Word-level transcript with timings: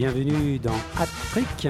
Bienvenue 0.00 0.58
dans 0.58 0.72
Hat 0.96 1.08
Trick, 1.30 1.68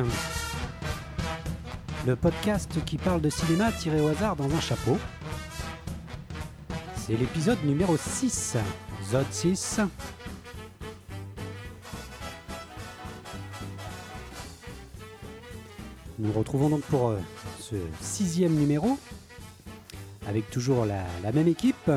le 2.06 2.14
podcast 2.14 2.70
qui 2.84 2.96
parle 2.96 3.20
de 3.20 3.28
cinéma 3.28 3.72
tiré 3.72 4.00
au 4.00 4.06
hasard 4.06 4.36
dans 4.36 4.44
un 4.44 4.60
chapeau. 4.60 4.96
C'est 6.94 7.16
l'épisode 7.16 7.58
numéro 7.64 7.96
6, 7.96 8.56
Zod 9.10 9.26
6. 9.32 9.80
Nous 16.20 16.32
retrouvons 16.32 16.68
donc 16.68 16.82
pour 16.82 17.08
euh, 17.08 17.18
ce 17.58 17.74
sixième 18.00 18.54
numéro, 18.54 18.96
avec 20.28 20.48
toujours 20.50 20.86
la 20.86 21.32
même 21.32 21.48
équipe, 21.48 21.90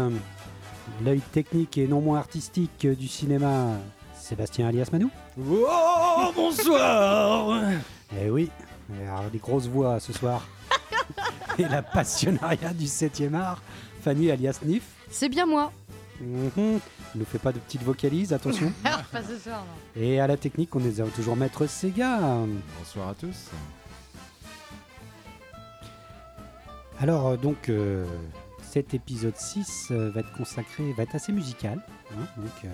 l'œil 1.06 1.22
technique 1.32 1.78
et 1.78 1.88
non 1.88 2.02
moins 2.02 2.18
artistique 2.18 2.88
du 2.88 3.08
cinéma, 3.08 3.78
Sébastien 4.24 4.68
alias 4.68 4.90
Manou. 4.92 5.12
Oh, 6.16 6.32
bonsoir 6.36 7.60
Eh 8.22 8.30
oui, 8.30 8.50
alors 9.08 9.30
des 9.32 9.38
grosses 9.40 9.68
voix 9.68 10.00
ce 10.00 10.14
soir. 10.14 10.48
et 11.58 11.64
la 11.64 11.82
passionnariat 11.82 12.74
du 12.74 12.86
7e 12.86 13.34
art, 13.34 13.62
Fanny 14.04 14.32
alias 14.32 14.60
Nif. 14.64 14.84
C'est 15.10 15.30
bien 15.30 15.46
moi. 15.46 15.72
Mhm. 16.22 16.80
Ne 17.16 17.24
fait 17.26 17.40
pas 17.40 17.52
de 17.52 17.60
petites 17.60 17.84
vocalises, 17.84 18.34
attention. 18.34 18.72
pas 18.84 19.24
ce 19.28 19.38
soir, 19.38 19.64
non. 19.66 20.02
et 20.02 20.20
à 20.20 20.28
la 20.28 20.38
technique, 20.38 20.76
on 20.76 20.80
est 20.80 21.02
toujours 21.16 21.36
maître 21.36 21.66
Sega. 21.68 22.20
Bonsoir 22.80 23.10
à 23.10 23.14
tous. 23.16 23.50
Alors 27.00 27.28
euh, 27.28 27.38
donc 27.38 27.70
euh, 27.70 28.06
cet 28.62 28.94
épisode 28.94 29.36
6 29.36 29.88
euh, 29.92 30.10
va 30.12 30.22
être 30.22 30.32
consacré, 30.38 30.94
va 30.94 31.04
être 31.04 31.16
assez 31.16 31.32
musical. 31.32 31.80
hein. 32.14 32.26
donc 32.38 32.52
euh, 32.66 32.68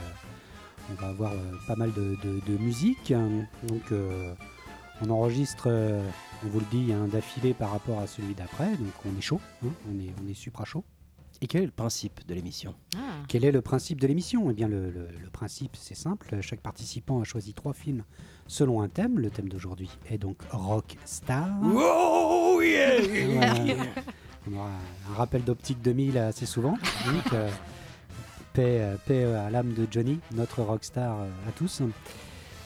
on 0.91 1.01
va 1.01 1.07
avoir 1.09 1.31
euh, 1.33 1.37
pas 1.67 1.75
mal 1.75 1.91
de, 1.93 2.15
de- 2.23 2.39
de 2.45 2.57
musique. 2.57 3.11
hein. 3.11 3.45
Donc 3.67 3.91
euh, 3.91 4.33
on 5.01 5.09
enregistre, 5.09 5.65
euh, 5.67 6.01
on 6.43 6.47
vous 6.49 6.59
le 6.59 6.65
dit, 6.71 6.91
hein, 6.93 7.07
d'affilée 7.07 7.53
par 7.53 7.71
rapport 7.71 7.99
à 7.99 8.07
celui 8.07 8.33
d'après. 8.33 8.69
Donc 8.71 8.93
on 9.05 9.17
est 9.17 9.21
chaud, 9.21 9.39
hein. 9.65 9.69
on, 9.89 9.99
est, 9.99 10.13
on 10.23 10.27
est 10.29 10.33
supra 10.33 10.65
chaud. 10.65 10.83
Et 11.41 11.47
quel 11.47 11.61
est 11.63 11.67
le 11.67 11.71
principe 11.71 12.27
de 12.27 12.33
l'émission? 12.33 12.75
Ah. 12.97 12.99
Quel 13.29 13.45
est 13.45 13.51
le 13.53 13.61
principe 13.61 14.01
de 14.01 14.07
l'émission? 14.07 14.51
Eh 14.51 14.53
bien, 14.53 14.67
le, 14.67 14.89
le- 14.91 15.07
le 15.23 15.29
principe, 15.29 15.77
c'est 15.79 15.95
simple. 15.95 16.37
Chaque 16.41 16.59
participant 16.59 17.21
a 17.21 17.23
choisi 17.23 17.53
trois 17.53 17.71
films 17.73 18.03
selon 18.45 18.81
un 18.81 18.89
thème. 18.89 19.19
Le 19.19 19.29
thème 19.29 19.47
d'aujourd'hui 19.47 19.89
est 20.09 20.17
donc 20.17 20.37
Rock 20.51 20.97
Star. 21.05 21.47
Oh 21.63 22.59
yeah. 22.61 22.97
On 24.51 24.53
aura 24.57 24.69
un 25.09 25.13
rappel 25.15 25.43
d'Optique 25.45 25.81
2000 25.81 26.17
assez 26.17 26.45
souvent. 26.45 26.71
Donc, 27.05 27.33
euh, 27.33 27.49
paix, 28.59 28.81
euh, 28.81 28.95
paix 29.07 29.23
à 29.23 29.49
l'âme 29.49 29.73
de 29.73 29.87
Johnny, 29.89 30.19
notre 30.33 30.61
rockstar 30.61 31.21
euh, 31.21 31.29
à 31.47 31.51
tous. 31.53 31.81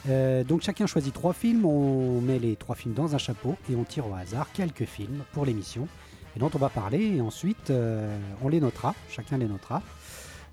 Euh, 0.10 0.44
donc 0.44 0.62
chacun 0.62 0.88
choisit 0.88 1.14
trois 1.14 1.34
films, 1.34 1.66
on 1.66 2.20
met 2.20 2.40
les 2.40 2.56
trois 2.56 2.76
films 2.76 2.96
dans 2.96 3.14
un 3.14 3.20
chapeau 3.20 3.56
et 3.70 3.76
on 3.76 3.84
tire 3.84 4.08
au 4.08 4.16
hasard 4.16 4.52
quelques 4.54 4.86
films 4.86 5.24
pour 5.34 5.46
l'émission 5.46 5.88
et 6.36 6.40
dont 6.40 6.50
on 6.52 6.58
va 6.58 6.70
parler 6.70 7.18
et 7.18 7.22
ensuite 7.22 7.70
euh, 7.70 8.18
on 8.42 8.50
les 8.50 8.60
notera, 8.60 8.96
chacun 9.08 9.38
les 9.38 9.46
notera. 9.48 9.84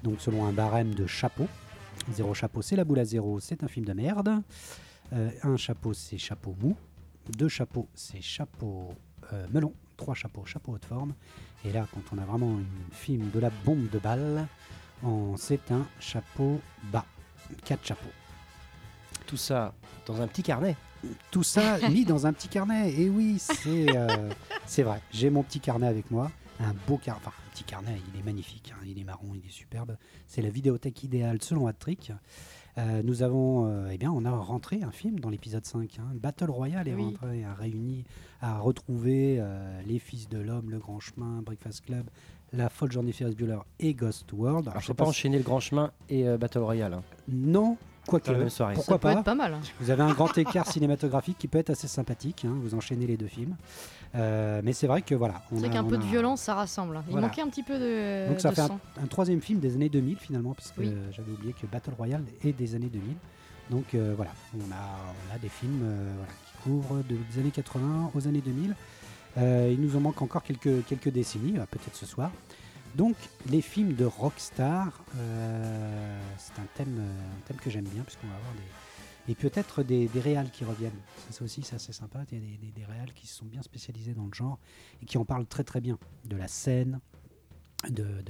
Donc 0.02 0.20
selon 0.20 0.44
un 0.44 0.52
barème 0.52 0.94
de 0.94 1.06
chapeau. 1.06 1.46
Zéro 2.12 2.34
chapeau 2.34 2.60
c'est 2.60 2.76
la 2.76 2.84
boule 2.84 2.98
à 2.98 3.06
zéro, 3.06 3.40
c'est 3.40 3.64
un 3.64 3.68
film 3.68 3.86
de 3.86 3.94
merde. 3.94 4.42
Euh, 5.14 5.30
un 5.42 5.56
chapeau 5.56 5.94
c'est 5.94 6.18
chapeau 6.18 6.54
mou. 6.60 6.76
Deux 7.38 7.48
chapeaux 7.48 7.88
c'est 7.94 8.20
chapeau 8.20 8.88
euh, 9.32 9.46
melon. 9.50 9.72
Trois 9.96 10.14
chapeaux, 10.14 10.44
chapeau 10.44 10.72
haute 10.72 10.84
forme. 10.86 11.14
Et 11.62 11.72
là, 11.72 11.86
quand 11.92 12.00
on 12.16 12.18
a 12.18 12.24
vraiment 12.24 12.56
un 12.56 12.94
film 12.94 13.28
de 13.34 13.38
la 13.38 13.50
bombe 13.66 13.90
de 13.90 13.98
balle, 13.98 14.46
en- 15.02 15.36
c'est 15.36 15.70
un 15.72 15.86
chapeau 15.98 16.60
bas. 16.92 17.04
Quatre 17.64 17.84
chapeaux. 17.86 18.10
Tout 19.26 19.36
ça 19.36 19.74
dans 20.06 20.20
un 20.20 20.26
petit 20.26 20.42
carnet. 20.42 20.76
Tout 21.30 21.42
ça 21.42 21.78
mis 21.90 22.04
dans 22.04 22.26
un 22.26 22.32
petit 22.32 22.48
carnet. 22.48 22.92
Et 22.94 23.08
oui, 23.08 23.38
c'est 23.38 23.96
euh, 23.96 24.30
c'est 24.66 24.82
vrai. 24.82 25.00
J'ai 25.12 25.30
mon 25.30 25.42
petit 25.42 25.60
carnet 25.60 25.86
avec 25.86 26.10
moi. 26.10 26.30
Un 26.60 26.74
beau 26.86 26.98
carnet. 26.98 27.22
Enfin, 27.24 27.32
un 27.46 27.50
petit 27.52 27.64
carnet, 27.64 27.98
il 28.12 28.20
est 28.20 28.22
magnifique. 28.22 28.72
hein. 28.74 28.82
Il 28.86 28.98
est 28.98 29.04
marron, 29.04 29.32
il 29.34 29.44
est 29.46 29.50
superbe. 29.52 29.96
C'est 30.26 30.42
la 30.42 30.50
vidéothèque 30.50 31.02
idéale 31.04 31.40
selon 31.42 31.66
Hattrick. 31.66 32.12
Euh, 32.78 33.02
nous 33.02 33.22
avons, 33.22 33.66
euh, 33.66 33.88
eh 33.92 33.98
bien, 33.98 34.12
on 34.12 34.24
a 34.24 34.30
rentré 34.30 34.82
un 34.82 34.92
film 34.92 35.18
dans 35.18 35.28
l'épisode 35.30 35.64
5. 35.66 35.98
hein. 35.98 36.12
Battle 36.14 36.50
Royale 36.50 36.86
est 36.86 36.94
Oui. 36.94 37.02
rentré, 37.04 37.44
a 37.44 37.52
réuni, 37.54 38.04
a 38.42 38.58
retrouvé 38.60 39.38
euh, 39.40 39.80
Les 39.86 39.98
Fils 39.98 40.28
de 40.28 40.38
l'Homme, 40.38 40.70
Le 40.70 40.78
Grand 40.78 41.00
Chemin, 41.00 41.42
Breakfast 41.42 41.84
Club, 41.84 42.08
La 42.52 42.68
Folle 42.68 42.90
Journée 42.90 43.12
Ferris 43.12 43.34
Bueller 43.34 43.58
et 43.78 43.94
Ghost 43.94 44.32
World. 44.32 44.62
Alors, 44.66 44.70
Alors, 44.72 44.82
je 44.82 44.90
ne 44.90 44.96
pas 44.96 45.04
enchaîner 45.04 45.38
le 45.38 45.44
grand 45.44 45.60
chemin 45.60 45.92
et 46.08 46.26
euh, 46.26 46.36
Battle 46.36 46.58
Royale. 46.58 46.94
hein, 46.94 47.02
Non, 47.28 47.76
quoique. 48.08 48.26
dans 48.26 48.32
la 48.32 48.38
même 48.40 48.50
soirée. 48.50 48.74
Pourquoi 48.74 48.94
Ça 48.94 48.98
peut 48.98 49.02
pas 49.08 49.12
être 49.12 49.22
pas 49.24 49.34
mal. 49.36 49.56
Vous 49.80 49.90
avez 49.90 50.02
un 50.02 50.12
grand 50.12 50.36
écart 50.36 50.66
cinématographique 50.70 51.38
qui 51.38 51.46
peut 51.46 51.58
être 51.58 51.70
assez 51.70 51.86
sympathique. 51.86 52.44
hein, 52.44 52.52
vous 52.60 52.74
enchaînez 52.74 53.06
les 53.06 53.16
deux 53.16 53.28
films. 53.28 53.54
Euh, 54.16 54.60
mais 54.64 54.72
c'est 54.72 54.88
vrai 54.88 55.02
que 55.02 55.14
voilà. 55.14 55.42
C'est 55.50 55.58
vrai 55.58 55.68
a- 55.68 55.72
qu'un 55.72 55.84
peu 55.84 55.96
de 55.96 56.02
violence, 56.04 56.40
ça 56.40 56.54
rassemble. 56.54 57.00
Il 57.06 57.12
Voilà. 57.12 57.28
manquait 57.28 57.42
un 57.42 57.48
petit 57.48 57.62
peu 57.62 57.78
de, 57.78 58.28
Donc 58.28 58.40
ça 58.40 58.50
de 58.50 58.54
fait 58.56 58.66
sang. 58.66 58.80
un, 59.00 59.04
un 59.04 59.06
troisième 59.06 59.40
film 59.40 59.60
des 59.60 59.74
années 59.76 59.88
2000 59.88 60.16
finalement, 60.18 60.52
parce 60.54 60.72
que 60.72 60.80
Oui. 60.80 60.92
j'avais 61.12 61.30
oublié 61.30 61.52
que 61.52 61.66
Battle 61.68 61.92
Royale 61.96 62.24
est 62.44 62.52
des 62.52 62.74
années 62.74 62.88
2000. 62.92 63.14
Donc 63.70 63.94
euh, 63.94 64.14
voilà, 64.16 64.32
on 64.56 64.72
a, 64.72 64.74
on 65.30 65.36
a 65.36 65.38
des 65.38 65.48
films 65.48 65.82
euh, 65.84 66.12
voilà, 66.16 66.32
qui 66.32 66.62
couvrent 66.64 66.96
de- 67.08 67.16
des 67.32 67.38
années 67.40 67.52
80 67.52 68.10
aux 68.12 68.26
années 68.26 68.42
2000. 68.44 68.74
Euh, 69.38 69.70
il 69.72 69.80
nous 69.80 69.96
en 69.96 70.00
manque 70.00 70.22
encore 70.22 70.42
quelques, 70.42 71.08
décennies, 71.08 71.58
euh, 71.58 71.66
peut-être 71.66 71.94
ce 71.94 72.06
soir. 72.06 72.30
Donc 72.96 73.16
les 73.48 73.60
films 73.60 73.94
de 73.94 74.04
rockstar, 74.04 75.04
euh, 75.16 76.20
c'est 76.38 76.58
un 76.60 76.66
thème, 76.74 77.00
que 77.62 77.70
j'aime 77.70 77.84
bien, 77.84 78.02
puisqu'on 78.02 78.26
va 78.26 78.34
avoir 78.34 78.52
des... 78.54 79.32
Et 79.32 79.34
peut-être 79.36 79.84
des, 79.84 80.08
des 80.08 80.20
réals 80.20 80.50
qui 80.50 80.64
reviennent. 80.64 80.98
Ça, 81.30 81.44
aussi, 81.44 81.62
c'est 81.62 81.76
assez 81.76 81.92
sympa. 81.92 82.24
Il 82.32 82.38
y 82.38 82.42
a 82.42 82.56
des, 82.58 82.72
des, 82.72 82.84
réals 82.84 83.12
qui 83.14 83.28
se 83.28 83.36
sont 83.36 83.44
bien 83.44 83.62
spécialisés 83.62 84.12
dans 84.12 84.24
le 84.24 84.34
genre 84.34 84.58
et 85.02 85.06
qui 85.06 85.18
en 85.18 85.24
parlent 85.24 85.46
très 85.46 85.62
très 85.62 85.80
bien. 85.80 85.98
De 86.24 86.36
la 86.36 86.48
scène, 86.48 86.98
de, 87.88 88.24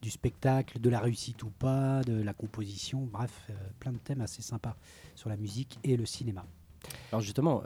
du 0.00 0.10
spectacle, 0.10 0.78
de 0.80 0.90
la 0.90 1.00
réussite 1.00 1.42
ou 1.42 1.50
pas, 1.50 2.02
de 2.02 2.22
la 2.22 2.34
composition, 2.34 3.08
bref, 3.10 3.50
plein 3.80 3.90
de 3.90 3.98
thèmes 3.98 4.20
assez 4.20 4.42
sympas 4.42 4.76
sur 5.16 5.28
la 5.28 5.36
musique 5.36 5.80
et 5.82 5.96
le 5.96 6.06
cinéma. 6.06 6.46
Alors 7.10 7.22
justement, 7.22 7.64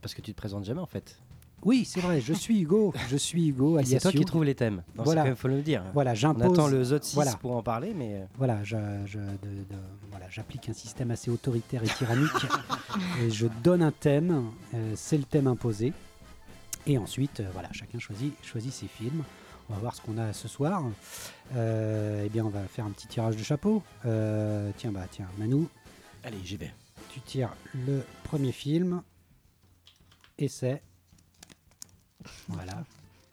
parce 0.00 0.14
que 0.14 0.20
tu 0.20 0.32
te 0.32 0.36
présentes 0.36 0.64
jamais 0.64 0.82
en 0.82 0.86
fait. 0.86 1.18
Oui, 1.62 1.84
c'est 1.84 2.00
vrai, 2.00 2.20
je 2.20 2.32
suis 2.32 2.60
Hugo, 2.60 2.92
je 3.08 3.16
suis 3.16 3.48
Hugo, 3.48 3.78
Et 3.80 3.84
c'est 3.84 3.98
toi 3.98 4.12
qui 4.12 4.24
trouves 4.24 4.44
les 4.44 4.54
thèmes. 4.54 4.82
Non, 4.94 5.02
Voilà. 5.04 5.26
Il 5.26 5.34
faut 5.34 5.48
le 5.48 5.62
dire. 5.62 5.82
Voilà, 5.94 6.12
On 6.12 6.14
j'impose. 6.14 6.42
attend 6.52 6.68
le 6.68 6.84
ZOT 6.84 7.02
6 7.02 7.14
voilà. 7.14 7.32
pour 7.36 7.56
en 7.56 7.62
parler, 7.62 7.92
mais 7.94 8.14
euh, 8.14 8.24
Voilà, 8.36 8.62
je, 8.62 8.76
je- 9.06 9.18
de- 9.18 9.24
de- 9.24 9.76
voilà, 10.10 10.26
j'applique 10.30 10.68
un 10.68 10.74
système 10.74 11.10
assez 11.10 11.30
autoritaire 11.30 11.82
et 11.82 11.88
tyrannique. 11.88 12.30
et 13.22 13.30
je 13.30 13.46
donne 13.64 13.82
un 13.82 13.90
thème, 13.90 14.50
euh, 14.74 14.92
c'est 14.96 15.18
le 15.18 15.24
thème 15.24 15.46
imposé. 15.48 15.92
Et 16.86 16.98
ensuite, 16.98 17.40
euh, 17.40 17.48
voilà, 17.52 17.68
chacun 17.72 17.98
choisit, 17.98 18.32
choisit 18.44 18.72
ses 18.72 18.86
films. 18.86 19.24
On 19.68 19.74
va 19.74 19.80
voir 19.80 19.94
ce 19.96 20.00
qu'on 20.02 20.18
a 20.18 20.32
ce 20.32 20.46
soir. 20.46 20.84
Euh, 21.56 22.22
eh 22.24 22.28
bien, 22.28 22.44
on 22.44 22.50
va 22.50 22.60
faire 22.68 22.84
un 22.86 22.90
petit 22.90 23.08
tirage 23.08 23.34
de 23.36 23.42
chapeau. 23.42 23.82
Euh, 24.04 24.70
tiens, 24.76 24.92
bah, 24.92 25.06
tiens, 25.10 25.26
Manu, 25.38 25.64
allez, 26.22 26.38
j'y 26.44 26.56
vais. 26.56 26.72
tu 27.12 27.20
tires 27.20 27.50
le 27.74 28.02
premier 28.22 28.52
film. 28.52 29.02
Et 30.38 30.46
c'est. 30.46 30.80
Voilà. 32.48 32.72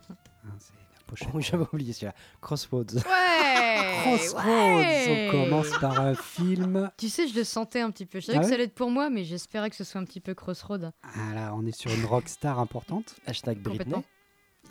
Hein, 0.09 0.16
c'est 0.59 0.74
la 0.74 1.06
pochette. 1.08 1.30
Oh, 1.34 1.40
J'avais 1.40 1.66
oublié 1.72 1.94
celui-là. 1.94 2.14
Crossroads. 2.42 2.96
Ouais 2.96 4.02
Crossroads. 4.02 4.44
ouais. 4.46 5.30
On 5.30 5.31
commence 5.31 5.70
par 5.80 6.00
un 6.02 6.16
film. 6.16 6.92
Tu 6.98 7.10
sais, 7.10 7.28
je 7.28 7.36
le 7.36 7.44
sentais 7.44 7.80
un 7.81 7.92
petit 7.92 8.06
peu. 8.06 8.19
Je 8.19 8.25
savais 8.28 8.38
Ah 8.38 8.42
que 8.42 8.45
ouais 8.45 8.50
ça 8.50 8.56
allait 8.56 8.66
être 8.66 8.75
pour 8.75 8.90
moi, 8.92 9.10
mais 9.10 9.24
j'espérais 9.24 9.69
que 9.69 9.75
ce 9.75 9.84
soit 9.84 10.01
un 10.01 10.06
petit 10.06 10.19
peu 10.19 10.34
crossroad. 10.34 10.92
Ah 11.04 11.34
là, 11.34 11.54
on 11.56 11.66
est 11.66 11.75
sur 11.78 11.92
une 11.92 12.06
rockstar 12.06 12.60
importante. 12.60 13.16
Hashtag 13.25 13.60
Britney. 13.60 13.95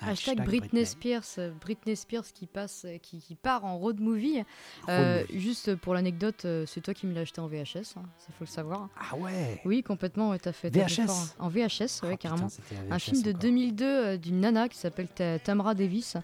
Complètement. 0.05 0.33
Hashtag 0.33 0.45
Britney, 0.47 0.85
Spears, 0.87 1.23
euh, 1.39 1.51
Britney 1.61 1.97
Spears 1.97 2.25
qui 2.35 2.47
passe, 2.47 2.85
euh, 2.85 2.99
qui, 2.99 3.19
qui 3.19 3.35
part 3.35 3.65
en 3.65 3.79
road 3.79 4.01
movie. 4.01 4.43
Euh, 4.89 5.21
movie. 5.21 5.41
juste 5.41 5.75
pour 5.77 5.95
l'anecdote, 5.95 6.47
c'est 6.67 6.81
toi 6.81 6.93
qui 6.95 7.07
me 7.07 7.15
l'as 7.15 7.23
acheté 7.23 7.41
en 7.41 7.47
VHS, 7.47 7.97
hein, 7.97 8.03
ça 8.19 8.29
faut 8.39 8.43
le 8.43 8.47
savoir. 8.47 8.89
Ah 8.99 9.17
ouais 9.17 9.61
Oui, 9.65 9.83
complètement, 9.83 10.31
ouais, 10.31 10.39
t'as 10.39 10.53
fait. 10.53 10.71
VHS? 10.71 11.35
En 11.39 11.49
VHS, 11.49 11.55
ouais, 11.59 11.69
Oh, 12.03 12.07
putain, 12.11 12.17
carrément. 12.17 12.49
Un 12.91 12.99
film 12.99 13.23
de 13.23 13.31
encore. 13.31 13.41
2002 13.41 13.85
euh, 13.85 14.17
d'une 14.17 14.41
nana 14.41 14.69
qui 14.69 14.79
s'appelle 14.79 15.09
Ta- 15.09 15.39
Tamra 15.39 15.75
Davis. 15.75 16.17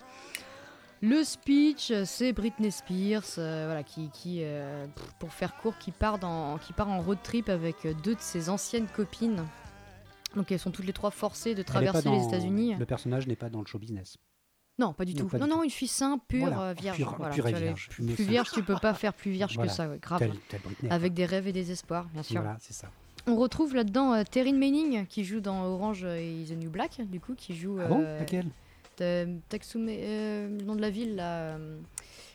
Le 1.00 1.22
speech, 1.22 1.92
c'est 2.04 2.32
Britney 2.32 2.72
Spears, 2.72 3.22
euh, 3.38 3.66
voilà, 3.66 3.84
qui, 3.84 4.42
pour 5.20 5.32
faire 5.32 5.56
court, 5.58 5.78
qui 5.78 5.92
part, 5.92 6.18
dans, 6.18 6.58
qui 6.58 6.72
part 6.72 6.88
en 6.88 7.00
road 7.00 7.18
trip 7.22 7.48
avec 7.48 7.76
deux 8.02 8.16
de 8.16 8.20
ses 8.20 8.48
anciennes 8.48 8.88
copines. 8.88 9.44
Donc 10.38 10.50
elles 10.52 10.58
sont 10.58 10.70
toutes 10.70 10.86
les 10.86 10.92
trois 10.92 11.10
forcées 11.10 11.54
de 11.54 11.62
traverser 11.62 12.08
les 12.08 12.24
États-Unis. 12.24 12.76
Le 12.78 12.86
personnage 12.86 13.26
n'est 13.26 13.36
pas 13.36 13.50
dans 13.50 13.60
le 13.60 13.66
show 13.66 13.78
business. 13.78 14.16
Non, 14.78 14.92
pas 14.92 15.04
du 15.04 15.12
Non, 15.14 15.22
tout. 15.22 15.28
pas 15.28 15.38
non, 15.38 15.44
du 15.46 15.50
non, 15.50 15.56
tout. 15.58 15.64
une 15.64 15.70
fille 15.70 15.88
simple, 15.88 16.24
pure, 16.28 16.46
Voilà, 16.46 16.62
euh, 16.62 16.72
vierge. 16.72 16.96
pure- 16.96 17.16
voilà, 17.18 17.34
pure 17.34 17.44
Plus, 17.90 18.14
vierge, 18.24 18.52
tu 18.52 18.62
peux 18.62 18.76
pas 18.76 18.94
faire 18.94 19.12
plus 19.12 19.32
vierge 19.32 19.56
Voilà. 19.56 19.68
que 19.70 19.76
ça, 19.76 19.88
ouais, 19.88 19.98
grave. 19.98 20.20
Tel, 20.20 20.32
tel 20.48 20.60
Britney. 20.60 20.88
Avec 20.92 21.14
des 21.14 21.24
rêves 21.24 21.48
et 21.48 21.52
des 21.52 21.72
espoirs, 21.72 22.04
bien 22.14 22.22
sûr. 22.22 22.40
Voilà, 22.40 22.56
c'est 22.60 22.72
ça. 22.74 22.88
On 23.26 23.34
retrouve 23.34 23.74
là-dedans 23.74 24.14
euh, 24.14 24.22
Terrine 24.22 24.56
Manning 24.56 25.06
qui 25.06 25.24
joue 25.24 25.40
dans 25.40 25.64
Orange 25.64 26.04
et 26.04 26.44
the 26.48 26.52
New 26.52 26.70
Black, 26.70 27.00
du 27.10 27.18
coup, 27.18 27.34
qui 27.34 27.56
joue. 27.56 27.78
Ah 27.82 27.88
bon? 27.88 28.00
euh, 28.04 28.20
Laquelle? 28.20 28.46
Taksume, 29.48 29.88
euh, 29.90 30.48
le 30.58 30.64
nom 30.64 30.76
de 30.76 30.80
la 30.80 30.90
ville 30.90 31.16
là. 31.16 31.56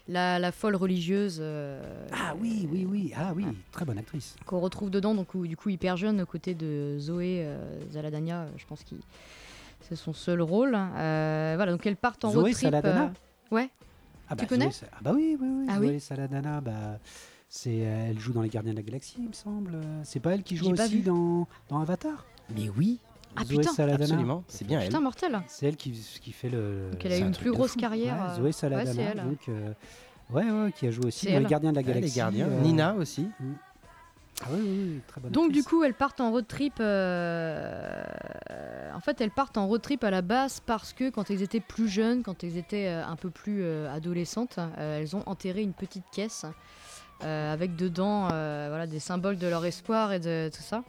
La, 0.07 0.38
la 0.39 0.51
folle 0.51 0.75
religieuse 0.75 1.38
euh, 1.41 2.07
Ah 2.11 2.35
oui, 2.39 2.67
oui, 2.71 2.85
oui. 2.89 3.13
Ah 3.15 3.31
oui, 3.35 3.45
très 3.71 3.85
bonne 3.85 3.97
actrice. 3.97 4.35
qu'on 4.45 4.59
retrouve 4.59 4.89
dedans, 4.89 5.15
donc 5.15 5.33
où- 5.35 5.47
du 5.47 5.55
coup 5.57 5.69
hyper 5.69 5.95
jeune, 5.97 6.21
aux 6.21 6.25
côtés 6.25 6.55
de 6.55 6.97
Zoé 7.00 7.44
euh, 7.45 7.79
Zaladania, 7.91 8.41
euh, 8.41 8.50
je 8.57 8.65
pense 8.65 8.83
que 8.83 8.95
c'est 9.81 9.95
son 9.95 10.13
seul 10.13 10.41
rôle. 10.41 10.75
Euh, 10.75 11.53
voilà, 11.55 11.71
donc 11.71 11.85
elles 11.85 11.95
partent 11.95 12.25
en 12.25 12.31
Zoé 12.31 12.41
road 12.44 12.51
trip. 12.53 12.61
Saladana 12.69 13.13
ouais, 13.51 13.69
Ah 14.29 14.35
Tu 14.35 14.44
bah, 14.44 14.45
connais 14.47 14.65
Zoé 14.65 14.71
Sa- 14.73 14.85
Ah 14.94 15.00
bah 15.01 15.11
oui, 15.15 15.38
oui, 15.39 15.47
oui. 15.50 15.65
Ah 15.69 15.77
Zoé 15.77 15.89
oui 15.91 16.00
Saladana, 16.00 16.61
bah, 16.61 16.99
c'est, 17.49 17.85
euh, 17.88 18.07
elle 18.09 18.19
joue 18.19 18.33
dans 18.33 18.41
Les 18.41 18.49
Gardiens 18.49 18.71
de 18.71 18.77
la 18.77 18.83
Galaxie, 18.83 19.15
il 19.19 19.27
me 19.27 19.33
semble. 19.33 19.77
C'est 20.03 20.19
pas 20.19 20.31
elle 20.33 20.44
qui 20.44 20.56
joue 20.57 20.71
aussi 20.71 21.01
dans, 21.01 21.47
dans 21.69 21.79
Avatar? 21.79 22.25
Mais 22.56 22.67
oui, 22.75 22.99
Ah, 23.35 23.44
Zoé 23.45 23.57
putain. 23.57 23.71
Saladana. 23.74 24.03
absolument, 24.03 24.44
c'est 24.47 24.65
bien 24.68 24.80
elle. 24.80 24.88
putain, 24.88 25.00
mortel. 25.01 25.41
C'est 25.47 25.65
elle 25.68 25.75
qui, 25.77 25.91
qui 25.91 26.31
fait 26.31 26.50
le. 26.50 26.89
Donc 26.91 27.03
elle 27.06 27.12
a 27.12 27.15
C'est 27.15 27.21
eu 27.21 27.24
un 27.24 27.27
une 27.27 27.31
truc 27.33 27.44
plus 27.45 27.51
de 27.51 27.56
grosse 27.56 27.71
fou. 27.74 27.80
carrière. 27.80 28.15
Ouais, 28.15 28.30
euh, 28.31 28.35
Zoé 28.35 28.51
Saladana, 28.51 28.89
ouais, 28.91 28.95
c'est 28.95 29.01
elle. 29.19 29.24
donc 29.24 29.39
euh, 29.50 29.74
ouais, 30.31 30.51
ouais, 30.51 30.71
qui 30.71 30.88
a 30.88 30.91
joué 30.91 31.06
aussi 31.07 31.25
C'est 31.25 31.33
dans 31.33 31.39
Les. 31.39 31.45
Gardiens 31.45 31.71
de 31.71 31.75
la 31.75 31.80
Ah, 31.80 31.83
Galaxie. 31.88 32.09
les 32.09 32.15
gardiens. 32.15 32.47
euh, 32.47 32.62
Nina 32.62 32.94
aussi. 32.95 33.27
Ah 34.41 34.47
oui, 34.51 34.59
oui, 34.62 34.68
oui, 34.95 35.01
très 35.07 35.21
bonne 35.21 35.31
Donc 35.31 35.51
du 35.51 35.59
actrice. 35.59 35.68
coup, 35.68 35.83
elles 35.83 35.94
partent 35.94 36.19
en 36.19 36.31
road 36.31 36.45
trip. 36.47 36.74
euh, 36.80 38.03
En 38.95 39.00
fait, 39.00 39.21
elles 39.21 39.31
partent 39.31 39.57
en 39.57 39.68
road 39.68 39.81
trip 39.81 40.03
à 40.03 40.12
la 40.12 40.21
base 40.21 40.59
parce 40.65 40.94
que 40.94 41.09
quand 41.09 41.30
elles 41.30 41.41
étaient 41.44 41.59
plus 41.59 41.88
jeunes, 41.88 42.24
quand 42.24 42.44
elles 42.44 42.57
étaient 42.57 42.88
euh, 42.88 43.06
un 43.06 43.15
peu 43.15 43.30
plus 43.30 43.62
euh, 43.63 43.91
adolescentes, 43.94 44.57
euh, 44.77 45.00
elles 45.00 45.15
ont 45.15 45.24
enterré 45.27 45.62
une 45.62 45.74
petite 45.74 46.03
caisse 46.12 46.45
euh, 47.24 47.53
avec 47.53 47.75
dedans 47.75 48.27
euh, 48.31 48.65
voilà, 48.69 48.88
des 48.88 49.00
symboles 49.00 49.38
de 49.38 49.47
leur 49.47 49.65
espoir 49.65 50.12
et 50.13 50.19
de 50.19 50.50
tout 50.53 50.62
ça. 50.63 50.83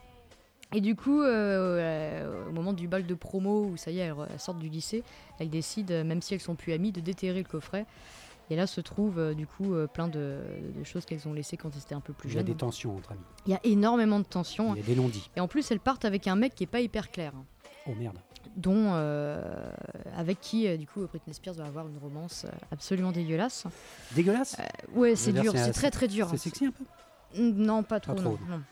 Et 0.75 0.81
du 0.81 0.97
coup, 0.97 1.23
euh, 1.23 1.79
euh, 1.79 2.49
au 2.49 2.53
moment 2.53 2.73
du 2.73 2.89
bal 2.89 3.07
de 3.07 3.15
promo, 3.15 3.65
où 3.67 3.77
ça 3.77 3.91
y 3.91 4.01
est, 4.01 4.03
elles, 4.03 4.15
sortent 4.39 4.59
du 4.59 4.69
lycée, 4.69 5.03
elles 5.39 5.51
décident, 5.51 5.95
euh, 5.95 6.05
même 6.05 6.21
si 6.21 6.35
elles 6.35 6.41
sont 6.41 6.57
plus 6.57 6.73
amies, 6.73 6.91
de 6.93 7.01
déterrer 7.01 7.39
le 7.43 7.49
coffret. 7.49 7.87
Et 8.51 8.57
là 8.57 8.67
se 8.67 8.83
trouvent 8.83 9.19
euh, 9.19 9.33
du 9.35 9.47
coup 9.47 9.73
euh, 9.73 9.87
plein 9.87 10.07
de, 10.07 10.39
de 10.77 10.85
choses 10.85 11.07
qu'elles 11.07 11.27
ont 11.27 11.33
laissées 11.33 11.57
quand 11.57 11.71
elles 11.75 11.81
étaient 11.81 11.95
un 11.95 12.01
peu 12.01 12.13
plus 12.13 12.29
Il 12.29 12.33
y 12.33 12.37
a 12.37 12.41
jeunes. 12.41 12.47
des 12.47 12.55
tensions 12.55 12.95
entre 12.95 13.13
amis. 13.13 13.23
Il 13.47 13.53
y 13.53 13.55
a 13.55 13.61
énormément 13.65 14.19
de 14.19 14.25
tensions. 14.27 14.75
Il 14.75 14.81
y 14.81 14.83
a 14.83 14.87
des 14.87 14.97
non-dits. 14.97 15.31
Et 15.37 15.41
en 15.41 15.49
plus, 15.49 15.71
elles 15.71 15.81
partent 15.81 16.05
avec 16.05 16.27
un 16.27 16.37
mec 16.37 16.55
qui 16.55 16.65
est 16.65 16.67
pas 16.69 16.81
hyper 16.83 17.11
clair, 17.11 17.33
hein, 17.35 17.45
Oh 17.87 17.93
merde. 17.99 18.19
dont 18.57 18.91
euh, 18.95 19.71
avec 20.17 20.41
qui 20.41 20.77
du 20.77 20.87
coup 20.87 21.07
Britney 21.07 21.33
Spears 21.35 21.55
va 21.55 21.65
avoir 21.67 21.87
une 21.89 21.97
romance 21.99 22.45
absolument 22.71 23.13
dégueulasse. 23.13 23.65
Dégueulasse? 24.15 24.57
Ouais, 24.95 25.17
c'est 25.17 25.33
dur, 25.33 25.53
c'est 25.57 25.73
très 25.73 25.91
très 25.91 26.09
dur. 26.09 26.29
C'est 26.31 26.37
sexy 26.39 26.67
un 26.67 26.71
peu? 26.73 26.85
Non, 27.39 27.83
pas 27.83 27.99
trop, 28.01 28.15
trop, 28.15 28.39
non, 28.49 28.57
non. 28.57 28.63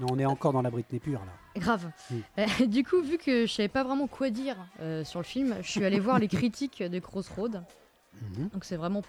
Non, 0.00 0.06
on 0.10 0.18
est 0.18 0.24
encore 0.26 0.52
dans 0.52 0.62
la 0.62 0.70
Britney 0.70 0.98
pure 1.00 1.20
là. 1.20 1.60
Grave. 1.60 1.90
Mm. 2.10 2.14
Euh, 2.38 2.46
du 2.66 2.84
coup, 2.84 3.00
vu 3.02 3.16
que 3.18 3.46
je 3.46 3.52
savais 3.52 3.68
pas 3.68 3.84
vraiment 3.84 4.06
quoi 4.06 4.30
dire 4.30 4.56
euh, 4.80 5.04
sur 5.04 5.20
le 5.20 5.24
film, 5.24 5.56
je 5.62 5.70
suis 5.70 5.84
allée 5.84 6.00
voir 6.00 6.18
les 6.18 6.28
critiques 6.28 6.82
de 6.82 6.98
Crossroad. 6.98 7.62
Mhm. 8.20 8.48
Donc 8.50 8.64
c'est 8.64 8.76
vraiment 8.76 9.02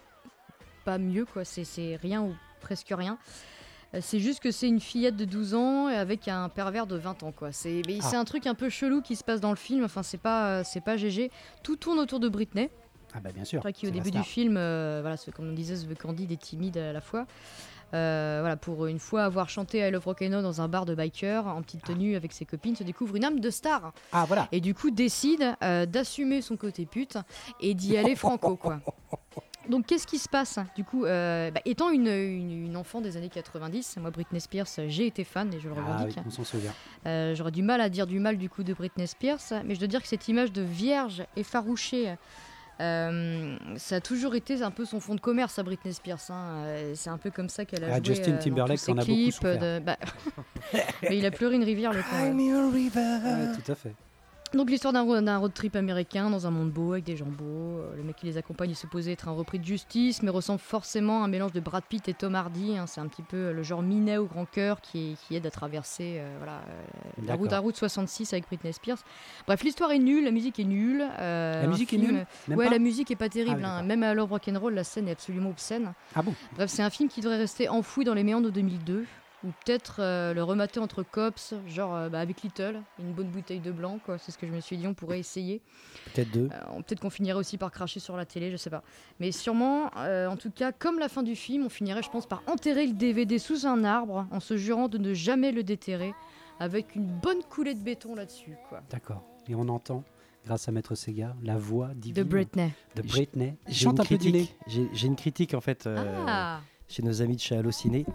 pas 0.83 0.97
mieux, 0.97 1.25
quoi. 1.25 1.43
C'est- 1.45 1.63
C'est 1.63 1.95
rien 1.95 2.21
ou 2.23 2.35
presque 2.61 2.89
rien. 2.91 3.17
Euh, 3.93 3.99
C'est 4.01 4.19
juste 4.19 4.39
que 4.41 4.51
c'est 4.51 4.67
une 4.67 4.79
fillette 4.79 5.15
de 5.15 5.25
12 5.25 5.53
ans 5.55 5.87
avec 5.87 6.27
un 6.27 6.49
pervers 6.49 6.85
de 6.87 6.95
20 6.97 7.23
ans, 7.23 7.31
quoi. 7.31 7.51
C'est 7.51 7.81
Ah. 7.87 8.01
c'est 8.01 8.15
un 8.15 8.25
truc 8.25 8.45
un 8.47 8.55
peu 8.55 8.69
chelou 8.69 9.01
qui 9.01 9.15
se 9.15 9.23
passe 9.23 9.41
dans 9.41 9.51
le 9.51 9.55
film. 9.55 9.83
Enfin, 9.83 10.03
c'est 10.03 10.17
pas, 10.19 10.63
c'est 10.63 10.81
pas 10.81 10.97
GG. 10.97 11.31
Tout 11.63 11.75
tourne 11.77 11.99
autour 11.99 12.19
de 12.19 12.29
Britney. 12.29 12.69
Ah 13.13 13.21
bah 13.21 13.31
bien 13.31 13.45
sûr. 13.45 13.61
Toi 13.61 13.71
qui 13.71 13.87
au 13.87 13.91
début 13.91 14.11
du 14.11 14.21
film, 14.23 14.55
euh, 14.57 14.99
voilà, 15.01 15.15
comme 15.33 15.49
on 15.49 15.53
disait, 15.53 15.77
se 15.77 15.85
veut 15.85 15.95
candide 15.95 16.31
et 16.31 16.37
timide 16.37 16.77
à 16.77 16.91
la 16.91 16.99
fois. 16.99 17.25
Euh, 17.93 18.39
voilà, 18.41 18.57
pour 18.57 18.87
une 18.87 18.99
fois 18.99 19.23
avoir 19.23 19.47
chanté 19.47 19.79
I 19.87 19.91
Love 19.91 20.05
Rock'n'Roll 20.05 20.43
dans 20.43 20.59
un 20.61 20.67
bar 20.67 20.85
de 20.85 20.95
biker 20.95 21.47
en 21.47 21.61
petite 21.61 21.83
tenue 21.83 22.15
avec 22.15 22.33
ses 22.33 22.43
copines, 22.45 22.75
se 22.75 22.83
découvre 22.83 23.15
une 23.15 23.23
âme 23.23 23.39
de 23.39 23.49
star 23.49 23.93
Ah 24.11 24.25
voilà. 24.25 24.47
et 24.51 24.59
du 24.59 24.73
coup 24.73 24.91
décide 24.91 25.55
euh, 25.63 25.85
d'assumer 25.85 26.41
son 26.41 26.57
côté 26.57 26.85
pute 26.85 27.17
et 27.61 27.73
d'y 27.73 27.95
aller 27.97 28.15
franco 28.15 28.55
quoi. 28.57 28.79
Donc 29.69 29.85
qu'est-ce 29.87 30.05
qui 30.05 30.19
se 30.19 30.29
passe 30.29 30.59
Du 30.75 30.83
coup, 30.83 31.05
euh, 31.05 31.49
bah, 31.51 31.61
étant 31.65 31.89
une, 31.89 32.07
une- 32.07 32.65
une 32.65 32.77
enfant 32.77 33.01
des 33.01 33.17
années 33.17 33.29
90, 33.29 33.97
moi 33.97 34.11
Britney 34.11 34.39
Spears, 34.39 34.67
j'ai 34.87 35.07
été 35.07 35.23
fan 35.23 35.51
et 35.53 35.59
je 35.59 35.67
le 35.69 35.73
Ah 35.77 35.81
oui, 35.87 35.93
revendique. 35.93 36.19
on 36.25 36.29
s'en 36.29 36.43
souvient. 36.43 36.73
Euh, 37.07 37.33
J'aurais 37.33 37.51
du 37.51 37.63
mal 37.63 37.81
à 37.81 37.89
dire 37.89 38.05
du 38.07 38.19
mal 38.19 38.37
du 38.37 38.47
coup 38.49 38.63
de 38.63 38.73
Britney 38.73 39.07
Spears, 39.07 39.39
mais 39.63 39.73
je 39.73 39.79
dois 39.79 39.87
dire 39.87 40.01
que 40.03 40.07
cette 40.07 40.27
image 40.27 40.51
de 40.51 40.61
vierge 40.61 41.23
effarouchée, 41.35 42.13
euh, 42.81 43.55
ça 43.77 43.95
a 43.97 44.01
toujours 44.01 44.35
été 44.35 44.61
un 44.61 44.71
peu 44.71 44.85
son 44.85 44.99
fond 44.99 45.15
de 45.15 45.21
commerce 45.21 45.57
à 45.59 45.63
Britney 45.63 45.93
Spears. 45.93 46.19
hein. 46.29 46.63
Euh, 46.65 46.91
C'est 46.95 47.09
un 47.09 47.17
peu 47.17 47.31
comme 47.31 47.49
ça 47.49 47.65
qu'elle 47.65 47.83
a 47.83 47.87
Ah, 47.93 47.97
joué 47.97 48.15
Justin 48.15 48.31
euh, 48.31 48.35
dans 48.35 48.41
Timberlake 48.43 48.77
tous 48.79 48.85
ses 48.85 48.91
en 48.91 48.97
a 48.97 49.01
beaucoup 49.01 49.13
clips. 49.13 49.33
souffert. 49.33 49.59
de- 49.59 49.79
bah, 49.79 49.97
mais 51.03 51.17
il 51.17 51.25
a 51.25 51.31
pleuré 51.31 51.55
une 51.55 51.63
rivière 51.63 51.93
le 51.93 51.99
ouais. 51.99 52.03
Ouais, 53.23 53.55
tout 53.63 53.71
à 53.71 53.75
fait. 53.75 53.93
Donc 54.53 54.69
l'histoire 54.69 54.93
d'un 54.93 55.01
ro- 55.01 55.19
d'un 55.19 55.37
road 55.37 55.53
trip 55.53 55.75
américain 55.75 56.29
dans 56.29 56.47
un 56.47 56.51
monde 56.51 56.71
beau 56.71 56.93
avec 56.93 57.03
des 57.03 57.17
gens 57.17 57.25
beaux. 57.25 57.43
Euh, 57.79 57.95
Le 57.97 58.03
mec 58.03 58.15
qui 58.15 58.25
les 58.25 58.37
accompagne 58.37 58.71
est 58.71 58.73
supposé 58.75 59.11
être 59.11 59.27
un 59.27 59.33
repris 59.33 59.59
de 59.59 59.65
justice, 59.65 60.23
mais 60.23 60.29
ressemble 60.29 60.59
forcément 60.61 61.21
à 61.23 61.25
un 61.25 61.27
mélange 61.27 61.51
de 61.51 61.59
Brad 61.59 61.83
Pitt 61.83 62.07
et 62.07 62.13
Tom 62.13 62.35
Hardy. 62.35 62.77
hein. 62.77 62.85
C'est 62.87 63.01
un 63.01 63.07
petit 63.07 63.23
peu 63.23 63.51
le 63.51 63.63
genre 63.63 63.81
minet 63.81 64.15
au 64.17 64.27
grand 64.27 64.45
cœur 64.45 64.79
qui, 64.79 65.17
qui 65.27 65.35
aide 65.35 65.45
à 65.45 65.51
traverser 65.51 66.17
euh, 66.19 66.35
voilà, 66.37 66.61
euh, 66.69 66.83
la 67.25 67.35
route 67.35 67.51
à 67.51 67.59
route 67.59 67.75
66 67.75 68.31
avec 68.31 68.45
Britney 68.45 68.71
Spears. 68.71 68.99
Bref, 69.45 69.61
l'histoire 69.63 69.91
est 69.91 69.99
nulle, 69.99 70.23
la 70.23 70.31
musique 70.31 70.57
est 70.59 70.63
nulle. 70.63 71.03
euh, 71.19 71.61
La 71.63 71.67
musique 71.67 71.91
est 71.91 71.97
nulle? 71.97 72.25
Même 72.47 72.57
Ouais, 72.57 72.65
pas? 72.65 72.71
la 72.71 72.79
musique 72.79 73.11
est 73.11 73.15
pas 73.17 73.27
terrible. 73.29 73.61
Ah 73.65 73.79
oui, 73.79 73.79
hein. 73.81 73.83
Même 73.83 74.03
à 74.03 74.13
Love 74.13 74.31
Rock'n'Roll, 74.31 74.73
la 74.73 74.85
scène 74.85 75.09
est 75.09 75.13
absolument 75.13 75.49
obscène. 75.49 75.91
Ah 76.15 76.21
bon? 76.21 76.33
Bref, 76.55 76.69
c'est 76.69 76.83
un 76.83 76.89
film 76.89 77.09
qui 77.09 77.19
devrait 77.19 77.37
rester 77.39 77.67
enfoui 77.67 78.05
dans 78.05 78.13
les 78.13 78.23
méandres 78.23 78.45
de 78.45 78.51
2002. 78.51 79.05
Ou 79.45 79.49
peut-être 79.63 79.97
euh, 79.99 80.33
le 80.33 80.41
remater 80.43 80.79
entre 80.79 81.03
cops, 81.03 81.53
genre 81.67 81.95
euh, 81.95 82.09
bah, 82.09 82.19
avec 82.19 82.41
Little, 82.41 82.81
une 82.99 83.13
bonne 83.13 83.27
bouteille 83.29 83.59
de 83.59 83.71
blanc, 83.71 83.99
quoi. 84.03 84.17
C'est 84.17 84.31
ce 84.31 84.37
que 84.39 84.47
je 84.47 84.51
me 84.51 84.59
suis 84.59 84.75
dit, 84.75 84.87
on 84.87 84.93
pourrait 84.95 85.19
essayer. 85.19 85.61
Peut-être 86.13 86.31
deux. 86.31 86.49
Euh, 86.51 86.59
on- 86.73 86.81
peut-être 86.81 86.99
qu'on 86.99 87.09
finirait 87.11 87.37
aussi 87.37 87.57
par 87.57 87.69
cracher 87.71 87.99
sur 87.99 88.17
la 88.17 88.25
télé, 88.25 88.49
je 88.51 88.57
sais 88.57 88.69
pas. 88.71 88.81
Mais 89.19 89.31
sûrement, 89.31 89.91
euh, 89.97 90.27
en 90.27 90.35
tout 90.35 90.49
cas, 90.49 90.71
comme 90.71 90.97
la 90.97 91.09
fin 91.09 91.21
du 91.21 91.35
film, 91.35 91.65
on 91.65 91.69
finirait, 91.69 92.01
je 92.01 92.09
pense, 92.09 92.25
par 92.25 92.41
enterrer 92.47 92.87
le 92.87 92.93
DVD 92.93 93.37
sous 93.37 93.67
un 93.67 93.83
arbre 93.83 94.25
en 94.31 94.39
se 94.39 94.57
jurant 94.57 94.87
de 94.87 94.97
ne 94.97 95.13
jamais 95.13 95.51
le 95.51 95.61
déterrer, 95.63 96.13
avec 96.59 96.95
une 96.95 97.05
bonne 97.05 97.43
coulée 97.49 97.75
de 97.75 97.81
béton 97.83 98.15
là-dessus, 98.15 98.55
quoi. 98.69 98.81
D'accord. 98.89 99.23
Et 99.47 99.53
on 99.53 99.67
entend, 99.69 100.03
grâce 100.45 100.67
à 100.67 100.71
Maître 100.71 100.95
Sega, 100.95 101.35
la 101.43 101.57
voix 101.57 101.89
divine 101.95 102.23
De 102.23 102.27
Britney. 102.27 102.71
de 102.95 103.01
Britney. 103.03 103.53
J'ai 103.67 103.73
Chante 103.85 103.99
une 103.99 104.05
critique. 104.05 104.55
J'ai 104.67 105.05
une 105.07 105.15
critique 105.15 105.53
en 105.53 105.61
fait 105.61 105.85
euh, 105.85 106.23
Ah 106.27 106.61
chez 106.87 107.01
nos 107.03 107.21
amis 107.21 107.35
de 107.35 107.41
chez 107.41 107.55
Allociné 107.57 108.05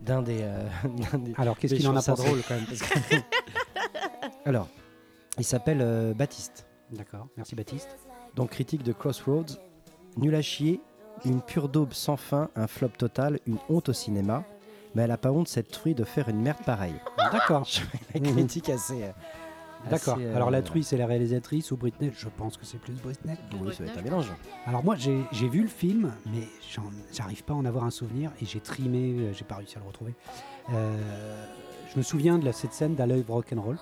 d'un 0.00 0.22
des, 0.22 0.40
euh, 0.42 0.62
d'un 1.12 1.18
des- 1.18 1.34
Alors, 1.36 1.58
qu'est-ce 1.58 1.74
qu'il 1.74 1.88
en 1.88 1.96
a 1.96 2.02
pensé 2.02 2.24
drôle 2.24 2.42
quand 2.46 2.54
même. 2.54 2.66
que- 2.66 3.16
Alors, 4.44 4.68
il 5.38 5.44
s'appelle 5.44 5.80
euh, 5.80 6.14
Baptiste. 6.14 6.66
D'accord, 6.92 7.26
merci 7.36 7.54
Baptiste. 7.54 7.88
Donc 8.36 8.50
critique 8.50 8.82
de 8.82 8.92
Crossroads, 8.92 9.56
nul 10.16 10.34
à 10.34 10.42
chier, 10.42 10.80
une 11.24 11.40
pure 11.42 11.68
daube 11.68 11.92
sans 11.92 12.16
fin, 12.16 12.48
un 12.54 12.66
flop 12.66 12.90
total, 12.90 13.40
une 13.46 13.58
honte 13.68 13.88
au 13.88 13.92
cinéma. 13.92 14.44
Mais 14.94 15.02
elle 15.02 15.10
a 15.10 15.18
pas 15.18 15.30
honte 15.32 15.48
cette 15.48 15.70
truie 15.70 15.94
de 15.94 16.04
faire 16.04 16.28
une 16.28 16.40
merde 16.40 16.62
pareille. 16.64 16.94
D'accord, 17.32 17.66
la 18.14 18.20
critique 18.20 18.70
assez. 18.70 19.02
euh, 19.04 19.10
d'accord. 19.90 20.18
euh, 20.20 20.34
Alors 20.36 20.50
la 20.50 20.62
truie, 20.62 20.82
c'est 20.84 20.96
la 20.96 21.06
réalisatrice 21.06 21.70
ou 21.70 21.76
Britney 21.76 22.10
Je 22.16 22.28
pense 22.28 22.56
que 22.56 22.64
c'est 22.64 22.78
plus 22.78 22.94
Britney. 22.94 23.34
Oui, 23.60 23.72
ça 23.74 23.84
va 23.84 23.90
être 23.90 23.98
un 23.98 24.02
mélange. 24.02 24.32
Alors 24.66 24.84
moi, 24.84 24.96
j'ai 24.96 25.48
vu 25.48 25.62
le 25.62 25.68
film, 25.68 26.12
mais 26.26 26.42
j'arrive 27.12 27.44
pas 27.44 27.52
à 27.54 27.56
en 27.56 27.64
avoir 27.64 27.84
un 27.84 27.90
souvenir 27.90 28.30
et 28.40 28.46
j'ai 28.46 28.60
trimé, 28.60 29.14
euh, 29.18 29.32
j'ai 29.32 29.44
pas 29.44 29.56
réussi 29.56 29.76
à 29.76 29.80
le 29.80 29.86
retrouver. 29.86 30.14
Euh, 30.72 30.96
je 31.92 31.98
me 31.98 32.02
souviens 32.02 32.38
de 32.38 32.44
la, 32.44 32.52
cette 32.52 32.72
scène 32.72 32.94
d'À 32.94 33.06
l'œuvre 33.06 33.34
rock'n'roll, 33.34 33.78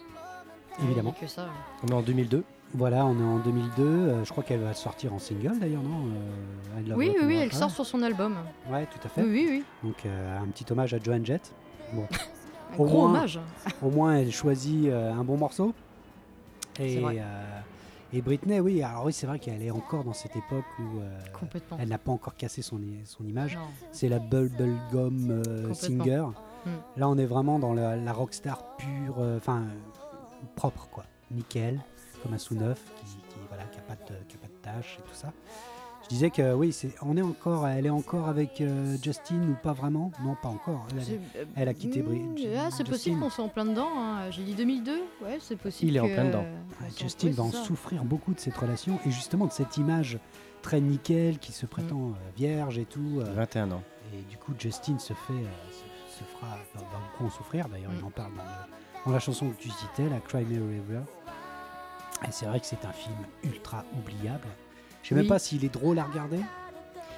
évidemment. 0.82 1.14
Il 1.16 1.22
y 1.22 1.24
a 1.24 1.26
que 1.28 1.32
ça. 1.32 1.46
On 1.82 1.88
est 1.88 1.94
en 1.94 2.02
2002. 2.02 2.44
Voilà, 2.76 3.06
on 3.06 3.16
est 3.18 3.22
en 3.22 3.38
2002. 3.38 3.82
euh, 3.84 4.24
je 4.24 4.30
crois 4.30 4.42
qu'elle 4.42 4.60
va 4.60 4.74
sortir 4.74 5.14
en 5.14 5.20
single 5.20 5.58
d'ailleurs, 5.60 5.82
non 5.82 6.08
Euh, 6.08 6.80
I 6.80 6.88
Love 6.88 6.98
Oui, 6.98 7.14
oui, 7.22 7.36
elle 7.36 7.52
sort 7.52 7.70
sur 7.70 7.86
son 7.86 8.02
album. 8.02 8.36
Ouais, 8.68 8.86
tout 8.86 8.98
à 9.04 9.08
fait. 9.08 9.22
Oui, 9.22 9.28
oui, 9.30 9.46
oui. 9.48 9.64
Donc 9.84 10.04
euh, 10.06 10.38
un 10.40 10.46
petit 10.48 10.64
hommage 10.72 10.92
à 10.92 10.98
Joan 10.98 11.24
Jett. 11.24 11.52
Bon, 11.92 12.04
Un 12.74 12.82
Au 12.82 12.84
gros 12.84 12.98
moins- 13.08 13.08
hommage. 13.10 13.40
au 13.82 13.90
moins 13.90 14.14
elle 14.16 14.32
choisit 14.32 14.86
euh, 14.88 15.12
un 15.12 15.24
bon 15.24 15.36
morceau. 15.36 15.72
Et, 16.80 17.00
euh, 17.04 17.60
et 18.12 18.20
Britney, 18.20 18.58
oui, 18.60 18.82
alors 18.82 19.04
oui, 19.04 19.12
c'est 19.12 19.26
vrai 19.26 19.38
qu'elle 19.38 19.62
est 19.62 19.70
encore 19.70 20.02
dans 20.04 20.12
cette 20.12 20.34
époque 20.36 20.64
où 20.80 20.98
euh, 21.00 21.18
elle 21.78 21.88
n'a 21.88 21.98
pas 21.98 22.10
encore 22.12 22.34
cassé 22.36 22.62
son, 22.62 22.80
son 23.04 23.24
image. 23.24 23.58
C'est 23.92 24.08
la 24.08 24.18
bubblegum 24.18 25.42
euh, 25.46 25.72
singer. 25.74 26.24
Mm. 26.66 26.70
Là, 26.96 27.08
on 27.08 27.16
est 27.18 27.26
vraiment 27.26 27.58
dans 27.58 27.74
la, 27.74 27.96
la 27.96 28.12
rockstar 28.12 28.76
pure, 28.76 29.18
enfin 29.36 29.62
euh, 29.62 30.46
propre, 30.56 30.88
quoi. 30.90 31.04
Nickel, 31.30 31.80
comme 32.22 32.34
un 32.34 32.38
sous 32.38 32.54
neuf 32.54 32.80
qui, 33.00 33.06
qui, 33.06 33.36
voilà, 33.48 33.64
qui 33.64 33.78
a 33.78 33.82
pas 33.82 33.94
pas 33.96 34.12
de 34.14 34.52
tâches 34.62 34.98
et 34.98 35.02
tout 35.02 35.14
ça. 35.14 35.32
Je 36.04 36.08
disais 36.10 36.30
que 36.30 36.52
oui, 36.54 36.72
c'est, 36.72 36.94
on 37.02 37.16
est 37.16 37.22
encore, 37.22 37.66
elle 37.66 37.86
est 37.86 37.90
encore 37.90 38.28
avec 38.28 38.60
euh, 38.60 38.96
Justin 39.02 39.40
ou 39.48 39.54
pas 39.62 39.72
vraiment? 39.72 40.12
Non, 40.22 40.36
pas 40.40 40.50
encore. 40.50 40.86
Elle, 40.92 41.18
euh, 41.36 41.44
elle 41.56 41.68
a 41.68 41.74
quitté 41.74 42.02
Bri- 42.02 42.20
hmm, 42.22 42.36
Ju- 42.38 42.44
ah, 42.58 42.68
c'est 42.70 42.84
possible 42.86 43.18
qu'on 43.18 43.30
soit 43.30 43.44
en 43.44 43.48
plein 43.48 43.64
dedans. 43.64 43.88
hein. 43.96 44.30
J'ai 44.30 44.42
dit 44.44 44.54
2002. 44.54 44.92
Ouais, 45.24 45.38
c'est 45.40 45.56
possible. 45.56 45.90
Il 45.90 45.96
est 45.96 46.00
en 46.00 46.08
plein 46.08 46.24
dedans. 46.26 46.44
euh, 46.44 46.86
Justin 46.98 47.30
va 47.30 47.44
en 47.44 47.50
ça. 47.50 47.64
souffrir 47.64 48.04
beaucoup 48.04 48.34
de 48.34 48.38
cette 48.40 48.56
relation 48.56 48.98
et 49.06 49.10
justement 49.10 49.46
de 49.46 49.52
cette 49.52 49.76
image 49.78 50.18
très 50.60 50.80
nickel 50.80 51.38
qui 51.38 51.52
se 51.52 51.64
prétend 51.64 51.96
Mm. 51.96 52.12
euh, 52.12 52.30
vierge 52.36 52.78
et 52.78 52.84
tout. 52.84 53.20
euh, 53.20 53.32
21 53.34 53.72
ans. 53.72 53.82
Et 54.12 54.20
du 54.30 54.36
coup, 54.36 54.52
Justin 54.58 54.98
se 54.98 55.14
fait, 55.14 55.32
euh, 55.32 55.70
se, 55.70 56.18
se 56.18 56.24
fera 56.24 56.48
va, 56.74 56.80
va 56.80 56.98
beaucoup 57.12 57.24
en 57.26 57.30
souffrir. 57.30 57.66
D'ailleurs, 57.70 57.90
Mm. 57.92 57.98
il 58.00 58.04
en 58.04 58.10
parle 58.10 58.32
dans, 58.36 58.42
le- 58.42 59.06
dans 59.06 59.12
la 59.12 59.20
chanson 59.20 59.48
que 59.50 59.56
tu 59.56 59.70
citais, 59.70 60.08
la 60.10 60.20
Cry 60.20 60.44
Me 60.44 60.62
a 60.62 60.68
River. 60.68 61.00
Et 62.28 62.30
c'est 62.30 62.44
vrai 62.46 62.60
que 62.60 62.66
c'est 62.66 62.84
un 62.84 62.92
film 62.92 63.16
ultra 63.42 63.84
oubliable. 63.98 64.46
Je 65.04 65.10
sais 65.10 65.14
même 65.14 65.28
pas 65.28 65.38
s'il 65.38 65.64
est 65.64 65.72
drôle 65.72 65.98
à 66.00 66.04
regarder. 66.04 66.38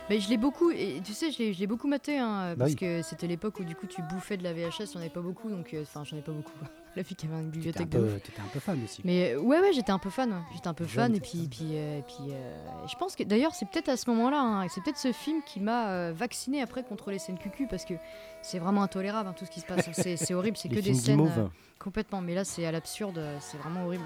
Mais 0.08 0.20
je 0.20 0.28
l'ai 0.28 0.36
beaucoup, 0.36 0.70
et 0.70 1.00
tu 1.04 1.12
sais, 1.14 1.32
je 1.32 1.58
l'ai, 1.58 1.66
beaucoup 1.66 1.88
maté, 1.88 2.18
hein, 2.18 2.50
Bah 2.50 2.56
parce 2.58 2.70
oui. 2.72 2.76
que 2.76 3.02
c'était 3.02 3.26
l'époque 3.26 3.58
où 3.58 3.64
du 3.64 3.74
coup 3.74 3.86
tu 3.88 4.02
bouffais 4.02 4.36
de 4.36 4.44
la 4.44 4.52
VHS, 4.52 4.60
il 4.78 4.90
n'y 4.90 4.96
en 4.96 5.00
avait 5.00 5.08
pas 5.08 5.20
beaucoup, 5.20 5.50
donc 5.50 5.74
euh, 5.74 5.82
enfin 5.82 6.04
j'en 6.04 6.16
ai 6.16 6.20
pas 6.20 6.30
beaucoup. 6.32 6.52
La 6.96 7.04
fille 7.04 7.14
qui 7.16 7.26
avait 7.26 7.34
une 7.34 7.48
un, 7.48 7.48
bibliothèque 7.50 7.90
de 7.90 7.98
ouf. 7.98 8.12
peu, 8.14 8.20
t'étais 8.20 8.40
un 8.40 8.48
peu 8.50 8.58
fan 8.58 8.82
aussi. 8.82 9.02
Mais 9.04 9.34
euh, 9.34 9.40
ouais, 9.40 9.60
ouais, 9.60 9.72
j'étais 9.74 9.90
un 9.92 9.98
peu 9.98 10.08
fan. 10.08 10.30
ouais. 10.30 10.38
J'étais 10.54 10.68
un 10.68 10.72
peu 10.72 10.86
Jeune, 10.86 10.94
fan. 10.94 11.14
Et 11.14 11.20
puis, 11.20 11.38
fan. 11.40 11.48
puis, 11.50 11.66
euh, 11.72 12.00
puis 12.06 12.32
euh, 12.32 12.86
je 12.86 12.96
pense 12.96 13.14
que 13.16 13.22
d'ailleurs, 13.22 13.54
c'est 13.54 13.68
peut-être 13.68 13.90
à 13.90 13.98
ce 13.98 14.08
moment-là, 14.08 14.40
hein, 14.40 14.66
c'est 14.70 14.82
peut-être 14.82 14.96
ce 14.96 15.12
film 15.12 15.42
qui 15.44 15.60
m'a 15.60 15.90
euh, 15.90 16.12
vacciné 16.16 16.62
après 16.62 16.84
contre 16.84 17.10
les 17.10 17.18
scènes 17.18 17.36
cucu 17.36 17.66
parce 17.66 17.84
que 17.84 17.92
c'est 18.40 18.58
vraiment 18.58 18.82
intolérable 18.82 19.28
hein, 19.28 19.34
tout 19.36 19.44
ce 19.44 19.50
qui 19.50 19.60
se 19.60 19.66
passe. 19.66 19.90
C'est 19.92 20.16
c'est 20.16 20.32
horrible, 20.32 20.56
c'est 20.56 20.68
que 20.70 20.80
des 20.80 20.94
scènes 20.94 21.20
euh, 21.20 21.48
complètement. 21.78 22.22
Mais 22.22 22.34
là, 22.34 22.44
c'est 22.44 22.64
à 22.64 22.72
l'absurde, 22.72 23.18
euh, 23.18 23.36
c'est 23.40 23.58
vraiment 23.58 23.84
horrible. 23.84 24.04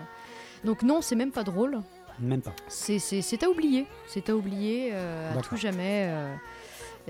Donc, 0.65 0.83
non, 0.83 1.01
c'est 1.01 1.15
même 1.17 1.31
pas 1.31 1.45
drôle. 1.45 1.81
Même 2.21 2.43
pas. 2.43 2.53
C'est 2.69 2.99
c'est- 2.99 3.23
c'est 3.23 3.43
à 3.43 3.49
oublier. 3.51 3.87
C'est 4.07 4.29
à 4.29 4.37
oublier 4.37 4.91
euh, 4.93 5.37
à 5.39 5.41
tout 5.43 5.57
jamais. 5.57 6.07
euh, 6.11 6.35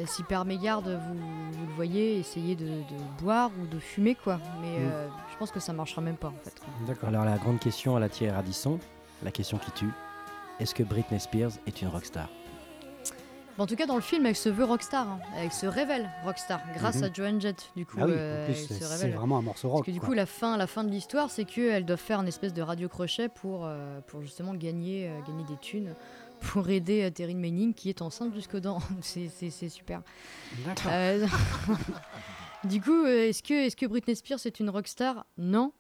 si 0.07 0.23
par 0.23 0.45
mégarde 0.45 0.89
vous, 1.09 1.15
vous 1.59 1.67
le 1.67 1.73
voyez, 1.75 2.19
essayez 2.21 2.55
de, 2.57 2.65
de 2.67 3.23
boire 3.23 3.51
ou 3.61 3.67
de 3.67 3.79
fumer, 3.81 4.15
quoi. 4.15 4.39
Mais 4.63 4.79
Mm. 4.79 4.91
euh, 4.93 5.09
je 5.33 5.37
pense 5.37 5.51
que 5.51 5.61
ça 5.61 5.73
marchera 5.73 6.01
même 6.01 6.17
pas 6.17 6.29
en 6.29 6.45
fait. 6.45 6.55
D'accord. 6.87 7.09
Alors 7.09 7.25
la 7.25 7.37
grande 7.39 7.59
question 7.59 7.97
à 7.97 8.01
la 8.01 8.09
Thierry 8.09 8.35
Radisson, 8.35 8.79
la 9.23 9.31
question 9.33 9.59
qui 9.59 9.71
tue, 9.73 9.91
est-ce 10.61 10.75
que 10.75 10.83
Britney 10.85 11.19
Spears 11.21 11.53
est 11.67 11.83
une 11.83 11.89
rockstar? 11.89 12.29
En 13.61 13.67
tout 13.67 13.77
cas, 13.77 13.87
dans 13.87 13.95
le 13.95 14.01
film, 14.01 14.27
elle 14.27 14.37
se 14.37 14.49
veut 14.49 14.65
rockstar. 14.65 15.07
hein. 15.09 15.21
Elle 15.37 15.53
se 15.53 15.67
révèle 15.67 16.09
rockstar 16.25 16.61
grâce 16.75 16.97
Mhm. 16.97 17.05
à 17.05 17.13
Joan 17.13 17.41
Jett. 17.41 17.71
Du 17.77 17.87
coup, 17.87 17.99
Ah 18.01 18.07
oui, 18.07 18.13
euh, 18.17 18.53
c'est 18.55 19.09
vraiment 19.11 19.39
un 19.39 19.43
morceau 19.43 19.69
rock. 19.69 19.81
Parce 19.81 19.87
que 19.87 19.93
du 19.93 20.01
quoi. 20.01 20.09
coup, 20.09 20.15
la 20.15 20.27
fin, 20.27 20.57
la 20.57 20.67
fin 20.67 20.83
de 20.85 20.91
l'histoire, 20.91 21.31
c'est 21.31 21.45
qu'elle 21.45 21.85
doit 21.85 21.97
faire 21.97 22.21
une 22.21 22.29
espèce 22.29 22.53
de 22.53 22.63
radio-crochet 22.63 23.29
pour, 23.29 23.67
euh, 23.67 24.01
pour 24.07 24.23
justement 24.23 24.55
gagner, 24.55 25.09
euh, 25.09 25.21
gagner 25.27 25.45
des 25.45 25.57
thunes, 25.59 25.95
pour 26.41 26.69
aider 26.71 27.11
Terry 27.13 27.35
Manning 27.35 27.75
qui 27.75 27.89
est 27.91 28.03
enceinte 28.03 28.35
jusqu'aux 28.35 28.61
dents. 28.61 28.81
c'est 29.03 29.29
super. 29.69 30.03
D'accord. 30.65 30.91
Du 32.65 32.81
coup, 32.83 33.07
est-ce 33.07 33.43
que, 33.43 33.55
est 33.67 33.75
que 33.75 33.87
Britney 33.87 34.15
Spears 34.15 34.39
est 34.45 34.61
une 34.61 34.69
rockstar? 34.69 35.25
Non. 35.39 35.73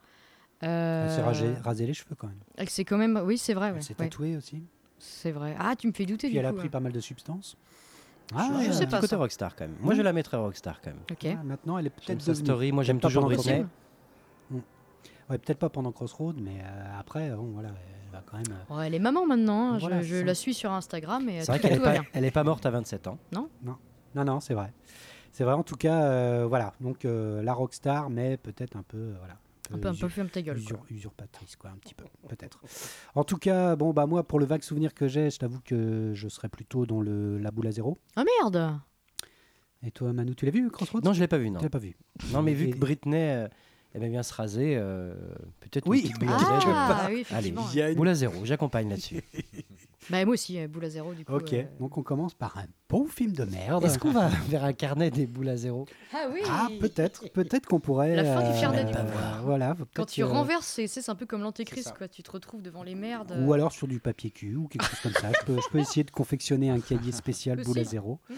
Elle 0.62 1.10
s'est 1.10 1.20
rasé, 1.22 1.52
rasé 1.62 1.86
les 1.86 1.92
cheveux 1.94 2.14
quand 2.16 2.26
même. 2.26 2.40
elle 2.56 2.70
s'est 2.70 2.84
quand 2.84 2.96
même. 2.96 3.20
Oui, 3.24 3.36
c'est 3.38 3.52
vrai. 3.54 3.72
Elle 3.76 3.82
s'est 3.82 3.94
ouais. 3.98 4.06
tatouée 4.08 4.36
aussi. 4.36 4.62
C'est 4.98 5.30
vrai. 5.30 5.54
Ah, 5.58 5.74
tu 5.76 5.86
me 5.88 5.92
fais 5.92 6.04
douter 6.06 6.28
Puis 6.28 6.34
du 6.34 6.38
elle 6.38 6.46
a 6.46 6.52
pris 6.52 6.64
ouais. 6.64 6.68
pas 6.70 6.80
mal 6.80 6.92
de 6.92 7.00
substances. 7.00 7.56
Je 8.30 8.36
Ah, 8.68 8.72
sais 8.72 8.86
pas 8.86 8.96
côté 9.00 9.08
ça. 9.08 9.16
rockstar 9.18 9.56
quand 9.56 9.64
même. 9.66 9.76
Moi 9.80 9.94
je 9.94 10.02
la 10.02 10.12
mettrais 10.12 10.36
rockstar 10.36 10.80
quand 10.80 10.90
même. 10.90 11.00
Ok. 11.10 11.26
ah, 11.26 11.42
maintenant, 11.44 11.78
elle 11.78 11.86
est 11.86 11.90
peut-être 11.90 12.26
devenue. 12.26 12.44
story, 12.46 12.72
moi 12.72 12.82
j'aime 12.84 13.00
toujours 13.00 13.24
Britney. 13.24 13.42
Possible. 13.44 13.68
Ouais, 15.28 15.38
peut-être 15.38 15.58
pas 15.58 15.68
pendant 15.68 15.92
Crossroad, 15.92 16.36
mais 16.42 16.60
euh, 16.60 16.98
après, 16.98 17.30
bon, 17.30 17.50
voilà, 17.54 17.68
elle 17.68 18.10
va 18.12 18.22
quand 18.26 18.36
même. 18.36 18.46
euh, 18.70 18.74
Ouais, 18.76 18.88
elle 18.88 18.94
est 18.94 18.98
maman 18.98 19.26
maintenant. 19.26 19.74
hein. 19.74 19.78
Je- 19.78 19.80
Voilà, 19.86 20.02
je, 20.02 20.16
la 20.16 20.34
suis 20.34 20.54
sur 20.54 20.72
Instagram 20.72 21.28
et 21.28 21.38
euh, 21.38 21.40
C'est 21.42 21.46
tout, 21.46 21.52
vrai 21.52 21.60
qu'elle 21.60 21.72
est, 21.74 21.78
va 21.78 21.84
pas, 21.84 21.92
bien. 21.92 22.04
elle 22.12 22.24
est 22.24 22.30
pas 22.32 22.42
morte 22.42 22.66
à 22.66 22.70
27 22.70 23.06
ans. 23.06 23.16
Non, 23.32 23.48
non, 24.16 24.40
c'est 24.40 24.54
vrai. 24.54 24.72
C'est 25.30 25.44
vrai, 25.44 25.52
en 25.54 25.62
tout 25.62 25.76
cas, 25.76 26.02
euh, 26.02 26.46
voilà. 26.48 26.72
Donc, 26.80 27.04
euh, 27.04 27.40
la 27.44 27.52
rockstar, 27.52 28.10
mais 28.10 28.36
peut-être 28.38 28.74
un 28.76 28.82
peu, 28.82 28.96
euh, 28.98 29.14
voilà. 29.18 29.34
Un 29.72 29.78
peu, 29.78 29.88
un 29.88 29.94
peu 29.94 30.08
ferme 30.08 30.28
ta 30.28 30.42
gueule. 30.42 30.56
quoi. 30.56 30.78
usur- 30.78 30.84
usurpatrice, 30.90 31.56
quoi, 31.56 31.70
un 31.70 31.76
petit 31.76 31.94
peu, 31.94 32.04
peut-être. 32.28 32.60
En 33.14 33.24
tout 33.24 33.36
cas, 33.36 33.76
bon, 33.76 33.92
bah, 33.92 34.06
moi, 34.06 34.26
pour 34.26 34.38
le 34.40 34.46
vague 34.46 34.62
souvenir 34.62 34.94
que 34.94 35.06
j'ai, 35.08 35.30
je 35.30 35.38
t'avoue 35.38 35.60
que 35.64 36.12
je 36.14 36.28
serais 36.28 36.48
plutôt 36.48 36.86
dans 36.86 37.00
le, 37.00 37.38
la 37.38 37.50
boule 37.50 37.66
à 37.68 37.70
zéro. 37.72 37.98
Ah 38.16 38.24
merde 38.42 38.78
Et 39.82 39.90
toi, 39.90 40.12
Manu, 40.12 40.34
tu 40.34 40.44
l'as 40.44 40.50
vu, 40.50 40.70
Crossroad 40.70 41.04
Non, 41.04 41.12
je 41.12 41.20
l'ai 41.20 41.28
pas 41.28 41.38
vu, 41.38 41.50
non. 41.50 41.58
Tu 41.58 41.64
l'as 41.64 41.70
pas 41.70 41.78
vu. 41.78 41.96
Non, 42.32 42.42
mais 42.42 42.52
vu 42.54 42.66
Et- 42.68 42.70
que 42.72 42.78
Britney 42.78 43.16
euh, 43.16 43.48
aimait 43.94 44.08
bien 44.10 44.22
se 44.22 44.34
raser, 44.34 44.76
euh, 44.76 45.14
peut-être 45.60 45.86
Oui. 45.88 45.98
une 46.00 46.02
petite 46.04 46.18
boule 46.20 46.28
à 46.32 46.38
zéro. 46.38 46.52
Ah 46.66 47.08
oui, 47.10 47.24
Allez, 47.30 47.94
boule 47.94 48.08
à 48.08 48.14
zéro, 48.14 48.44
j'accompagne 48.44 48.88
là-dessus. 48.90 49.22
Bah, 50.08 50.24
moi 50.24 50.32
aussi, 50.34 50.58
euh, 50.58 50.66
boule 50.66 50.84
à 50.86 50.90
zéro 50.90 51.12
du 51.12 51.24
coup. 51.24 51.32
Ok, 51.34 51.52
euh. 51.52 51.64
donc 51.78 51.98
on 51.98 52.02
commence 52.02 52.32
par 52.34 52.56
un 52.56 52.64
bon 52.88 53.04
film 53.06 53.32
de 53.32 53.44
merde. 53.44 53.84
Est-ce 53.84 53.98
qu'on 53.98 54.12
va 54.12 54.28
vers 54.48 54.64
un 54.64 54.72
carnet 54.72 55.10
des 55.10 55.26
boules 55.26 55.48
à 55.50 55.56
zéro? 55.56 55.84
Ah 56.14 56.26
oui 56.32 56.40
Ah, 56.48 56.68
peut-être, 56.80 57.28
peut-être 57.32 57.66
qu'on 57.66 57.80
pourrait. 57.80 58.16
La 58.16 58.24
fin 58.24 58.50
du 58.50 58.58
Fernet 58.58 58.84
du 58.84 58.94
euh, 58.96 59.04
pouvoir. 59.04 59.42
Voilà. 59.42 59.76
Quand 59.94 60.06
tu 60.06 60.22
euh, 60.22 60.26
renverses, 60.26 60.80
c'est 60.86 61.08
un 61.10 61.14
peu 61.14 61.26
comme 61.26 61.42
l'antéchrist, 61.42 61.92
quoi. 61.96 62.08
Tu 62.08 62.22
te 62.22 62.30
retrouves 62.30 62.62
devant 62.62 62.82
les 62.82 62.94
merdes. 62.94 63.36
Ou 63.44 63.52
alors 63.52 63.72
sur 63.72 63.86
du 63.86 64.00
papier 64.00 64.30
cul 64.30 64.56
ou 64.56 64.68
quelque 64.68 64.86
chose 64.86 65.00
comme 65.00 65.12
ça. 65.12 65.30
Je 65.38 65.44
peux, 65.44 65.56
je 65.60 65.68
peux 65.70 65.78
essayer 65.78 66.04
de 66.04 66.10
confectionner 66.10 66.70
un 66.70 66.80
cahier 66.80 67.12
spécial 67.12 67.60
boule 67.62 67.78
à 67.78 67.84
zéro 67.84 68.18
Mmh. 68.30 68.34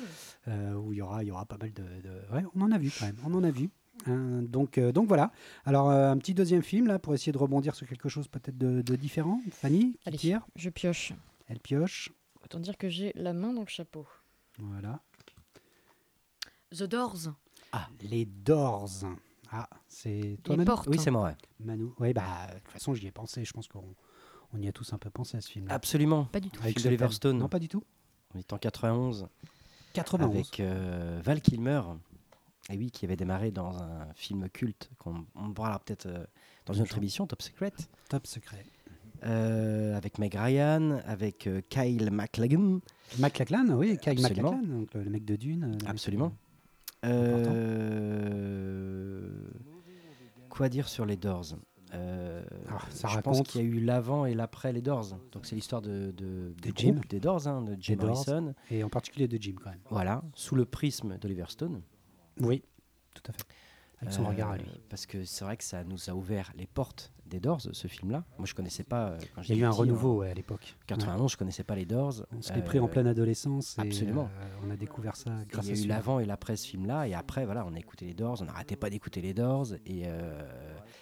euh, 0.49 0.75
où 0.75 0.93
il 0.93 0.99
y 0.99 1.03
aura, 1.03 1.23
il 1.23 1.29
y 1.29 1.31
aura 1.31 1.45
pas 1.47 1.57
mal 1.57 1.73
de, 1.73 1.83
de- 1.83 2.35
Ouais, 2.35 2.43
on 2.57 2.63
en 2.63 2.73
a 2.73 2.79
vu 2.79 2.91
quand 2.99 3.07
même. 3.07 3.17
On 3.25 3.33
en 3.35 3.45
a 3.45 3.51
vu. 3.51 3.71
Hein, 4.07 4.43
donc, 4.43 4.79
euh, 4.79 4.91
donc 4.91 5.07
voilà. 5.07 5.31
Alors 5.65 5.89
euh, 5.91 6.11
un 6.11 6.17
petit 6.19 6.35
deuxième 6.35 6.63
film 6.63 6.89
là 6.89 6.99
pour 6.99 7.15
essayer 7.15 7.31
de 7.31 7.39
rebondir 7.39 7.75
sur 7.77 7.87
quelque 7.87 8.09
chose 8.09 8.27
peut-être 8.27 8.59
de, 8.59 8.83
de 8.83 8.97
différent. 8.97 9.41
Fanny, 9.53 9.93
qui 9.93 9.99
Allez. 10.09 10.19
tire? 10.19 10.47
Je 10.57 10.71
pioche. 10.71 11.13
Elle 11.53 11.61
pioche. 11.61 12.11
Autant 12.43 12.61
dire 12.61 12.79
que 12.79 12.89
j'ai 12.89 13.13
la 13.15 13.35
main 13.35 13.53
dans 13.53 13.61
le 13.61 13.69
chapeau. 13.69 14.07
Voilà. 14.59 15.03
The 16.71 16.85
Doors. 16.85 17.29
Les 18.01 18.25
Doors. 18.25 19.05
Ah, 19.51 19.69
c'est 19.87 20.39
toi 20.43 20.55
Les 20.55 20.57
Manu 20.57 20.67
portes. 20.67 20.89
Oui, 20.89 20.99
c'est 20.99 21.11
moi. 21.11 21.25
ouais. 21.25 21.37
Manu. 21.61 21.89
Oui, 22.01 22.15
bah 22.15 22.47
de 22.55 22.59
toute 22.59 22.69
façon 22.71 22.95
j'y 22.95 23.07
ai 23.07 23.11
pensé. 23.11 23.45
Je 23.45 23.53
pense 23.53 23.69
qu'on 23.69 23.95
on 24.55 24.63
y 24.63 24.67
a 24.67 24.73
tous 24.73 24.95
un 24.95 24.99
peu 24.99 25.11
pensé 25.11 25.37
à 25.37 25.43
ce 25.43 25.51
film. 25.51 25.67
Absolument. 25.69 26.25
Pas 26.25 26.41
du 26.41 26.49
tout. 26.49 26.63
Avec 26.63 26.81
thème. 26.81 27.11
Stone. 27.11 27.37
Non, 27.37 27.51
pas 27.51 27.59
du 27.59 27.69
tout. 27.69 27.85
On 28.35 28.39
est 28.39 28.51
en 28.55 28.57
91 28.57 29.29
91. 29.93 30.31
avec 30.35 30.59
euh, 30.61 31.21
Val 31.23 31.43
Kilmer. 31.43 31.83
Et 32.71 32.79
oui, 32.79 32.91
qui 32.91 33.05
avait 33.05 33.17
démarré 33.17 33.51
dans 33.51 33.77
un 33.77 34.11
film 34.15 34.49
culte 34.49 34.91
qu'on 34.97 35.27
on 35.35 35.53
parlera 35.53 35.81
peut-être 35.81 36.07
euh, 36.07 36.25
dans 36.65 36.73
une 36.73 36.83
autre 36.85 36.97
émission, 36.97 37.27
Top 37.27 37.43
Secret. 37.43 37.75
Top 38.09 38.27
secret. 38.27 38.65
Euh, 39.25 39.97
avec 39.97 40.19
Meg 40.19 40.35
Ryan, 40.35 41.01
avec 41.07 41.47
euh, 41.47 41.61
Kyle 41.69 42.11
MacLachlan. 42.11 42.81
McLachlan, 43.21 43.69
oui, 43.77 43.97
Kyle. 43.99 44.21
McLachlan, 44.21 44.61
donc 44.63 44.93
le, 44.95 45.05
le 45.05 45.11
mec 45.11 45.25
de 45.25 45.37
Dune. 45.37 45.77
euh, 45.81 45.87
Absolument. 45.91 46.33
Euh, 47.05 49.29
quoi 50.49 50.69
dire 50.69 50.89
sur 50.89 51.07
les 51.07 51.17
Doors? 51.17 51.57
Ah, 51.95 52.79
ça 52.91 53.09
Je 53.09 53.21
pense 53.21 53.43
qu'il 53.43 53.61
y 53.61 53.65
a 53.65 53.67
eu 53.67 53.81
l'avant 53.81 54.25
et 54.25 54.35
l'après 54.35 54.73
les 54.73 54.81
Doors. 54.81 55.19
Donc 55.33 55.45
c'est 55.45 55.55
l'histoire 55.55 55.83
de, 55.83 56.11
de, 56.17 56.55
De 56.63 56.73
Jim. 56.75 56.93
groupe 56.93 57.09
des 57.09 57.21
Doors, 57.21 57.47
hein, 57.47 57.61
de 57.63 57.77
Jim. 57.79 57.97
Morrison. 58.01 58.55
Et 58.71 58.83
en 58.83 58.89
particulier 58.89 59.29
de 59.29 59.37
Jim 59.41 59.55
quand 59.63 59.71
même. 59.71 59.81
Voilà, 59.91 60.23
sous 60.35 60.55
le 60.55 60.65
prisme 60.65 61.19
d'Oliver 61.19 61.45
Stone. 61.49 61.83
Oui, 62.41 62.63
tout 63.15 63.23
à 63.29 63.33
fait. 63.33 63.43
Avec 64.03 64.13
son 64.13 64.25
Euh, 64.25 64.29
regard 64.29 64.51
à 64.51 64.59
lui. 64.59 64.67
Parce 64.89 65.07
que 65.07 65.25
c'est 65.25 65.45
vrai 65.45 65.57
que 65.57 65.65
ça 65.65 65.85
nous 65.85 66.11
a 66.11 66.13
ouvert 66.15 66.53
les 66.57 66.67
portes 66.67 67.13
des 67.27 67.41
Doors, 67.41 67.61
ce 67.73 67.89
film-là. 67.89 68.25
Moi, 68.37 68.47
je 68.47 68.55
connaissais 68.55 68.83
pas. 68.85 69.09
euh, 69.11 69.19
Quand 69.35 69.43
Il 69.49 69.57
y 69.57 69.59
a 69.59 69.63
eu 69.63 69.65
un 69.65 69.71
petit, 69.71 69.79
renouveau 69.81 70.19
ouais, 70.19 70.31
à 70.31 70.35
l'époque. 70.35 70.77
En 70.83 70.87
91, 70.87 71.33
je 71.33 71.37
connaissais 71.39 71.65
pas 71.65 71.75
les 71.77 71.87
Doors. 71.87 72.19
Ouais. 72.21 72.27
On 72.39 72.43
s'était 72.43 72.61
pris 72.63 72.79
en 72.79 72.85
Euh, 72.85 72.89
pleine 72.89 73.07
adolescence. 73.07 73.79
Et, 73.79 73.81
absolument. 73.83 74.29
euh, 74.41 74.67
on 74.67 74.71
a 74.71 74.77
découvert 74.77 75.17
ça 75.17 75.31
grâce 75.49 75.67
Il 75.69 75.77
y 75.77 75.79
à 75.79 75.83
a 75.83 75.85
eu 75.85 75.89
l'avant 75.89 76.21
et 76.21 76.27
l'après 76.27 76.57
ce 76.57 76.67
film-là, 76.69 77.09
et 77.09 77.15
après, 77.15 77.47
voilà, 77.47 77.65
on 77.67 77.73
a 77.75 77.79
écouté 77.79 78.05
les 78.05 78.13
Doors, 78.15 78.39
on 78.43 78.45
n'arrêtait 78.45 78.77
pas 78.77 78.91
d'écouter 78.91 79.23
les 79.23 79.33
Doors, 79.33 79.69
et, 79.87 80.03
euh, 80.07 80.43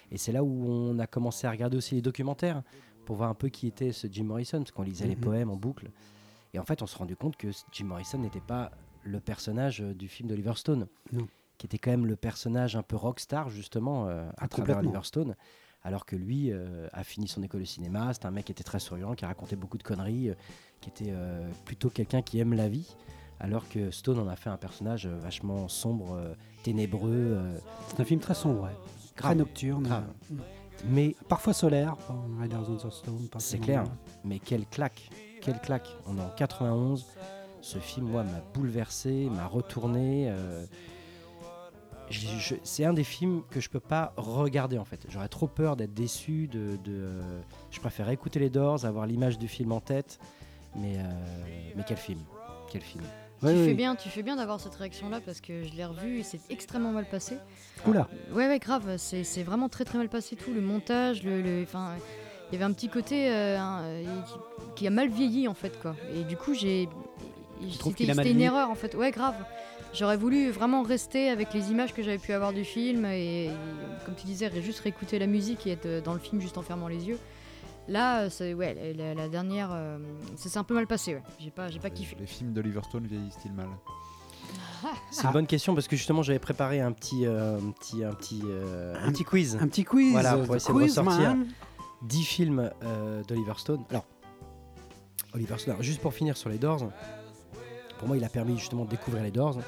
et 0.09 0.17
c'est 0.17 0.31
là 0.31 0.43
où 0.43 0.65
on 0.65 0.97
a 0.99 1.07
commencé 1.07 1.47
à 1.47 1.51
regarder 1.51 1.75
aussi 1.77 1.95
les 1.95 2.01
documentaires 2.01 2.63
pour 3.05 3.17
voir 3.17 3.29
un 3.29 3.33
peu 3.35 3.49
qui 3.49 3.67
était 3.67 3.91
ce 3.91 4.07
Jim 4.09 4.23
Morrison, 4.25 4.59
parce 4.59 4.71
qu'on 4.71 4.83
lisait 4.83 5.07
les 5.07 5.15
Mhm. 5.15 5.21
poèmes 5.21 5.49
en 5.49 5.57
boucle. 5.57 5.89
Et 6.53 6.59
en 6.59 6.63
fait, 6.65 6.81
on 6.81 6.85
s'est 6.85 6.97
rendu 6.97 7.15
compte 7.17 7.35
que 7.35 7.47
Jim 7.73 7.85
Morrison 7.85 8.19
n'était 8.19 8.39
pas 8.41 8.71
le 9.03 9.19
personnage 9.19 9.81
euh, 9.81 9.93
du 9.93 10.07
film 10.07 10.29
d'Oliver 10.29 10.53
Stone, 10.55 10.87
Non. 11.11 11.27
Qui 11.61 11.67
était 11.67 11.77
quand 11.77 11.91
même 11.91 12.07
le 12.07 12.15
personnage 12.15 12.75
un 12.75 12.81
peu 12.81 12.95
rockstar, 12.95 13.51
justement, 13.51 14.07
euh, 14.07 14.27
à 14.29 14.33
Ah, 14.39 14.47
travers 14.47 14.77
complètement. 14.77 14.79
Oliver 14.99 15.03
Stone. 15.05 15.35
Alors 15.83 16.07
que 16.07 16.15
lui 16.15 16.51
euh, 16.51 16.87
a 16.91 17.03
fini 17.03 17.27
son 17.27 17.43
école 17.43 17.59
de 17.61 17.65
cinéma, 17.65 18.11
c'est 18.15 18.25
un 18.25 18.31
mec 18.31 18.45
qui 18.45 18.51
était 18.51 18.63
très 18.63 18.79
souriant, 18.79 19.13
qui 19.13 19.25
racontait 19.25 19.55
beaucoup 19.55 19.77
de 19.77 19.83
conneries, 19.83 20.29
euh, 20.31 20.33
qui 20.79 20.89
était 20.89 21.13
plutôt 21.65 21.91
quelqu'un 21.91 22.23
qui 22.23 22.39
aime 22.39 22.55
la 22.55 22.67
vie. 22.67 22.95
Alors 23.39 23.69
que 23.69 23.91
Stone 23.91 24.17
en 24.17 24.27
a 24.27 24.35
fait 24.35 24.49
un 24.49 24.57
personnage 24.57 25.05
vachement 25.05 25.67
sombre, 25.67 26.19
ténébreux, 26.63 27.37
C'est 27.89 27.99
un 27.99 28.05
film 28.05 28.19
très 28.19 28.33
sombre, 28.33 28.63
ouais. 28.63 28.69
très 29.15 29.35
nocturne. 29.35 29.83
grave. 29.83 30.05
euh, 30.31 30.35
Mais 30.89 31.15
Parfois 31.29 31.53
solaire. 31.53 31.95
c'est 33.39 33.57
ces 33.57 33.59
clair, 33.59 33.83
mais 34.23 34.39
quelle 34.39 34.65
claque, 34.65 35.09
quelle 35.41 35.59
claque. 35.59 35.89
On 36.07 36.17
est 36.17 36.21
en 36.21 36.29
91. 36.35 37.05
Ce 37.61 37.77
film, 37.77 38.07
moi, 38.07 38.23
m'a 38.23 38.41
bouleversé, 38.55 39.29
m'a 39.29 39.45
retourné. 39.45 40.31
Euh, 42.11 42.55
c'est 42.63 42.85
un 42.85 42.93
des 42.93 43.03
films 43.03 43.43
que 43.49 43.59
je 43.59 43.69
peux 43.69 43.79
pas 43.79 44.13
regarder 44.17 44.77
en 44.77 44.85
fait. 44.85 45.05
J'aurais 45.09 45.27
trop 45.29 45.47
peur 45.47 45.75
d'être 45.75 45.93
déçu. 45.93 46.47
De, 46.47 46.77
de, 46.83 46.91
euh, 46.91 47.41
je 47.71 47.79
préfère 47.79 48.09
écouter 48.09 48.39
les 48.39 48.49
Doors, 48.49 48.85
avoir 48.85 49.05
l'image 49.05 49.37
du 49.39 49.47
film 49.47 49.71
en 49.71 49.79
tête. 49.81 50.19
Mais, 50.75 50.97
euh, 50.97 51.01
mais 51.75 51.83
quel 51.85 51.97
film, 51.97 52.19
quel 52.71 52.81
film. 52.81 53.03
Ouais, 53.43 53.53
tu, 53.55 53.65
fais 53.65 53.73
bien, 53.73 53.95
tu 53.95 54.07
fais 54.09 54.21
bien 54.23 54.35
d'avoir 54.35 54.59
cette 54.59 54.75
réaction-là 54.75 55.19
parce 55.25 55.41
que 55.41 55.63
je 55.63 55.73
l'ai 55.73 55.83
revu 55.85 56.19
et 56.19 56.23
c'est 56.23 56.39
extrêmement 56.51 56.91
mal 56.91 57.05
passé. 57.09 57.37
Oula. 57.87 58.07
Ouais, 58.33 58.47
ouais, 58.47 58.59
grave. 58.59 58.97
C'est 58.97 59.23
c'est 59.23 59.41
vraiment 59.43 59.67
très 59.67 59.83
très 59.83 59.97
mal 59.97 60.09
passé 60.09 60.35
tout. 60.35 60.53
Le 60.53 60.61
montage, 60.61 61.23
le. 61.23 61.41
le- 61.41 61.63
Enfin, 61.63 61.95
il 62.49 62.53
y 62.53 62.55
avait 62.57 62.65
un 62.65 62.73
petit 62.73 62.87
côté 62.89 63.29
euh, 63.31 63.57
un- 63.59 63.81
euh, 63.83 64.03
qui, 64.27 64.33
qui 64.75 64.87
a 64.87 64.91
mal 64.91 65.09
vieilli 65.09 65.47
en 65.47 65.53
fait, 65.55 65.79
quoi. 65.81 65.95
Et 66.15 66.23
du 66.23 66.37
coup, 66.37 66.53
j'ai. 66.53 66.87
C'était 67.83 68.31
une 68.31 68.41
erreur 68.41 68.69
en 68.69 68.75
fait. 68.75 68.95
Ouais, 68.95 69.11
grave. 69.11 69.35
J'aurais 69.93 70.17
voulu 70.17 70.51
vraiment 70.51 70.83
rester 70.83 71.29
avec 71.29 71.53
les 71.53 71.69
images 71.71 71.93
que 71.93 72.01
j'avais 72.01 72.17
pu 72.17 72.31
avoir 72.31 72.53
du 72.53 72.63
film 72.63 73.05
et, 73.05 73.49
comme 74.05 74.15
tu 74.15 74.25
disais, 74.25 74.49
juste 74.61 74.79
réécouter 74.79 75.19
la 75.19 75.27
musique 75.27 75.67
et 75.67 75.71
être 75.71 75.85
euh, 75.85 76.01
dans 76.01 76.13
le 76.13 76.19
film 76.19 76.39
juste 76.41 76.57
en 76.57 76.61
fermant 76.61 76.87
les 76.87 77.07
yeux. 77.07 77.17
Là, 77.89 78.21
euh, 78.21 78.29
c'est 78.29 78.53
ouais, 78.53 78.73
la, 78.73 78.93
la- 78.93 79.13
la 79.15 79.27
dernière, 79.27 79.69
euh, 79.73 79.97
ça 80.37 80.47
s'est 80.49 80.59
un 80.59 80.63
peu 80.63 80.73
mal 80.75 80.87
passé. 80.87 81.15
Ouais. 81.15 81.21
J'ai 81.39 81.51
pas, 81.51 81.67
j'ai 81.69 81.79
pas 81.79 81.89
Les- 81.89 81.93
kiffé. 81.93 82.15
Les 82.19 82.25
films 82.25 82.53
d'Oliver 82.53 82.79
Stone 82.83 83.05
vieillissent-ils 83.05 83.51
mal? 83.53 83.67
C'est 85.11 85.25
une 85.27 85.33
bonne 85.33 85.47
question 85.47 85.75
parce 85.75 85.87
que 85.87 85.95
justement 85.95 86.23
j'avais 86.23 86.39
préparé 86.39 86.79
un 86.79 86.91
petit, 86.93 87.25
euh, 87.25 87.57
un 87.57 87.71
petit, 87.71 88.03
un 88.03 88.13
petit, 88.13 88.41
euh, 88.45 88.95
un 89.03 89.11
petit 89.11 89.23
quiz. 89.25 89.57
Un 89.61 89.67
petit 89.67 89.83
quiz. 89.83 90.11
Voilà, 90.13 90.37
pour 90.37 90.55
essayer 90.55 90.73
de 90.73 90.79
quiz, 90.79 90.97
ressortir. 90.97 91.35
man. 91.35 91.47
10 92.03 92.23
films 92.23 92.71
euh, 92.83 93.21
d'Oliver 93.23 93.53
Stone. 93.57 93.83
Alors, 93.89 94.05
Oliver 95.33 95.57
Stone, 95.57 95.73
alors, 95.73 95.83
juste 95.83 96.01
pour 96.01 96.13
finir 96.13 96.35
sur 96.37 96.49
les 96.49 96.57
Doors, 96.57 96.89
pour 97.99 98.07
moi 98.07 98.17
il 98.17 98.23
a 98.23 98.29
permis 98.29 98.57
justement 98.57 98.85
de 98.85 98.89
découvrir 98.89 99.23
les 99.23 99.31
Doors. 99.31 99.59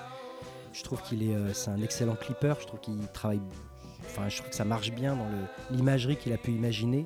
Je 0.74 0.82
trouve 0.84 1.01
qu'il 1.03 1.24
est, 1.24 1.36
euh, 1.36 1.53
c'est 1.53 1.70
un 1.70 1.82
excellent 1.82 2.15
clipper. 2.15 2.56
Je 2.60 2.65
trouve 2.65 2.80
qu'il 2.80 2.98
travaille, 3.13 3.42
enfin 4.06 4.27
je 4.27 4.38
trouve 4.38 4.50
que 4.50 4.56
ça 4.56 4.65
marche 4.65 4.92
bien 4.92 5.15
dans 5.15 5.27
l'imagerie 5.70 6.18
qu'il 6.18 6.34
a 6.34 6.38
pu 6.38 6.51
imaginer. 6.51 7.06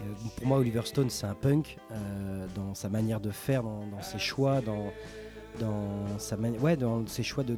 Euh, 0.00 0.04
pour 0.36 0.46
moi 0.46 0.58
Oliver 0.58 0.82
Stone 0.84 1.10
c'est 1.10 1.26
un 1.26 1.34
punk 1.34 1.78
euh, 1.90 2.46
dans 2.54 2.74
sa 2.74 2.88
manière 2.88 3.20
de 3.20 3.30
faire, 3.30 3.64
dans, 3.64 3.84
ses 4.02 4.18
choix, 4.18 4.60
dans 4.60 4.92
ouais, 6.60 6.76
dans 6.76 7.06
ses 7.06 7.24
choix 7.24 7.44
de, 7.44 7.56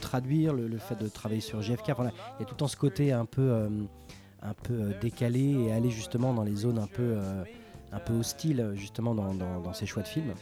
traduire, 0.00 0.52
le, 0.52 0.76
fait 0.78 0.96
de 0.96 1.08
travailler 1.08 1.40
sur. 1.40 1.60
Voilà, 1.60 2.12
il 2.38 2.40
y 2.40 2.42
a 2.42 2.46
tout 2.46 2.54
le 2.54 2.58
temps 2.58 2.68
ce 2.68 2.76
côté 2.76 3.12
un 3.12 3.24
peu, 3.26 3.68
un 4.42 4.54
peu 4.54 4.92
décalé 5.00 5.40
et 5.40 5.72
aller 5.72 5.90
justement 5.90 6.34
dans 6.34 6.44
les 6.44 6.56
zones 6.56 6.78
un 6.78 6.88
peu, 6.88 7.16
un 7.92 7.98
peu 8.00 8.14
hostiles 8.14 8.72
justement 8.74 9.14
dans, 9.14 9.34
dans- 9.34 9.72
ses 9.72 9.86
choix 9.86 10.02
de 10.02 10.08
films. 10.08 10.34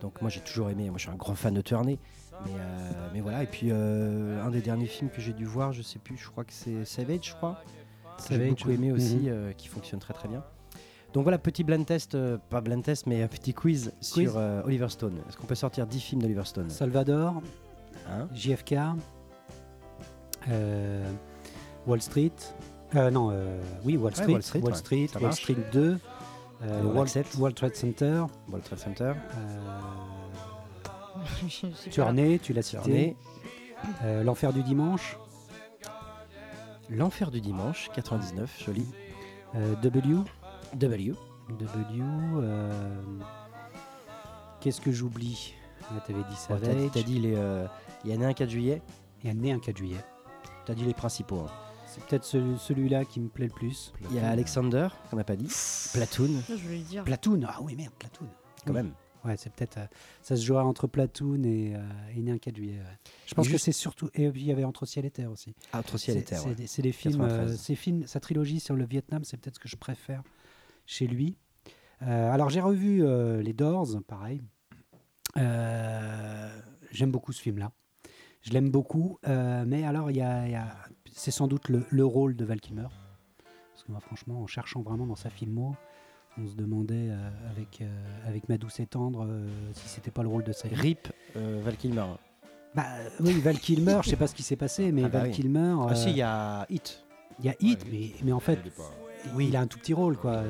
Donc 0.00 0.22
moi 0.22 0.30
j'ai 0.30 0.40
toujours 0.40 0.70
aimé, 0.70 0.88
moi 0.88 0.96
je 0.96 1.02
suis 1.02 1.10
un 1.10 1.16
grand 1.16 1.34
fan 1.34 1.54
de 1.54 1.60
Turney. 1.60 1.98
Mais, 2.46 2.52
euh, 2.54 3.08
mais 3.12 3.20
voilà, 3.20 3.42
et 3.42 3.46
puis 3.46 3.68
euh, 3.70 4.42
un 4.44 4.50
des 4.50 4.60
derniers 4.60 4.86
films 4.86 5.10
que 5.10 5.20
j'ai 5.20 5.32
dû 5.32 5.44
voir, 5.44 5.72
je 5.72 5.82
sais 5.82 5.98
plus, 5.98 6.16
je 6.16 6.28
crois 6.28 6.44
que 6.44 6.52
c'est 6.52 6.84
Savage, 6.84 7.28
je 7.28 7.34
crois. 7.34 7.62
que 8.16 8.22
J'ai 8.22 8.34
Savage, 8.36 8.50
beaucoup 8.50 8.70
aimé 8.70 8.92
aussi, 8.92 9.16
mhm. 9.16 9.28
euh, 9.28 9.52
qui 9.52 9.68
fonctionne 9.68 10.00
très 10.00 10.14
très 10.14 10.28
bien. 10.28 10.42
Donc 11.12 11.24
voilà, 11.24 11.38
petit 11.38 11.64
blind 11.64 11.84
test, 11.84 12.14
euh, 12.14 12.38
pas 12.50 12.60
blind 12.60 12.84
test, 12.84 13.06
mais 13.06 13.22
un 13.22 13.26
petit 13.28 13.52
quiz, 13.52 13.92
Quiz. 13.98 14.28
sur 14.28 14.38
euh, 14.38 14.62
Oliver 14.64 14.88
Stone. 14.88 15.18
Est-ce 15.28 15.36
qu'on 15.36 15.46
peut 15.46 15.56
sortir 15.56 15.86
10 15.86 16.00
films 16.00 16.22
d'Oliver 16.22 16.44
Stone? 16.44 16.70
Salvador, 16.70 17.42
Hein? 18.08 18.28
JFK, 18.32 18.74
euh, 20.48 21.10
Wall 21.86 22.00
Street. 22.00 22.32
non, 22.94 23.32
oui, 23.84 23.96
Wall 23.96 24.14
Street. 24.14 24.32
Wall 24.32 24.42
Street, 24.42 24.60
ouais, 24.60 24.74
Street, 24.74 25.06
ça 25.12 25.20
Wall. 25.20 25.32
Street 25.32 25.56
2. 25.72 25.98
On 26.62 26.66
World, 26.66 26.96
l'accepte. 26.96 27.34
World 27.36 27.56
Trade 27.56 27.74
Center. 27.74 28.24
World 28.48 28.64
Trade 28.64 28.78
Center, 28.78 29.12
Tournée, 31.94 32.38
tu 32.38 32.52
l'as 32.52 32.62
cité. 32.62 33.16
Euh, 34.04 34.22
L'enfer 34.22 34.52
du 34.52 34.62
dimanche. 34.62 35.16
L'Enfer 36.88 37.30
du 37.30 37.40
Dimanche, 37.40 37.88
99, 37.94 38.62
joli. 38.64 38.84
euh, 39.54 39.74
W. 39.76 40.16
W. 40.74 41.14
W. 41.58 42.02
euh, 42.02 42.92
Qu'est-ce 44.60 44.80
que 44.80 44.90
j'oublie? 44.90 45.54
Ah, 45.84 46.00
T'avais 46.06 46.18
dit 46.20 46.24
t'as- 46.48 46.58
Savage. 46.58 46.90
T'as 46.92 47.02
dit 47.02 47.20
les, 47.20 47.34
euh, 47.36 47.66
il 48.04 48.12
y 48.12 48.16
en 48.16 48.22
a 48.22 48.26
un 48.26 48.32
4 48.32 48.50
juillet, 48.50 48.82
Il 49.22 49.28
y 49.28 49.30
a 49.30 49.34
né 49.34 49.52
un 49.52 49.60
4 49.60 49.76
juillet. 49.78 50.04
t'as 50.66 50.74
dit 50.74 50.84
les 50.84 50.94
principaux. 50.94 51.40
hein. 51.40 51.50
C'est 51.86 52.04
peut-être 52.04 52.24
celui- 52.24 52.58
celui-là 52.58 53.04
qui 53.04 53.20
me 53.20 53.28
plaît 53.28 53.46
le 53.46 53.52
plus. 53.54 53.92
Il 54.10 54.16
y 54.16 54.20
a 54.20 54.28
Alexander, 54.28 54.88
qu'on 55.10 55.16
n'a 55.16 55.24
pas 55.24 55.36
dit. 55.36 55.48
Platoon, 55.92 56.30
Je 56.48 56.54
voulais 56.54 56.78
dire. 56.78 57.04
Platoon. 57.04 57.40
Ah 57.48 57.58
oui, 57.62 57.74
merde, 57.76 57.92
Platoon. 57.98 58.26
quand 58.66 58.72
Oui. 58.72 58.74
même. 58.74 58.92
Ouais, 59.24 59.36
c'est 59.36 59.52
peut-être. 59.52 59.76
euh, 59.78 59.86
ça 60.22 60.34
se 60.36 60.42
jouera 60.44 60.64
entre 60.64 60.86
Platoon 60.86 61.42
et, 61.44 61.74
euh, 61.74 61.80
et 62.16 62.20
Né 62.22 62.30
un 62.32 62.38
4 62.38 62.56
juillet. 62.56 62.78
ouais. 62.78 62.98
Je 63.26 63.34
pense 63.34 63.44
Et 63.46 63.48
que 63.48 63.52
juste- 63.52 63.66
c'est 63.66 63.72
surtout. 63.72 64.08
Et 64.14 64.30
puis 64.30 64.40
il 64.40 64.46
y 64.46 64.52
avait 64.52 64.64
Entre 64.64 64.86
ciel 64.86 65.04
et 65.04 65.10
terre 65.10 65.30
aussi. 65.30 65.54
Ah, 65.72 65.80
Entre 65.80 65.98
ciel 65.98 66.16
et 66.16 66.22
terre. 66.24 66.40
C'est 66.40 66.48
ouais. 66.48 66.54
des- 66.54 66.92
films. 66.92 67.20
euh, 67.20 67.28
93. 67.28 67.60
ces 67.60 67.74
films, 67.74 68.06
sa 68.06 68.18
trilogie 68.20 68.60
sur 68.60 68.76
le 68.76 68.84
Vietnam, 68.86 69.22
c'est 69.24 69.36
peut-être 69.36 69.56
ce 69.56 69.60
que 69.60 69.68
je 69.68 69.76
préfère 69.76 70.22
chez 70.86 71.06
lui. 71.06 71.36
Euh, 72.02 72.30
alors 72.32 72.48
j'ai 72.48 72.60
revu 72.62 73.04
euh, 73.04 73.42
les 73.42 73.52
Doors, 73.52 73.88
pareil. 74.06 74.40
Euh, 75.36 76.48
J'aime 76.92 77.12
beaucoup 77.12 77.32
ce 77.32 77.40
film-là. 77.40 77.70
Je 78.42 78.50
l'aime 78.52 78.70
beaucoup, 78.70 79.18
euh, 79.28 79.64
mais 79.66 79.84
alors 79.84 80.10
il 80.10 80.16
y 80.16 80.22
a, 80.22 80.46
il 80.46 80.52
y 80.52 80.56
a- 80.56 80.74
c'est 81.12 81.30
sans 81.30 81.46
doute 81.46 81.68
le, 81.68 81.84
le 81.90 82.04
rôle 82.04 82.34
de 82.34 82.44
Val 82.44 82.60
Kilmer. 82.60 82.88
Parce 83.72 83.84
que 83.84 83.92
moi, 83.92 84.00
franchement, 84.00 84.40
en 84.42 84.46
cherchant 84.46 84.82
vraiment 84.82 85.06
dans 85.06 85.14
sa 85.16 85.30
filmo, 85.30 85.76
on 86.38 86.46
se 86.46 86.54
demandait 86.54 87.08
euh, 87.10 87.30
avec, 87.50 87.80
euh, 87.80 87.88
avec 88.26 88.48
Ma 88.48 88.56
douce 88.58 88.80
et 88.80 88.86
tendre 88.86 89.24
euh, 89.28 89.46
si 89.74 89.88
c'était 89.88 90.10
pas 90.10 90.22
le 90.22 90.28
rôle 90.28 90.44
de 90.44 90.52
sa 90.52 90.68
Rip 90.68 91.08
euh, 91.36 91.60
Val 91.64 91.76
Kilmer. 91.76 92.06
Bah 92.74 92.84
oui, 93.20 93.40
Val 93.40 93.58
Kilmer, 93.58 94.00
je 94.04 94.10
sais 94.10 94.16
pas 94.16 94.26
ce 94.28 94.34
qui 94.34 94.42
s'est 94.42 94.56
passé, 94.56 94.92
mais 94.92 95.02
Ah 95.04 95.08
bah 95.08 95.18
Val 95.20 95.28
oui. 95.28 95.34
Kilmer. 95.34 95.74
Ah 95.88 95.94
si, 95.94 96.10
il 96.10 96.16
y 96.16 96.22
a 96.22 96.66
Hit. 96.70 97.04
il 97.40 97.46
y 97.46 97.48
a 97.48 97.54
Hit, 97.60 97.82
Ouais, 97.84 97.88
mais, 97.92 98.10
mais 98.22 98.32
en 98.32 98.40
fait, 98.40 98.58
Il 98.64 98.70
pas- 98.70 98.90
oui, 99.34 99.48
il 99.48 99.56
a 99.56 99.60
un 99.60 99.66
tout 99.66 99.78
petit 99.78 99.92
rôle, 99.92 100.16
quoi. 100.16 100.44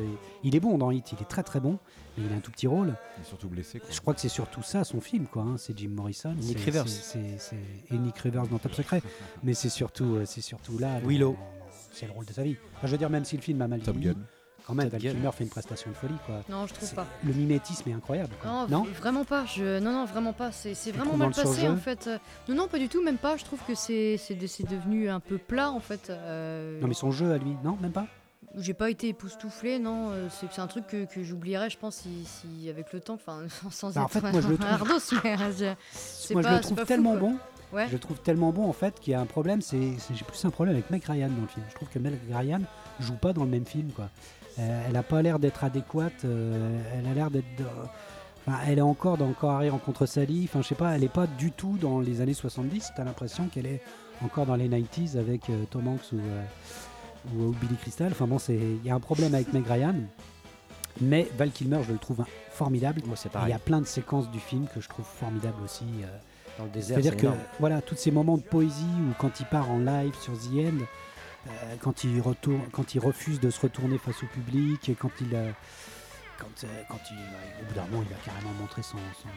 Il 0.45 0.55
est 0.55 0.61
bon 0.61 0.77
dans 0.79 0.91
Hit, 0.91 1.13
il 1.13 1.21
est 1.23 1.25
très 1.29 1.43
très 1.43 1.59
bon, 1.61 1.79
mais 2.17 2.25
il 2.27 2.33
a 2.33 2.37
un 2.37 2.41
tout 2.41 2.51
petit 2.53 2.67
rôle. 2.67 2.95
il 3.17 3.23
est 3.23 3.27
surtout 3.27 3.49
blessé. 3.49 3.81
Quoi. 3.81 3.89
Je 3.91 4.01
crois 4.01 4.15
que 4.15 4.21
c'est 4.21 4.29
surtout 4.29 4.63
ça 4.63 4.85
son 4.85 5.01
film, 5.01 5.27
quoi. 5.27 5.43
hein. 5.43 5.57
C'est 5.57 5.77
Jim 5.77 5.89
Morrison, 5.89 6.35
Nick 6.35 6.61
Rivers. 6.61 6.87
c'est- 6.89 7.03
c'est- 7.19 7.39
c'est- 7.39 7.95
et 7.95 7.99
Nick 7.99 8.19
Rivers 8.19 8.47
dans 8.47 8.59
Top 8.59 8.75
Secret, 8.75 9.03
mais 9.43 9.55
c'est 9.55 9.71
surtout, 9.71 10.19
c'est 10.27 10.43
surtout 10.43 10.79
là. 10.79 11.01
Willow. 11.01 11.37
C'est 11.91 12.07
le 12.07 12.13
rôle 12.13 12.27
de 12.27 12.33
sa 12.33 12.43
vie. 12.45 12.57
Enfin, 12.77 12.87
je 12.87 12.93
veux 12.93 12.99
dire, 12.99 13.11
même 13.11 13.25
si 13.25 13.35
le 13.37 13.43
film 13.43 13.61
a 13.63 13.67
mal 13.67 13.81
Top 13.81 13.97
Gun. 13.99 14.15
Quand 14.71 14.75
même, 14.77 14.89
Val. 14.89 15.01
Kilmer 15.01 15.31
fait 15.33 15.45
une 15.45 15.51
prestation 15.51 15.91
de 15.91 15.97
folie, 15.97 16.15
quoi. 16.27 16.37
Non, 16.49 16.67
je 16.67 16.75
trouve 16.75 16.95
pas. 16.95 17.07
Le 17.25 17.33
mimétisme 17.33 17.89
est 17.91 17.93
incroyable. 17.93 18.31
quoi. 18.41 18.67
Non, 18.69 18.85
vraiment 18.99 19.25
pas. 19.25 19.45
Je... 19.47 19.79
Non, 19.81 19.93
non, 19.93 20.05
vraiment 20.07 20.33
pas. 20.33 20.51
C'est 20.53 20.73
vraiment 20.93 21.17
mal 21.17 21.31
passé 21.33 21.69
en 21.69 21.77
fait. 21.77 22.09
Non, 22.49 22.55
non, 22.55 22.69
pas 22.69 22.79
du 22.79 22.89
tout, 22.89 23.03
même 23.03 23.19
pas. 23.19 23.37
Je 23.37 23.45
trouve 23.45 23.61
que 23.67 23.75
c'est 23.75 24.17
c'est 24.17 24.35
de- 24.35 24.71
devenu 24.71 25.09
un 25.11 25.21
peu 25.21 25.37
plat 25.39 25.71
en 25.71 25.81
fait. 25.81 26.09
Euh, 26.11 26.81
Non, 26.81 26.89
mais 26.89 26.95
son 26.95 27.11
jeu 27.11 27.33
à 27.33 27.39
lui, 27.39 27.57
non, 27.65 27.77
même 27.81 27.93
pas. 27.93 28.07
J'ai 28.57 28.75
pas 28.75 28.91
été 28.91 29.07
époustouflé, 29.09 29.79
non. 29.79 30.11
euh, 30.11 30.29
C'est 30.53 30.61
un 30.61 30.67
truc 30.67 30.87
que, 30.89 31.05
que 31.05 31.23
j'oublierais, 31.23 31.71
je 31.71 31.79
pense, 31.79 31.97
si, 31.97 32.25
si 32.25 32.69
avec 32.69 32.93
le 32.93 32.99
temps, 33.01 33.15
enfin, 33.15 33.43
sans 33.71 33.93
Bah, 33.95 34.03
en 34.03 34.05
être 34.07 34.13
fait, 34.13 34.21
moi, 34.33 34.41
je 34.41 34.49
le 34.49 34.57
trouve- 34.57 34.71
Ardos, 34.71 34.99
mais 35.23 35.37
Moi, 36.35 36.43
pas- 36.43 36.49
je 36.51 36.55
le 36.57 36.61
trouve 36.63 36.79
fou, 36.79 36.85
tellement 36.85 37.17
bon. 37.17 37.37
Ouais. 37.73 37.87
Je 37.87 37.93
le 37.93 37.99
trouve 38.01 38.19
tellement 38.19 38.51
bon 38.51 38.69
en 38.69 38.73
fait 38.73 38.99
qu'il 38.99 39.13
y 39.13 39.15
a 39.15 39.21
un 39.21 39.27
problème. 39.27 39.63
C'est- 39.63 39.93
j'ai 40.13 40.25
plus 40.25 40.45
un 40.45 40.51
problème 40.51 40.75
avec 40.75 40.91
Meg 40.91 41.05
Ryan 41.05 41.29
dans 41.29 41.43
le 41.43 41.47
film. 41.47 41.65
Je 41.71 41.75
trouve 41.77 41.89
que 41.89 42.01
Meg 42.01 42.15
Ryan 42.33 42.61
joue 42.99 43.15
pas 43.15 43.33
dans 43.33 43.45
le 43.45 43.51
même 43.51 43.65
film 43.65 43.91
quoi. 43.93 44.09
Euh, 44.61 44.83
elle 44.89 44.97
a 44.97 45.03
pas 45.03 45.23
l'air 45.23 45.39
d'être 45.39 45.65
adéquate. 45.65 46.25
euh, 46.25 46.79
elle 46.95 47.07
a 47.11 47.15
l'air 47.15 47.31
d'être. 47.31 47.45
Enfin, 48.47 48.59
elle 48.67 48.79
est 48.79 48.83
encore 48.83 49.17
dans 49.19 49.33
Harry 49.43 49.71
rencontre 49.71 50.07
Sally. 50.07 50.45
Enfin, 50.45 50.63
je 50.63 50.69
sais 50.69 50.75
pas. 50.75 50.95
Elle 50.95 51.05
est 51.05 51.09
pas 51.13 51.27
du 51.27 51.51
tout 51.53 51.77
dans 51.81 52.01
les 52.01 52.21
années 52.21 52.35
70. 52.35 52.93
T'as 52.97 53.05
l'impression 53.05 53.47
qu'elle 53.49 53.67
est 53.67 53.81
encore 54.25 54.47
dans 54.47 54.57
les 54.57 54.69
90s 54.69 55.19
avec 55.19 55.49
euh, 55.51 55.65
Tom 55.71 55.89
Hanks 55.89 56.13
ou, 56.13 56.17
euh, 56.19 56.43
ou, 57.35 57.43
ou 57.49 57.53
Billy 57.61 57.77
Crystal. 57.77 58.09
Enfin 58.13 58.27
bon, 58.27 58.39
il 58.49 58.85
y 58.85 58.91
a 58.91 58.95
un 58.95 59.01
problème 59.01 59.35
avec 59.35 59.53
Meg 59.53 59.67
Ryan. 59.67 59.95
Mais 61.01 61.29
Val 61.39 61.51
Kilmer, 61.51 61.81
je 61.87 61.93
le 61.93 61.99
trouve 61.99 62.25
formidable. 62.51 63.01
Moi, 63.07 63.17
c'est 63.17 63.31
Il 63.45 63.49
y 63.49 63.53
a 63.53 63.59
plein 63.59 63.81
de 63.81 63.87
séquences 63.87 64.31
du 64.31 64.41
film 64.41 64.67
que 64.75 64.81
je 64.81 64.89
trouve 64.89 65.05
formidables 65.07 65.63
aussi. 65.65 65.85
euh, 66.03 66.07
Dans 66.59 66.65
le 66.65 66.71
désert, 66.71 66.97
c'est-à-dire 66.97 67.13
c'est 67.13 67.17
que 67.19 67.27
énorme. 67.27 67.39
voilà, 67.61 67.81
tous 67.81 67.95
ces 67.95 68.11
moments 68.11 68.37
de 68.37 68.43
poésie 68.43 68.85
où 69.09 69.13
quand 69.19 69.39
il 69.41 69.47
part 69.47 69.71
en 69.71 69.79
live 69.79 70.15
sur 70.21 70.33
The 70.35 70.67
End, 70.67 70.85
quand 71.81 72.05
il 72.05 72.21
retourne, 72.21 72.63
quand 72.73 72.95
il 72.95 73.01
refuse 73.01 73.41
de 73.41 73.51
se 73.51 73.61
retourner 73.61 73.99
face 73.99 74.23
au 74.23 74.27
public, 74.27 74.89
et 74.89 74.95
quand 74.95 75.11
il, 75.21 75.35
euh, 75.35 75.51
quand, 76.39 76.65
euh, 76.65 76.83
quand 76.89 77.01
il, 77.11 77.17
au 77.63 77.67
bout 77.69 77.75
d'un 77.75 77.87
moment, 77.87 78.03
il 78.09 78.15
va 78.15 78.21
carrément 78.25 78.53
montrer 78.61 78.83
son, 78.83 78.99
son, 79.23 79.29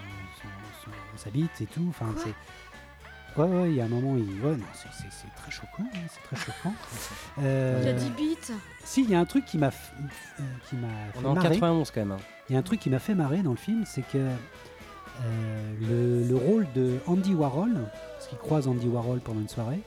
son- 0.42 0.86
son- 0.86 1.18
sa 1.18 1.30
bite 1.30 1.62
et 1.62 1.66
tout. 1.66 1.86
Enfin, 1.90 2.14
c'est 2.18 2.34
Ouais, 3.36 3.48
ouais, 3.48 3.70
il 3.72 3.76
y 3.76 3.82
a 3.82 3.86
un 3.86 3.88
moment, 3.88 4.16
il... 4.16 4.46
ouais, 4.46 4.56
non, 4.56 4.66
c'est, 4.76 4.90
c'est- 4.94 5.10
c'est 5.10 5.36
très 5.36 5.50
choquant, 5.50 5.84
hein, 5.96 6.00
c'est 6.08 6.22
très 6.22 6.36
choquant. 6.36 6.74
Euh, 7.42 7.80
Il 7.82 7.90
a 7.90 7.94
10 7.94 8.10
bits. 8.12 8.38
Si, 8.84 9.04
il 9.04 9.10
y 9.10 9.16
a 9.16 9.20
un 9.20 9.26
truc 9.26 9.46
qui 9.46 9.58
m'a, 9.58 9.70
f- 9.70 9.92
euh, 10.40 10.44
qui 10.70 10.76
m'a 10.76 10.88
On 11.16 11.20
fait 11.20 11.26
est 11.26 11.28
en 11.30 11.34
marrer. 11.34 11.50
91 11.50 11.90
quand 11.90 12.02
même. 12.02 12.12
hein. 12.12 12.18
Il 12.48 12.54
y 12.54 12.56
a 12.56 12.60
un 12.60 12.64
truc 12.64 12.80
qui 12.80 12.92
m'a 12.92 13.00
fait 13.00 13.16
marrer 13.16 13.42
dans 13.42 13.50
le 13.52 13.58
film, 13.58 13.86
c'est 13.88 14.04
que 14.08 14.20
euh, 14.20 15.74
le, 15.82 16.28
le 16.28 16.36
rôle 16.36 16.68
de 16.76 17.00
Andy 17.08 17.34
Warhol, 17.34 17.74
parce 18.14 18.28
qu'il 18.28 18.38
croise 18.38 18.68
Andy 18.68 18.88
Warhol 18.88 19.20
pendant 19.20 19.40
une 19.42 19.50
soirée, 19.50 19.80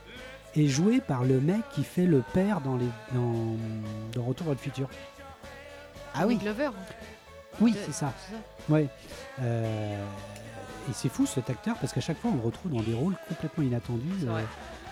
est 0.56 0.68
joué 0.68 1.00
par 1.00 1.24
le 1.24 1.40
mec 1.40 1.60
qui 1.72 1.84
fait 1.84 2.06
le 2.06 2.22
père 2.32 2.60
dans, 2.60 2.76
les, 2.76 2.88
dans, 3.14 3.56
dans 4.14 4.24
Retour 4.24 4.46
vers 4.46 4.54
le 4.54 4.60
futur. 4.60 4.88
Ah 6.14 6.26
oui. 6.26 6.36
Glover. 6.36 6.70
Oui, 7.60 7.72
De- 7.72 7.78
c'est 7.86 7.92
ça. 7.92 8.12
ça. 8.30 8.36
Ouais. 8.72 8.88
Euh, 9.42 10.04
et 10.88 10.92
c'est 10.92 11.08
fou 11.08 11.26
cet 11.26 11.50
acteur 11.50 11.76
parce 11.78 11.92
qu'à 11.92 12.00
chaque 12.00 12.18
fois 12.18 12.30
on 12.32 12.36
le 12.36 12.42
retrouve 12.42 12.72
dans 12.72 12.82
des 12.82 12.94
rôles 12.94 13.14
complètement 13.28 13.64
inattendus. 13.64 14.26
Euh, 14.26 14.40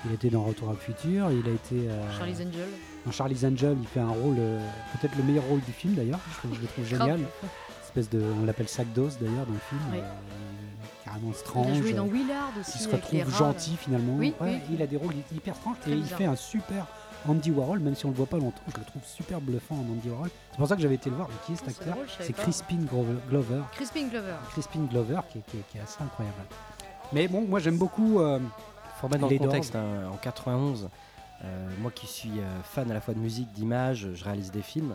il 0.07 0.13
était 0.13 0.29
dans 0.29 0.43
Retour 0.43 0.69
vers 0.69 0.75
le 0.77 0.81
futur, 0.81 1.31
il 1.31 1.49
a 1.49 1.53
été 1.55 1.89
euh, 1.89 2.13
Charlie's 2.19 2.41
Angel. 2.41 2.69
dans 3.07 3.13
Charlie's 3.13 3.43
Angel, 3.45 3.77
il 3.81 3.87
fait 3.89 4.01
un 4.01 4.09
rôle, 4.09 4.37
euh, 4.39 4.59
peut-être 4.93 5.17
le 5.17 5.23
meilleur 5.23 5.45
rôle 5.45 5.61
du 5.61 5.73
film 5.73 5.95
d'ailleurs, 5.95 6.21
je, 6.31 6.37
trouve- 6.39 6.55
je 6.57 6.61
le 6.61 6.67
trouve 6.67 6.85
génial. 6.89 7.21
Espèce 7.85 8.11
de, 8.11 8.23
on 8.43 8.45
l'appelle 8.45 8.69
sac 8.69 8.93
d'os 8.93 9.17
d'ailleurs 9.19 9.47
dans 9.47 9.53
le 9.55 9.59
film, 9.71 9.81
Oui. 9.93 9.99
Euh, 11.17 11.63
Il 11.67 11.71
a 11.71 11.75
joué 11.81 11.93
dans 11.93 12.07
Willard 12.07 12.53
aussi. 12.61 12.73
il 12.77 12.81
se 12.81 12.89
retrouve 12.89 13.23
rats, 13.25 13.39
gentil 13.39 13.77
finalement. 13.77 14.15
Oui, 14.17 14.35
Ouais, 14.41 14.61
oui. 14.69 14.75
Il 14.75 14.83
a 14.83 14.87
des 14.87 14.97
rôles 14.97 15.15
hyper 15.35 15.55
stranges 15.57 15.77
et 15.87 15.93
il 15.93 16.05
fait 16.05 16.25
un 16.27 16.37
super 16.37 16.87
Andy 17.27 17.51
Warhol, 17.51 17.79
même 17.79 17.95
si 17.95 18.05
on 18.05 18.11
le 18.11 18.15
voit 18.17 18.27
pas 18.27 18.37
longtemps, 18.37 18.61
je 18.69 18.79
le 18.79 18.85
trouve 18.85 19.03
super 19.07 19.41
bluffant 19.41 19.77
en 19.77 19.81
Andy 19.93 20.11
Warhol. 20.11 20.29
C'est 20.51 20.59
pour 20.59 20.69
ça 20.69 20.77
que 20.77 20.83
j'avais 20.83 20.97
été 20.97 21.09
le 21.09 21.17
voir. 21.17 21.29
Mais 21.31 21.35
qui 21.47 21.53
est 21.53 21.57
cet 21.57 21.71
c'est 21.75 21.89
acteur 21.89 21.97
C'est. 22.21 22.33
Crispin 22.35 22.77
Glover. 22.91 23.15
Glover. 23.31 23.61
Crispin 23.73 24.09
Glover. 24.09 24.35
Crispin 24.51 24.81
Glover 24.91 25.21
qui 25.31 25.39
est, 25.39 25.43
qui 25.51 25.57
est- 25.57 25.63
qui 25.71 25.79
est 25.79 25.81
assez 25.81 26.03
incroyable. 26.03 26.37
Mais 27.13 27.27
bon, 27.29 27.47
moi 27.49 27.61
j'aime 27.61 27.79
beaucoup. 27.79 28.21
euh, 28.21 28.39
Faut 29.01 29.07
remettre 29.07 29.23
dans 29.23 29.29
le 29.31 29.39
contexte, 29.39 29.75
hein, 29.75 30.11
en 30.13 30.17
91, 30.17 30.89
euh, 31.45 31.69
moi 31.81 31.91
qui 31.91 32.07
suis 32.07 32.39
euh, 32.41 32.63
fan 32.63 32.91
à 32.91 32.95
la 32.95 33.01
fois 33.01 33.15
de 33.15 33.19
musique, 33.21 33.51
d'images, 33.53 34.09
je 34.15 34.25
réalise 34.25 34.51
des 34.51 34.63
films. 34.63 34.95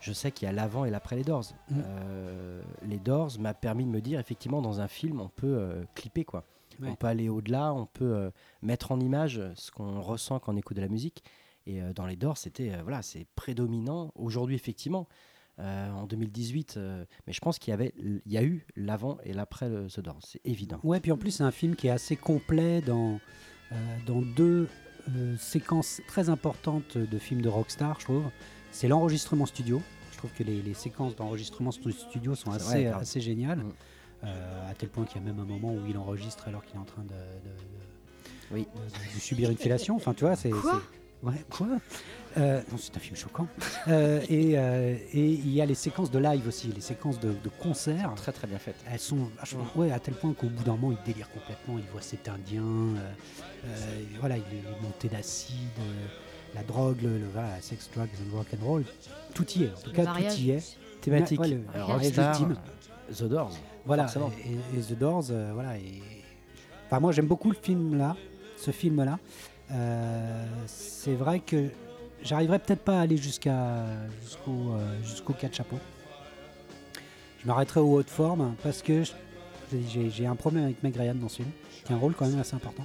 Je 0.00 0.12
sais 0.12 0.30
qu'il 0.30 0.46
y 0.46 0.48
a 0.48 0.52
l'avant 0.52 0.84
et 0.84 0.90
l'après 0.90 1.16
les 1.16 1.24
Doors. 1.24 1.44
Mm. 1.70 1.74
Euh, 1.84 2.62
les 2.82 2.98
Doors 2.98 3.38
m'a 3.38 3.54
permis 3.54 3.84
de 3.84 3.90
me 3.90 4.00
dire, 4.00 4.20
effectivement, 4.20 4.62
dans 4.62 4.80
un 4.80 4.88
film, 4.88 5.20
on 5.20 5.28
peut 5.28 5.56
euh, 5.58 5.84
clipper, 5.94 6.24
quoi. 6.24 6.44
Ouais. 6.80 6.88
On 6.90 6.94
peut 6.94 7.06
aller 7.06 7.28
au-delà, 7.28 7.72
on 7.72 7.86
peut 7.86 8.14
euh, 8.14 8.30
mettre 8.60 8.92
en 8.92 9.00
image 9.00 9.40
ce 9.54 9.70
qu'on 9.70 10.00
ressent 10.00 10.38
quand 10.38 10.52
on 10.52 10.56
écoute 10.56 10.76
de 10.76 10.82
la 10.82 10.88
musique. 10.88 11.24
Et 11.66 11.80
dans 11.96 12.06
les 12.06 12.14
Doors, 12.14 12.38
c'était 12.38 12.80
voilà, 12.82 13.02
c'est 13.02 13.26
prédominant. 13.34 14.12
Aujourd'hui, 14.14 14.54
effectivement, 14.54 15.08
en 15.58 16.06
2018, 16.06 16.74
euh, 16.76 17.04
mais 17.26 17.32
je 17.32 17.40
pense 17.40 17.58
qu'il 17.58 17.72
y 17.72 17.74
avait, 17.74 17.92
il 17.98 18.20
y 18.26 18.38
a 18.38 18.44
eu 18.44 18.64
l'avant 18.76 19.18
et 19.24 19.32
l'après 19.32 19.68
le- 19.68 19.88
The 19.88 19.98
Doors, 19.98 20.20
c'est 20.22 20.40
évident. 20.44 20.78
Ouais, 20.84 21.00
puis 21.00 21.10
en 21.10 21.16
plus, 21.16 21.32
c'est 21.32 21.42
un 21.42 21.50
film 21.50 21.74
qui 21.74 21.88
est 21.88 21.90
assez 21.90 22.14
complet 22.14 22.82
dans, 22.82 23.18
dans 24.06 24.22
deux 24.22 24.68
séquences 25.38 26.02
très 26.06 26.28
importantes 26.28 26.98
de 26.98 27.18
films 27.18 27.42
de 27.42 27.48
rockstar, 27.48 27.98
je 27.98 28.04
trouve. 28.04 28.24
C'est 28.76 28.88
l'enregistrement 28.88 29.46
studio. 29.46 29.80
Je 30.12 30.18
trouve 30.18 30.30
que 30.36 30.42
les, 30.42 30.60
les 30.60 30.74
séquences 30.74 31.16
d'enregistrement 31.16 31.70
stu- 31.70 31.92
studio 31.92 32.34
sont 32.34 32.50
assez, 32.50 32.64
vrai, 32.66 32.84
grave. 32.84 33.00
assez 33.00 33.22
géniales. 33.22 33.58
Mm. 33.60 33.72
Euh, 34.24 34.70
à 34.70 34.74
tel 34.74 34.90
point 34.90 35.04
qu'il 35.06 35.20
y 35.22 35.24
a 35.24 35.26
même 35.26 35.40
un 35.40 35.44
moment 35.46 35.72
où 35.72 35.80
il 35.88 35.96
enregistre 35.96 36.46
alors 36.48 36.62
qu'il 36.64 36.76
est 36.76 36.80
en 36.80 36.84
train 36.84 37.02
de, 37.04 37.08
de- 37.08 37.14
de- 37.14 38.54
Oui. 38.54 38.66
de- 38.74 39.14
de 39.14 39.20
subir 39.20 39.50
une 39.50 39.56
fellation. 39.56 39.96
Enfin, 39.96 40.12
tu 40.12 40.24
vois, 40.24 40.36
c'est. 40.36 40.50
Quoi 40.50 40.74
c'est- 40.82 41.26
Ouais, 41.26 41.42
quoi? 41.48 41.68
Euh, 42.36 42.60
Non, 42.70 42.76
c'est 42.76 42.94
un 42.94 43.00
film 43.00 43.16
choquant. 43.16 43.48
Euh, 43.88 44.20
et, 44.28 44.58
euh, 44.58 44.94
et 45.14 45.30
il 45.30 45.50
y 45.50 45.62
a 45.62 45.66
les 45.66 45.74
séquences 45.74 46.10
de 46.10 46.18
live 46.18 46.46
aussi, 46.46 46.66
les 46.68 46.82
séquences 46.82 47.18
de, 47.18 47.30
de 47.30 47.48
concerts. 47.58 48.12
Très 48.16 48.32
très 48.32 48.46
bien 48.46 48.58
faite. 48.58 48.76
Elles 48.92 48.98
sont 49.00 49.30
vachement. 49.38 49.64
Ouais, 49.76 49.90
à 49.90 49.98
tel 49.98 50.12
point 50.14 50.34
qu'au 50.34 50.48
bout 50.48 50.62
d'un 50.64 50.76
moment, 50.76 50.92
il 50.92 50.98
délire 51.10 51.30
complètement. 51.30 51.78
Il 51.78 51.84
voit 51.90 52.02
cet 52.02 52.28
Indien. 52.28 52.62
euh, 52.62 53.12
euh, 53.64 54.02
voilà, 54.20 54.36
il 54.36 54.42
est 54.42 54.46
il 54.62 54.76
est 54.76 54.80
monté 54.82 55.08
d'acide, 55.08 55.56
euh, 55.80 56.06
la 56.54 56.62
drogue, 56.62 56.98
le, 57.02 57.18
le- 57.18 57.26
voilà, 57.32 57.60
sex, 57.60 57.88
drugs 57.94 58.08
and 58.20 58.36
rock 58.36 58.46
and 58.60 58.64
roll. 58.64 58.84
Tout 59.34 59.46
y 59.52 59.64
est. 59.64 59.68
En 59.70 59.80
tout 59.80 59.90
Le 59.90 59.96
cas, 59.96 60.04
mariage. 60.04 60.34
tout 60.36 60.40
y 60.40 60.50
est. 60.50 60.76
Thématique, 61.00 61.40
Ouais, 61.40 61.48
le- 61.48 61.82
Rockstar. 61.82 62.38
The 63.14 63.22
Doors. 63.24 63.56
Voilà. 63.84 64.06
Et, 64.74 64.78
et 64.78 64.82
The 64.82 64.98
Doors, 64.98 65.24
euh, 65.30 65.50
voilà. 65.54 65.76
Et... 65.78 66.02
Enfin, 66.86 66.98
moi, 67.00 67.12
j'aime 67.12 67.26
beaucoup 67.26 67.50
le 67.50 67.56
film 67.60 67.96
là, 67.96 68.16
ce 68.56 68.70
film-là. 68.70 69.18
Euh, 69.72 70.44
c'est 70.66 71.14
vrai 71.14 71.40
que 71.40 71.68
j'arriverai 72.22 72.58
peut-être 72.58 72.82
pas 72.82 72.98
à 72.98 73.02
aller 73.02 73.16
jusqu'à 73.16 73.84
jusqu'au 74.22 74.72
euh, 74.72 75.02
jusqu'au 75.02 75.32
4 75.34 75.54
chapeaux. 75.54 75.78
Je 77.42 77.46
m'arrêterai 77.46 77.80
au 77.80 77.92
haut 77.94 78.02
de 78.02 78.10
forme 78.10 78.54
parce 78.62 78.82
que 78.82 79.02
j'ai 80.08 80.26
un 80.26 80.36
problème 80.36 80.64
avec 80.64 80.82
Meg 80.82 80.96
Ryan 80.96 81.14
dans 81.14 81.28
ce 81.28 81.36
film, 81.36 81.50
qui 81.84 81.92
a 81.92 81.96
un 81.96 81.98
rôle 81.98 82.14
quand 82.14 82.26
même 82.26 82.38
assez 82.40 82.54
important. 82.56 82.84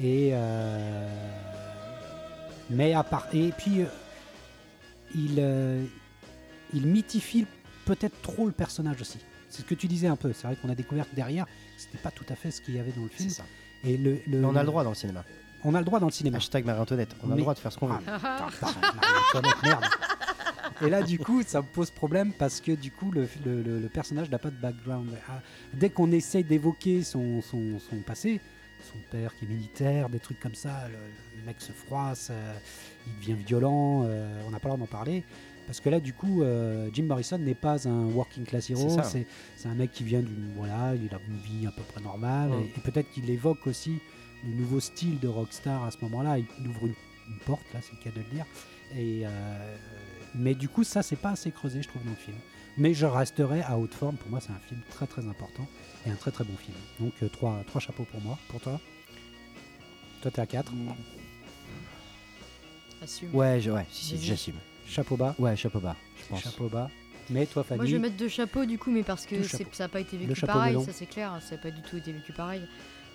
Et 0.00 0.30
euh, 0.32 1.08
mais 2.70 2.92
à 2.94 3.02
part 3.02 3.26
et 3.32 3.52
puis 3.56 3.82
euh, 3.82 3.86
il 5.14 5.36
euh, 5.38 5.84
il 6.72 6.86
mythifie 6.86 7.46
peut-être 7.84 8.20
trop 8.22 8.46
le 8.46 8.52
personnage 8.52 9.00
aussi. 9.00 9.18
C'est 9.50 9.62
ce 9.62 9.66
que 9.66 9.74
tu 9.74 9.86
disais 9.86 10.06
un 10.06 10.16
peu. 10.16 10.32
C'est 10.32 10.46
vrai 10.46 10.56
qu'on 10.56 10.70
a 10.70 10.74
découvert 10.74 11.08
que 11.10 11.14
derrière, 11.14 11.44
c'était 11.76 11.98
pas 11.98 12.10
tout 12.10 12.24
à 12.30 12.34
fait 12.34 12.50
ce 12.50 12.62
qu'il 12.62 12.74
y 12.74 12.78
avait 12.78 12.92
dans 12.92 13.02
le 13.02 13.08
film. 13.08 13.28
ça. 13.28 13.44
Et 13.84 13.98
le, 13.98 14.18
le- 14.26 14.38
Mais 14.38 14.46
on 14.46 14.56
a 14.56 14.60
le 14.62 14.66
droit 14.66 14.82
dans 14.84 14.90
le 14.90 14.94
cinéma. 14.96 15.24
On 15.64 15.74
a 15.74 15.78
le 15.80 15.84
droit 15.84 16.00
dans 16.00 16.06
le 16.06 16.12
cinéma. 16.12 16.38
Hashtag 16.38 16.64
Marie-Antoinette. 16.64 17.14
On 17.22 17.26
a 17.26 17.28
Mais- 17.30 17.34
le 17.36 17.40
droit 17.42 17.52
de 17.54 17.58
faire 17.58 17.70
ce 17.72 17.78
qu'on 17.78 17.88
veut. 17.88 17.98
Ah, 18.06 18.48
merde. 19.62 19.84
Et 20.80 20.88
là, 20.88 21.02
du 21.02 21.18
coup, 21.18 21.42
ça 21.46 21.60
me 21.60 21.66
pose 21.66 21.90
problème 21.90 22.32
parce 22.32 22.60
que 22.60 22.72
du 22.72 22.90
coup, 22.90 23.10
le, 23.10 23.28
le- 23.44 23.88
personnage 23.88 24.30
n'a 24.30 24.38
pas 24.38 24.50
de 24.50 24.56
background. 24.56 25.10
Ah, 25.28 25.40
Dès 25.74 25.90
qu'on 25.90 26.10
essaye 26.12 26.44
d'évoquer 26.44 27.02
son, 27.02 27.42
son- 27.42 27.78
son 27.90 27.96
passé, 27.98 28.40
son 28.82 28.98
père 29.10 29.34
qui 29.36 29.44
est 29.44 29.48
militaire, 29.48 30.08
des 30.08 30.18
trucs 30.18 30.40
comme 30.40 30.54
ça, 30.54 30.88
le, 30.88 30.96
le 31.38 31.46
mec 31.46 31.60
se 31.60 31.72
froisse, 31.72 32.28
euh, 32.30 32.54
il 33.06 33.20
devient 33.20 33.44
violent, 33.44 34.04
euh, 34.04 34.42
on 34.46 34.50
n'a 34.50 34.58
pas 34.60 34.68
droit 34.68 34.78
d'en 34.78 34.86
parler. 34.86 35.24
Parce 35.66 35.80
que 35.80 35.88
là, 35.88 36.00
du 36.00 36.12
coup, 36.12 36.42
euh, 36.42 36.90
Jim 36.92 37.04
Morrison 37.04 37.38
n'est 37.38 37.54
pas 37.54 37.86
un 37.88 38.06
working 38.06 38.44
class 38.44 38.68
hero, 38.70 38.98
C'est 39.02 39.68
un 39.68 39.74
mec 39.74 39.92
qui 39.92 40.02
vient 40.02 40.20
d'une. 40.20 40.52
Voilà, 40.56 40.94
il 40.96 41.14
a 41.14 41.20
une 41.28 41.38
vie 41.38 41.66
à 41.66 41.70
peu 41.70 41.82
près 41.82 42.00
normale. 42.00 42.50
Ouais. 42.50 42.62
Et, 42.62 42.78
et 42.78 42.80
peut-être 42.80 43.10
qu'il 43.12 43.30
évoque 43.30 43.66
aussi 43.66 44.00
le 44.44 44.54
nouveau 44.54 44.80
style 44.80 45.20
de 45.20 45.28
rockstar 45.28 45.84
à 45.84 45.90
ce 45.90 45.98
moment-là. 46.02 46.38
Il, 46.38 46.46
il 46.60 46.68
ouvre 46.68 46.86
une, 46.86 46.94
une 47.28 47.38
porte, 47.46 47.64
là, 47.72 47.80
c'est 47.80 47.92
le 47.92 48.02
cas 48.02 48.10
de 48.10 48.24
le 48.24 48.34
dire. 48.34 48.46
Et, 48.96 49.24
mais 50.34 50.54
du 50.54 50.68
coup, 50.68 50.84
ça, 50.84 51.02
c'est 51.02 51.16
pas 51.16 51.30
assez 51.30 51.50
creusé, 51.50 51.80
je 51.82 51.88
trouve, 51.88 52.02
dans 52.04 52.10
le 52.10 52.16
film. 52.16 52.36
Mais 52.76 52.92
je 52.94 53.06
resterai 53.06 53.62
à 53.62 53.78
haute 53.78 53.94
forme. 53.94 54.16
Pour 54.16 54.30
moi, 54.30 54.40
c'est 54.40 54.52
un 54.52 54.58
film 54.68 54.80
très 54.90 55.06
très 55.06 55.26
important 55.26 55.66
et 56.06 56.10
un 56.10 56.14
très 56.16 56.30
très 56.30 56.44
bon 56.44 56.56
film. 56.56 56.76
Donc, 57.00 57.12
euh, 57.22 57.28
trois, 57.28 57.62
trois 57.66 57.80
chapeaux 57.80 58.04
pour 58.04 58.20
moi. 58.20 58.38
Pour 58.48 58.60
toi? 58.60 58.80
Toi, 60.22 60.30
t'es 60.30 60.40
à 60.40 60.46
4. 60.46 60.72
Assume. 63.02 63.34
Ouais, 63.34 63.60
je- 63.60 63.70
ouais, 63.70 63.86
si, 63.90 64.04
si, 64.04 64.14
Vas-y. 64.16 64.24
j'assume. 64.26 64.54
Chapeau 64.86 65.16
bas. 65.16 65.34
Ouais, 65.38 65.56
chapeau 65.56 65.80
bas, 65.80 65.96
je 66.20 66.24
pense. 66.28 66.42
Chapeau 66.42 66.68
bas. 66.68 66.90
Mais 67.30 67.46
toi, 67.46 67.62
Fanny 67.64 67.78
Moi 67.78 67.86
je 67.86 67.92
vais 67.92 67.98
mettre 67.98 68.16
deux 68.16 68.28
chapeaux 68.28 68.64
du 68.64 68.78
coup, 68.78 68.90
mais 68.90 69.02
parce 69.04 69.26
que 69.26 69.36
Deux 69.36 69.44
c'est- 69.44 69.58
chapeaux. 69.58 69.70
ça 69.72 69.84
n'a 69.84 69.88
pas 69.88 70.00
été 70.00 70.16
vécu 70.16 70.34
chapeau 70.34 70.52
pareil, 70.52 70.72
melon. 70.74 70.84
ça 70.84 70.92
c'est 70.92 71.06
clair, 71.06 71.38
ça 71.40 71.54
n'a 71.56 71.62
pas 71.62 71.70
du 71.70 71.80
tout 71.82 71.96
été 71.96 72.12
vécu 72.12 72.32
pareil. 72.32 72.62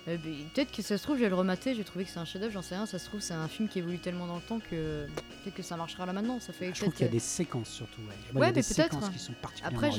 Euh, 0.08 0.16
peut-être 0.54 0.72
que 0.72 0.82
ça 0.82 0.96
se 0.96 1.02
trouve, 1.02 1.16
je 1.16 1.22
vais 1.22 1.28
le 1.28 1.34
remater, 1.34 1.74
j'ai 1.74 1.84
trouvé 1.84 2.04
que 2.04 2.10
c'est 2.10 2.18
un 2.18 2.24
chef-d'œuvre, 2.24 2.52
j'en 2.52 2.62
sais 2.62 2.74
rien. 2.74 2.86
Ça 2.86 2.98
se 2.98 3.04
trouve, 3.06 3.20
c'est 3.20 3.34
un 3.34 3.46
film 3.48 3.68
qui 3.68 3.78
évolue 3.78 3.98
tellement 3.98 4.26
dans 4.26 4.36
le 4.36 4.40
temps 4.42 4.58
que 4.58 5.06
peut-être 5.42 5.54
que 5.54 5.62
ça 5.62 5.76
marchera 5.76 6.06
là 6.06 6.12
maintenant. 6.12 6.40
Ça 6.40 6.52
fait 6.52 6.72
Je 6.74 6.80
trouve 6.80 6.94
qu'il 6.94 7.04
y 7.06 7.08
a 7.08 7.12
des 7.12 7.18
séquences 7.18 7.68
surtout. 7.68 8.00
Ouais, 8.02 8.40
Ouais, 8.40 8.46
mais 8.48 8.52
peut-être. 8.54 8.64
séquences 8.64 9.10
qui 9.10 9.18
sont 9.18 9.34
particulièrement 9.34 9.78
Après, 9.78 9.92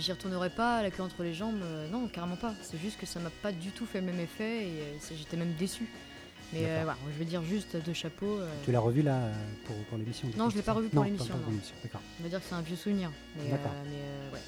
j'y 0.00 0.12
retournerai 0.12 0.50
pas 0.50 0.82
la 0.82 0.90
queue 0.90 1.02
entre 1.02 1.22
les 1.22 1.34
jambes. 1.34 1.60
euh, 1.62 1.88
non, 1.90 2.08
carrément 2.08 2.36
pas. 2.36 2.54
C'est 2.62 2.78
juste 2.78 2.98
que 2.98 3.06
ça 3.06 3.20
m'a 3.20 3.30
pas 3.30 3.52
du 3.52 3.70
tout 3.70 3.86
fait 3.86 4.00
le 4.00 4.06
même 4.06 4.20
effet 4.20 4.64
et 4.66 4.70
euh, 4.80 4.98
j'étais 5.16 5.36
même 5.36 5.52
déçu. 5.54 5.88
Mais 6.52 6.64
euh, 6.66 6.80
voilà, 6.82 6.98
je 7.10 7.18
vais 7.18 7.24
dire 7.24 7.42
juste 7.42 7.76
deux 7.82 7.94
chapeaux. 7.94 8.38
Tu 8.64 8.72
l'as 8.72 8.80
revu 8.80 9.00
là 9.00 9.20
pour, 9.64 9.74
pour 9.84 9.96
l'émission 9.96 10.28
Non, 10.36 10.50
je 10.50 10.56
l'ai 10.56 10.62
pas 10.62 10.74
revu 10.74 10.88
pour 10.88 11.02
l'émission, 11.04 11.34
on 11.46 12.22
va 12.22 12.28
dire 12.28 12.40
que 12.40 12.44
c'est 12.46 12.54
un 12.54 12.60
vieux 12.60 12.76
souvenir. 12.76 13.10
Mais, 13.36 13.44
euh, 13.46 13.50
D'accord. 13.52 13.72
mais 13.86 14.34
ouais, 14.36 14.42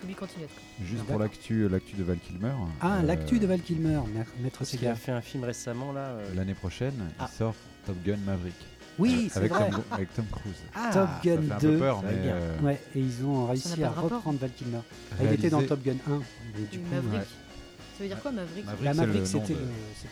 to 0.00 0.06
be 0.06 0.14
continued. 0.14 0.48
quoi. 0.48 0.62
Juste 0.80 0.92
D'accord. 0.98 1.06
pour 1.06 1.18
l'actu, 1.20 1.68
l'actu 1.68 1.96
de 1.96 2.02
Val 2.04 2.18
Kilmer. 2.18 2.52
Ah, 2.80 2.98
euh, 2.98 3.02
l'actu 3.02 3.38
de 3.38 3.46
Val 3.46 3.60
Kilmer, 3.60 4.00
ma- 4.14 4.24
maître 4.42 4.58
Parce 4.58 4.70
qu'il 4.70 4.78
Sega. 4.80 4.92
a 4.92 4.94
fait 4.94 5.12
un 5.12 5.20
film 5.20 5.44
récemment 5.44 5.92
là. 5.92 6.00
euh, 6.10 6.34
L'année 6.34 6.54
prochaine, 6.54 6.94
Ah. 7.18 7.28
il 7.32 7.36
sort 7.36 7.54
Top 7.86 7.96
Gun 8.04 8.18
Maverick. 8.26 8.54
Oui, 8.98 9.28
c'est 9.30 9.38
avec 9.40 9.52
vrai. 9.52 9.70
Tom, 9.70 9.82
avec 9.90 10.14
Tom 10.14 10.24
Cruise. 10.32 10.54
Ah, 10.74 10.90
Top 10.92 11.08
Ça 11.08 11.20
Gun 11.22 11.42
fait 11.42 11.52
un 11.52 11.58
2. 11.58 11.72
peu 11.72 11.78
peur, 11.78 12.02
mais 12.02 12.10
euh, 12.14 12.58
Ouais, 12.62 12.80
et 12.94 13.00
ils 13.00 13.24
ont 13.24 13.46
réussi 13.46 13.82
à 13.84 13.90
reprendre 13.90 14.38
Val 14.38 14.50
Kilmer. 14.52 14.78
Ah, 15.12 15.14
il 15.24 15.32
était 15.32 15.50
dans 15.50 15.62
Top 15.62 15.82
Gun 15.82 15.96
1. 16.08 16.18
mais 16.54 16.60
du 16.62 16.66
Du 16.66 16.78
coup, 16.80 16.94
Maverick. 16.94 17.12
ouais. 17.20 17.26
Ça 17.96 18.02
veut 18.02 18.08
dire 18.08 18.20
quoi, 18.20 18.30
Maverick 18.32 18.64
Maverick, 18.66 18.84
La 18.84 18.94
Maverick, 18.94 19.14
le 19.14 19.20
nom 19.38 19.44
c'était 19.46 19.54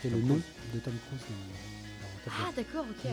de- 0.09 0.15
le, 0.15 0.21
nom 0.21 0.35
de 0.73 0.79
Tom 0.79 0.93
Cruise 1.07 1.21
dans, 1.29 2.07
dans 2.07 2.23
Top 2.25 2.33
Gun. 2.33 2.45
Ah, 2.47 2.51
d'accord, 2.55 2.85
ok. 2.89 3.11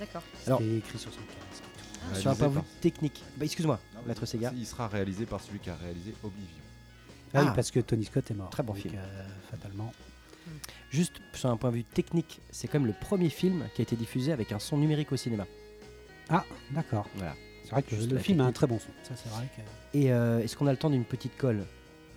D'accord. 0.00 0.22
Alors- 0.46 0.58
C'était 0.60 0.76
écrit 0.78 0.98
sur 0.98 1.12
son 1.12 1.20
casque. 1.20 1.64
Ah, 2.12 2.16
Sur 2.16 2.30
un 2.30 2.34
point 2.34 2.48
de 2.48 2.54
vue 2.54 2.60
technique. 2.80 3.22
Bah, 3.36 3.44
excuse-moi, 3.44 3.80
maître 4.06 4.26
Sega. 4.26 4.52
Il 4.56 4.66
sera 4.66 4.88
réalisé 4.88 5.26
par 5.26 5.40
celui 5.40 5.58
qui 5.58 5.70
a 5.70 5.76
réalisé 5.76 6.14
Oblivion. 6.22 6.48
Ah, 7.32 7.42
oui, 7.42 7.48
Ah. 7.50 7.52
parce 7.54 7.70
que 7.70 7.80
Tony 7.80 8.04
Scott 8.04 8.30
est 8.30 8.34
mort. 8.34 8.50
Très 8.50 8.62
bon 8.62 8.72
Donc, 8.74 8.82
film. 8.82 8.94
euh, 8.96 9.26
fatalement. 9.50 9.92
Juste 10.90 11.14
sur 11.32 11.48
un 11.50 11.56
point 11.56 11.70
de 11.70 11.76
vue 11.76 11.84
technique, 11.84 12.40
c'est 12.50 12.68
comme 12.68 12.86
le 12.86 12.92
premier 12.92 13.30
film 13.30 13.64
qui 13.74 13.82
a 13.82 13.84
été 13.84 13.96
diffusé 13.96 14.30
avec 14.32 14.52
un 14.52 14.58
son 14.58 14.76
numérique 14.76 15.10
au 15.10 15.16
cinéma. 15.16 15.46
Ah, 16.28 16.44
d'accord. 16.70 17.08
Voilà. 17.16 17.34
C'est 17.64 17.70
vrai 17.70 17.82
que 17.82 17.96
Juste 17.96 18.10
le 18.12 18.18
film 18.18 18.40
a 18.40 18.44
un 18.44 18.52
très 18.52 18.66
bon 18.66 18.78
son. 18.78 18.90
Ça, 19.02 19.14
c'est 19.16 19.30
vrai 19.30 19.48
que. 19.56 19.98
Et 19.98 20.12
euh, 20.12 20.40
est-ce 20.40 20.56
qu'on 20.56 20.66
a 20.66 20.70
le 20.70 20.76
temps 20.76 20.90
d'une 20.90 21.04
petite 21.04 21.36
colle? 21.36 21.64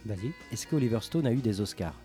Vas-y. 0.06 0.32
Est-ce 0.52 0.68
que 0.68 0.76
Oliver 0.76 1.00
Stone 1.02 1.26
a 1.26 1.32
eu 1.32 1.38
des 1.38 1.62
Oscars? 1.62 1.96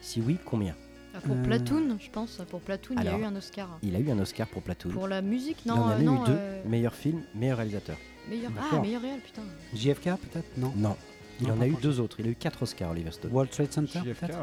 Si 0.00 0.20
oui, 0.22 0.38
combien? 0.44 0.74
Ah, 1.14 1.20
pour 1.20 1.36
Euh, 1.36 1.42
Platoon, 1.42 1.96
je 1.98 2.10
pense. 2.10 2.40
Pour 2.48 2.60
Platoon, 2.60 2.94
il 2.98 3.04
y 3.04 3.08
a 3.08 3.18
eu 3.18 3.24
un 3.24 3.34
Oscar. 3.36 3.78
Il 3.82 3.96
a 3.96 3.98
eu 3.98 4.10
un 4.10 4.18
Oscar 4.18 4.46
pour 4.46 4.62
Platoon. 4.62 4.90
Pour 4.92 5.08
la 5.08 5.22
musique, 5.22 5.58
il 5.64 5.68
non, 5.68 5.74
en 5.78 5.88
a 5.88 5.94
euh, 5.94 6.00
eu 6.00 6.04
non, 6.04 6.24
deux. 6.24 6.32
euh, 6.36 6.62
Meilleur 6.66 6.94
film, 6.94 7.22
meilleur 7.34 7.58
réalisateur. 7.58 7.96
meilleur... 8.28 8.52
Ah, 8.72 8.78
meilleur 8.80 9.02
réel, 9.02 9.20
putain. 9.20 9.42
JFK, 9.74 10.04
peut-être? 10.04 10.56
Non. 10.56 10.72
Non. 10.76 10.96
Il 11.40 11.48
Non, 11.48 11.54
en 11.54 11.60
a 11.62 11.66
eu 11.66 11.74
deux 11.80 12.00
autres. 12.00 12.20
Il 12.20 12.26
a 12.26 12.30
eu 12.30 12.34
quatre 12.34 12.62
Oscars, 12.62 12.90
Oliver 12.90 13.10
Stone. 13.12 13.32
World 13.32 13.50
Trade 13.50 13.72
Center, 13.72 14.00
JFK 14.04 14.20
peut-être? 14.20 14.38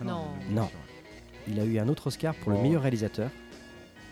ah 0.00 0.04
Non. 0.04 0.24
Non. 0.50 0.68
Il 1.48 1.60
a 1.60 1.64
eu 1.64 1.78
un 1.78 1.88
autre 1.88 2.06
Oscar 2.08 2.34
pour 2.36 2.52
le 2.52 2.58
meilleur 2.58 2.82
réalisateur, 2.82 3.30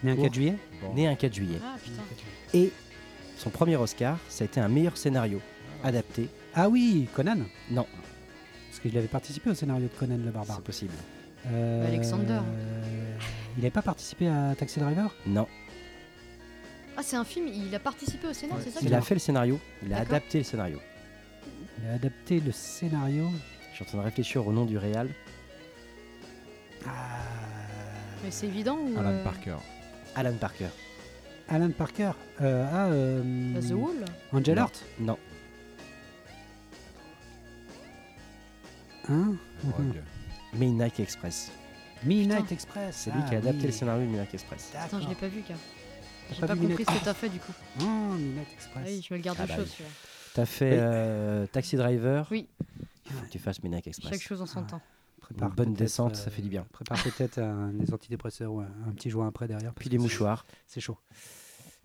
Né 0.02 0.10
un 0.10 0.16
Oh. 0.18 0.22
4 0.22 0.34
juillet? 0.34 0.56
Bon. 0.82 0.92
né 0.94 1.06
un 1.08 1.14
4 1.14 1.32
juillet. 1.32 1.58
Ah, 1.64 1.76
putain. 1.82 2.02
Et 2.52 2.70
son 3.38 3.48
premier 3.50 3.76
Oscar, 3.76 4.18
ça 4.28 4.44
a 4.44 4.46
été 4.46 4.60
un 4.60 4.68
meilleur 4.68 4.96
scénario 4.98 5.40
adapté. 5.82 6.28
Ah 6.54 6.68
oui, 6.68 7.08
Conan? 7.14 7.38
Non. 7.70 7.86
Parce 8.68 8.80
que 8.80 8.88
je 8.90 8.94
l'avais 8.94 9.06
participé 9.08 9.48
au 9.50 9.54
scénario 9.54 9.84
de 9.88 9.98
Conan 9.98 10.18
le 10.22 10.30
barbare. 10.30 10.56
C'est 10.56 10.64
possible. 10.64 10.92
Euh, 11.52 11.86
Alexander. 11.86 12.40
Il 13.56 13.60
n'avait 13.60 13.70
pas 13.70 13.82
participé 13.82 14.28
à 14.28 14.54
Taxi 14.56 14.80
Driver? 14.80 15.14
Non. 15.26 15.46
Ah, 16.96 17.02
c'est 17.02 17.16
un 17.16 17.24
film, 17.24 17.48
il 17.48 17.74
a 17.74 17.78
participé 17.78 18.26
au 18.26 18.30
Ouais, 18.30 18.34
c'est 18.34 18.70
ça 18.70 18.80
Il 18.82 18.94
a 18.94 19.00
fait 19.00 19.14
le 19.14 19.20
scénario, 19.20 19.58
il 19.84 19.92
a 19.92 19.98
adapté 19.98 20.38
le 20.38 20.44
scénario. 20.44 20.80
Il 21.80 21.88
a 21.88 21.94
adapté 21.94 22.40
le 22.40 22.52
scénario. 22.52 23.28
Je 23.70 23.76
suis 23.76 23.84
en 23.84 23.88
train 23.88 23.98
de 23.98 24.04
réfléchir 24.04 24.46
au 24.46 24.52
nom 24.52 24.64
du 24.64 24.78
réal. 24.78 25.08
Ah, 26.86 26.90
Mais 28.22 28.30
c'est 28.30 28.46
évident 28.46 28.78
ou. 28.78 28.96
Alan 28.98 29.10
euh, 29.10 29.24
Parker. 29.24 29.56
Alan 30.14 30.34
Parker. 30.34 30.68
Alan 31.48 31.70
Parker. 31.70 32.12
Euh, 32.40 32.66
ah, 32.72 32.86
euh, 32.86 33.60
The 33.60 33.72
Wall? 33.72 34.04
Angel 34.32 34.54
Non. 34.54 34.62
Heart? 34.62 34.84
Non. 35.00 35.18
Hein? 39.08 39.36
Rogue. 39.64 40.02
Midnight 40.54 41.00
Express. 41.00 41.50
Midnight 42.04 42.42
Putain. 42.42 42.54
Express. 42.54 42.96
C'est 42.96 43.10
lui 43.10 43.20
ah 43.24 43.28
qui 43.28 43.34
a 43.34 43.38
adapté 43.38 43.58
oui. 43.60 43.66
le 43.66 43.72
scénario 43.72 44.02
de 44.02 44.08
Midnight 44.10 44.34
Express. 44.34 44.72
Putain, 44.82 45.00
je 45.00 45.08
l'ai 45.08 45.14
pas 45.14 45.28
vu, 45.28 45.42
car. 45.42 45.56
J'ai 46.32 46.40
pas 46.40 46.46
pas, 46.48 46.54
compris 46.54 46.68
Minette 46.72 46.90
ce 46.90 46.98
que 47.00 47.04
t'as 47.04 47.14
fait 47.14 47.28
du 47.28 47.38
coup. 47.38 47.52
Oh, 47.80 47.84
Minette 47.84 48.46
Ah 48.50 48.54
Express. 48.54 48.84
oui, 48.88 49.04
je 49.06 49.14
me 49.14 49.18
le 49.18 49.24
garde 49.24 49.38
Ah 49.40 49.46
bah 49.46 49.56
chaud 49.56 49.62
oui. 49.62 49.68
celui-là. 49.68 49.90
T'as 50.34 50.46
fait 50.46 50.70
Oui. 50.72 50.78
euh, 50.80 51.46
Taxi 51.46 51.76
Driver. 51.76 52.26
Oui. 52.30 52.48
Il 53.06 53.12
faut 53.12 53.24
que 53.26 53.30
tu 53.30 53.38
fasses 53.38 53.62
Midnight 53.62 53.86
Express. 53.86 54.10
Chaque 54.12 54.22
chose 54.22 54.40
en 54.42 54.46
son 54.46 54.60
Ah. 54.60 54.70
temps. 54.70 54.80
Prépare 55.20 55.48
Une 55.50 55.54
bonne 55.54 55.74
descente, 55.74 56.16
ça 56.16 56.30
fait 56.30 56.42
du 56.42 56.48
bien. 56.50 56.66
Prépare 56.72 57.02
peut-être 57.02 57.38
un, 57.38 57.72
des 57.72 57.92
antidépresseurs 57.94 58.52
ou 58.52 58.60
un, 58.60 58.68
un 58.86 58.92
petit 58.92 59.08
joint 59.10 59.26
après 59.28 59.48
derrière. 59.48 59.72
Puis 59.74 59.88
des 59.88 59.96
mouchoirs. 59.98 60.44
C'est 60.66 60.80
chaud. 60.80 60.98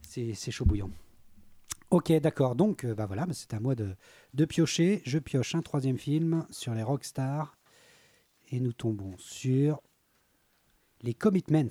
C'est 0.02 0.34
c'est 0.34 0.52
chaud 0.52 0.66
bouillant. 0.66 0.90
Ok, 1.90 2.12
d'accord. 2.20 2.56
Donc, 2.56 2.84
euh, 2.86 2.94
bah 2.96 3.06
voilà, 3.08 3.26
bah, 3.26 3.34
c'est 3.36 3.54
à 3.54 3.60
moi 3.60 3.76
de, 3.76 3.96
de 4.34 4.46
piocher. 4.46 5.02
Je 5.06 5.18
pioche 5.20 5.56
un 5.56 5.62
troisième 5.62 5.98
film 5.98 6.46
sur 6.50 6.74
les 6.74 6.84
rockstars. 6.84 7.58
Et 8.52 8.60
nous 8.60 8.74
tombons 8.74 9.14
sur 9.18 9.82
les 11.02 11.14
Commitments. 11.14 11.70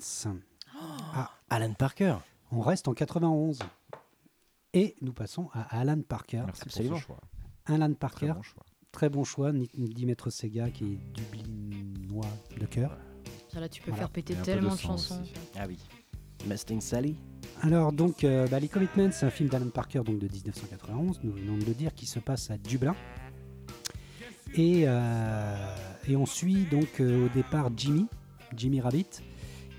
Alan 1.49 1.73
Parker. 1.73 2.15
On 2.51 2.61
reste 2.61 2.87
en 2.87 2.93
91. 2.93 3.59
Et 4.73 4.95
nous 5.01 5.13
passons 5.13 5.49
à 5.53 5.79
Alan 5.79 6.01
Parker. 6.01 6.43
Merci 6.45 6.61
Absolument. 6.65 6.91
pour 6.95 6.99
ce 7.01 7.05
choix. 7.05 7.19
Alan 7.65 7.87
Très 7.87 7.95
Parker, 7.95 8.33
bon 8.35 8.41
choix. 8.43 8.63
très 8.91 9.09
bon 9.09 9.23
choix. 9.23 9.51
Ni- 9.51 9.69
Dimetro 9.75 10.29
Sega, 10.29 10.69
qui 10.69 10.93
est 10.93 10.97
dublinois 11.13 12.25
de 12.59 12.65
cœur. 12.65 12.97
Là, 13.53 13.67
tu 13.67 13.81
peux 13.81 13.89
Voilà. 13.91 14.03
faire 14.03 14.09
péter 14.11 14.35
tellement 14.35 14.73
de 14.75 14.79
chansons. 14.79 15.21
aussi. 15.21 15.33
Ah 15.57 15.65
oui. 15.67 15.77
Mustang 16.47 16.79
Sally. 16.79 17.15
Alors 17.61 17.91
donc, 17.91 18.23
euh, 18.23 18.47
bah, 18.47 18.59
les 18.59 18.69
Commitments, 18.69 19.11
c'est 19.11 19.25
un 19.25 19.29
film 19.31 19.49
d'Alan 19.49 19.69
Parker 19.69 20.01
donc 20.05 20.19
de 20.19 20.27
1991, 20.27 21.19
nous 21.23 21.31
venons 21.33 21.57
de 21.57 21.65
le 21.65 21.73
dire, 21.73 21.93
qui 21.93 22.05
se 22.05 22.19
passe 22.19 22.49
à 22.51 22.57
Dublin. 22.57 22.95
Et, 24.55 24.83
euh, 24.87 25.75
et 26.07 26.15
on 26.15 26.25
suit 26.25 26.65
donc 26.71 26.99
euh, 26.99 27.25
au 27.25 27.29
départ 27.29 27.69
Jimmy, 27.75 28.07
Jimmy 28.55 28.81
Rabbit, 28.81 29.07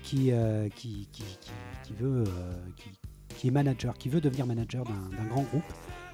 qui, 0.03 0.31
euh, 0.31 0.69
qui, 0.69 1.07
qui, 1.11 1.23
qui- 1.23 1.51
qui 1.83 1.93
veut, 1.93 2.23
euh, 2.27 2.53
qui, 2.77 2.89
qui 3.37 3.47
est 3.47 3.51
manager, 3.51 3.97
qui 3.97 4.07
veut 4.09 4.21
devenir 4.21 4.45
manager 4.45 4.83
d'un 4.85 5.25
grand 5.25 5.41
groupe, 5.43 5.63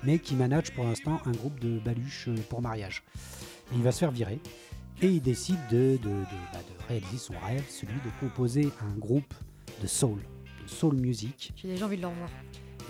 mais 0.03 0.17
qui 0.19 0.35
manage 0.35 0.71
pour 0.73 0.85
l'instant 0.85 1.19
un 1.25 1.31
groupe 1.31 1.59
de 1.59 1.79
baluches 1.79 2.29
pour 2.49 2.61
mariage. 2.61 3.03
Et 3.71 3.75
il 3.75 3.83
va 3.83 3.91
se 3.91 3.99
faire 3.99 4.11
virer. 4.11 4.39
Et 5.01 5.07
il 5.09 5.21
décide 5.21 5.59
de, 5.69 5.97
de- 5.97 6.09
de- 6.09 6.23
bah, 6.53 6.59
de 6.59 6.87
réaliser 6.87 7.17
son 7.17 7.33
rêve, 7.45 7.63
celui 7.69 7.93
de 7.93 8.09
composer 8.19 8.69
un 8.81 8.97
groupe 8.97 9.33
de 9.81 9.87
soul, 9.87 10.19
de 10.63 10.67
soul 10.69 10.95
music. 10.95 11.53
J'ai 11.55 11.67
déjà 11.67 11.85
envie 11.85 11.97
de 11.97 12.01
le 12.01 12.07
revoir. 12.07 12.29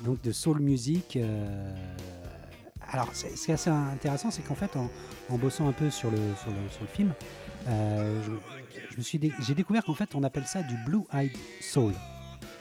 Donc 0.05 0.21
de 0.21 0.31
soul 0.31 0.59
music. 0.59 1.15
euh, 1.17 1.75
Alors, 2.91 3.09
c'est- 3.13 3.35
ce 3.35 3.45
qui 3.45 3.51
est 3.51 3.55
assez 3.55 3.69
intéressant, 3.69 4.31
c'est 4.31 4.41
qu'en 4.43 4.55
fait, 4.55 4.75
en, 4.77 4.89
en 5.29 5.37
bossant 5.37 5.67
un 5.67 5.73
peu 5.73 5.89
sur 5.89 6.09
le, 6.09 6.17
sur 6.41 6.49
le, 6.51 6.69
sur 6.71 6.81
le 6.81 6.87
film, 6.87 7.13
euh, 7.67 8.21
je, 8.25 8.31
je 8.91 8.97
me 8.97 9.01
suis 9.01 9.19
dé- 9.19 9.33
j'ai 9.45 9.53
découvert 9.55 9.83
qu'en 9.83 9.93
fait, 9.93 10.15
on 10.15 10.23
appelle 10.23 10.45
ça 10.47 10.63
du 10.63 10.75
blue-eyed 10.85 11.31
soul, 11.61 11.93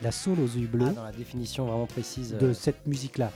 la 0.02 0.10
soul 0.12 0.38
aux 0.40 0.46
yeux 0.46 0.66
bleus 0.66 0.86
Ah, 0.90 0.92
dans 0.92 1.04
la 1.04 1.12
définition 1.12 1.66
vraiment 1.66 1.86
précise. 1.86 2.32
de 2.32 2.46
euh, 2.46 2.54
cette 2.54 2.86
musique-là. 2.86 3.30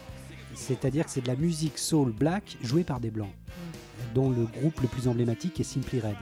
C'est-à-dire 0.55 1.05
que 1.05 1.11
c'est 1.12 1.20
de 1.20 1.29
la 1.29 1.37
musique 1.37 1.79
soul 1.79 2.11
black 2.12 2.57
jouée 2.62 2.83
par 2.83 2.98
des 2.98 3.11
blancs, 3.11 3.31
dont 4.14 4.31
le 4.31 4.44
groupe 4.46 4.81
le 4.81 4.88
plus 4.88 5.07
emblématique 5.07 5.61
est 5.61 5.64
Simply 5.64 6.00
Red. 6.00 6.16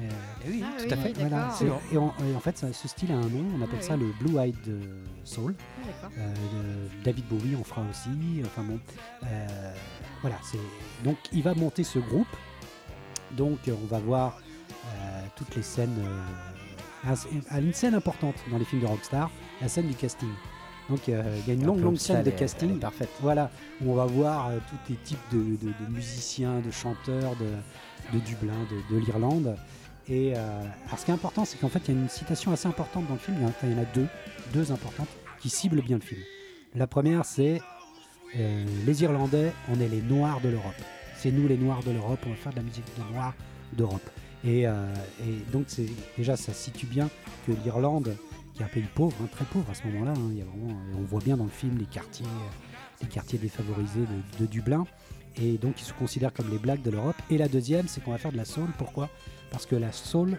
Euh, 0.00 0.04
et 0.44 0.50
oui, 0.50 0.64
Ah 0.64 0.72
tout 0.78 0.84
oui, 0.86 0.92
à 0.92 0.96
fait. 0.96 1.12
voilà. 1.18 1.54
Et, 1.92 1.96
en, 1.98 2.12
et 2.28 2.34
en 2.34 2.40
fait, 2.40 2.58
ça- 2.58 2.72
ce 2.72 2.88
style 2.88 3.12
a 3.12 3.14
un 3.14 3.28
nom, 3.28 3.44
on 3.56 3.62
appelle 3.62 3.78
Ah 3.80 3.84
ça 3.84 3.94
oui. 3.96 4.00
le 4.20 4.26
blue-eyed 4.26 4.56
euh, 4.68 4.80
soul. 5.22 5.54
Ah. 6.02 6.08
Euh, 6.18 6.34
David 7.04 7.24
Bowie 7.28 7.54
en 7.56 7.62
fera 7.62 7.82
aussi. 7.90 8.08
Enfin 8.44 8.62
bon, 8.64 8.80
euh, 9.24 9.72
voilà. 10.20 10.36
C'est 10.42 10.58
donc 11.04 11.16
il 11.32 11.42
va 11.42 11.54
monter 11.54 11.84
ce 11.84 11.98
groupe. 12.00 12.26
Donc 13.36 13.58
on 13.68 13.86
va 13.86 13.98
voir 14.00 14.38
euh, 14.86 15.20
toutes 15.36 15.54
les 15.56 15.62
scènes. 15.62 15.96
euh, 17.06 17.14
un- 17.50 17.60
une 17.60 17.72
scène 17.74 17.94
importante 17.94 18.36
dans 18.50 18.58
les 18.58 18.64
films 18.64 18.82
de 18.82 18.86
Rockstar, 18.86 19.30
la 19.60 19.68
scène 19.68 19.86
du 19.88 19.94
casting. 19.94 20.28
Donc 20.90 21.08
euh, 21.08 21.38
il 21.40 21.48
y 21.48 21.50
a 21.50 21.54
une 21.54 21.62
un 21.62 21.66
longue 21.66 21.80
longue 21.80 21.96
scène 21.96 22.22
de 22.24 22.30
elle 22.30 22.36
casting. 22.36 22.76
est 22.76 22.80
parfaite. 22.80 23.10
Voilà, 23.20 23.50
où 23.80 23.92
on 23.92 23.94
va 23.94 24.06
voir 24.06 24.48
euh, 24.48 24.58
tous 24.68 24.90
les 24.92 24.96
types 24.98 25.18
de, 25.32 25.38
de- 25.38 25.72
de 25.84 25.90
musiciens, 25.92 26.58
de 26.60 26.70
chanteurs 26.70 27.36
de, 27.36 28.18
de 28.18 28.24
Dublin, 28.24 28.54
de, 28.90 28.94
de 28.96 29.00
l'Irlande. 29.00 29.56
Et 30.08 30.34
euh, 30.34 30.62
alors 30.86 30.98
ce 30.98 31.04
qui 31.04 31.10
est 31.10 31.14
important, 31.14 31.44
c'est 31.44 31.58
qu'en 31.58 31.68
fait, 31.68 31.80
il 31.88 31.94
y 31.94 31.96
a 31.96 32.00
une 32.00 32.08
citation 32.08 32.52
assez 32.52 32.68
importante 32.68 33.06
dans 33.06 33.14
le 33.14 33.20
film. 33.20 33.36
Il 33.62 33.70
y 33.70 33.74
en 33.74 33.78
a, 33.78 33.84
deux, 33.86 34.06
deux 34.52 34.72
importantes, 34.72 35.08
qui 35.40 35.48
ciblent 35.48 35.82
bien 35.82 35.96
le 35.96 36.02
film. 36.02 36.20
La 36.74 36.86
première, 36.86 37.24
c'est 37.24 37.60
euh, 38.36 38.64
les 38.84 39.02
Irlandais, 39.02 39.52
on 39.70 39.80
est 39.80 39.88
les 39.88 40.02
Noirs 40.02 40.40
de 40.40 40.50
l'Europe. 40.50 40.74
C'est 41.16 41.30
nous 41.30 41.48
les 41.48 41.56
Noirs 41.56 41.82
de 41.82 41.92
l'Europe, 41.92 42.20
on 42.26 42.30
va 42.30 42.36
faire 42.36 42.52
de 42.52 42.58
la 42.58 42.62
musique 42.62 42.84
de 42.96 43.12
Noirs 43.12 43.34
d'Europe. 43.72 44.10
Et, 44.44 44.66
euh, 44.66 44.92
donc, 45.52 45.66
déjà, 46.18 46.36
ça 46.36 46.52
situe 46.52 46.86
bien 46.86 47.08
que 47.46 47.52
l'Irlande, 47.64 48.14
qui 48.52 48.62
est 48.62 48.64
un 48.64 48.68
pays 48.68 48.84
pauvre, 48.94 49.16
hein, 49.22 49.28
très 49.32 49.46
pauvre 49.46 49.70
à 49.70 49.74
ce 49.74 49.86
moment-là, 49.86 50.12
hein, 50.12 50.44
on 50.98 51.02
voit 51.02 51.20
bien 51.20 51.36
dans 51.38 51.44
le 51.44 51.50
film 51.50 51.78
les 51.78 51.86
quartiers, 51.86 52.26
défavorisés 53.38 54.04
de, 54.38 54.46
Dublin. 54.46 54.86
Et 55.36 55.56
donc, 55.56 55.80
ils 55.80 55.84
se 55.84 55.94
considèrent 55.94 56.32
comme 56.32 56.50
les 56.50 56.58
blacks 56.58 56.82
de 56.82 56.90
l'Europe. 56.90 57.16
Et 57.30 57.38
la 57.38 57.48
deuxième, 57.48 57.88
c'est 57.88 58.04
qu'on 58.04 58.12
va 58.12 58.18
faire 58.18 58.32
de 58.32 58.36
la 58.36 58.44
soul. 58.44 58.68
Pourquoi? 58.76 59.08
Parce 59.54 59.66
que 59.66 59.76
la 59.76 59.92
soul, 59.92 60.38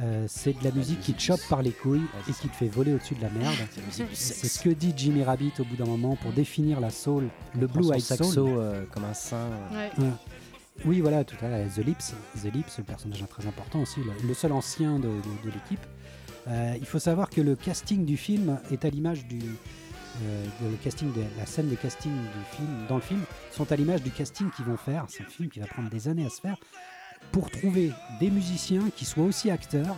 euh, 0.00 0.24
c'est 0.28 0.58
de 0.58 0.64
la 0.64 0.70
musique 0.70 1.00
qui 1.00 1.12
te 1.12 1.20
chope 1.20 1.40
par 1.48 1.60
les 1.62 1.70
couilles 1.72 2.02
et 2.28 2.32
qui 2.32 2.48
te 2.48 2.56
fait 2.56 2.68
voler 2.68 2.94
au-dessus 2.94 3.14
de 3.14 3.22
la 3.22 3.30
merde. 3.30 3.54
C'est 4.12 4.46
ce 4.48 4.60
que 4.60 4.70
dit 4.70 4.92
Jimmy 4.96 5.22
Rabbit 5.24 5.52
au 5.58 5.64
bout 5.64 5.76
d'un 5.76 5.86
moment 5.86 6.16
pour 6.16 6.32
définir 6.32 6.80
la 6.80 6.90
soul, 6.90 7.28
le 7.58 7.66
blue 7.66 7.92
eyed 7.92 8.00
saxo 8.00 8.24
soul. 8.24 8.48
euh, 8.58 8.84
comme 8.92 9.04
un 9.04 9.14
saint. 9.14 9.48
Ouais. 9.72 9.90
Oui, 10.84 11.00
voilà, 11.00 11.22
tout 11.24 11.36
à 11.44 11.48
l'heure, 11.48 11.66
The 11.72 11.78
Lips. 11.86 12.14
The 12.42 12.52
Lips, 12.52 12.78
le 12.78 12.84
personnage 12.84 13.24
très 13.28 13.46
important 13.46 13.80
aussi, 13.82 14.00
le, 14.00 14.26
le 14.26 14.34
seul 14.34 14.50
ancien 14.52 14.98
de, 14.98 15.06
de- 15.08 15.48
de 15.48 15.54
l'équipe. 15.54 15.84
Euh, 16.48 16.74
il 16.78 16.84
faut 16.86 16.98
savoir 16.98 17.30
que 17.30 17.40
le 17.40 17.54
casting 17.56 18.04
du 18.04 18.16
film 18.16 18.58
est 18.72 18.84
à 18.84 18.90
l'image 18.90 19.24
du. 19.26 19.38
euh, 20.22 20.46
le 20.62 20.76
casting 20.82 21.12
de 21.12 21.22
la 21.38 21.46
scène 21.46 21.68
de 21.70 21.74
casting 21.76 22.12
du 22.12 22.56
film 22.56 22.86
dans 22.88 22.96
le 22.96 23.00
film 23.00 23.20
sont 23.52 23.70
à 23.72 23.76
l'image 23.76 24.02
du 24.02 24.10
casting 24.10 24.50
qu'ils 24.50 24.64
vont 24.66 24.76
faire 24.76 25.06
c'est 25.08 25.22
un 25.24 25.28
film 25.28 25.48
qui 25.48 25.58
va 25.60 25.66
prendre 25.66 25.88
des 25.90 26.06
années 26.08 26.26
à 26.26 26.30
se 26.30 26.40
faire 26.40 26.56
pour 27.34 27.50
trouver 27.50 27.90
des 28.20 28.30
musiciens 28.30 28.90
qui 28.94 29.04
soient 29.04 29.24
aussi 29.24 29.50
acteurs 29.50 29.96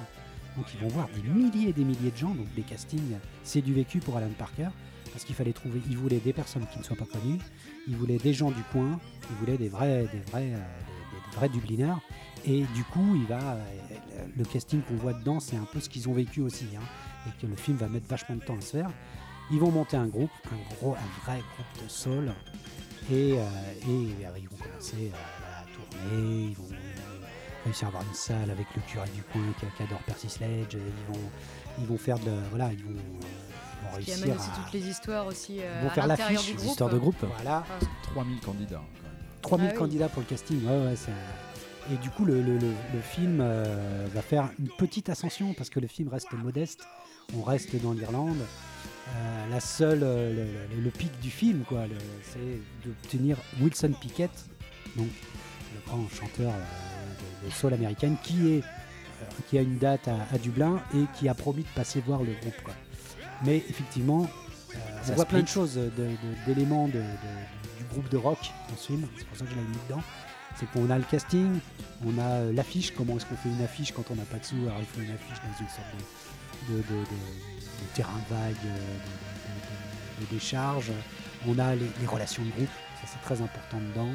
donc 0.57 0.65
ils 0.73 0.81
vont 0.81 0.89
voir 0.89 1.07
des 1.15 1.21
milliers 1.29 1.69
et 1.69 1.73
des 1.75 1.85
milliers 1.85 2.11
de 2.11 2.17
gens 2.17 2.35
donc 2.35 2.47
des 2.55 2.63
castings 2.63 3.19
c'est 3.45 3.61
du 3.61 3.75
vécu 3.75 3.99
pour 3.99 4.17
Alan 4.17 4.31
Parker 4.39 4.69
parce 5.13 5.23
qu'il 5.23 5.35
fallait 5.35 5.53
trouver 5.53 5.83
ils 5.91 5.99
voulaient 5.99 6.17
des 6.17 6.33
personnes 6.33 6.65
qui 6.73 6.79
ne 6.79 6.83
soient 6.83 6.97
pas 6.97 7.05
connues 7.05 7.39
ils 7.89 7.95
voulaient 7.95 8.17
des 8.17 8.33
gens 8.33 8.51
du 8.51 8.63
coin 8.73 8.99
ils 9.29 9.37
voulaient 9.37 9.59
des 9.59 9.69
vrais 9.69 10.09
des 10.11 10.21
vrais 10.31 10.55
euh, 10.55 10.57
des, 10.57 11.37
vrais 11.37 11.51
Dubliners 11.51 12.01
et 12.47 12.63
du 12.75 12.85
coup 12.85 13.15
il 13.15 13.27
va 13.27 13.53
euh, 13.53 14.27
le 14.35 14.45
casting 14.47 14.81
qu'on 14.81 14.97
voit 14.97 15.13
dedans 15.13 15.39
c'est 15.39 15.57
un 15.57 15.69
peu 15.71 15.81
ce 15.81 15.91
qu'ils 15.91 16.09
ont 16.09 16.15
vécu 16.15 16.41
aussi 16.41 16.65
hein, 16.75 16.85
et 17.29 17.39
que 17.39 17.47
le 17.47 17.57
film 17.57 17.77
va 17.77 17.89
mettre 17.89 18.07
vachement 18.07 18.37
de 18.37 18.45
temps 18.45 18.57
à 18.57 18.63
se 18.63 18.79
faire. 18.79 18.91
Ils 19.51 19.59
vont 19.59 19.71
monter 19.71 19.99
un 19.99 20.07
groupe 20.07 20.31
un 20.51 20.75
gros 20.75 20.95
un 20.95 21.25
vrai 21.25 21.43
groupe 21.55 21.85
de 21.85 21.89
soul 21.91 22.33
et, 23.11 23.35
euh, 23.39 23.45
ils 23.87 24.49
vont 24.49 24.57
commencer 24.57 25.13
à, 25.15 25.65
tourner 25.73 26.55
réussir 27.67 27.87
à 27.87 27.89
avoir 27.89 28.03
une 28.03 28.15
salle 28.15 28.51
avec 28.51 28.67
le 28.75 28.83
curé 28.83 29.09
du 29.15 29.23
coin 29.23 29.43
qui, 29.61 29.67
qui 29.77 29.83
adore 29.83 30.01
Percy 30.01 30.29
Sledge 30.31 30.75
ils 30.75 31.13
vont 31.15 31.21
ils 31.79 31.87
vont 31.87 31.99
faire 31.99 32.19
de 32.19 32.33
voilà 32.51 32.73
ils 32.73 32.83
vont, 32.83 32.91
ils 32.93 33.89
vont 33.89 33.95
réussir 33.97 34.15
aussi 34.37 34.49
à 34.51 34.63
toutes 34.65 34.73
les 34.73 34.89
histoires 34.89 35.27
aussi 35.27 35.59
euh, 35.61 35.81
Ils 35.81 35.85
vont 35.85 35.91
à 35.91 35.95
faire 35.95 36.07
l'intérieur 36.07 36.33
l'affiche, 36.41 36.49
les 36.51 36.57
groupe. 36.57 36.71
Histoire 36.71 36.91
de 36.91 36.99
groupe. 36.99 37.17
voilà 37.37 37.65
3000 38.15 38.41
candidats. 38.41 38.77
hein, 38.79 38.83
quand 39.43 39.59
même. 39.59 39.69
3000 39.69 39.69
Ah 39.69 39.73
oui. 39.73 39.79
candidats 39.79 40.09
pour 40.09 40.21
le 40.23 40.27
casting. 40.29 40.65
Ouais, 40.67 40.87
ouais, 40.87 40.97
c'est- 40.97 41.13
Et 41.93 41.97
du 41.99 42.11
coup, 42.11 42.25
le, 42.25 42.41
le- 42.43 42.59
le- 42.59 42.75
le 42.95 43.01
film 43.01 43.39
euh, 43.41 44.07
va 44.13 44.21
faire 44.23 44.49
une 44.59 44.69
petite 44.77 45.09
ascension 45.09 45.55
parce 45.55 45.71
que 45.71 45.79
le 45.79 45.87
film 45.87 46.09
reste 46.09 46.33
modeste. 46.33 46.81
On 47.37 47.43
reste 47.43 47.81
dans 47.81 47.93
l'Irlande. 47.93 48.39
Euh, 49.09 49.49
la 49.51 49.61
seule, 49.61 50.01
euh, 50.03 50.33
le, 50.33 50.77
le- 50.77 50.83
le 50.83 50.91
pic 50.91 51.13
du 51.21 51.31
film, 51.31 51.63
quoi, 51.69 51.85
c'est 52.23 52.61
d'obtenir 52.85 53.37
Wilson 53.61 53.93
Pickett, 54.01 54.33
donc 54.97 55.07
le 55.75 55.81
grand 55.89 56.09
chanteur 56.09 56.51
euh, 56.53 56.96
soul 57.51 57.73
américaine, 57.75 58.17
qui 58.23 58.55
est 58.55 58.63
euh, 58.63 59.25
qui 59.49 59.59
a 59.59 59.63
une 59.63 59.79
date 59.79 60.09
à, 60.09 60.17
à 60.35 60.39
Dublin 60.39 60.81
et 60.95 61.05
qui 61.19 61.29
a 61.29 61.35
promis 61.35 61.63
de 61.63 61.69
passer 61.75 62.01
voir 62.01 62.21
le 62.23 62.33
groupe. 62.41 62.61
Quoi. 62.65 62.75
Mais 63.45 63.57
effectivement, 63.69 64.25
euh, 64.75 64.79
on 65.03 65.07
Ça 65.07 65.15
voit 65.15 65.25
plein 65.25 65.41
de 65.43 65.49
choses, 65.49 65.75
de- 65.75 65.91
d'éléments 66.47 66.87
de, 66.89 66.95
de- 66.95 67.79
du 67.79 67.85
groupe 67.91 68.09
de 68.11 68.17
rock 68.17 68.39
dans 68.69 68.77
ce 68.77 68.87
film. 68.89 69.07
C'est 69.17 69.27
pour 69.27 69.37
ça 69.39 69.45
que 69.45 69.51
je 69.51 69.57
l'ai 69.57 69.63
mis 69.63 69.77
dedans. 69.89 70.03
C'est 70.59 70.67
qu'on 70.71 70.89
a 70.91 70.97
le 70.97 71.05
casting, 71.05 71.59
on 72.07 72.19
a 72.19 72.23
euh, 72.23 72.53
l'affiche, 72.53 72.93
comment 72.95 73.17
est-ce 73.17 73.27
qu'on 73.27 73.37
fait 73.37 73.49
une 73.51 73.63
affiche 73.63 73.93
quand 73.93 74.05
on 74.11 74.15
n'a 74.17 74.23
pas 74.25 74.39
de 74.39 74.45
sous. 74.45 74.57
Alors 74.67 74.79
il 74.81 74.87
faut 74.87 75.01
une 75.01 75.13
affiche 75.15 75.39
dans 75.43 75.59
une 75.61 75.69
sorte 75.69 75.87
de, 76.71 76.83
terrain 77.95 78.21
vague, 78.31 78.55
euh, 78.65 80.21
de 80.21 80.27
décharge. 80.35 80.91
On 81.47 81.59
a 81.59 81.75
les, 81.75 81.91
les 82.01 82.07
relations 82.07 82.43
de 82.45 82.51
groupe, 82.51 82.69
ça 83.03 83.07
c'est 83.13 83.21
très 83.23 83.43
important 83.43 83.79
dedans. 83.79 84.09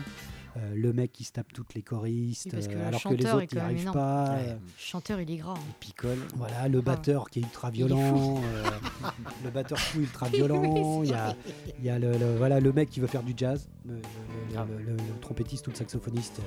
Euh, 0.58 0.74
le 0.76 0.92
mec 0.92 1.14
qui 1.14 1.24
se 1.24 1.32
tape 1.32 1.54
toutes 1.54 1.74
les 1.76 1.82
choristes, 1.82 2.48
Oui, 2.48 2.52
parce 2.52 2.68
que 2.68 2.74
euh, 2.76 2.88
alors 2.90 3.02
que 3.02 3.14
les 3.14 3.26
autres 3.26 3.54
n'y 3.56 3.60
arrivent 3.60 3.82
énorme. 3.84 3.98
pas. 3.98 4.32
Ouais. 4.34 4.40
euh, 4.50 4.54
Le 4.56 4.60
chanteur, 4.78 5.22
il 5.22 5.32
est 5.32 5.38
gras. 5.38 5.54
hein. 5.54 5.74
Picole. 5.80 6.18
voilà, 6.36 6.68
le 6.68 6.82
batteur 6.82 7.30
qui 7.30 7.40
est 7.40 7.44
ultra 7.44 7.70
Il 7.74 7.82
est 7.84 7.86
violent, 7.86 8.42
euh, 8.44 8.64
le 9.46 9.50
batteur 9.50 9.80
fou 9.80 10.00
ultra 10.02 10.28
violent, 10.28 11.04
il 11.04 11.10
y 11.10 11.14
a, 11.14 11.36
il 11.80 11.86
y 11.86 11.90
a 11.90 11.98
le, 11.98 12.12
le- 12.18 12.36
voilà, 12.38 12.60
le 12.60 12.74
mec 12.74 12.90
qui 12.90 13.00
veut 13.00 13.08
faire 13.08 13.24
du 13.24 13.34
jazz, 13.38 13.70
le, 13.86 13.94
le- 13.94 14.00
le- 14.00 14.58
Ah. 14.58 14.66
le- 14.70 14.84
le- 14.84 14.92
le 14.98 15.20
trompettiste 15.22 15.68
ou 15.68 15.72
le 15.72 15.76
saxophoniste, 15.78 16.40
euh, 16.40 16.44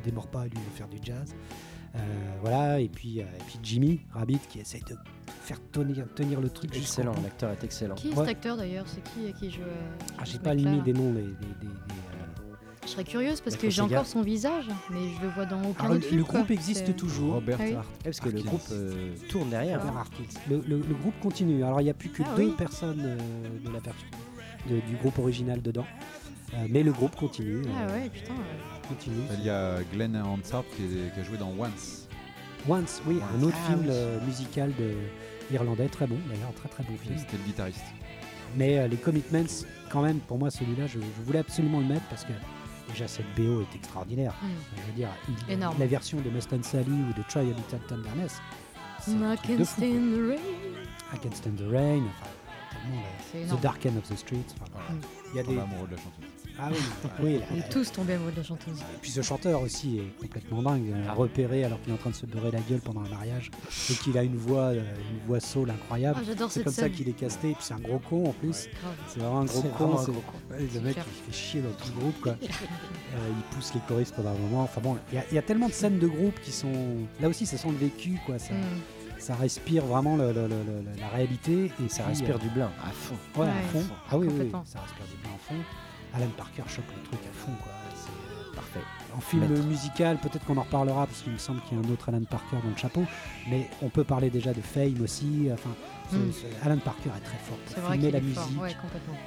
il 0.00 0.04
démord 0.04 0.26
pas, 0.26 0.44
lui, 0.44 0.52
il 0.56 0.60
veut 0.60 0.76
faire 0.76 0.88
du 0.88 0.98
jazz. 1.02 1.34
Euh, 1.96 1.98
voilà, 2.42 2.80
et 2.80 2.88
puis, 2.88 3.20
euh, 3.20 3.24
et 3.24 3.42
puis 3.46 3.58
Jimmy 3.62 4.00
Rabbit 4.12 4.40
qui 4.50 4.58
essaie 4.58 4.80
de 4.80 4.96
faire 5.42 5.60
tenir, 5.72 6.06
tenir 6.14 6.40
le 6.42 6.50
truc 6.50 6.76
Excellent, 6.76 7.14
l'acteur 7.22 7.52
est 7.52 7.62
excellent. 7.64 7.94
Qui 7.94 8.08
est 8.08 8.10
Ouais. 8.10 8.26
cet 8.26 8.28
acteur 8.36 8.56
d'ailleurs? 8.56 8.84
C'est 8.88 9.02
qui 9.02 9.32
qui 9.32 9.50
joue 9.50 9.62
euh, 9.62 9.96
Ah, 10.18 10.24
j'ai 10.24 10.40
pas 10.40 10.54
mis 10.54 10.64
des 10.82 10.92
noms, 10.92 11.12
des, 11.12 11.22
des- 11.22 11.28
des- 11.28 11.66
des, 11.66 11.94
Je 12.84 12.90
serais 12.90 13.04
curieuse 13.04 13.40
parce 13.40 13.56
que 13.56 13.70
j'ai 13.70 13.80
encore 13.82 14.06
son 14.06 14.22
visage, 14.22 14.66
mais 14.90 15.08
je 15.16 15.22
le 15.22 15.28
vois 15.30 15.46
dans 15.46 15.62
aucun 15.62 15.84
Alors, 15.84 15.96
autre 15.96 16.04
le 16.04 16.08
film, 16.10 16.22
groupe 16.22 16.46
quoi. 16.46 16.54
existe 16.54 16.94
toujours. 16.96 17.34
Robert 17.34 17.58
Ah 17.60 17.64
oui. 17.66 17.74
Hart. 17.74 17.86
Parce 18.04 18.20
que 18.20 18.28
le 18.28 18.42
groupe 18.42 18.60
euh, 18.72 19.14
tourne 19.28 19.48
derrière. 19.50 19.78
Robert 19.80 19.96
Harkins. 19.98 20.24
Le, 20.50 20.56
le- 20.68 20.84
le 20.86 20.94
groupe 20.94 21.18
continue. 21.20 21.64
Alors 21.64 21.80
il 21.80 21.84
n'y 21.84 21.90
a 21.90 21.94
plus 21.94 22.10
que 22.10 22.22
Ah 22.24 22.34
deux 22.36 22.44
oui. 22.48 22.54
personnes 22.56 23.00
euh, 23.04 23.16
de 23.64 23.72
la 23.72 23.80
de- 23.80 24.86
du 24.86 24.96
groupe 24.96 25.18
original 25.18 25.62
dedans. 25.62 25.86
Euh, 26.54 26.66
mais 26.70 26.82
le 26.82 26.92
groupe 26.92 27.16
continue. 27.16 27.62
Ah 27.74 27.88
euh, 27.88 28.02
ouais, 28.02 28.08
putain. 28.10 28.32
ouais. 28.34 28.88
continue. 28.88 29.22
Il 29.38 29.44
y 29.44 29.50
a 29.50 29.78
Glenn 29.92 30.16
Hansard 30.16 30.64
qui, 30.76 30.82
a 31.18 31.24
joué 31.24 31.38
dans 31.38 31.52
Once. 31.58 32.06
Once, 32.68 33.02
oui, 33.06 33.16
un 33.38 33.42
autre 33.42 33.56
Ah 33.64 33.68
film 33.70 33.80
oui. 33.80 33.88
euh, 33.90 34.24
musical 34.26 34.72
de 34.78 34.92
irlandais, 35.52 35.88
très 35.88 36.06
bon 36.06 36.16
d'ailleurs, 36.28 36.52
très 36.54 36.68
très 36.68 36.82
bon 36.84 36.96
film. 36.98 37.14
C'était 37.18 37.36
le 37.38 37.44
guitariste. 37.44 37.84
Mais 38.56 38.78
euh, 38.78 38.88
les 38.88 38.96
Commitments, 38.96 39.64
quand 39.90 40.02
même, 40.02 40.18
pour 40.18 40.38
moi 40.38 40.50
celui-là, 40.50 40.86
je, 40.86 40.98
je 41.00 41.22
voulais 41.26 41.40
absolument 41.40 41.80
le 41.80 41.86
mettre 41.86 42.04
parce 42.08 42.24
que 42.24 42.32
déjà 42.88 43.08
cette 43.08 43.26
BO 43.36 43.60
est 43.62 43.74
extraordinaire. 43.76 44.34
Mm. 44.42 44.46
Je 44.76 44.82
veux 44.82 44.92
dire, 44.92 45.08
il- 45.48 45.52
Énorme. 45.54 45.76
la 45.78 45.86
version 45.86 46.20
de 46.20 46.30
Mustang 46.30 46.62
Sally 46.62 46.90
ou 46.90 47.12
de 47.12 47.22
Try 47.28 47.40
a 47.40 47.44
Little 47.44 47.78
Tenderness, 47.88 48.40
I 49.06 49.36
can 49.46 49.64
stand 49.64 50.12
the 50.12 50.28
rain. 50.28 50.38
I 51.12 51.18
Can 51.18 51.30
Stand 51.32 51.56
the 51.58 51.70
Rain, 51.70 52.02
enfin, 52.08 52.30
tellement, 52.72 53.02
euh, 53.52 53.56
The. 53.56 53.60
Dark 53.60 53.86
End 53.86 53.96
of 53.98 54.08
the 54.08 54.16
Street. 54.16 54.42
enfin, 54.56 54.64
voilà. 54.72 54.88
Mm. 54.90 55.00
Il 55.32 55.36
y 55.36 55.40
a 55.40 55.42
des... 55.42 55.58
amoureux 55.58 55.86
de 55.86 55.92
la 55.94 55.98
chanteuse. 55.98 56.43
Ah 56.58 56.68
oui, 56.70 56.78
oui 57.22 57.40
On 57.50 57.56
là, 57.56 57.60
est 57.64 57.68
tous 57.68 57.90
tombés 57.90 58.14
amoureux 58.14 58.30
de 58.32 58.36
la 58.36 58.42
chanteuse. 58.42 58.78
Et 58.78 58.98
puis 59.02 59.10
ce 59.10 59.22
chanteur 59.22 59.60
aussi 59.62 59.98
est 59.98 60.20
complètement 60.20 60.62
dingue, 60.62 60.92
euh, 60.94 61.12
repéré 61.12 61.64
alors 61.64 61.80
qu'il 61.82 61.90
est 61.90 61.94
en 61.94 61.98
train 61.98 62.10
de 62.10 62.14
se 62.14 62.26
beurrer 62.26 62.50
la 62.52 62.60
gueule 62.60 62.80
pendant 62.80 63.00
un 63.02 63.08
mariage 63.08 63.50
et 63.90 63.94
qu'il 63.94 64.16
a 64.16 64.22
une 64.22 64.36
voix, 64.36 64.66
euh, 64.72 64.82
une 65.10 65.26
voix 65.26 65.40
soul 65.40 65.70
incroyable. 65.70 66.18
Ah, 66.20 66.24
j'adore 66.26 66.50
c'est 66.50 66.60
cette 66.60 66.64
comme 66.64 66.74
ça 66.74 66.88
qu'il 66.90 67.08
est 67.08 67.12
casté 67.12 67.50
et 67.50 67.54
puis 67.54 67.64
c'est 67.64 67.74
un 67.74 67.80
gros 67.80 67.98
con 67.98 68.28
en 68.28 68.32
plus. 68.32 68.68
C'est 69.08 69.18
vraiment 69.18 69.40
un 69.40 69.44
gros 69.46 69.62
C'est 69.62 69.68
con. 69.70 69.84
vraiment 69.84 69.98
un 70.00 70.04
c'est- 70.04 70.12
gros 70.12 70.20
con. 70.22 70.54
Ouais, 70.54 70.60
le 70.60 70.68
C'est 70.72 70.80
mec 70.80 70.92
clair. 70.94 71.06
il 71.08 71.32
fait 71.32 71.38
chier 71.38 71.60
dans 71.60 71.70
tout 71.70 71.92
le 71.94 72.00
groupe 72.00 72.20
quoi. 72.20 72.36
Euh, 73.16 73.28
il 73.28 73.56
pousse 73.56 73.72
les 73.74 73.80
choristes 73.86 74.14
pendant 74.16 74.30
un 74.30 74.38
moment. 74.38 74.62
Enfin 74.64 74.80
bon, 74.80 74.96
il 75.12 75.14
y 75.14 75.18
a- 75.18 75.24
il 75.30 75.34
y, 75.36 75.38
a 75.38 75.42
tellement 75.42 75.68
de 75.68 75.72
scènes 75.72 76.00
de 76.00 76.08
groupe 76.08 76.34
qui 76.42 76.50
sont 76.50 76.72
là 77.20 77.28
aussi 77.28 77.46
ça 77.46 77.56
sent 77.56 77.68
le 77.70 77.76
vécu 77.76 78.18
quoi. 78.26 78.40
Ça, 78.40 78.54
Mm. 78.54 79.20
ça 79.20 79.36
respire 79.36 79.84
vraiment 79.84 80.16
le- 80.16 80.32
le- 80.32 80.48
le- 80.48 80.64
le- 80.64 81.00
la 81.00 81.06
réalité 81.08 81.70
et 81.84 81.88
Ça 81.88 82.04
respire 82.06 82.34
euh, 82.34 82.38
du 82.38 82.48
blanc 82.48 82.70
à 82.84 82.90
fond. 82.90 83.14
ouais, 83.40 83.46
à 83.46 83.60
fond. 83.72 83.84
Ah 84.10 84.18
oui, 84.18 84.26
oui, 84.28 84.50
ça 84.64 84.80
respire 84.80 85.06
du 85.06 85.16
bien 85.22 85.30
à 85.32 85.38
fond. 85.38 85.54
Alan 86.14 86.28
Parker 86.36 86.62
choque 86.68 86.84
le 86.96 87.02
truc 87.08 87.20
à 87.28 87.32
fond 87.32 87.52
quoi. 87.62 87.72
C'est- 87.94 88.54
Parfait. 88.54 88.80
En 89.16 89.20
film 89.20 89.46
Maître. 89.48 89.64
musical, 89.64 90.18
peut-être 90.18 90.44
qu'on 90.44 90.56
en 90.56 90.62
reparlera 90.62 91.06
parce 91.06 91.22
qu'il 91.22 91.32
me 91.32 91.38
semble 91.38 91.60
qu'il 91.62 91.76
y 91.78 91.80
a 91.80 91.84
un 91.84 91.90
autre 91.92 92.08
Alan 92.08 92.22
Parker 92.22 92.56
dans 92.62 92.70
le 92.70 92.76
chapeau, 92.76 93.04
mais 93.48 93.68
on 93.82 93.88
peut 93.88 94.04
parler 94.04 94.30
déjà 94.30 94.52
de 94.52 94.60
Fame 94.60 95.00
aussi. 95.02 95.48
Enfin, 95.52 95.70
ce- 96.10 96.16
Mm. 96.16 96.32
ce- 96.32 96.66
Alan 96.66 96.78
Parker 96.78 97.10
est 97.16 97.20
très 97.24 97.38
fort 97.38 97.56
pour 97.58 97.92
filmer 97.92 98.10
la 98.12 98.20
fort. 98.20 98.46
musique, 98.48 98.60
Ouais, 98.62 98.76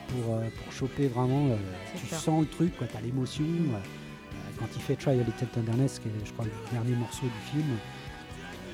pour, 0.07 0.33
euh, 0.35 0.47
pour 0.63 0.73
choper 0.73 1.07
vraiment. 1.07 1.47
euh, 1.51 1.57
tu 1.99 2.05
clair. 2.07 2.19
sens 2.19 2.41
le 2.41 2.47
truc, 2.47 2.77
quoi, 2.77 2.87
t'as 2.91 3.01
l'émotion. 3.01 3.43
euh, 3.45 3.75
euh, 3.75 4.35
quand 4.59 4.67
il 4.75 4.81
fait 4.81 4.95
Try 4.95 5.11
a 5.19 5.23
Little 5.23 5.47
Tenderness, 5.47 5.99
qui 5.99 6.07
est, 6.09 6.25
je 6.25 6.31
crois, 6.33 6.45
le 6.45 6.51
dernier 6.71 6.95
morceau 6.95 7.25
du 7.25 7.51
film, 7.51 7.77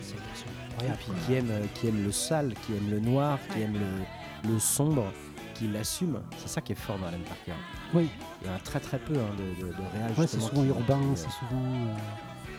c'est 0.02 0.15
c'est 0.15 0.15
Et 0.15 0.89
incroyable. 0.89 0.97
puis 0.99 1.26
qui 1.26 1.34
aime, 1.34 1.49
euh, 1.52 1.65
qui 1.76 1.88
aime 1.88 2.04
le 2.04 2.12
sale, 2.12 2.54
qui 2.65 2.73
aime 2.73 2.89
le 2.91 2.99
noir, 2.99 3.39
qui 3.54 3.62
aime 3.62 3.73
le, 3.73 4.52
le 4.54 4.60
sombre, 4.60 5.12
qui 5.56 5.67
l'assume. 5.67 6.19
C'est 6.38 6.47
ça 6.49 6.62
qui 6.62 6.71
est 6.73 6.76
fort 6.76 6.97
dans 6.99 7.08
Alan 7.08 7.17
Parker. 7.28 7.54
Oui, 7.93 8.10
Il 8.41 8.47
y 8.47 8.49
en 8.49 8.56
a 8.56 8.60
très 8.60 8.79
très 8.79 8.97
peu 8.99 9.13
hein, 9.13 9.29
de, 9.38 9.62
de, 9.65 9.67
de 9.71 9.77
réals, 9.93 10.12
ouais, 10.17 10.27
c'est 10.27 10.39
souvent 10.39 10.62
qui- 10.63 10.67
urbain, 10.69 10.99
euh, 11.01 11.15
c'est 11.15 11.29
souvent. 11.29 11.62
euh, 11.63 11.86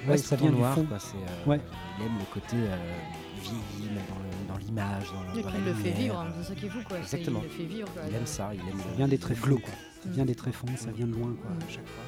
ouais, 0.04 0.10
ouais, 0.10 0.16
c'est 0.16 0.26
ça 0.26 0.36
vient 0.36 0.50
noir, 0.50 0.74
du 0.74 0.80
fond. 0.82 0.86
quoi, 0.86 0.98
c'est, 0.98 1.16
euh, 1.16 1.50
Ouais. 1.50 1.60
Il 1.98 2.06
aime 2.06 2.18
le 2.18 2.24
côté 2.32 2.56
euh, 2.56 2.76
vieilli, 3.42 3.88
dans 3.88 4.18
le- 4.22 4.48
dans 4.48 4.56
l'image, 4.58 5.04
dans, 5.12 5.22
Et 5.38 5.42
dans 5.42 5.48
puis 5.48 5.58
la 5.58 5.58
il 5.58 5.64
le 5.64 5.74
fait 5.74 5.90
vivre, 5.90 6.18
hein, 6.20 6.26
c'est 6.40 6.48
ça 6.48 6.54
qui 6.54 6.66
est 6.66 6.68
fou 6.68 6.78
quoi. 6.88 6.98
Exactement. 6.98 7.40
Il 7.42 7.48
le 7.48 7.48
fait 7.50 7.74
vivre 7.74 7.88
quoi. 7.92 8.02
Il 8.08 8.14
aime 8.14 8.26
ça, 8.26 8.50
il 8.54 8.60
aime 8.60 8.78
Ça 8.78 8.96
vient 8.96 9.08
des 9.08 9.18
flow. 9.18 9.58
quoi. 9.58 9.70
Ça 10.02 10.08
Mm. 10.08 10.12
vient 10.12 10.24
des 10.26 10.34
tréfonds, 10.34 10.66
ça 10.76 10.90
vient 10.92 11.06
de 11.06 11.12
loin, 11.14 11.34
quoi, 11.40 11.50
Mm. 11.50 11.58
à 11.66 11.68
chaque 11.72 11.86
fois. 11.88 12.04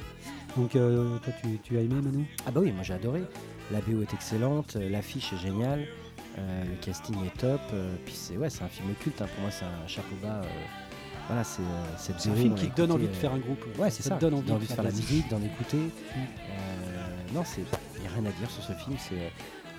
Donc, 0.55 0.75
euh, 0.75 1.17
toi, 1.19 1.33
tu, 1.41 1.59
tu 1.63 1.77
as 1.77 1.81
aimé, 1.81 1.95
Manu 2.01 2.25
Ah 2.45 2.51
bah 2.51 2.61
oui, 2.63 2.71
moi 2.71 2.83
j'ai 2.83 2.93
adoré. 2.93 3.23
La 3.71 3.81
BO 3.81 4.01
est 4.01 4.13
excellente, 4.13 4.75
euh, 4.77 4.89
l'affiche 4.89 5.33
est 5.33 5.37
géniale, 5.37 5.85
euh, 6.37 6.63
le 6.63 6.75
casting 6.85 7.15
est 7.25 7.37
top. 7.37 7.59
euh, 7.73 7.95
puis 8.05 8.13
c'est 8.15 8.37
ouais, 8.37 8.49
c'est 8.49 8.63
un 8.63 8.67
film 8.69 8.87
culte. 9.01 9.21
hein, 9.21 9.27
pour 9.33 9.41
moi, 9.41 9.51
c'est 9.51 9.65
un 9.65 9.87
chapeau 9.87 10.15
bas. 10.23 10.41
Euh, 11.29 11.33
voilà, 11.33 11.43
c'est 11.43 11.61
euh, 12.27 12.31
un 12.31 12.35
film 12.35 12.55
qui 12.55 12.67
donne 12.69 12.91
envie 12.91 13.07
de 13.07 13.11
euh, 13.11 13.15
faire 13.15 13.33
un 13.33 13.39
groupe. 13.39 13.63
Ouais, 13.77 13.89
c'est 13.89 14.03
ça. 14.03 14.15
donne 14.15 14.43
qui 14.43 14.51
envie, 14.51 14.67
de 14.67 14.71
faire 14.73 14.83
la 14.83 14.91
musique, 14.91 15.29
d'en 15.29 15.41
écouter. 15.41 15.77
Euh, 16.15 17.33
non, 17.33 17.43
c'est 17.45 17.61
il 17.95 18.01
n'y 18.01 18.07
a 18.07 18.11
rien 18.11 18.25
à 18.25 18.31
dire 18.31 18.49
sur 18.49 18.63
ce 18.63 18.73
film. 18.73 18.95
C'est 18.99 19.15
euh, 19.15 19.29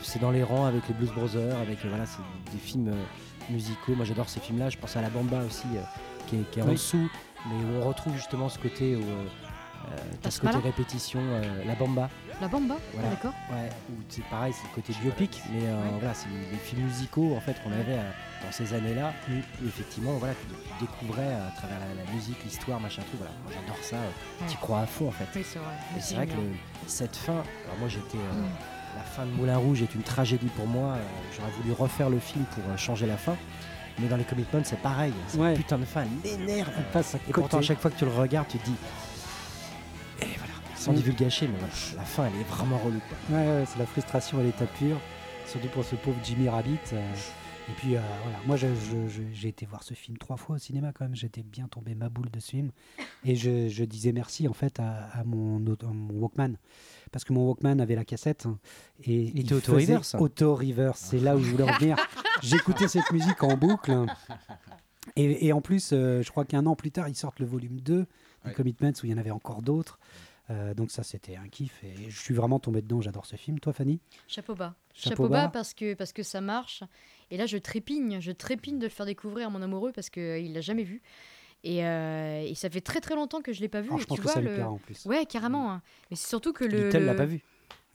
c'est 0.03 0.21
dans 0.21 0.31
les 0.31 0.43
rangs 0.43 0.67
avec 0.67 0.87
les 0.89 0.95
Blues 0.95 1.11
Brothers, 1.13 1.57
avec 1.59 1.85
euh, 1.85 1.89
voilà, 1.89 2.07
c'est 2.07 2.23
des 2.53 2.59
films 2.59 2.89
euh, 2.89 3.53
musicaux. 3.53 3.95
Moi, 3.97 4.05
j'adore 4.05 4.29
ces 4.29 4.41
films-là. 4.41 4.71
Je 4.71 4.79
pense 4.79 4.97
à 4.97 5.03
La 5.03 5.11
Bamba 5.11 5.43
aussi, 5.45 5.67
euh, 5.75 5.81
qui 6.29 6.37
est, 6.37 6.51
qui 6.51 6.61
est 6.61 6.63
en 6.63 6.67
dessous, 6.67 7.09
mais 7.47 7.55
où 7.65 7.83
on 7.83 7.89
retrouve 7.89 8.15
justement 8.15 8.49
ce 8.49 8.59
côté 8.59 8.95
où 8.95 9.01
euh, 9.01 9.25
euh, 9.93 9.97
t'as 10.23 10.31
ce 10.31 10.41
côté 10.41 10.59
répétition. 10.59 11.21
euh, 11.21 11.43
la 11.67 11.75
Bamba, 11.75 12.11
La 12.41 12.47
bamba, 12.47 12.77
Voilà. 12.95 13.09
ah, 13.09 13.15
d'accord. 13.15 13.33
Ouais, 13.51 13.69
c'est 14.09 14.25
pareil, 14.27 14.53
c'est 14.55 14.69
le 14.69 14.75
côté 14.75 14.93
biopic, 15.03 15.43
mais 15.53 15.61
euh, 15.65 15.83
Ouais. 15.83 15.91
voilà, 15.99 16.15
c'est 16.15 16.29
les 16.29 16.57
films 16.59 16.83
musicaux 16.85 17.35
en 17.37 17.41
fait 17.41 17.61
qu'on 17.65 17.73
avait 17.73 17.99
euh, 17.99 18.11
dans 18.45 18.53
ces 18.53 18.73
années-là, 18.75 19.13
où 19.29 19.67
effectivement, 19.67 20.13
voilà, 20.19 20.35
tu, 20.35 20.47
tu 20.47 20.87
découvrais 20.87 21.27
à 21.35 21.51
travers 21.57 21.79
la, 21.81 22.05
la 22.05 22.11
musique, 22.13 22.37
l'histoire, 22.45 22.79
machin 22.79 23.03
truc. 23.03 23.17
Voilà, 23.19 23.33
moi 23.43 23.53
j'adore 23.53 23.83
ça. 23.83 23.97
euh, 23.97 24.09
Ouais. 24.43 24.47
Tu 24.49 24.57
crois 24.59 24.81
à 24.83 24.87
fond 24.87 25.09
en 25.09 25.11
fait. 25.11 25.27
Oui, 25.35 25.45
c'est 25.45 25.59
vrai. 25.59 25.75
Et 25.97 26.01
c'est 26.01 26.15
vrai 26.15 26.27
que 26.29 26.35
le- 26.35 26.53
cette 26.87 27.17
fin, 27.17 27.33
alors 27.33 27.79
moi 27.81 27.89
j'étais 27.89 28.19
euh, 28.19 28.41
Mm. 28.41 28.47
la 28.99 29.03
fin 29.03 29.27
de 29.27 29.31
Moulin 29.33 29.57
Rouge 29.57 29.83
est 29.83 29.93
une 29.97 30.03
tragédie 30.03 30.47
pour 30.55 30.69
moi. 30.69 30.93
euh, 30.93 31.03
J'aurais 31.37 31.51
voulu 31.61 31.73
refaire 31.73 32.09
le 32.09 32.21
film 32.21 32.45
pour 32.55 32.63
euh, 32.71 32.77
changer 32.77 33.07
la 33.07 33.17
fin. 33.17 33.37
Mais 33.99 34.07
dans 34.07 34.17
les 34.17 34.23
commitments, 34.23 34.61
c'est 34.63 34.79
pareil. 34.81 35.13
Cette 35.27 35.41
Ouais. 35.41 35.55
putain 35.55 35.77
de 35.77 35.85
fin, 35.85 36.03
elle 36.25 36.39
m'énerve. 36.39 36.69
Et 36.71 36.99
côté. 37.03 37.33
pourtant, 37.33 37.59
à 37.59 37.63
chaque 37.63 37.81
fois 37.81 37.91
que 37.91 37.99
tu 37.99 38.05
le 38.05 38.13
regardes, 38.13 38.47
tu 38.47 38.59
te 38.59 38.65
dis. 38.65 38.77
Et 40.23 40.27
voilà, 40.39 40.53
sans 40.79 40.93
Mm. 40.93 40.97
divulgacher, 40.97 41.49
mais 41.49 41.59
voilà, 41.59 41.75
la 41.97 42.05
fin, 42.05 42.27
elle 42.27 42.41
est 42.41 42.45
vraiment 42.45 42.79
relou. 42.79 43.01
quoi. 43.09 43.37
Ouais, 43.37 43.47
ouais, 43.47 43.65
c'est 43.67 43.79
la 43.79 43.87
frustration 43.87 44.39
à 44.39 44.43
l'état 44.43 44.67
pur, 44.67 44.97
surtout 45.47 45.69
pour 45.69 45.85
ce 45.85 45.97
pauvre 45.97 46.17
Jimmy 46.25 46.49
Rabbit. 46.49 46.79
euh, 46.93 47.13
et 47.71 47.73
puis 47.77 47.97
euh, 47.97 48.01
voilà, 48.23 48.39
moi 48.47 48.57
j'ai 48.57 49.49
été 49.49 49.67
voir 49.67 49.83
ce 49.83 49.93
film 49.93 50.17
trois 50.17 50.39
fois 50.39 50.57
au 50.57 50.59
cinéma 50.59 50.91
quand 50.95 51.05
même, 51.05 51.15
j'étais 51.15 51.43
bien 51.43 51.69
tombé 51.69 51.95
ma 51.95 52.09
boule 52.09 52.31
de 52.31 52.41
ce 52.41 52.51
film. 52.53 52.71
Et 53.27 53.37
je, 53.37 53.69
je 53.69 53.85
disais 53.85 54.13
merci 54.13 54.49
en 54.49 54.55
fait 54.55 54.81
à, 54.81 55.09
à 55.13 55.23
mon, 55.25 55.59
auto- 55.67 55.87
à 55.87 55.91
mon 55.93 56.15
Walkman. 56.15 56.55
Parce 57.13 57.25
que 57.25 57.35
mon 57.35 57.47
Walkman 57.47 57.79
avait 57.81 57.95
la 57.95 58.07
cassette. 58.07 58.47
hein, 58.47 58.59
et 59.05 59.25
Il 59.35 59.41
était 59.41 59.53
auto 59.55 59.75
faisait 59.75 59.93
reverse. 59.93 60.15
Auto 60.19 60.55
reverse, 60.55 60.99
c'est 61.11 61.19
là 61.19 61.37
où 61.37 61.41
je 61.43 61.51
voulais 61.51 61.65
en 61.71 61.77
venir. 61.79 61.97
J'écoutais 62.43 62.89
cette 62.89 63.11
musique 63.13 63.43
en 63.43 63.57
boucle. 63.59 63.91
hein. 63.91 64.07
Et, 65.17 65.47
et 65.47 65.53
en 65.53 65.61
plus, 65.61 65.91
euh, 65.93 66.23
je 66.23 66.31
crois 66.31 66.45
qu'un 66.45 66.65
an 66.67 66.75
plus 66.77 66.91
tard, 66.91 67.09
ils 67.09 67.15
sortent 67.17 67.41
le 67.41 67.47
volume 67.47 67.81
2 67.81 68.01
des 68.01 68.07
Ouais. 68.45 68.55
Commitments 68.55 68.93
où 69.03 69.05
il 69.07 69.11
y 69.11 69.15
en 69.15 69.19
avait 69.19 69.33
encore 69.33 69.63
d'autres. 69.63 69.99
Euh, 70.51 70.73
donc 70.75 70.91
ça, 70.91 71.03
c'était 71.03 71.37
un 71.37 71.49
kiff. 71.49 71.83
Et 71.85 72.09
je 72.11 72.19
suis 72.19 72.35
vraiment 72.35 72.59
tombé 72.59 72.81
dedans. 72.83 73.01
J'adore 73.01 73.27
ce 73.27 73.37
film. 73.37 73.61
Toi, 73.61 73.73
Fanny? 73.73 74.01
Chapeau 74.27 74.55
bas. 74.55 74.75
Chapeau 74.95 75.11
Chapeau, 75.11 75.29
bas. 75.29 75.43
bas 75.45 75.49
parce 75.51 75.75
que, 75.75 75.95
parce 75.95 76.13
que 76.13 76.23
ça 76.23 76.41
marche. 76.41 76.83
Et 77.31 77.37
là, 77.37 77.47
je 77.47 77.59
trépigne. 77.59 78.21
Je 78.21 78.33
trépigne 78.33 78.79
de 78.79 78.85
le 78.87 78.91
faire 78.91 79.05
découvrir 79.07 79.49
à 79.49 79.51
mon 79.51 79.61
amoureux 79.61 79.93
parce 79.93 80.09
qu'il 80.11 80.53
l'a 80.53 80.61
jamais 80.63 80.85
vu. 80.85 81.03
Et, 81.65 81.85
euh, 81.85 82.41
et 82.47 82.55
ça 82.55 82.71
fait 82.71 82.81
très 82.81 83.01
très 83.01 83.15
longtemps 83.15 83.43
que 83.43 83.53
je 83.53 83.61
l'ai 83.61 83.69
pas 83.69 83.81
vu. 83.81 83.89
Alors, 83.89 83.99
et 83.99 84.03
Je 84.03 84.07
pense 84.07 84.17
tu 84.17 84.23
que 84.23 84.27
vois, 84.27 84.35
ça 84.35 84.41
lui 84.41 84.49
le... 84.49 84.55
plaira 84.55 84.71
en 84.71 84.79
plus. 84.79 85.05
Ouais, 85.07 85.27
carrément. 85.27 85.73
hein. 85.73 85.83
Mais 86.11 86.17
c'est 86.17 86.29
surtout 86.29 86.53
que 86.53 86.65
le. 86.65 86.87
Little 86.87 87.05
l'a 87.05 87.13
le- 87.13 87.17
pas 87.19 87.27
vu. 87.27 87.43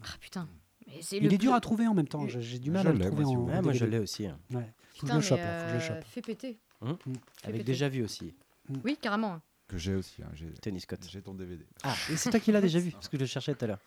Ah 0.03 0.07
putain. 0.19 0.47
Mais 0.85 1.01
c'est 1.01 1.17
Il 1.17 1.23
le 1.23 1.33
est 1.33 1.37
dur 1.37 1.53
à 1.53 1.61
trouver 1.61 1.87
en 1.87 1.93
même 1.93 2.07
temps. 2.09 2.27
J'ai 2.27 2.59
du 2.59 2.69
mal 2.71 2.83
Je 2.83 2.89
à 2.89 2.91
le 2.91 2.99
trouver 2.99 3.23
moi, 3.23 3.55
en. 3.55 3.63
Ouais, 3.63 3.73
je 3.73 3.85
l'ai 3.85 3.99
aussi. 3.99 4.27
hein. 4.27 4.37
Ouais. 4.53 4.69
Faut 4.89 5.07
que 5.07 5.11
Putain, 5.11 5.21
je 5.21 5.33
le 5.33 5.37
mais, 5.37 5.41
chope, 5.43 5.47
là, 5.47 5.59
faut 5.59 5.65
que 5.65 5.69
je 5.69 5.73
le 5.73 5.95
euh, 5.95 5.95
chope. 6.01 6.07
Fais 6.09 6.21
péter. 6.21 6.59
Avec 6.81 7.01
péter. 7.45 7.63
déjà 7.63 7.87
vu 7.89 8.03
aussi. 8.03 8.35
Oui, 8.83 8.97
carrément. 9.01 9.39
Que 9.67 9.77
j'ai 9.77 9.95
aussi. 9.95 10.21
hein, 10.21 10.27
j'ai- 10.33 10.51
Tennis 10.61 10.83
Scott. 10.83 10.99
J'ai 11.09 11.21
ton 11.21 11.33
DVD. 11.33 11.65
Ah, 11.83 11.93
et 12.11 12.15
c'est 12.17 12.29
toi 12.29 12.39
qui 12.39 12.51
l'as 12.51 12.61
déjà 12.61 12.79
vu, 12.79 12.91
parce 12.91 13.07
que 13.07 13.17
je 13.17 13.21
le 13.21 13.27
cherchais 13.27 13.55
tout 13.55 13.63
à 13.65 13.67
l'heure. 13.69 13.79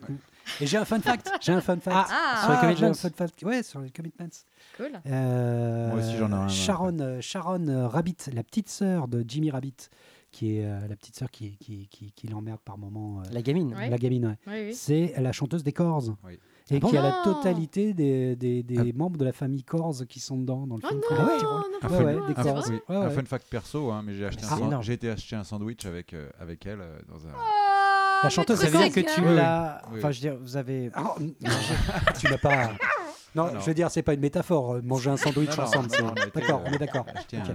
Et 0.61 0.67
j'ai 0.67 0.79
un 0.79 0.85
fun 0.85 1.01
fact. 1.01 1.31
J'ai 1.41 1.53
un 1.53 1.61
fun 1.61 1.79
fact. 1.79 2.11
Ah, 2.11 2.41
Sur 2.43 2.51
les 2.51 2.57
Ah, 2.57 2.61
Commitments 2.61 2.77
j'ai 2.79 2.87
un 2.87 2.95
fun 2.95 3.11
fact. 3.17 3.43
Ouais, 3.43 3.63
sur 3.63 3.81
les 3.81 3.91
commitments. 3.91 4.27
cool. 4.77 4.93
Euh, 5.07 5.91
Moi 5.91 5.99
aussi, 6.01 6.17
j'en 6.17 6.31
ai 6.31 6.35
un, 6.35 6.49
Sharon, 6.49 6.99
euh, 7.01 7.21
Sharon 7.21 7.69
euh, 7.69 7.87
Rabbit, 7.89 8.17
la 8.33 8.43
petite 8.43 8.69
sœur 8.69 9.07
de 9.07 9.25
Jimmy 9.29 9.51
Rabbit, 9.51 9.77
qui 10.33 10.57
est 10.59 10.65
euh, 10.65 10.89
la 10.89 10.97
petite 10.97 11.17
sœur 11.17 11.31
qui, 11.31 11.57
qui, 11.59 11.89
qui, 11.89 12.11
qui 12.13 12.27
l'emmerde 12.27 12.61
par 12.65 12.79
moment. 12.79 13.21
euh, 13.21 13.25
La 13.33 13.43
gamine. 13.43 13.75
Ouais. 13.75 13.89
La 13.91 13.99
gamine, 13.99 14.27
ouais. 14.27 14.39
Oui, 14.47 14.67
oui. 14.69 14.75
C'est 14.75 15.15
la 15.19 15.33
chanteuse 15.33 15.63
des 15.63 15.73
Corrs. 15.73 16.05
Oui. 16.25 16.39
Et 16.69 16.77
Ah 16.77 16.81
bon 16.81 16.89
qui 16.91 16.97
a 16.97 17.03
la 17.03 17.21
totalité 17.23 17.95
des, 17.95 18.35
des, 18.35 18.63
des 18.65 18.77
Ah. 18.79 18.85
membres 18.97 19.17
de 19.19 19.25
la 19.25 19.33
famille 19.33 19.63
Corrs 19.63 20.03
qui 20.09 20.19
sont 20.19 20.37
dedans 20.37 20.67
dans 20.67 20.77
le 20.77 20.83
Oh 20.85 20.89
film. 20.89 21.01
non, 21.01 21.17
Ouais, 21.17 21.25
ouais, 21.25 22.13
un 22.21 22.27
des 22.67 22.73
oui, 22.89 22.97
un 22.97 23.11
fun 23.11 23.25
fact 23.25 23.47
perso, 23.49 23.93
hein, 23.93 24.03
mais 24.05 24.15
j'ai 24.15 24.27
acheté, 24.27 24.45
un 24.47 24.83
j'ai 24.83 24.95
été 24.95 25.09
acheter 25.11 25.37
un 25.37 25.45
sandwich 25.45 25.87
avec, 25.87 26.13
euh, 26.13 26.29
avec 26.41 26.67
elle 26.67 26.81
euh, 26.81 26.99
dans 27.09 27.25
un. 27.27 27.31
Ah, 27.37 28.21
La 28.25 28.31
chanteuse, 28.31 28.59
ça 28.59 28.67
veut 28.69 28.79
dire 28.79 28.93
que 28.93 29.15
tu 29.15 29.21
l'as. 29.23 29.81
Oui. 29.93 29.99
Enfin, 29.99 30.11
je 30.11 30.17
veux 30.23 30.31
dire, 30.31 30.39
vous 30.41 30.57
avez. 30.57 30.91
Ah, 30.95 31.15
tu 32.19 32.29
n'as 32.29 32.39
pas. 32.39 32.71
Non, 33.37 33.51
Ah 33.55 33.59
je 33.61 33.67
veux 33.67 33.75
dire, 33.75 33.91
c'est 33.91 34.03
pas 34.03 34.15
une 34.15 34.21
métaphore. 34.21 34.73
euh, 34.77 34.83
Manger 34.83 35.11
un 35.11 35.17
sandwich 35.17 35.57
ensemble. 35.59 35.89
D'accord, 36.35 36.63
euh, 36.65 36.69
on 36.69 36.73
est 36.73 36.79
d'accord. 36.79 37.07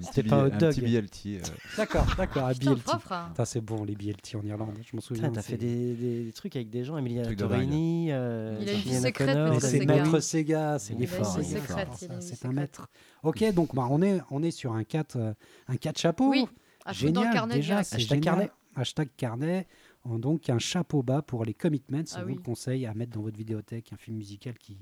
C'était 0.01 0.23
pas 0.23 0.35
un 0.35 0.47
hot 0.47 0.51
un 0.53 0.57
petit 0.69 0.81
dog. 0.81 0.89
BLT. 0.89 1.25
euh, 1.27 1.39
D'accord, 1.75 2.05
d'accord. 2.17 2.45
Un 2.45 2.51
BLT. 2.53 2.89
hein. 3.09 3.33
C'est 3.45 3.61
bon, 3.61 3.83
les 3.83 3.95
BLT 3.95 4.35
en 4.35 4.43
Irlande, 4.45 4.75
je 4.89 4.95
m'en 4.95 5.01
souviens. 5.01 5.29
T'as 5.31 5.41
fait 5.41 5.57
des, 5.57 5.95
des- 5.95 6.23
des 6.25 6.31
trucs 6.31 6.55
avec 6.55 6.69
des 6.69 6.83
gens, 6.83 6.97
Emilia 6.97 7.25
Torini, 7.35 8.09
euh, 8.11 8.57
Il 8.61 8.69
a 8.69 8.73
une 8.73 9.01
secrète, 9.01 9.59
c'est 9.61 9.85
Maître. 9.85 10.19
Sega, 10.19 10.77
c'est 10.79 11.05
fort, 11.07 11.25
forts, 11.35 11.85
C'est 12.19 12.45
un 12.45 12.51
maître. 12.53 12.87
Ok, 13.23 13.43
donc 13.53 13.73
bah, 13.75 13.87
on, 13.89 14.01
est, 14.01 14.19
on 14.29 14.43
est 14.43 14.51
sur 14.51 14.73
un 14.73 14.83
4, 14.83 15.15
euh, 15.15 15.33
un 15.67 15.75
4 15.77 15.97
chapeau. 15.99 16.29
Oui, 16.29 16.45
Génial, 16.91 17.33
carnet 17.33 17.55
déjà, 17.55 17.79
Hashtag 17.79 18.21
carnet. 18.21 18.51
Hashtag 18.75 19.09
carnet. 19.17 19.67
Donc 20.05 20.49
un 20.49 20.57
chapeau 20.57 21.03
bas 21.03 21.21
pour 21.21 21.45
les 21.45 21.53
commitments. 21.53 22.01
Ah 22.13 22.17
on 22.17 22.21
vous 22.21 22.27
oui. 22.29 22.35
le 22.35 22.41
conseille 22.41 22.85
à 22.87 22.93
mettre 22.95 23.11
dans 23.11 23.21
votre 23.21 23.37
vidéothèque 23.37 23.91
un 23.93 23.97
film 23.97 24.17
musical 24.17 24.55
qui, 24.57 24.77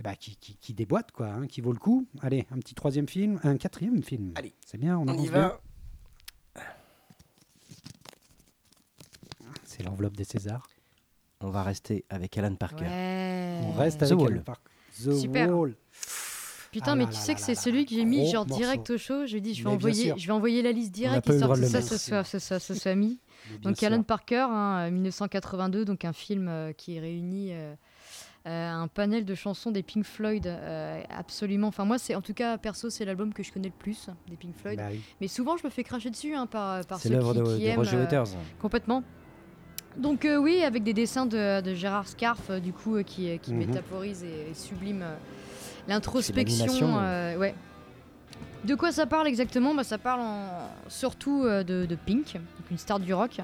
eh 0.00 0.02
ben, 0.02 0.14
qui, 0.14 0.36
qui, 0.36 0.56
qui 0.56 0.74
déboîte, 0.74 1.10
quoi, 1.12 1.26
hein, 1.28 1.46
qui 1.46 1.60
vaut 1.60 1.72
le 1.72 1.78
coup. 1.78 2.06
Allez, 2.22 2.46
un 2.52 2.58
petit 2.58 2.74
troisième 2.74 3.08
film, 3.08 3.40
un 3.42 3.56
quatrième 3.56 4.02
film. 4.02 4.32
Allez. 4.36 4.54
c'est 4.64 4.78
bien, 4.78 4.96
on, 4.98 5.08
On 5.08 5.18
y 5.18 5.26
va. 5.26 5.60
C'est 9.64 9.82
l'enveloppe 9.82 10.16
des 10.16 10.24
Césars. 10.24 10.68
On 11.40 11.50
va 11.50 11.62
rester 11.62 12.04
avec 12.10 12.36
Alan 12.38 12.54
Parker. 12.54 12.84
Ouais. 12.84 13.60
On 13.64 13.72
reste 13.72 14.00
The 14.00 14.02
avec 14.04 14.18
Wall. 14.18 14.32
Alan 14.34 14.42
Parker. 14.42 14.70
The 15.04 15.12
Super. 15.14 15.56
Wall. 15.56 15.74
Putain, 16.72 16.92
Ah 16.92 16.96
mais 16.96 17.04
là 17.04 17.10
tu 17.10 17.16
là 17.16 17.20
sais 17.20 17.34
que 17.34 17.40
c'est 17.40 17.54
celui 17.54 17.86
que 17.86 17.94
j'ai 17.94 18.04
mis 18.04 18.30
genre 18.30 18.46
morceau. 18.46 18.62
direct 18.62 18.90
au 18.90 18.98
show. 18.98 19.26
Je 19.26 19.38
dis, 19.38 19.54
je 19.54 19.62
vais 19.62 19.70
Mais 19.70 19.74
envoyer, 19.76 20.14
je 20.16 20.26
vais 20.26 20.32
envoyer 20.32 20.62
la 20.62 20.72
liste 20.72 20.92
directe 20.92 21.28
histoire 21.28 21.54
que 21.58 21.64
ça, 21.66 21.80
ça 21.80 21.96
soit, 21.98 22.24
ça, 22.24 22.40
soit- 22.40 22.58
ça 22.58 22.74
soit 22.74 22.94
mis. 22.94 23.20
Donc 23.62 23.78
sûr. 23.78 23.86
Alan 23.86 24.02
Parker, 24.02 24.46
hein, 24.50 24.86
euh, 24.88 24.90
1982, 24.90 25.84
donc 25.84 26.04
un 26.04 26.12
film 26.12 26.48
euh, 26.48 26.72
qui 26.72 26.98
réunit 27.00 27.52
euh, 27.52 27.72
euh, 27.72 27.74
un 28.50 28.88
panel 28.88 29.24
de 29.24 29.34
chansons 29.34 29.70
des 29.70 29.82
Pink 29.82 30.04
Floyd, 30.04 30.46
euh, 30.46 31.00
absolument. 31.10 31.68
Enfin 31.68 31.84
moi, 31.84 31.98
c'est 31.98 32.14
en 32.14 32.22
tout 32.22 32.34
cas 32.34 32.56
perso, 32.58 32.90
c'est 32.90 33.04
l'album 33.04 33.32
que 33.34 33.42
je 33.42 33.52
connais 33.52 33.68
le 33.68 33.74
plus 33.78 34.08
des 34.28 34.36
Pink 34.36 34.54
Floyd. 34.56 34.78
Bah 34.78 34.88
oui. 34.90 35.00
Mais 35.20 35.28
souvent, 35.28 35.56
je 35.56 35.64
me 35.64 35.70
fais 35.70 35.84
cracher 35.84 36.10
dessus 36.10 36.34
hein, 36.34 36.46
par 36.46 36.84
par 36.86 36.98
ceux 36.98 37.10
qui, 37.10 37.16
de, 37.16 37.20
qui 37.56 37.62
de 37.64 37.68
aiment 37.68 37.76
Roger 37.78 37.96
euh, 37.96 38.00
Waters. 38.00 38.26
complètement. 38.60 39.02
Donc 39.96 40.24
euh, 40.24 40.36
oui, 40.36 40.62
avec 40.62 40.82
des 40.84 40.92
dessins 40.92 41.26
de, 41.26 41.60
de 41.60 41.74
Gérard 41.74 42.06
Scarf, 42.06 42.50
euh, 42.50 42.60
du 42.60 42.72
coup, 42.72 42.96
euh, 42.96 43.02
qui, 43.02 43.28
euh, 43.30 43.36
qui 43.36 43.52
Mhm. 43.52 43.58
métaphorise 43.66 44.22
et, 44.22 44.50
et 44.50 44.54
sublime 44.54 45.02
euh, 45.02 45.16
l'introspection. 45.88 46.98
euh, 47.00 47.36
ouais. 47.36 47.54
De 48.64 48.74
quoi 48.74 48.92
ça 48.92 49.06
parle 49.06 49.26
exactement? 49.28 49.74
Bah, 49.74 49.84
Ça 49.84 49.98
parle 49.98 50.20
en- 50.20 50.68
surtout 50.88 51.44
euh, 51.44 51.62
de, 51.64 51.86
de 51.86 51.94
Pink, 51.96 52.34
donc 52.34 52.70
une 52.70 52.78
star 52.78 52.98
du 53.00 53.12
rock. 53.14 53.38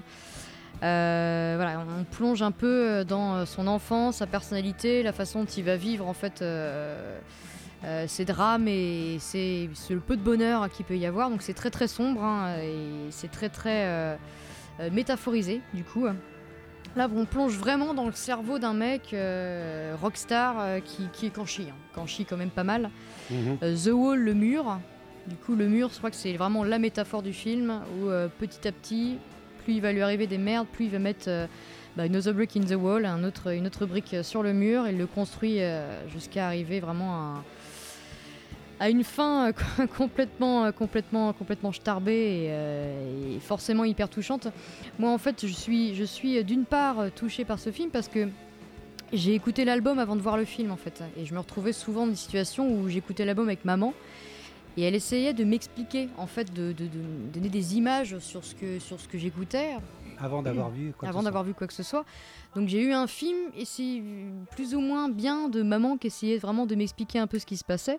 Euh, 0.83 1.55
voilà, 1.57 1.85
on 1.99 2.05
plonge 2.05 2.43
un 2.43 2.51
peu 2.51 2.66
euh, 2.66 3.05
dans 3.05 3.37
euh, 3.37 3.45
son 3.47 3.66
enfance, 3.66 4.16
sa 4.16 4.27
personnalité, 4.27 5.03
la 5.03 5.12
façon 5.12 5.41
dont 5.45 5.51
il 5.57 5.64
va 5.64 5.77
vivre 5.77 6.07
en 6.07 6.12
fait 6.12 6.43
euh, 6.43 7.18
euh, 7.85 8.07
ses 8.07 8.25
drames 8.25 8.66
et 8.68 9.16
c'est 9.20 9.68
le 9.89 10.01
peu 10.01 10.16
de 10.16 10.22
bonheur 10.22 10.68
qu'il 10.68 10.85
peut 10.85 10.97
y 10.97 11.07
avoir. 11.07 11.31
Donc 11.31 11.43
c'est 11.43 11.55
très 11.55 11.70
très 11.70 11.89
sombre 11.89 12.22
hein, 12.22 12.57
et 12.59 13.11
c'est 13.11 13.31
très 13.31 13.49
très 13.49 14.18
métaphorisé 14.91 15.61
du 15.72 15.85
coup. 15.85 16.07
Là, 16.97 17.09
on 17.14 17.25
plonge 17.25 17.57
vraiment 17.57 17.93
dans 17.95 18.07
le 18.07 18.12
cerveau 18.12 18.59
d'un 18.59 18.75
mec 18.75 19.14
rockstar 20.01 20.83
qui, 20.85 21.09
qui 21.12 21.27
est 21.27 21.31
Kanchi, 21.31 21.66
hein. 21.70 21.75
Kanchi 21.95 22.25
quand 22.25 22.37
même 22.37 22.51
pas 22.51 22.64
mal. 22.64 22.91
Mhm. 23.31 23.59
The 23.59 23.89
Wall, 23.89 24.20
le 24.20 24.35
mur. 24.35 24.79
Du 25.27 25.37
coup, 25.37 25.55
le 25.57 25.68
mur, 25.68 25.89
je 25.93 25.99
crois 25.99 26.11
que 26.11 26.16
c'est 26.16 26.35
vraiment 26.35 26.64
la 26.64 26.79
métaphore 26.79 27.22
du 27.22 27.33
film 27.33 27.81
où 27.99 28.11
petit 28.39 28.68
à 28.68 28.72
petit, 28.72 29.16
plus 29.65 29.75
il 29.75 29.81
va 29.81 29.93
lui 29.93 30.03
arriver 30.03 30.27
des 30.27 30.39
merdes, 30.39 30.67
plus 30.69 30.85
il 30.87 30.91
va 30.91 30.99
mettre 30.99 31.25
euh, 31.29 31.47
bah, 31.97 32.05
another 32.05 32.35
brick 32.35 32.57
in 32.57 32.61
the 32.61 32.75
wall, 32.79 33.07
autre, 33.25 33.53
une 33.53 33.67
autre 33.67 33.87
brique 33.87 34.15
euh, 34.15 34.23
sur 34.23 34.43
le 34.43 34.53
mur. 34.53 34.87
Il 34.87 34.99
le 34.99 35.07
construit 35.07 35.61
euh, 35.61 36.07
jusqu'à 36.09 36.47
arriver 36.47 36.81
vraiment 36.81 37.43
à, 38.79 38.91
une 38.91 39.03
fin 39.03 39.53
complètement, 39.97 40.71
complètement, 40.73 41.33
complètement 41.33 41.73
starbée 41.73 42.51
et, 42.51 43.41
forcément 43.41 43.85
hyper 43.85 44.09
touchante. 44.09 44.49
Moi, 44.99 45.11
en 45.11 45.19
fait, 45.19 45.47
je 45.47 45.53
suis, 45.53 45.95
je 45.95 46.05
suis 46.05 46.45
d'une 46.45 46.65
part 46.65 47.11
touchée 47.17 47.45
par 47.45 47.59
ce 47.59 47.71
film 47.71 47.91
parce 47.91 48.09
que 48.09 48.29
j'ai 49.12 49.35
écouté 49.35 49.65
l'album 49.65 49.99
avant 49.99 50.17
de 50.17 50.21
voir 50.21 50.37
le 50.37 50.45
film 50.45 50.73
en 50.73 50.77
fait 50.77 51.03
et 51.17 51.25
je 51.25 51.35
me 51.35 51.39
retrouvais 51.39 51.73
souvent 51.73 52.05
dans 52.05 52.12
des 52.12 52.17
situations 52.17 52.69
où 52.69 52.89
j'écoutais 52.89 53.25
l'album 53.25 53.47
avec 53.47 53.65
maman 53.65 53.95
et 54.77 54.83
elle 54.83 54.95
essayait 54.95 55.33
de 55.35 55.45
m'expliquer 55.45 56.09
en 56.16 56.27
fait 56.27 56.53
de, 56.53 56.72
de- 56.72 56.87
de 56.87 56.99
me 56.99 57.33
donner 57.33 57.49
des 57.49 57.77
images 57.77 58.18
sur 58.18 58.45
ce 58.45 58.55
que 58.55 58.79
sur 58.79 59.01
ce 59.01 59.09
que 59.09 59.18
j'écoutais. 59.18 59.77
Avant 60.18 60.43
d'avoir 60.43 60.70
vu 60.70 60.93
quoi 60.97 61.07
que 61.09 61.11
avant 61.11 61.20
ce 61.20 61.25
d'avoir 61.25 61.43
vu 61.45 61.55
quoi 61.55 61.66
que 61.66 61.72
ce 61.72 61.83
soit. 61.83 62.05
Donc 62.55 62.68
j'ai 62.68 62.81
eu 62.83 62.93
un 62.93 63.07
film 63.09 63.37
et 63.57 63.64
c'est 63.64 64.03
plus 64.53 64.75
ou 64.75 64.81
moins 64.81 65.09
bien 65.09 65.49
de 65.49 65.62
maman 65.62 65.97
qui 65.97 66.07
essayait 66.07 66.39
vraiment 66.39 66.66
de 66.66 66.75
m'expliquer 66.77 67.18
un 67.18 67.27
peu 67.27 67.39
ce 67.39 67.47
qui 67.47 67.57
se 67.57 67.64
passait. 67.64 67.99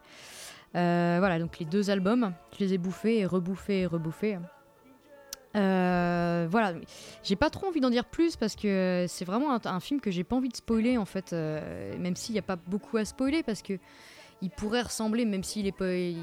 Euh, 0.75 1.17
voilà 1.19 1.39
donc 1.39 1.57
les 1.59 1.65
deux 1.65 1.89
albums 1.89 2.33
je 2.57 2.63
les 2.65 2.73
ai 2.73 2.77
bouffés 2.77 3.19
et 3.19 3.25
rebouffés 3.25 3.81
et 3.81 3.85
rebouffés 3.85 4.37
Euh, 5.55 6.47
voilà, 6.51 6.73
j'ai 7.23 7.37
pas 7.37 7.49
trop 7.49 7.67
envie 7.67 7.79
d'en 7.79 7.89
dire 7.89 8.03
plus 8.03 8.35
parce 8.35 8.57
que 8.57 9.05
c'est 9.07 9.23
vraiment 9.23 9.53
un, 9.53 9.61
un 9.63 9.79
film 9.79 10.01
que 10.01 10.11
j'ai 10.11 10.25
pas 10.25 10.35
envie 10.35 10.49
de 10.49 10.55
spoiler 10.57 10.97
en 10.97 11.05
fait, 11.05 11.31
euh, 11.31 11.97
même 11.97 12.17
s'il 12.17 12.33
n'y 12.33 12.39
a 12.39 12.41
pas 12.41 12.57
beaucoup 12.57 12.97
à 12.97 13.05
spoiler 13.05 13.41
parce 13.41 13.61
que 13.61 13.73
il 14.41 14.49
pourrait 14.49 14.81
ressembler, 14.81 15.23
même 15.25 15.43
s'il 15.43 15.65
est 15.65 15.71
pas, 15.71 15.93
il 15.93 16.17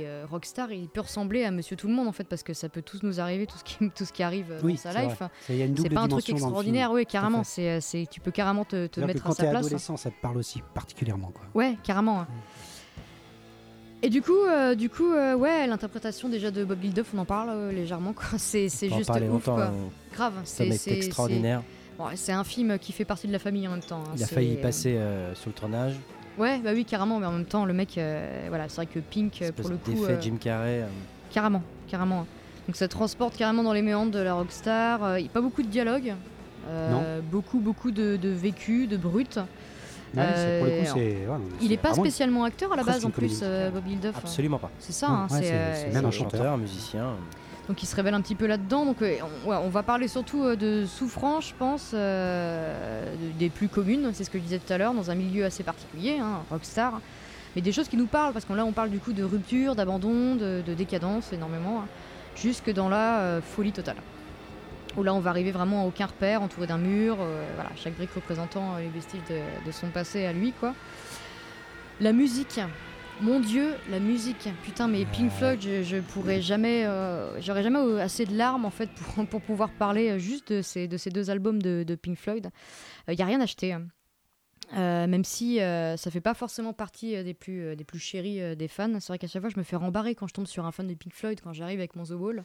est 0.00 0.06
euh, 0.06 0.24
rockstar, 0.28 0.72
il 0.72 0.88
peut 0.88 1.02
ressembler 1.02 1.44
à 1.44 1.50
Monsieur 1.50 1.76
Tout 1.76 1.86
le 1.86 1.92
Monde 1.92 2.08
en 2.08 2.12
fait 2.12 2.24
parce 2.24 2.42
que 2.42 2.54
ça 2.54 2.68
peut 2.68 2.82
tous 2.82 3.02
nous 3.02 3.20
arriver, 3.20 3.46
tout 3.46 3.58
ce 3.58 3.64
qui, 3.64 3.76
tout 3.94 4.04
ce 4.04 4.12
qui 4.12 4.22
arrive 4.22 4.50
euh, 4.52 4.60
Oui, 4.64 4.74
dans 4.74 4.78
sa 4.90 5.02
life. 5.02 5.22
C'est- 5.46 5.88
pas 5.90 6.00
un 6.00 6.08
truc 6.08 6.28
extraordinaire, 6.30 6.90
oui, 6.92 7.04
carrément. 7.06 7.44
C'est, 7.44 7.68
euh, 7.68 7.78
c'est, 7.80 8.06
tu 8.10 8.20
peux 8.20 8.30
carrément 8.30 8.64
te, 8.64 8.76
mettre 9.00 9.24
à 9.24 9.28
quand 9.28 9.34
sa 9.34 9.44
t'es 9.44 9.50
place. 9.50 9.66
adolescent, 9.66 9.96
ça 9.96 10.10
te 10.10 10.20
parle 10.20 10.38
aussi 10.38 10.62
particulièrement. 10.74 11.30
Quoi. 11.30 11.44
Ouais, 11.54 11.76
carrément. 11.84 12.26
Et 14.00 14.10
du 14.10 14.22
coup, 14.22 14.32
euh, 14.48 14.74
du 14.76 14.88
coup, 14.88 15.12
euh, 15.12 15.34
ouais, 15.34 15.66
l'interprétation 15.66 16.28
déjà 16.28 16.50
de 16.52 16.64
Bob 16.64 16.80
Geldof, 16.80 17.08
on 17.14 17.18
en 17.18 17.24
parle 17.24 17.70
légèrement, 17.70 18.12
quoi. 18.12 18.26
C'est, 18.38 18.68
c'est 18.68 18.88
juste 18.90 19.10
ouf, 19.10 19.44
quoi. 19.44 19.64
hein. 19.64 19.72
Grave. 20.12 20.34
C'est, 20.44 20.68
extraordinaire. 20.88 21.62
c'est- 22.14 22.32
bon, 22.32 22.38
un 22.38 22.44
film 22.44 22.78
qui 22.78 22.92
fait 22.92 23.04
partie 23.04 23.26
de 23.26 23.32
la 23.32 23.40
famille 23.40 23.66
en 23.66 23.72
même 23.72 23.80
temps. 23.80 24.02
hein. 24.06 24.12
Il 24.16 24.22
a 24.22 24.26
failli 24.26 24.52
y 24.54 24.56
passer 24.56 24.98
sous 25.34 25.48
le 25.48 25.54
tournage. 25.54 25.94
Ouais, 26.38 26.58
bah 26.58 26.70
oui, 26.74 26.84
carrément. 26.84 27.18
Mais 27.18 27.26
en 27.26 27.32
même 27.32 27.44
temps, 27.44 27.64
le 27.64 27.72
mec, 27.72 27.98
euh, 27.98 28.46
voilà, 28.48 28.68
c'est 28.68 28.76
vrai 28.76 28.86
que 28.86 28.98
Pink, 29.00 29.40
euh, 29.42 29.50
pour 29.52 29.68
le 29.70 29.76
coup, 29.76 29.90
d'effet 29.92 30.12
euh, 30.12 30.20
Jim 30.20 30.36
Carrey. 30.40 30.82
euh, 30.82 30.86
carrément, 31.32 31.62
carrément. 31.88 32.26
Donc 32.66 32.76
ça 32.76 32.86
transporte 32.88 33.36
carrément 33.36 33.62
dans 33.62 33.72
les 33.72 33.82
méandres 33.82 34.12
de 34.12 34.18
la 34.18 34.34
rockstar. 34.34 35.18
Il 35.18 35.22
n'y 35.22 35.28
a 35.28 35.32
pas 35.32 35.40
beaucoup 35.40 35.62
de 35.62 35.68
dialogue. 35.68 36.14
Euh, 36.68 37.20
beaucoup, 37.22 37.60
beaucoup 37.60 37.90
de, 37.90 38.16
de 38.16 38.28
vécu, 38.28 38.86
de 38.86 38.96
brut. 38.98 39.38
Ouais, 40.16 40.22
c'est- 40.34 40.58
pour 40.58 40.66
le 40.66 40.72
coup, 40.72 40.86
Euh, 40.86 40.92
c'est. 40.94 40.98
ouais, 41.30 41.38
Il 41.62 41.68
n'est 41.70 41.76
pas 41.76 41.92
spécialement 41.94 42.44
acteur 42.44 42.72
à 42.72 42.76
la 42.76 42.82
base 42.82 43.04
en 43.04 43.10
plus, 43.10 43.40
euh, 43.42 43.70
Bob 43.70 43.84
Geldof. 43.88 44.16
Absolument 44.18 44.58
pas. 44.58 44.70
C'est 44.78 44.92
ça, 44.92 45.08
hein, 45.08 45.22
ouais, 45.30 45.38
c'est, 45.40 45.46
c'est- 45.46 45.52
euh, 45.54 45.74
c'est 45.74 45.80
c'est- 45.88 45.92
même 45.94 46.04
un 46.06 46.10
chanteur. 46.10 46.56
musicien. 46.58 47.06
Donc 47.68 47.82
il 47.82 47.86
se 47.86 47.94
révèle 47.94 48.14
un 48.14 48.22
petit 48.22 48.34
peu 48.34 48.46
là-dedans. 48.46 48.86
Donc 48.86 49.02
euh, 49.02 49.16
on, 49.46 49.68
va 49.68 49.82
parler 49.82 50.08
surtout 50.08 50.42
euh, 50.42 50.56
de 50.56 50.86
souffrance, 50.86 51.48
je 51.50 51.54
pense, 51.54 51.90
euh, 51.94 53.14
de- 53.14 53.38
des 53.38 53.50
plus 53.50 53.68
communes, 53.68 54.10
c'est 54.14 54.24
ce 54.24 54.30
que 54.30 54.38
je 54.38 54.42
disais 54.42 54.58
tout 54.58 54.72
à 54.72 54.78
l'heure, 54.78 54.94
dans 54.94 55.10
un 55.10 55.14
milieu 55.14 55.44
assez 55.44 55.62
particulier, 55.62 56.18
hein, 56.18 56.40
rockstar. 56.50 57.00
Mais 57.54 57.62
des 57.62 57.72
choses 57.72 57.88
qui 57.88 57.96
nous 57.96 58.06
parlent, 58.06 58.32
parce 58.32 58.44
que 58.44 58.52
là 58.54 58.64
on 58.64 58.72
parle 58.72 58.90
du 58.90 58.98
coup 58.98 59.12
de 59.12 59.22
rupture, 59.22 59.74
d'abandon, 59.74 60.34
de, 60.34 60.62
de 60.66 60.74
décadence 60.74 61.32
énormément, 61.32 61.80
hein, 61.80 61.88
jusque 62.34 62.72
dans 62.72 62.88
la 62.88 63.40
folie 63.42 63.72
totale. 63.72 63.96
Où 64.96 65.02
là 65.02 65.12
on 65.12 65.20
va 65.20 65.30
arriver 65.30 65.50
vraiment 65.50 65.82
à 65.82 65.86
aucun 65.86 66.06
repère, 66.06 66.42
entouré 66.42 66.66
d'un 66.66 66.78
mur, 66.78 67.16
voilà, 67.54 67.70
chaque 67.76 67.94
brique 67.94 68.12
représentant 68.14 68.76
les 68.78 68.88
vestiges 68.88 69.20
de, 69.28 69.66
de 69.66 69.72
son 69.72 69.88
passé 69.88 70.24
à 70.24 70.32
lui, 70.32 70.52
quoi. 70.52 70.74
La 72.00 72.12
musique, 72.12 72.60
mon 73.20 73.40
Dieu, 73.40 73.74
la 73.90 74.00
musique. 74.00 74.48
Putain, 74.64 74.88
mais 74.88 75.04
Pink. 75.06 75.30
Floyd, 75.32 75.60
je, 75.60 75.82
je 75.82 75.96
pourrais 75.98 76.40
jamais, 76.40 76.86
euh, 76.86 77.40
j'aurais 77.40 77.62
jamais 77.62 77.78
euh, 77.78 77.98
assez 78.02 78.24
de 78.24 78.36
larmes 78.36 78.64
en 78.64 78.70
fait 78.70 78.90
pour, 78.90 79.26
pour 79.26 79.40
pouvoir 79.40 79.70
parler 79.70 80.10
euh, 80.10 80.18
juste 80.18 80.52
de 80.52 80.62
ces, 80.62 80.88
de 80.88 80.96
ces 80.96 81.10
deux 81.10 81.30
albums 81.30 81.60
de, 81.62 81.84
de 81.86 81.94
Pink 81.94 82.16
Floyd. 82.16 82.50
Il 83.08 83.14
n'y 83.16 83.22
a 83.22 83.26
rien 83.26 83.40
acheté. 83.40 83.72
hein. 83.72 83.86
Euh, 84.76 85.06
même 85.06 85.24
si 85.24 85.60
euh, 85.62 85.96
ça 85.96 86.10
fait 86.10 86.20
pas 86.20 86.34
forcément 86.34 86.74
partie 86.74 87.16
euh, 87.16 87.22
des 87.22 87.32
plus, 87.32 87.62
euh, 87.62 87.74
des 87.74 87.84
plus 87.84 87.98
chéris 87.98 88.42
euh, 88.42 88.54
des 88.54 88.68
fans. 88.68 89.00
C'est 89.00 89.08
vrai 89.08 89.18
qu'à 89.18 89.26
chaque 89.26 89.40
fois, 89.40 89.50
je 89.50 89.58
me 89.58 89.64
fais 89.64 89.76
rembarrer 89.76 90.14
quand 90.14 90.26
je 90.26 90.34
tombe 90.34 90.46
sur 90.46 90.66
un 90.66 90.72
fan 90.72 90.86
de 90.86 90.92
Pink 90.92 91.14
Floyd, 91.14 91.40
quand 91.42 91.54
j'arrive 91.54 91.78
avec 91.78 91.96
mon 91.96 92.04
The 92.04 92.10
Wall. 92.10 92.44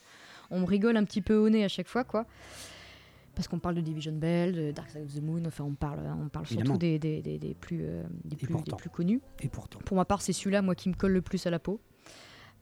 On 0.49 0.61
me 0.61 0.65
rigole 0.65 0.95
un 0.95 1.03
petit 1.03 1.21
peu 1.21 1.35
au 1.35 1.49
nez 1.49 1.65
à 1.65 1.67
chaque 1.67 1.89
fois, 1.89 2.05
quoi. 2.05 2.25
Parce 3.35 3.47
qu'on 3.47 3.57
parle 3.59 3.75
de 3.75 3.81
Division 3.81 4.11
Bell, 4.13 4.53
de 4.53 4.71
Dark 4.71 4.89
Side 4.91 5.03
of 5.05 5.13
the 5.15 5.21
Moon, 5.21 5.43
enfin 5.47 5.63
on 5.63 5.73
parle, 5.73 5.99
on 6.23 6.29
parle 6.29 6.45
surtout 6.45 6.77
des, 6.77 6.99
des, 6.99 7.21
des, 7.21 7.39
des 7.39 7.53
plus, 7.55 7.79
euh, 7.81 8.03
des, 8.25 8.35
plus, 8.35 8.45
des 8.47 8.53
pourtant. 8.53 8.75
plus 8.77 8.89
connus. 8.91 9.21
Et 9.41 9.47
pourtant. 9.49 9.79
Pour 9.85 9.97
ma 9.97 10.05
part, 10.05 10.21
c'est 10.21 10.33
celui-là, 10.33 10.61
moi, 10.61 10.75
qui 10.75 10.87
me 10.89 10.93
colle 10.93 11.13
le 11.13 11.21
plus 11.23 11.45
à 11.47 11.49
la 11.49 11.57
peau. 11.59 11.79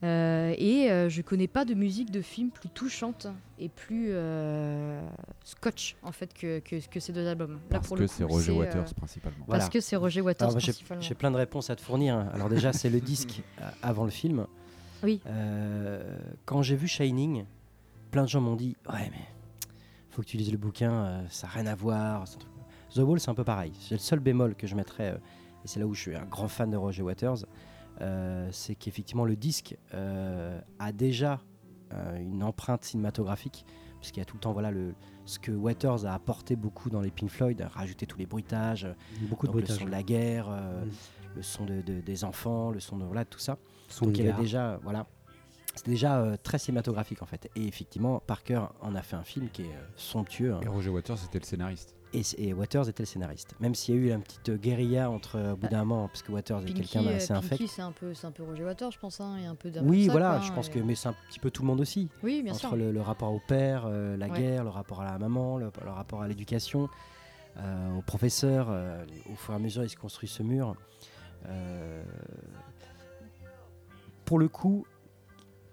Euh, 0.03 0.55
et 0.57 0.89
euh, 0.89 1.09
je 1.09 1.21
connais 1.21 1.47
pas 1.47 1.63
de 1.63 1.75
musique 1.75 2.09
de 2.09 2.21
film 2.21 2.49
plus 2.49 2.69
touchante 2.69 3.27
et 3.59 3.69
plus 3.69 4.07
euh, 4.09 4.99
scotch 5.43 5.95
en 6.01 6.11
fait 6.11 6.33
que, 6.33 6.57
que, 6.57 6.77
que 6.89 6.99
ces 6.99 7.13
deux 7.13 7.27
albums. 7.27 7.53
Là, 7.53 7.59
Parce 7.69 7.87
pour 7.87 7.97
que 7.97 8.07
c'est 8.07 8.23
Roger 8.23 8.51
euh, 8.51 8.55
Waters 8.55 8.93
principalement. 8.95 9.43
Voilà. 9.45 9.59
Parce 9.59 9.69
que 9.71 9.79
c'est 9.79 9.95
Roger 9.95 10.21
Waters 10.21 10.47
Alors, 10.47 10.59
j'ai- 10.59 10.71
principalement. 10.71 11.01
J'ai 11.03 11.13
plein 11.13 11.29
de 11.29 11.35
réponses 11.37 11.69
à 11.69 11.75
te 11.75 11.81
fournir. 11.81 12.15
hein. 12.15 12.29
Alors 12.33 12.49
déjà, 12.49 12.73
c'est 12.73 12.89
le 12.89 12.99
disque 13.01 13.43
euh, 13.61 13.69
avant 13.83 14.05
le 14.05 14.09
film. 14.09 14.47
Oui. 15.03 15.21
Euh, 15.27 16.17
quand 16.45 16.63
j'ai 16.63 16.75
vu 16.75 16.87
Shining, 16.87 17.45
plein 18.09 18.23
de 18.23 18.29
gens 18.29 18.41
m'ont 18.41 18.55
dit 18.55 18.75
Ouais, 18.91 19.07
mais 19.11 19.23
faut 20.11 20.21
que 20.21 20.27
tu 20.27 20.37
lises 20.37 20.51
le 20.51 20.57
bouquin, 20.57 20.91
euh, 20.91 21.23
ça 21.29 21.47
n'a 21.47 21.53
rien 21.53 21.65
à 21.67 21.75
voir. 21.75 22.25
The 22.93 22.97
Wall, 22.99 23.19
c'est 23.19 23.29
un 23.31 23.35
peu 23.35 23.43
pareil. 23.43 23.71
C'est 23.79 23.95
le 23.95 23.99
seul 23.99 24.19
bémol 24.19 24.55
que 24.55 24.67
je 24.67 24.75
mettrais 24.75 25.11
euh, 25.11 25.17
et 25.63 25.67
c'est 25.67 25.79
là 25.79 25.87
où 25.87 25.93
je 25.93 26.01
suis 26.01 26.15
un 26.15 26.25
grand 26.25 26.47
fan 26.47 26.69
de 26.69 26.77
Roger 26.77 27.01
Waters, 27.03 27.45
euh, 28.01 28.49
c'est 28.51 28.75
qu'effectivement 28.75 29.25
le 29.25 29.35
disque 29.35 29.77
a 30.79 30.91
déjà 30.91 31.39
une 32.17 32.41
empreinte 32.41 32.85
cinématographique, 32.85 33.65
puisqu'il 33.99 34.21
y 34.21 34.23
a 34.23 34.25
tout 34.25 34.37
le 34.37 34.39
temps 34.39 34.53
voilà, 34.53 34.71
le, 34.71 34.95
ce 35.25 35.39
que 35.39 35.51
Waters 35.51 36.05
a 36.05 36.13
apporté 36.13 36.55
beaucoup 36.55 36.89
dans 36.89 37.01
les 37.01 37.11
Pink 37.11 37.29
Floyd, 37.29 37.61
rajouter 37.69 38.05
tous 38.05 38.17
les 38.17 38.25
bruitages, 38.25 38.87
Beaucoup 39.29 39.45
de 39.45 39.51
donc 39.51 39.59
le 39.61 39.65
bruitage. 39.65 39.77
son 39.79 39.85
de 39.85 39.91
la 39.91 40.01
guerre, 40.03 40.47
euh, 40.49 40.85
Mm. 40.85 40.89
le 41.35 41.41
son 41.43 41.65
de- 41.65 41.81
de- 41.81 41.99
des 42.01 42.23
enfants, 42.23 42.71
le 42.71 42.79
son 42.79 42.97
de 42.97 43.03
voilà, 43.03 43.25
tout 43.25 43.39
ça. 43.39 43.57
Son 43.89 44.05
Donc 44.05 44.17
il 44.17 44.25
y 44.25 44.29
avait 44.29 44.41
déjà, 44.41 44.79
voilà, 44.83 45.05
c'était 45.75 45.91
déjà 45.91 46.19
euh, 46.19 46.35
très 46.41 46.57
cinématographique 46.59 47.21
en 47.21 47.25
fait. 47.25 47.49
Et 47.55 47.67
effectivement, 47.67 48.19
Parker 48.19 48.61
en 48.81 48.95
a 48.95 49.01
fait 49.01 49.15
un 49.15 49.23
film 49.23 49.49
qui 49.49 49.63
est 49.63 49.65
euh, 49.65 49.87
somptueux. 49.95 50.53
hein. 50.53 50.59
Et 50.63 50.67
Roger 50.67 50.89
Waters, 50.89 51.17
c'était 51.17 51.39
le 51.39 51.45
scénariste. 51.45 51.95
Et, 52.13 52.23
et 52.39 52.53
Waters 52.53 52.89
était 52.89 53.03
le 53.03 53.07
scénariste. 53.07 53.55
Même 53.61 53.73
s'il 53.73 53.95
y 53.95 53.97
a 53.97 54.01
eu 54.01 54.11
une 54.13 54.21
petite 54.21 54.51
guérilla 54.59 55.09
entre, 55.09 55.37
euh, 55.37 55.53
au 55.53 55.55
bout 55.55 55.69
d'un 55.69 55.85
moment, 55.85 56.07
parce 56.09 56.21
que 56.23 56.31
Waters 56.33 56.59
est 56.63 56.65
Bah, 56.65 56.73
quelqu'un 56.75 57.05
euh, 57.05 57.13
d'assez 57.13 57.31
infect. 57.31 57.51
Pinky, 57.61 57.67
c'est 57.69 57.81
un 57.81 57.93
peu, 57.93 58.13
c'est 58.13 58.27
un 58.27 58.31
peu 58.31 58.43
Roger 58.43 58.65
Waters, 58.65 58.91
je 58.91 58.99
pense. 58.99 59.21
Hein. 59.21 59.37
Y 59.39 59.45
a 59.45 59.49
un 59.49 59.55
peu 59.55 59.71
d'un 59.71 59.81
Oui, 59.87 60.07
ça, 60.07 60.11
voilà, 60.11 60.31
quoi, 60.31 60.41
je 60.45 60.51
hein, 60.51 60.55
pense 60.55 60.67
et- 60.67 60.71
que, 60.71 60.79
mais 60.79 60.95
c'est 60.95 61.07
un 61.07 61.15
petit 61.29 61.39
peu 61.39 61.51
tout 61.51 61.61
le 61.61 61.67
monde 61.69 61.79
aussi. 61.79 62.09
Oui, 62.21 62.43
bien 62.43 62.51
entre 62.51 62.59
sûr. 62.67 62.75
le, 62.75 62.91
le 62.91 63.01
rapport 63.01 63.31
au 63.31 63.39
père, 63.47 63.83
euh, 63.85 64.17
la 64.17 64.27
Ouais. 64.27 64.39
guerre, 64.41 64.65
le 64.65 64.69
rapport 64.71 64.99
à 65.01 65.05
la 65.05 65.17
maman, 65.19 65.57
le, 65.57 65.71
le 65.85 65.89
rapport 65.89 66.21
à 66.21 66.27
l'éducation, 66.27 66.89
euh, 67.57 67.97
au 67.97 68.01
professeur. 68.01 68.67
euh, 68.69 69.05
au 69.31 69.35
fur 69.37 69.53
et 69.53 69.55
à 69.55 69.59
mesure, 69.59 69.83
il 69.85 69.89
se 69.89 69.95
construit 69.95 70.27
ce 70.27 70.43
mur. 70.43 70.75
Euh, 71.47 72.03
pour 74.25 74.37
le 74.37 74.47
coup, 74.49 74.85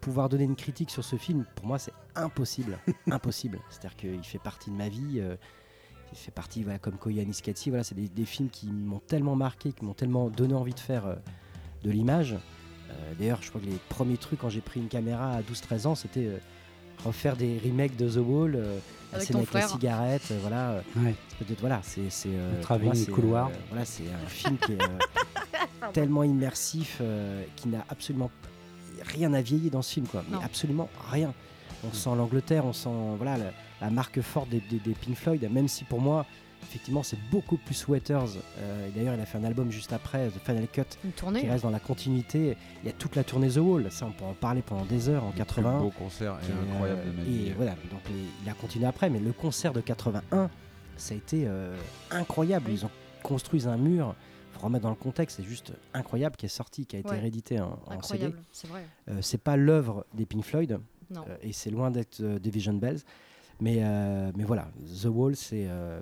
pouvoir 0.00 0.28
donner 0.28 0.44
une 0.44 0.56
critique 0.56 0.90
sur 0.90 1.04
ce 1.04 1.16
film, 1.16 1.44
pour 1.54 1.66
moi, 1.66 1.78
c'est 1.78 1.92
impossible. 2.14 2.78
impossible. 3.10 3.58
C'est-à-dire 3.70 3.96
qu'il 3.96 4.24
fait 4.24 4.38
partie 4.38 4.70
de 4.70 4.76
ma 4.76 4.88
vie. 4.88 5.16
euh, 5.20 5.36
il 6.12 6.16
fait 6.16 6.30
partie, 6.30 6.62
voilà, 6.62 6.78
comme 6.78 6.96
Koyanis 6.96 7.40
Katsi, 7.42 7.68
voilà, 7.68 7.84
c'est 7.84 7.94
des, 7.94 8.08
des 8.08 8.24
films 8.24 8.48
qui 8.48 8.66
m'ont 8.68 9.00
tellement 9.00 9.36
marqué, 9.36 9.72
qui 9.72 9.84
m'ont 9.84 9.92
tellement 9.92 10.28
donné 10.30 10.54
envie 10.54 10.72
de 10.72 10.80
faire 10.80 11.06
euh, 11.06 11.14
de 11.84 11.90
l'image. 11.90 12.32
Euh, 12.90 13.12
D'ailleurs, 13.18 13.40
je 13.42 13.50
crois 13.50 13.60
que 13.60 13.66
les 13.66 13.78
premiers 13.90 14.16
trucs 14.16 14.40
quand 14.40 14.48
j'ai 14.48 14.62
pris 14.62 14.80
une 14.80 14.88
caméra 14.88 15.32
à 15.32 15.42
12-13 15.42 15.86
ans, 15.86 15.94
c'était 15.94 16.24
euh, 16.26 16.38
refaire 17.04 17.36
des 17.36 17.60
remakes 17.62 17.96
de 17.96 18.08
The 18.08 18.16
Wall, 18.26 18.54
euh, 18.56 18.78
Avec 19.12 19.30
avec 19.30 19.52
la 19.52 19.60
frère. 19.60 19.68
cigarette, 19.68 20.22
euh, 20.30 20.38
voilà. 20.40 20.82
Ouais. 20.96 21.14
Peut-être 21.38 21.60
voilà, 21.60 21.80
c'est 21.82 22.00
euh, 22.00 22.62
euh, 22.62 22.62
voilà, 23.68 23.84
c'est 23.84 24.04
un 24.04 24.28
film 24.28 24.56
qui 24.56 24.72
est 24.72 24.82
euh, 24.82 25.88
tellement 25.92 26.24
immersif, 26.24 26.98
euh, 27.02 27.44
qui 27.56 27.68
n'a 27.68 27.84
absolument 27.90 28.30
rien 29.02 29.32
à 29.34 29.40
vieillir 29.40 29.70
dans 29.70 29.82
ce 29.82 29.94
film, 29.94 30.06
quoi. 30.06 30.24
Mais 30.30 30.36
absolument 30.44 30.88
rien. 31.10 31.32
On 31.88 31.92
sent 31.94 32.10
l'Angleterre, 32.16 32.64
on 32.66 32.72
sent 32.72 32.88
voilà 33.18 33.36
la, 33.38 33.50
la 33.80 33.90
marque 33.90 34.20
forte 34.20 34.48
des, 34.48 34.60
des, 34.60 34.78
des 34.78 34.92
Pink 34.94 35.16
Floyd, 35.16 35.48
même 35.50 35.68
si 35.68 35.84
pour 35.84 36.00
moi. 36.00 36.26
Effectivement, 36.60 37.04
c'est 37.04 37.18
beaucoup 37.30 37.56
plus 37.56 37.86
Waters. 37.86 38.30
Euh, 38.58 38.88
et 38.88 38.90
D'ailleurs, 38.90 39.14
il 39.14 39.20
a 39.20 39.26
fait 39.26 39.38
un 39.38 39.44
album 39.44 39.70
juste 39.70 39.92
après, 39.92 40.28
The 40.28 40.44
Final 40.44 40.66
Cut, 40.66 40.82
Une 41.04 41.12
tournée. 41.12 41.40
qui 41.42 41.48
reste 41.48 41.62
dans 41.62 41.70
la 41.70 41.78
continuité. 41.78 42.56
Il 42.82 42.86
y 42.86 42.90
a 42.90 42.92
toute 42.92 43.14
la 43.14 43.22
tournée 43.22 43.48
The 43.48 43.58
Wall, 43.58 43.86
ça 43.92 44.06
on 44.06 44.10
peut 44.10 44.24
en 44.24 44.34
parler 44.34 44.60
pendant 44.62 44.84
des 44.84 45.08
heures 45.08 45.22
en 45.22 45.28
Le 45.28 45.32
plus 45.34 45.38
80. 45.38 45.78
beau 45.78 45.90
concert 45.90 46.36
et, 46.42 46.50
Et, 46.50 46.72
incroyable 46.74 47.00
euh, 47.06 47.24
de 47.24 47.30
et 47.50 47.52
voilà, 47.56 47.70
donc 47.92 48.00
les- 48.10 48.24
il 48.44 48.50
a 48.50 48.54
continué 48.54 48.86
après, 48.86 49.08
mais 49.08 49.20
le 49.20 49.32
concert 49.32 49.72
de 49.72 49.80
81, 49.80 50.50
ça 50.96 51.14
a 51.14 51.16
été 51.16 51.44
euh, 51.46 51.76
incroyable. 52.10 52.72
Ils 52.72 52.84
ont 52.84 52.90
construit 53.22 53.68
un 53.68 53.76
mur. 53.76 54.16
Remettre 54.60 54.82
dans 54.82 54.90
le 54.90 54.96
contexte, 54.96 55.36
c'est 55.38 55.42
juste 55.44 55.72
incroyable 55.94 56.36
qui 56.36 56.46
est 56.46 56.50
sorti, 56.50 56.84
qui 56.86 56.96
a 56.96 56.98
été 56.98 57.10
Ouais. 57.10 57.20
réédité 57.20 57.60
en, 57.60 57.78
en 57.86 58.02
CD. 58.02 58.32
C'est 58.52 58.66
vrai. 58.68 58.84
Euh, 59.08 59.18
c'est 59.22 59.38
pas 59.40 59.56
l'œuvre 59.56 60.04
des 60.14 60.26
Pink 60.26 60.44
Floyd 60.44 60.78
Non. 61.10 61.22
euh, 61.28 61.36
et 61.42 61.52
c'est 61.52 61.70
loin 61.70 61.90
d'être 61.90 62.20
euh, 62.20 62.38
Division 62.38 62.74
Bells, 62.74 63.00
mais 63.60 63.78
euh, 63.80 64.30
mais 64.36 64.44
voilà, 64.44 64.68
The 65.02 65.06
Wall, 65.06 65.36
c'est 65.36 65.66
euh, 65.68 66.00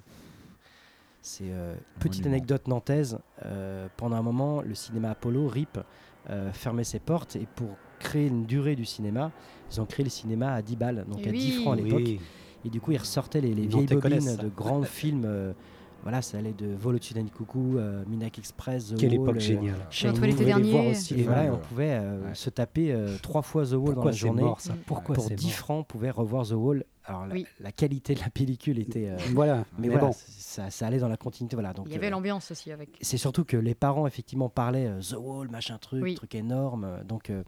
c'est 1.23 1.45
euh, 1.51 1.75
petite 2.01 2.25
anecdote 2.27 2.69
nantaise. 2.69 3.19
euh, 3.45 3.89
pendant 3.97 4.17
un 4.17 4.23
moment, 4.23 4.63
le 4.63 4.75
cinéma 4.75 5.11
Apollo, 5.11 5.49
RIP, 5.49 5.79
euh, 6.31 6.53
fermait 6.53 6.85
ses 6.85 6.99
portes 7.01 7.37
et 7.37 7.47
pour 7.57 7.71
créer 7.99 8.27
une 8.29 8.47
durée 8.47 8.77
du 8.77 8.85
cinéma, 8.85 9.33
ils 9.73 9.81
ont 9.81 9.87
créé 9.87 10.05
le 10.05 10.11
cinéma 10.11 10.53
à 10.55 10.63
10 10.63 10.77
balles, 10.77 11.05
donc 11.09 11.27
Et 11.27 11.29
à 11.29 11.33
10 11.33 11.39
oui. 11.57 11.63
francs 11.63 11.79
à 11.79 11.83
l'époque. 11.83 12.03
Oui. 12.05 12.21
Et 12.65 12.69
du 12.69 12.81
coup, 12.81 12.93
ils 12.93 12.99
ressortaient 12.99 13.41
les, 13.41 13.55
les 13.55 13.67
vieilles 13.67 13.87
bobines 13.87 14.37
de 14.37 14.49
grands 14.49 14.83
films. 14.85 15.25
Voilà, 16.07 16.23
ça 16.23 16.39
allait 16.39 16.53
de 16.53 16.69
Vol 16.73 16.95
au-dessus 16.95 17.15
d'un 17.15 17.27
coucou, 17.27 17.79
euh, 17.79 18.05
Minak 18.07 18.39
Express, 18.39 18.91
The 18.95 18.97
Quelle 18.97 19.11
Wall, 19.19 19.23
époque 19.23 19.37
euh, 19.37 19.41
géniale. 19.41 19.75
L'été 19.91 20.09
On 20.09 20.13
voir 20.13 20.45
dernier. 20.47 20.93
Et 21.11 21.23
voilà, 21.25 21.45
et 21.47 21.51
on 21.51 21.59
pouvait 21.59 21.91
euh, 22.01 22.29
Ouais. 22.29 22.35
se 22.35 22.49
taper 22.49 22.93
euh, 22.93 23.17
trois 23.23 23.43
fois 23.43 23.65
The 23.67 23.73
Wall 23.73 23.81
dans 23.81 23.93
Pourquoi 23.95 24.11
la 24.13 24.13
c'est 24.13 24.19
journée. 24.21 24.43
mort 24.43 24.61
ça 24.61 24.75
Mm. 24.75 24.77
Pourquoi 24.87 25.15
Pour 25.17 25.25
c'est 25.27 25.35
10 25.35 25.47
mort 25.47 25.55
francs, 25.57 25.81
on 25.81 25.85
pouvait 25.85 26.11
revoir 26.11 26.47
The 26.47 26.53
Wall. 26.53 26.85
Alors, 27.07 27.27
la, 27.27 27.35
Oui. 27.35 27.47
la 27.61 27.73
qualité 27.73 28.15
de 28.15 28.21
la 28.21 28.31
pellicule 28.31 28.79
était. 28.79 29.09
euh, 29.09 29.17
Voilà, 29.35 29.57
mais 29.79 29.89
mais, 29.89 29.89
voilà, 29.89 30.07
bon. 30.07 30.13
ça, 30.17 30.71
ça 30.71 30.87
allait 30.87 30.99
dans 31.01 31.09
la 31.09 31.17
continuité. 31.17 31.57
Voilà, 31.57 31.73
donc, 31.73 31.87
Il 31.89 31.93
y 31.93 31.97
avait 31.97 32.07
euh, 32.07 32.11
l'ambiance 32.11 32.53
aussi 32.53 32.71
avec. 32.71 32.91
c'est 33.01 33.17
surtout 33.17 33.45
que 33.45 33.57
les 33.57 33.75
parents 33.75 34.07
effectivement 34.07 34.49
parlaient 34.49 34.87
euh, 34.87 35.01
The 35.01 35.17
Wall, 35.19 35.49
machin 35.49 35.77
truc, 35.79 36.03
Oui. 36.05 36.15
truc 36.15 36.37
énorme. 36.37 37.01
Donc 37.09 37.31
euh, 37.31 37.43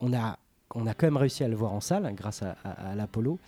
on 0.00 0.12
a 0.14 0.38
on 0.74 0.86
a 0.86 0.94
quand 0.94 1.06
même 1.08 1.16
réussi 1.16 1.42
à 1.44 1.48
le 1.48 1.56
voir 1.56 1.72
en 1.72 1.80
salle 1.80 2.06
hein, 2.06 2.12
grâce 2.12 2.42
à, 2.42 2.56
à- 2.64 2.90
à 2.90 2.94
l'Apollo. 2.94 3.38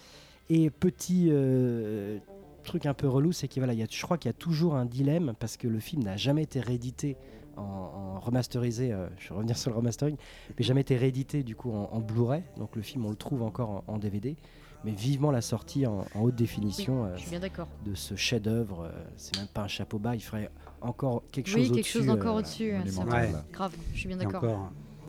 Et 0.51 0.69
petit 0.71 1.29
euh, 1.31 2.19
truc 2.65 2.87
un 2.87 2.95
peu 2.95 3.09
relou, 3.09 3.33
c'est 3.33 3.47
qu'il 3.49 3.61
voilà, 3.61 3.73
il 3.75 3.79
y 3.79 3.83
a, 3.83 3.87
je 3.91 4.03
crois 4.03 4.19
qu'il 4.19 4.29
y 4.29 4.35
a 4.35 4.37
toujours 4.37 4.75
un 4.75 4.85
dilemme 4.87 5.35
parce 5.39 5.57
que 5.57 5.69
le 5.69 5.79
film 5.81 6.03
n'a 6.03 6.17
jamais 6.17 6.43
été 6.43 6.61
réédité 6.61 7.17
en, 7.57 7.63
en 7.63 8.21
remasterisé. 8.21 8.93
euh, 8.93 9.07
je 9.19 9.29
vais 9.29 9.35
revenir 9.37 9.57
sur 9.57 9.71
le 9.71 9.77
remastering, 9.77 10.17
mais 10.59 10.65
jamais 10.65 10.81
été 10.81 10.97
réédité 10.97 11.43
du 11.43 11.55
coup 11.57 11.71
en, 11.73 11.89
en 11.93 12.01
Blu-ray. 12.01 12.43
Donc 12.57 12.75
le 12.77 12.83
film 12.83 13.07
on 13.07 13.11
le 13.11 13.17
trouve 13.17 13.43
encore 13.43 13.71
en, 13.71 13.85
en 13.87 13.99
DVD. 13.99 14.37
Mais 14.85 14.91
vivement 14.93 15.31
la 15.31 15.41
sortie 15.41 15.87
en, 15.87 16.05
en 16.15 16.21
haute 16.21 16.35
définition 16.35 17.07
euh, 17.07 17.15
Je 17.17 17.23
suis 17.23 17.31
bien 17.31 17.41
d'accord. 17.41 17.69
de 17.87 17.95
ce 17.95 18.17
chef-d'œuvre. 18.17 18.83
euh, 18.83 19.05
c'est 19.17 19.35
même 19.39 19.47
pas 19.49 19.63
un 19.63 19.69
chapeau 19.69 19.99
bas, 19.99 20.15
il 20.15 20.21
ferait 20.21 20.51
encore 20.83 21.23
quelque 21.33 21.47
chose 21.49 21.63
Oui, 21.63 21.71
au-dessus. 21.71 21.83
quelque 21.83 21.93
chose 22.05 22.09
euh, 22.09 22.13
encore 22.21 22.37
au-dessus. 22.37 22.73
euh. 22.75 23.05
Ouais. 23.11 23.33
Grave, 23.51 23.75
je 23.95 23.99
suis 23.99 24.09
bien 24.09 24.19
d'accord. 24.19 24.43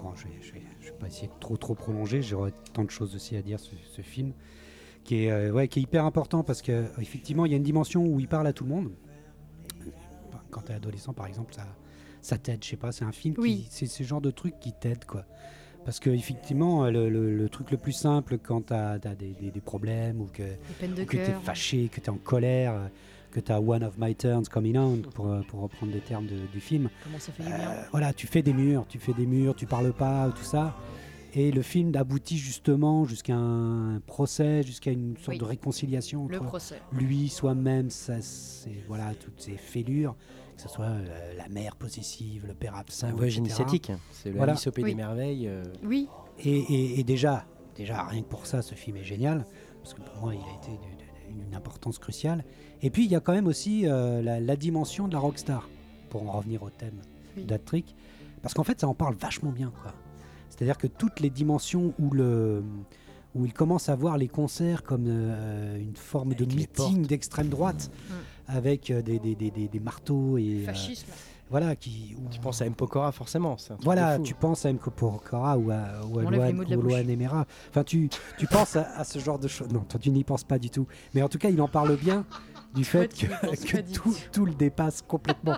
bon, 0.01 0.15
je, 0.15 0.23
vais, 0.25 0.29
je, 0.41 0.53
vais, 0.53 0.61
je 0.79 0.91
vais 0.91 0.97
pas 0.97 1.07
essayer 1.07 1.27
de 1.27 1.33
trop 1.41 1.57
trop 1.57 1.75
prolonger, 1.75 2.21
j'aurais 2.21 2.53
tant 2.71 2.85
de 2.85 2.89
choses 2.89 3.15
aussi 3.15 3.35
à 3.35 3.41
dire 3.41 3.59
sur 3.59 3.77
ce 3.91 4.01
film, 4.01 4.31
qui 5.05 5.23
est, 5.25 5.31
euh, 5.31 5.51
ouais, 5.51 5.69
qui 5.69 5.79
est 5.79 5.83
hyper 5.83 6.03
important 6.03 6.43
parce 6.43 6.61
que 6.61 6.83
effectivement 6.99 7.45
il 7.45 7.51
y 7.51 7.55
a 7.55 7.57
une 7.57 7.63
dimension 7.63 8.05
où 8.05 8.19
il 8.19 8.27
parle 8.27 8.47
à 8.47 8.51
tout 8.53 8.65
le 8.65 8.71
monde. 8.71 8.91
Quand 10.49 10.61
tu 10.65 10.71
es 10.71 10.75
adolescent 10.75 11.13
par 11.13 11.27
exemple, 11.27 11.53
ça, 11.53 11.65
ça 12.21 12.37
t'aide, 12.37 12.63
je 12.63 12.69
sais 12.69 12.77
pas, 12.77 12.91
c'est 12.91 13.05
un 13.05 13.11
film 13.11 13.35
Oui. 13.37 13.67
c'est 13.69 13.85
ce 13.87 14.03
genre 14.03 14.21
de 14.21 14.31
truc 14.31 14.55
qui 14.59 14.73
t'aide 14.73 15.05
quoi. 15.05 15.23
Parce 15.85 15.99
que 15.99 16.09
effectivement, 16.09 16.89
le, 16.89 17.09
le- 17.09 17.35
le 17.37 17.49
truc 17.49 17.69
le 17.69 17.77
plus 17.77 17.91
simple 17.91 18.39
quand 18.39 18.67
tu 18.67 18.73
as, 18.73 18.97
des, 18.97 19.33
des- 19.39 19.51
des 19.51 19.61
problèmes 19.61 20.19
ou 20.21 20.25
que, 20.25 20.41
tu 21.07 21.17
es 21.17 21.25
fâché, 21.43 21.89
que 21.89 21.99
tu 22.01 22.07
es 22.07 22.09
en 22.09 22.17
colère, 22.17 22.89
que 23.31 23.39
tu 23.39 23.51
as 23.51 23.61
One 23.61 23.83
of 23.83 23.95
My 23.99 24.15
Turns 24.15 24.45
Coming 24.49 24.77
On, 24.77 24.97
pour, 25.11 25.27
pour 25.47 25.59
reprendre 25.61 25.91
des 25.91 25.99
termes 25.99 26.25
de- 26.25 26.47
du 26.51 26.59
film, 26.59 26.89
Comment 27.03 27.19
ça 27.19 27.31
fait 27.31 27.43
euh, 27.43 27.83
voilà, 27.91 28.13
tu 28.13 28.25
fais 28.25 28.41
des 28.41 28.53
murs, 28.53 28.85
tu 28.89 28.97
fais 28.97 29.13
des 29.13 29.27
murs, 29.27 29.55
tu 29.55 29.67
parles 29.67 29.93
pas, 29.93 30.31
tout 30.35 30.43
ça. 30.43 30.75
Et 31.37 31.51
le 31.51 31.61
film 31.61 31.91
aboutit 31.95 32.37
justement 32.37 33.03
jusqu'à 33.03 33.35
un 33.35 33.99
procès, 33.99 34.63
jusqu'à 34.63 34.91
une 34.91 35.15
sorte 35.17 35.27
Oui. 35.29 35.37
de 35.37 35.43
réconciliation 35.43 36.27
Le 36.29 36.37
entre 36.37 36.47
procès. 36.47 36.81
lui, 36.93 37.27
soi-même, 37.27 37.89
voilà, 38.87 39.13
toutes 39.15 39.41
ses 39.41 39.57
fêlures, 39.57 40.15
que 40.55 40.61
ce 40.61 40.69
soit 40.69 40.85
euh, 40.85 41.33
la 41.37 41.49
mère 41.49 41.75
possessive, 41.75 42.45
le 42.47 42.53
père 42.53 42.75
absent, 42.75 43.07
un 43.07 43.11
voyage 43.13 43.35
initiatique. 43.35 43.91
C'est 44.11 44.29
le 44.29 44.37
Voilà. 44.37 44.53
Alice 44.53 44.65
au 44.67 44.71
Pays 44.71 44.85
des. 44.85 44.95
Merveilles. 44.95 45.47
euh, 45.49 45.63
Oui, 45.83 46.07
Et, 46.39 46.57
et- 46.57 46.99
et 47.01 47.03
déjà, 47.03 47.45
déjà, 47.75 48.03
rien 48.05 48.21
que 48.21 48.27
pour 48.29 48.45
ça, 48.45 48.61
ce 48.61 48.73
film 48.75 48.95
est 48.95 49.03
génial, 49.03 49.45
parce 49.83 49.93
que 49.93 50.01
pour 50.01 50.15
moi, 50.21 50.33
il 50.33 50.39
a 50.39 50.57
été 50.63 50.79
d'une 51.29 51.53
importance 51.53 51.99
cruciale. 51.99 52.45
Et 52.81 52.89
puis, 52.89 53.03
il 53.03 53.11
y 53.11 53.15
a 53.15 53.19
quand 53.19 53.33
même 53.33 53.47
aussi 53.47 53.87
euh, 53.87 54.21
la, 54.21 54.39
la 54.39 54.55
dimension 54.55 55.09
de 55.09 55.13
la 55.13 55.19
rockstar, 55.19 55.69
pour 56.09 56.29
en 56.29 56.31
revenir 56.37 56.63
au 56.63 56.69
thème 56.69 57.01
Oui. 57.35 57.45
parce 58.41 58.53
qu'en 58.53 58.63
fait, 58.63 58.79
ça 58.79 58.87
en 58.87 58.93
parle 58.93 59.15
vachement 59.15 59.51
bien, 59.51 59.73
quoi. 59.81 59.93
C'est-à-dire 60.55 60.77
que 60.77 60.87
toutes 60.87 61.19
les 61.19 61.29
dimensions 61.29 61.93
où 61.99 62.11
le 62.11 62.63
où 63.35 63.45
il 63.45 63.51
commence 63.53 63.89
à 63.89 63.95
voir 63.95 64.17
les 64.17 64.29
concerts 64.29 64.83
comme 64.83 65.05
euh, 65.07 65.77
une 65.77 65.97
forme 65.97 66.33
de 66.35 66.45
Avec 66.45 66.55
meeting 66.55 67.05
d'extrême 67.05 67.49
droite, 67.49 67.91
avec 68.47 68.89
euh, 68.91 69.01
des, 69.01 69.19
des- 69.19 69.35
des- 69.35 69.51
des- 69.51 69.67
des 69.67 69.79
marteaux 69.81 70.37
et 70.37 70.61
euh, 70.61 70.65
fascisme. 70.65 71.07
voilà 71.49 71.75
qui. 71.75 72.15
où- 72.17 72.29
Tu 72.29 72.39
penses 72.39 72.61
à 72.61 72.65
M. 72.65 72.73
Pokora 72.73 73.11
forcément. 73.11 73.57
c'est 73.57 73.73
un 73.73 73.75
truc 73.75 73.83
voilà, 73.83 74.19
tu 74.19 74.33
penses 74.35 74.65
à 74.65 74.69
M. 74.69 74.77
Pokora 74.77 75.57
ou 75.57 75.69
à, 75.69 76.05
ou 76.09 76.19
à 76.19 76.23
la 76.31 76.49
ou 76.77 76.89
Emera. 76.91 77.45
Enfin, 77.69 77.83
tu, 77.83 78.07
tu 78.37 78.47
penses 78.47 78.77
à, 78.77 78.83
à 78.97 79.03
ce 79.03 79.19
genre 79.19 79.37
de 79.37 79.49
choses. 79.49 79.67
Non, 79.67 79.81
toi, 79.81 79.99
tu 79.99 80.11
n'y 80.11 80.23
penses 80.23 80.45
pas 80.45 80.57
du 80.57 80.69
tout. 80.69 80.87
Mais 81.13 81.21
en 81.21 81.27
tout 81.27 81.37
cas, 81.37 81.49
il 81.49 81.61
en 81.61 81.67
parle 81.67 81.97
bien 81.97 82.25
du 82.73 82.85
fait 82.85 83.13
que, 83.13 83.25
tout, 83.91 84.01
tout. 84.11 84.15
tout 84.31 84.45
le 84.45 84.53
dépasse 84.53 85.01
complètement. 85.01 85.57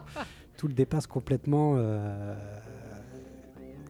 tout 0.57 0.67
le 0.67 0.73
dépasse 0.73 1.05
complètement. 1.05 1.75
euh, 1.77 2.35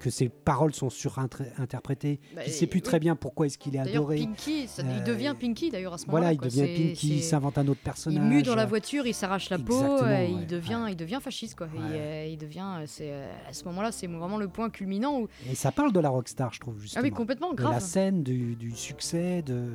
que 0.08 0.14
ses 0.14 0.30
paroles 0.30 0.74
sont 0.74 0.89
surinterprétées. 0.89 2.20
Bah, 2.36 2.41
il 2.45 2.49
ne 2.49 2.53
sait 2.53 2.68
plus 2.68 2.78
oui. 2.78 2.82
très 2.84 2.99
bien 2.99 3.16
pourquoi 3.16 3.45
est-ce 3.45 3.58
qu'il 3.58 3.76
est 3.76 3.80
adoré. 3.80 4.18
Pinky, 4.18 4.68
ça- 4.68 4.84
Euh, 4.84 4.95
il 4.97 5.03
devient 5.03 5.36
Pinky 5.39 5.70
d'ailleurs 5.70 5.93
à 5.93 5.97
ce 5.97 6.05
moment-là. 6.08 6.22
Voilà, 6.22 6.34
il 6.34 6.38
quoi. 6.38 6.47
devient 6.47 6.88
Pinky, 6.89 7.16
il 7.18 7.24
s'invente 7.24 7.58
un 7.58 7.68
autre 7.68 7.80
Il 7.82 7.86
personnage. 7.86 8.24
mue 8.24 8.43
dans 8.43 8.55
la 8.55 8.66
voiture, 8.66 9.05
il 9.05 9.14
s'arrache 9.14 9.49
la 9.49 9.60
peau, 9.60 9.82
euh, 9.84 10.03
ouais, 10.03 10.32
il, 10.32 10.47
devient, 10.47 10.80
ouais. 10.86 10.91
il 10.93 10.95
devient 10.95 11.20
fasciste. 11.22 11.55
Quoi. 11.55 11.68
Il, 11.74 11.80
Ouais. 11.82 11.88
euh, 11.91 12.26
il 12.32 12.38
devient, 12.38 12.66
euh, 12.80 12.84
c'est, 12.88 13.12
à 13.47 13.53
ce 13.53 13.64
moment-là, 13.66 13.91
c'est 13.91 14.08
vraiment 14.08 14.38
le 14.38 14.47
point 14.47 14.70
culminant. 14.70 15.20
Où... 15.22 15.28
Et 15.49 15.55
ça 15.55 15.72
parle 15.72 15.91
de 15.91 15.99
la 15.99 16.10
rockstar, 16.10 16.53
je 16.53 16.60
trouve, 16.60 16.80
justement. 16.80 17.01
Ah 17.01 17.03
oui, 17.08 17.12
complètement, 17.12 17.53
de 17.53 17.62
la 17.62 17.70
grave. 17.70 17.82
scène, 17.84 18.24
du, 18.24 18.55
du 18.55 18.72
succès, 18.72 19.41
de... 19.41 19.68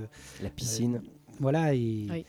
La 0.43 0.51
piscine. 0.51 1.03
Voilà, 1.41 1.75
et, 1.75 2.07
Oui. 2.11 2.25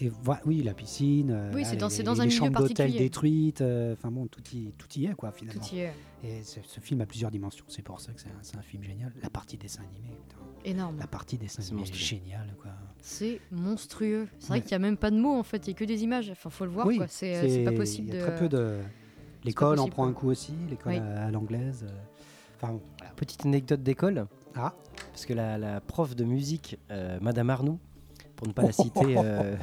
Et 0.00 0.10
oui, 0.44 0.62
la 0.64 0.74
piscine. 0.74 1.50
Oui, 1.54 1.62
là, 1.62 1.68
c'est 1.68 1.76
dans- 1.76 1.86
les- 1.86 1.94
c'est 1.94 2.02
dans 2.02 2.14
les 2.14 2.20
un 2.20 2.24
milieu 2.24 2.36
chambres 2.36 2.58
d'hôtel 2.58 2.74
particulier. 2.76 2.98
détruites. 3.04 3.60
euh, 3.60 3.92
Enfin 3.92 4.10
bon, 4.10 4.26
tout 4.26 4.42
y, 4.52 4.72
tout 4.76 4.88
y 4.98 5.06
est 5.06 5.14
quoi 5.14 5.30
finalement. 5.30 5.62
Tout 5.62 5.72
y 5.72 5.78
est 5.78 5.92
Et 6.24 6.42
ce, 6.42 6.60
ce 6.66 6.80
film 6.80 7.00
a 7.02 7.06
plusieurs 7.06 7.30
dimensions. 7.30 7.64
C'est 7.68 7.82
pour 7.82 8.00
ça 8.00 8.12
que 8.12 8.20
c'est 8.20 8.28
un, 8.28 8.38
c'est 8.42 8.56
un 8.56 8.62
film 8.62 8.82
génial. 8.82 9.12
La 9.22 9.28
partie 9.30 9.56
dessin 9.58 9.82
animé, 9.82 10.16
putain. 10.28 10.40
énorme. 10.64 10.98
la 10.98 11.06
partie 11.06 11.36
dessin 11.36 11.60
C'est 11.62 11.68
animé 11.72 11.82
est 11.86 11.90
monstrueux. 11.90 12.18
géniale 12.20 12.54
quoi. 12.62 12.70
C'est 13.02 13.40
monstrueux. 13.50 14.26
C'est 14.38 14.48
vrai 14.48 14.58
Ouais. 14.58 14.62
qu'il 14.62 14.70
n'y 14.70 14.76
a 14.76 14.78
même 14.86 14.96
pas 14.96 15.10
de 15.10 15.18
mots 15.18 15.38
en 15.38 15.42
fait, 15.42 15.66
il 15.66 15.70
n'y 15.70 15.74
a 15.76 15.78
que 15.78 15.84
des 15.84 16.02
images. 16.02 16.30
Enfin, 16.30 16.48
faut 16.50 16.64
le 16.64 16.70
voir 16.70 16.86
oui, 16.86 16.96
quoi. 16.96 17.06
C'est 17.08 17.36
euh, 17.36 17.48
c'est 17.48 17.64
pas 17.64 17.72
possible 17.72 18.08
Il 18.08 18.14
y 18.14 18.18
a 18.18 18.20
de. 18.22 18.26
très 18.26 18.38
peu 18.38 18.48
de. 18.48 18.78
L'école 19.44 19.78
en 19.78 19.88
prend 19.88 20.06
un 20.06 20.12
coup 20.14 20.30
aussi. 20.30 20.54
L'école 20.70 20.92
Oui. 20.94 20.98
à, 20.98 21.26
à 21.26 21.30
l'anglaise. 21.30 21.84
euh. 21.86 21.92
Enfin 22.56 22.72
bon, 22.72 22.80
voilà. 22.98 23.12
Petite 23.14 23.44
anecdote 23.44 23.82
d'école. 23.82 24.26
Ah. 24.54 24.72
Parce 25.12 25.26
que 25.26 25.34
la, 25.34 25.58
la 25.58 25.80
prof 25.82 26.16
de 26.16 26.24
musique, 26.24 26.78
euh, 26.90 27.18
Madame 27.20 27.50
Arnoux, 27.50 27.78
pour 28.36 28.46
ne 28.48 28.52
pas 28.52 28.62
la 28.62 28.72
citer, 28.72 29.00
euh, 29.18 29.56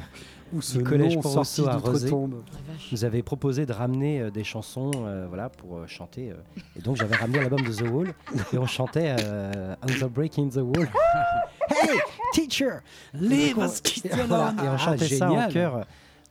Ou 0.52 0.60
ce 0.60 0.78
collège 0.78 1.16
nom 1.16 1.22
sorti 1.22 1.62
d'outre-tombe. 1.62 2.42
Nous 2.90 3.04
avait 3.04 3.22
proposé 3.22 3.64
de 3.66 3.72
ramener 3.72 4.20
euh, 4.20 4.30
des 4.30 4.44
chansons 4.44 4.90
euh, 4.96 5.26
voilà, 5.28 5.48
pour 5.48 5.78
euh, 5.78 5.86
chanter. 5.86 6.30
euh. 6.30 6.34
Et 6.76 6.80
donc 6.80 6.96
j'avais 6.96 7.16
ramené 7.16 7.38
l'album 7.40 7.60
de 7.62 7.72
The 7.72 7.88
Wall 7.90 8.12
et 8.52 8.58
on 8.58 8.66
chantait 8.66 9.14
euh, 9.20 9.74
On 9.82 9.86
the 9.86 10.10
Breaking 10.10 10.48
the 10.50 10.56
Wall. 10.56 10.88
hey, 11.70 11.98
teacher, 12.32 12.80
Leave 13.14 13.56
Et 13.58 13.60
us 13.62 13.80
kids 13.80 14.02
voilà, 14.26 14.48
alone. 14.48 14.64
Et 14.64 14.68
on 14.68 14.72
Ah, 14.72 14.78
chantait 14.78 15.08
ça 15.08 15.30
en 15.30 15.48
chœur 15.48 15.76
euh, 15.76 15.82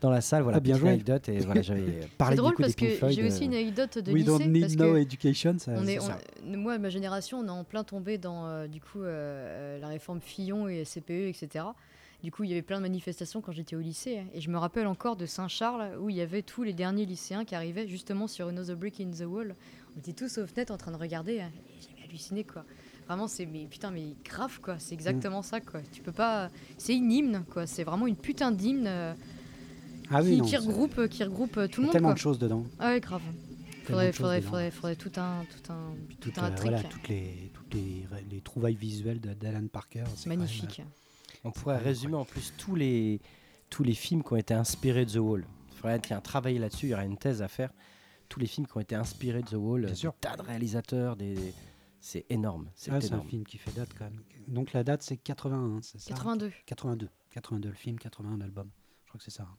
dans 0.02 0.10
la 0.12 0.22
salle. 0.22 0.44
Voilà, 0.44 0.58
Ah, 0.58 0.62
bien 0.62 0.78
joué. 0.78 0.90
anecdote. 0.90 1.30
Et 1.30 1.40
voilà, 1.40 1.62
j'avais 1.62 2.02
parlé 2.18 2.36
drôle 2.36 2.54
coup 2.54 2.62
des 2.62 2.68
parce 2.68 2.76
Pink 2.76 3.00
que 3.00 3.10
j'ai 3.10 3.28
aussi 3.28 3.46
une 3.46 3.54
anecdote 3.54 3.98
de 3.98 4.12
We 4.12 4.24
lycée. 4.24 4.38
don't 4.38 4.48
need 4.52 4.62
parce 4.62 4.76
no 4.76 4.94
que 4.94 4.98
education. 5.00 5.56
Ça, 5.58 5.72
on 5.76 5.88
est, 5.88 6.00
ça. 6.00 6.18
on- 6.48 6.58
moi, 6.58 6.78
ma 6.78 6.90
génération, 6.90 7.40
on 7.40 7.46
est 7.48 7.50
en 7.50 7.64
plein 7.64 7.84
tombé 7.84 8.18
dans 8.18 8.46
euh, 8.46 8.68
du 8.68 8.82
coup 8.82 9.02
euh, 9.02 9.80
la 9.80 9.88
réforme 9.88 10.20
Fillon 10.22 10.68
et 10.68 10.84
CPE, 10.86 11.28
etc. 11.30 11.66
Du 12.24 12.32
coup, 12.32 12.44
il 12.44 12.50
y 12.50 12.54
avait 12.54 12.62
plein 12.62 12.78
de 12.78 12.84
manifestations 12.84 13.42
quand 13.42 13.52
j'étais 13.52 13.76
au 13.76 13.80
lycée. 13.80 14.20
hein. 14.20 14.26
Et 14.34 14.42
je 14.42 14.50
me 14.52 14.58
rappelle 14.58 14.86
encore 14.88 15.16
de 15.16 15.26
Saint-Charles 15.26 15.98
où 16.00 16.10
il 16.10 16.16
y 16.16 16.22
avait 16.22 16.44
tous 16.44 16.62
les 16.64 16.74
derniers 16.74 17.06
lycéens 17.08 17.46
qui 17.46 17.56
arrivaient 17.56 17.88
justement 17.88 18.28
sur 18.28 18.48
Another 18.48 18.76
Brick 18.76 19.00
in 19.02 19.10
the 19.10 19.26
Wall. 19.26 19.56
On 19.96 20.00
était 20.00 20.14
tous 20.14 20.38
aux 20.38 20.46
fenêtres 20.46 20.72
en 20.72 20.78
train 20.78 20.92
de 20.92 20.98
regarder. 20.98 21.42
hein. 21.42 21.52
Et 21.68 21.82
J'avais 21.82 22.08
halluciné 22.08 22.44
quoi. 22.44 22.64
Vraiment, 23.08 23.28
c'est 23.28 23.46
mais 23.48 23.66
putain, 23.66 23.90
mais 23.92 24.14
grave 24.24 24.60
quoi. 24.62 24.78
C'est 24.78 24.94
exactement 24.94 25.42
ça 25.42 25.60
quoi. 25.62 25.82
Tu 25.92 26.02
peux 26.04 26.12
pas. 26.12 26.50
C'est 26.78 26.96
une 26.96 27.12
hymne 27.12 27.44
quoi. 27.50 27.66
C'est 27.66 27.84
vraiment 27.84 28.06
une 28.08 28.16
putain 28.16 28.52
d'hymne 28.52 28.86
euh, 28.88 29.14
Ah 30.12 30.22
oui, 30.22 30.30
qui, 30.34 30.38
non, 30.38 30.44
qui 30.46 30.52
c'est- 30.52 30.58
regroupe, 30.58 30.98
euh, 31.00 31.08
qui 31.08 31.24
regroupe 31.24 31.58
euh, 31.58 31.66
il 31.66 31.70
y 31.70 31.72
tout 31.72 31.82
a 31.82 31.82
le 31.82 31.86
monde 31.88 31.92
tellement 31.94 32.08
quoi. 32.10 32.14
de 32.14 32.20
choses 32.20 32.38
dedans. 32.40 32.66
Ah 32.80 32.90
ouais, 32.92 33.00
grave. 33.00 33.22
Faudrait, 33.86 34.14
faudrait, 34.14 34.42
faudrait, 34.42 34.70
faudrait 34.72 34.96
tout 34.96 35.12
un, 35.18 35.44
tout 35.50 35.74
un 35.74 35.96
tout 36.22 36.32
un 36.38 36.44
euh, 36.52 36.56
trick. 36.56 36.70
voilà, 36.72 36.84
toutes 36.84 37.08
les, 37.08 37.50
toutes 37.52 37.74
les, 37.74 38.06
les 38.30 38.42
trouvailles 38.42 38.76
visuelles 38.76 39.20
d'Alan 39.20 39.66
Parker. 39.68 40.04
c'est 40.16 40.30
même, 40.30 40.38
magnifique. 40.40 40.84
On 41.44 41.52
pourrait 41.52 41.78
résumer 41.78 42.16
en 42.16 42.26
plus 42.26 42.54
tous 42.58 42.76
les, 42.76 43.20
tous 43.70 43.84
les 43.84 43.94
films 43.94 44.24
qui 44.24 44.34
ont 44.34 44.38
été 44.38 44.54
inspirés 44.54 45.06
de 45.06 45.12
The 45.14 45.18
Wall. 45.18 45.46
Il 45.72 45.78
faudrait 45.78 46.00
qu'il 46.00 46.12
y 46.12 46.14
ait 46.14 46.18
un 46.18 46.22
travail 46.22 46.58
là-dessus, 46.60 46.88
il 46.88 46.90
y 46.90 46.94
aurait 46.94 47.06
une 47.06 47.18
thèse 47.18 47.42
à 47.42 47.48
faire. 47.48 47.72
Tous 48.30 48.40
les 48.40 48.46
films 48.48 48.68
qui 48.68 48.78
ont 48.78 48.82
été 48.82 48.96
inspirés 48.96 49.42
de 49.42 49.48
The 49.50 49.54
Wall, 49.54 49.82
Bien 49.82 49.90
des 49.90 49.96
sûr. 49.96 50.14
tas 50.22 50.38
de 50.38 50.42
réalisateurs, 50.44 51.16
des, 51.16 51.54
c'est 52.00 52.26
énorme. 52.30 52.70
C'est 52.76 52.92
Ah, 52.92 53.02
c'est 53.02 53.14
un 53.14 53.24
film 53.24 53.44
qui 53.44 53.58
fait 53.58 53.72
date 53.72 53.90
quand 53.98 54.06
même. 54.06 54.22
Donc 54.48 54.72
la 54.74 54.84
date 54.84 55.02
c'est 55.02 55.18
81, 55.18 55.82
c'est 55.82 56.00
ça? 56.00 56.10
82. 56.10 56.52
82. 56.66 57.10
82 57.32 57.70
le 57.70 57.76
film, 57.76 57.98
81 58.00 58.38
l'album. 58.38 58.70
Je 59.06 59.10
crois 59.10 59.18
que 59.20 59.24
c'est 59.26 59.32
ça. 59.32 59.44
hein. 59.44 59.58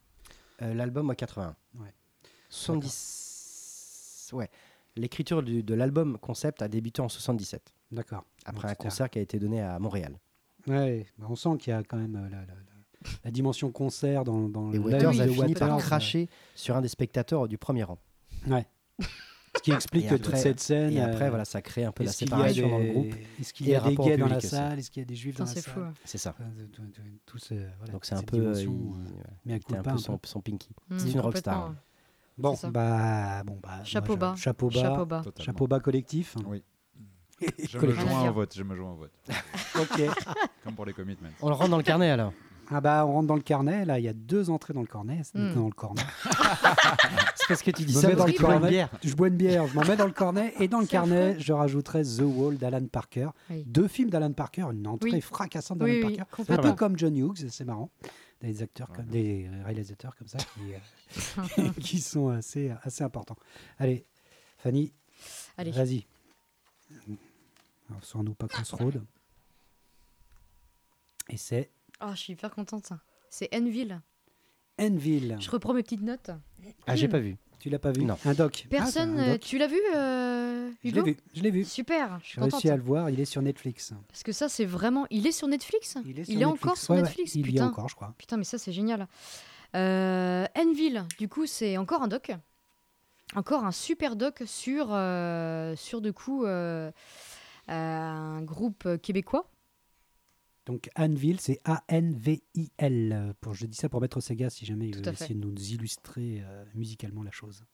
Euh, 0.63 0.75
L'album 0.75 1.11
à 1.11 1.15
80. 1.17 1.57
Ouais. 1.75 1.93
70. 2.51 4.31
Ouais. 4.33 4.49
L'écriture 4.97 5.43
de 5.43 5.75
l'album 5.75 6.19
concept 6.19 6.63
a 6.63 6.69
débuté 6.69 7.01
en 7.03 7.09
77, 7.09 7.73
D'accord. 7.91 8.25
après 8.45 8.69
Donc, 8.69 8.71
un 8.71 8.75
concert 8.75 9.11
qui 9.11 9.19
a 9.19 9.23
été 9.23 9.39
donné 9.39 9.61
à 9.61 9.79
Montréal. 9.79 10.19
Ouais, 10.67 11.07
bah, 11.19 11.27
on 11.29 11.37
sent 11.37 11.57
qu'il 11.59 11.73
y 11.73 11.77
a 11.77 11.83
quand 11.83 11.97
même 11.97 12.17
euh, 12.17 12.29
la, 12.29 12.39
la- 12.41 12.47
la- 12.47 13.11
la 13.25 13.31
dimension 13.33 13.71
concert 13.73 14.23
dans, 14.25 14.49
dans 14.49 14.73
Et 14.73 14.79
Waters 14.79 15.11
oui, 15.11 15.21
a 15.21 15.27
fini 15.29 15.55
par 15.55 15.71
Waters, 15.71 15.85
cracher 15.87 16.29
sur 16.55 16.77
un 16.77 16.81
des 16.81 16.89
spectateurs 16.89 17.49
du 17.49 17.59
premier 17.59 17.83
rang. 17.83 17.99
euh, 18.49 18.51
Ouais. 18.57 18.67
Ce 19.55 19.61
qui 19.61 19.71
explique 19.73 20.07
après- 20.07 20.19
toute 20.19 20.37
cette 20.37 20.61
scène. 20.61 20.93
Et 20.95 21.01
après, 21.01 21.27
euh, 21.27 21.29
voilà, 21.29 21.45
ça 21.45 21.61
crée 21.61 21.85
un 21.85 21.93
peu 21.93 22.05
la 22.05 22.13
séparation 22.13 22.71
dans 22.71 22.79
le 22.79 22.91
groupe. 22.91 23.15
Est-ce 23.41 23.53
qu'il 23.53 23.69
y 23.69 23.75
a 23.75 23.81
des 23.81 23.97
gays 23.97 24.17
dans 24.17 24.27
la 24.29 24.41
salle 24.41 24.79
Est-ce 24.79 24.91
qu'il 24.91 25.03
y 25.03 25.05
a 25.05 25.07
des 25.07 25.15
juifs 25.15 25.37
dans 25.37 25.45
la 25.45 25.55
salle 25.55 25.75
hein. 25.79 25.93
C'est 26.05 26.17
ça. 26.19 26.35
Donc 27.91 28.05
c'est 28.07 28.15
un 28.15 28.23
peu. 28.23 28.39
euh, 28.39 28.55
euh, 28.55 28.67
mais 29.45 29.55
un 29.55 29.83
peu 29.83 29.99
son, 29.99 30.41
Pinky. 30.41 30.71
Mm, 30.89 30.99
C'est 30.99 31.11
une 31.11 31.21
rockstar. 31.21 31.75
Bon, 32.39 32.57
bah, 32.71 33.43
bon, 33.45 33.59
bah, 33.63 33.69
moi, 33.77 33.85
Chapeau 33.85 34.17
bas. 34.17 34.35
Chapeau 34.39 34.69
bas. 34.71 34.81
Chapeau 34.81 35.05
bas. 35.07 35.21
Totalement. 35.23 35.45
Chapeau 35.45 35.67
bas 35.67 35.81
collectif. 35.81 36.35
Oui. 36.47 36.63
Je 37.69 37.79
me 37.79 37.93
joins 37.93 38.29
au 38.29 38.33
vote. 38.33 38.55
Je 38.57 38.63
me 38.63 38.75
joins 38.77 38.93
au 38.93 38.97
vote. 38.97 39.13
ok. 39.79 40.03
Comme 40.65 40.75
pour 40.75 40.85
les 40.87 40.93
commitments. 40.93 41.29
On 41.41 41.49
le 41.49 41.55
rentre 41.55 41.71
dans 41.71 41.77
le 41.79 41.83
carnet 41.83 42.11
alors. 42.11 42.33
Ah 42.75 42.81
bah, 42.81 43.05
on 43.07 43.13
rentre 43.13 43.27
dans 43.27 43.35
le 43.35 43.43
carnet. 43.43 43.85
Là, 43.85 43.99
il 43.99 44.05
y 44.05 44.09
a 44.09 44.13
deux 44.15 44.49
entrées 44.49 44.73
dans 44.73 44.81
le 44.81 44.87
carnet. 44.87 45.21
C'est 45.25 45.37
Hmm. 45.39 45.55
dans 45.55 45.67
le 45.67 45.73
cornet. 45.73 46.01
C'est 47.35 47.49
parce 47.49 47.63
que 47.63 47.71
tu 47.71 47.83
dis 47.85 47.93
Je 47.93 47.99
ça 47.99 48.15
dans 48.15 48.25
que 48.25 48.31
le 48.31 48.37
tu 48.37 48.41
bois 48.43 48.55
une 48.55 48.61
cornet. 48.61 48.71
bière. 48.71 48.89
Je 49.05 49.15
bois 49.15 49.29
une 49.29 49.37
bière, 49.37 49.67
je 49.67 49.75
m'en 49.75 49.85
mets 49.85 49.97
dans 49.97 50.07
le 50.07 50.13
cornet. 50.13 50.55
Et 50.61 50.69
dans 50.69 50.81
le 50.81 50.87
carnet, 50.87 51.39
je 51.39 51.53
rajouterai 51.53 52.03
The 52.05 52.23
Wall 52.23 52.57
d'Alan 52.57 52.87
Parker. 52.87 53.29
Oui. 53.51 53.65
Deux 53.67 53.89
films 53.89 54.09
d'Alan 54.11 54.33
Parker, 54.33 54.67
une 54.73 54.87
entrée 54.87 55.11
Oui. 55.13 55.21
fracassante 55.21 55.79
d'Alan 55.79 55.93
Oui, 55.93 56.03
oui, 56.07 56.17
Parker. 56.17 56.53
un 56.53 56.57
peu 56.59 56.73
comme 56.73 56.97
John 56.99 57.15
Hughes, 57.17 57.49
c'est 57.51 57.65
marrant. 57.65 57.91
Des 58.41 58.63
acteurs, 58.63 58.89
comme, 58.89 59.07
des 59.07 59.49
réalisateurs 59.65 60.17
comme 60.17 60.27
ça 60.29 60.39
qui, 60.39 61.61
euh, 61.63 61.69
qui 61.81 62.01
sont 62.01 62.29
assez, 62.31 62.73
assez 62.83 63.05
importants. 63.05 63.37
Allez, 63.79 64.05
Fanny, 64.59 64.93
Allez. 65.59 65.71
vas-y. 65.73 66.07
Alors, 67.91 68.05
Sors-nous 68.05 68.35
pas 68.35 68.49
Crossroad. 68.49 69.03
Et 71.29 71.37
c'est 71.37 71.71
Ah, 72.01 72.13
je 72.15 72.21
suis 72.21 72.33
hyper 72.33 72.51
contente. 72.55 72.87
ça. 72.87 73.01
C'est 73.31 73.55
Enville. 73.55 74.01
Enville. 74.81 75.37
Je 75.41 75.51
reprends 75.51 75.75
mes 75.75 75.83
petites 75.83 76.03
notes. 76.03 76.31
Ah, 76.87 76.97
j'ai 76.97 77.09
pas 77.09 77.19
vu. 77.21 77.37
Tu 77.61 77.71
l'as 77.71 77.79
pas 77.79 77.93
vu 77.93 78.05
Non. 78.05 78.17
Un 78.25 78.35
doc. 78.35 78.67
Personne. 78.71 79.17
Ah, 79.19 79.23
un 79.23 79.29
euh, 79.29 79.33
doc. 79.35 79.41
tu 79.43 79.57
l'as 79.57 79.69
vu, 79.69 79.79
euh, 79.95 80.69
Je 80.83 80.89
Hugo 80.89 81.03
l'ai 81.05 81.13
vu. 81.13 81.17
Je 81.33 81.43
l'ai 81.43 81.51
vu. 81.53 81.65
Super. 81.65 82.19
Je 82.21 82.25
suis 82.25 82.35
J'ai 82.35 82.41
contente. 82.41 82.53
réussi 82.55 82.71
à 82.71 82.77
le 82.77 82.83
voir. 82.83 83.09
Il 83.11 83.21
est 83.21 83.25
sur 83.25 83.41
Netflix. 83.41 83.93
Parce 84.09 84.25
que 84.25 84.33
ça, 84.33 84.49
c'est 84.49 84.65
vraiment. 84.65 85.07
Il 85.11 85.27
est 85.29 85.33
sur 85.33 85.47
Netflix? 85.47 85.97
Il 86.05 86.19
est, 86.19 86.25
sur 86.25 86.35
Netflix. 86.35 86.47
encore 86.65 86.77
sur 86.77 86.91
Ouais, 86.91 86.97
ouais, 87.01 87.03
Netflix? 87.05 87.35
Il 87.37 87.47
y 87.47 87.51
est 87.51 87.53
Putain. 87.53 87.69
encore, 87.69 87.89
je 87.89 87.95
crois. 87.95 88.15
Putain, 88.19 88.37
mais 88.37 88.45
ça, 88.45 88.59
c'est 88.59 88.73
génial. 88.73 89.07
Euh, 89.77 90.45
Enville, 90.59 91.05
du 91.19 91.29
coup, 91.29 91.47
c'est 91.47 91.77
encore 91.77 92.03
un 92.03 92.09
doc. 92.09 92.33
Encore 93.37 93.65
un 93.65 93.73
super 93.73 94.17
doc 94.17 94.43
sur, 94.45 94.89
euh, 94.91 95.77
sur 95.77 96.01
de 96.01 96.11
coup, 96.11 96.45
euh, 96.45 96.91
un 97.69 98.43
groupe 98.43 98.89
québécois. 99.03 99.49
Donc 100.67 100.89
Anvil, 100.97 101.41
c'est 101.41 101.61
A-N-V-I-L. 101.65 103.13
euh, 103.13 103.33
Pour, 103.41 103.55
je 103.55 103.67
dis 103.67 103.77
ça 103.77 103.89
pour 103.89 104.01
mettre 104.01 104.21
Sega 104.21 104.49
si 104.49 104.65
jamais 104.65 104.89
il 104.89 104.97
veut 104.97 105.13
essayer 105.13 105.35
de 105.35 105.41
nous 105.41 105.53
illustrer 105.57 106.41
euh, 106.47 106.65
musicalement 106.75 107.25
la 107.25 107.33
chose. 107.33 107.65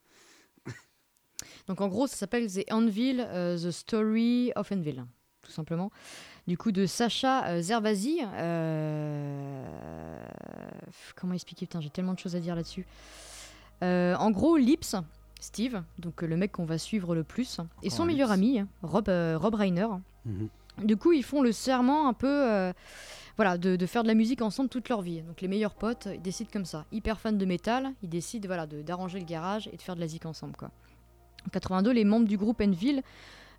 Donc 1.66 1.82
en 1.82 1.88
gros, 1.88 2.06
ça 2.06 2.16
s'appelle 2.16 2.50
The 2.50 2.64
Anvil, 2.72 3.20
euh, 3.20 3.58
The 3.58 3.70
Story 3.70 4.52
of 4.56 4.72
Anvil, 4.72 5.04
tout 5.42 5.50
simplement. 5.52 5.90
Du 6.46 6.56
coup, 6.56 6.72
de 6.72 6.86
Sacha 6.86 7.46
euh, 7.48 7.60
Zervazi. 7.60 8.20
euh, 8.24 9.66
Comment 11.14 11.34
expliquer? 11.34 11.66
Putain, 11.66 11.82
j'ai 11.82 11.90
tellement 11.90 12.14
de 12.14 12.18
choses 12.18 12.36
à 12.36 12.40
dire 12.40 12.54
là-dessus. 12.54 12.86
Euh, 13.82 14.14
en 14.16 14.30
gros, 14.30 14.56
Lips, 14.56 14.94
Steve, 15.40 15.82
donc 15.98 16.22
le 16.22 16.36
mec 16.36 16.52
qu'on 16.52 16.64
va 16.64 16.78
suivre 16.78 17.14
le 17.14 17.24
plus, 17.24 17.58
et 17.82 17.90
son 17.90 18.04
meilleur 18.04 18.30
ami, 18.30 18.62
Rob, 18.82 19.08
euh, 19.08 19.38
Rob 19.38 19.54
Reiner. 19.54 19.86
Mhm. 20.26 20.48
Du 20.84 20.96
coup, 20.96 21.12
ils 21.12 21.24
font 21.24 21.42
le 21.42 21.50
serment 21.52 22.08
un 22.08 22.12
peu 22.12 22.28
euh, 22.28 22.72
voilà, 23.36 23.58
de, 23.58 23.74
de 23.76 23.86
faire 23.86 24.02
de 24.04 24.08
la 24.08 24.14
musique 24.14 24.42
ensemble 24.42 24.68
toute 24.68 24.88
leur 24.88 25.00
vie. 25.02 25.22
Donc 25.22 25.40
les 25.40 25.48
meilleurs 25.48 25.74
potes, 25.74 26.08
ils 26.14 26.22
décident 26.22 26.50
comme 26.52 26.64
ça. 26.64 26.84
Hyper 26.92 27.18
fans 27.18 27.32
de 27.32 27.44
métal, 27.44 27.92
ils 28.02 28.08
décident 28.08 28.46
voilà, 28.46 28.66
d'arranger 28.66 29.18
le 29.18 29.24
garage 29.24 29.68
et 29.72 29.76
de 29.76 29.82
faire 29.82 29.96
de 29.96 30.00
la 30.00 30.06
zik 30.06 30.24
ensemble. 30.26 30.54
Quoi. 30.56 30.70
En 31.46 31.50
82, 31.50 31.90
les 31.90 32.04
membres 32.04 32.28
du 32.28 32.36
groupe 32.36 32.60
Enville 32.60 33.02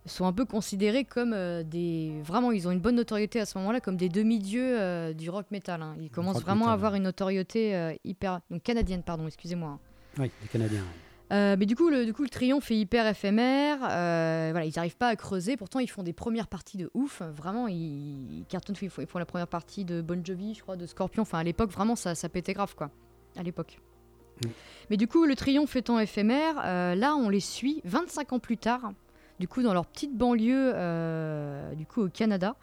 sont 0.06 0.26
un 0.26 0.32
peu 0.32 0.46
considérés 0.46 1.04
comme 1.04 1.34
euh, 1.34 1.62
des... 1.64 2.22
Vraiment, 2.24 2.52
ils 2.54 2.70
ont 2.70 2.72
une 2.72 2.80
bonne 2.80 2.96
notoriété 2.96 3.42
à 3.42 3.46
ce 3.46 3.58
moment-là, 3.58 3.82
comme 3.82 3.98
des 3.98 4.08
demi-dieux 4.08 4.80
euh, 4.80 5.12
du 5.14 5.30
rock 5.30 5.48
metal. 5.52 5.82
hein. 5.82 5.96
Ils 6.00 6.10
commencent 6.10 6.38
rock 6.38 6.46
vraiment 6.46 6.60
metal, 6.66 6.72
à 6.72 6.74
avoir 6.74 6.96
une 6.96 7.04
notoriété 7.04 7.98
hyper... 8.06 8.40
Donc 8.50 8.64
canadienne, 8.64 9.04
pardon, 9.04 9.28
excusez-moi. 9.28 9.72
hein. 9.72 9.80
Oui, 10.18 10.32
les 10.42 10.48
Canadiens. 10.48 10.84
Euh, 11.32 11.56
mais 11.60 11.66
du 11.66 11.76
coup, 11.76 11.90
le, 11.90 12.06
du 12.06 12.14
coup, 12.14 12.24
le 12.24 12.30
triomphe 12.30 12.72
est 12.72 12.78
hyper 12.78 13.06
éphémère. 13.08 13.78
euh, 13.84 14.50
voilà, 14.52 14.66
ils 14.66 14.74
n'arrivent 14.76 14.98
pas 14.98 15.10
à 15.10 15.16
creuser. 15.16 15.58
Pourtant, 15.58 15.80
ils 15.80 15.90
font 15.90 16.04
des 16.04 16.14
premières 16.14 16.48
parties 16.48 16.78
de 16.78 16.90
ouf. 16.94 17.22
Vraiment, 17.22 17.68
ils, 17.68 18.40
ils 18.40 18.46
cartonnent. 18.48 18.76
Ils 18.82 18.90
font, 18.90 19.02
ils 19.02 19.08
font 19.08 19.20
la 19.20 19.26
première 19.26 19.48
partie 19.48 19.86
de 19.86 20.02
Bon 20.02 20.24
Jovi, 20.26 20.56
je 20.56 20.62
crois, 20.62 20.76
de 20.76 20.86
Scorpion. 20.86 21.22
Enfin, 21.22 21.40
à 21.40 21.44
l'époque, 21.44 21.72
vraiment, 21.72 21.96
ça, 21.96 22.16
ça 22.16 22.30
pétait 22.30 22.54
grave, 22.54 22.76
quoi. 22.76 22.90
À 23.38 23.44
l'époque. 23.44 23.80
Mm. 24.44 24.50
Mais 24.90 24.98
du 24.98 25.08
coup, 25.08 25.26
le 25.26 25.36
triomphe 25.36 25.76
étant 25.76 26.00
éphémère, 26.00 26.56
euh, 26.66 26.96
là, 26.96 27.16
on 27.16 27.30
les 27.30 27.40
suit 27.40 27.82
25 27.86 28.34
ans 28.34 28.40
plus 28.40 28.58
tard. 28.58 28.92
Du 29.40 29.48
coup, 29.48 29.62
dans 29.62 29.74
leur 29.74 29.86
petite 29.86 30.18
banlieue, 30.18 30.74
du 31.76 31.86
coup, 31.86 32.02
au 32.02 32.10
Canada. 32.10 32.56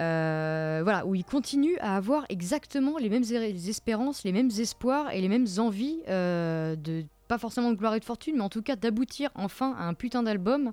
Euh, 0.00 0.80
voilà, 0.82 1.06
où 1.06 1.14
ils 1.14 1.24
continuent 1.24 1.76
à 1.80 1.96
avoir 1.96 2.24
exactement 2.28 2.98
les 2.98 3.08
mêmes 3.08 3.22
espérances, 3.22 4.24
les 4.24 4.32
mêmes 4.32 4.50
espoirs 4.58 5.12
et 5.12 5.20
les 5.20 5.28
mêmes 5.28 5.46
envies 5.58 6.00
euh, 6.08 6.74
de 6.74 7.04
pas 7.34 7.38
forcément 7.38 7.70
de 7.70 7.76
gloire 7.76 7.94
et 7.94 8.00
de 8.00 8.04
fortune, 8.04 8.34
mais 8.36 8.42
en 8.42 8.48
tout 8.48 8.62
cas 8.62 8.76
d'aboutir 8.76 9.30
enfin 9.34 9.74
à 9.78 9.84
un 9.84 9.94
putain 9.94 10.22
d'album, 10.22 10.72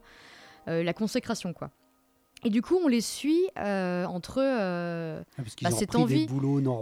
euh, 0.68 0.84
la 0.84 0.94
consécration 0.94 1.54
quoi. 1.54 1.70
Et 2.44 2.50
du 2.50 2.62
coup, 2.64 2.80
on 2.84 2.88
les 2.88 3.02
suit 3.02 3.42
euh, 3.60 4.04
entre. 4.06 4.40
euh, 4.42 5.22
Ah, 5.38 5.42
parce 5.44 5.54
qu'ils 5.56 5.68
Bah, 5.68 5.76
ont 5.76 5.78
cette 5.78 5.96
envie. 5.96 6.28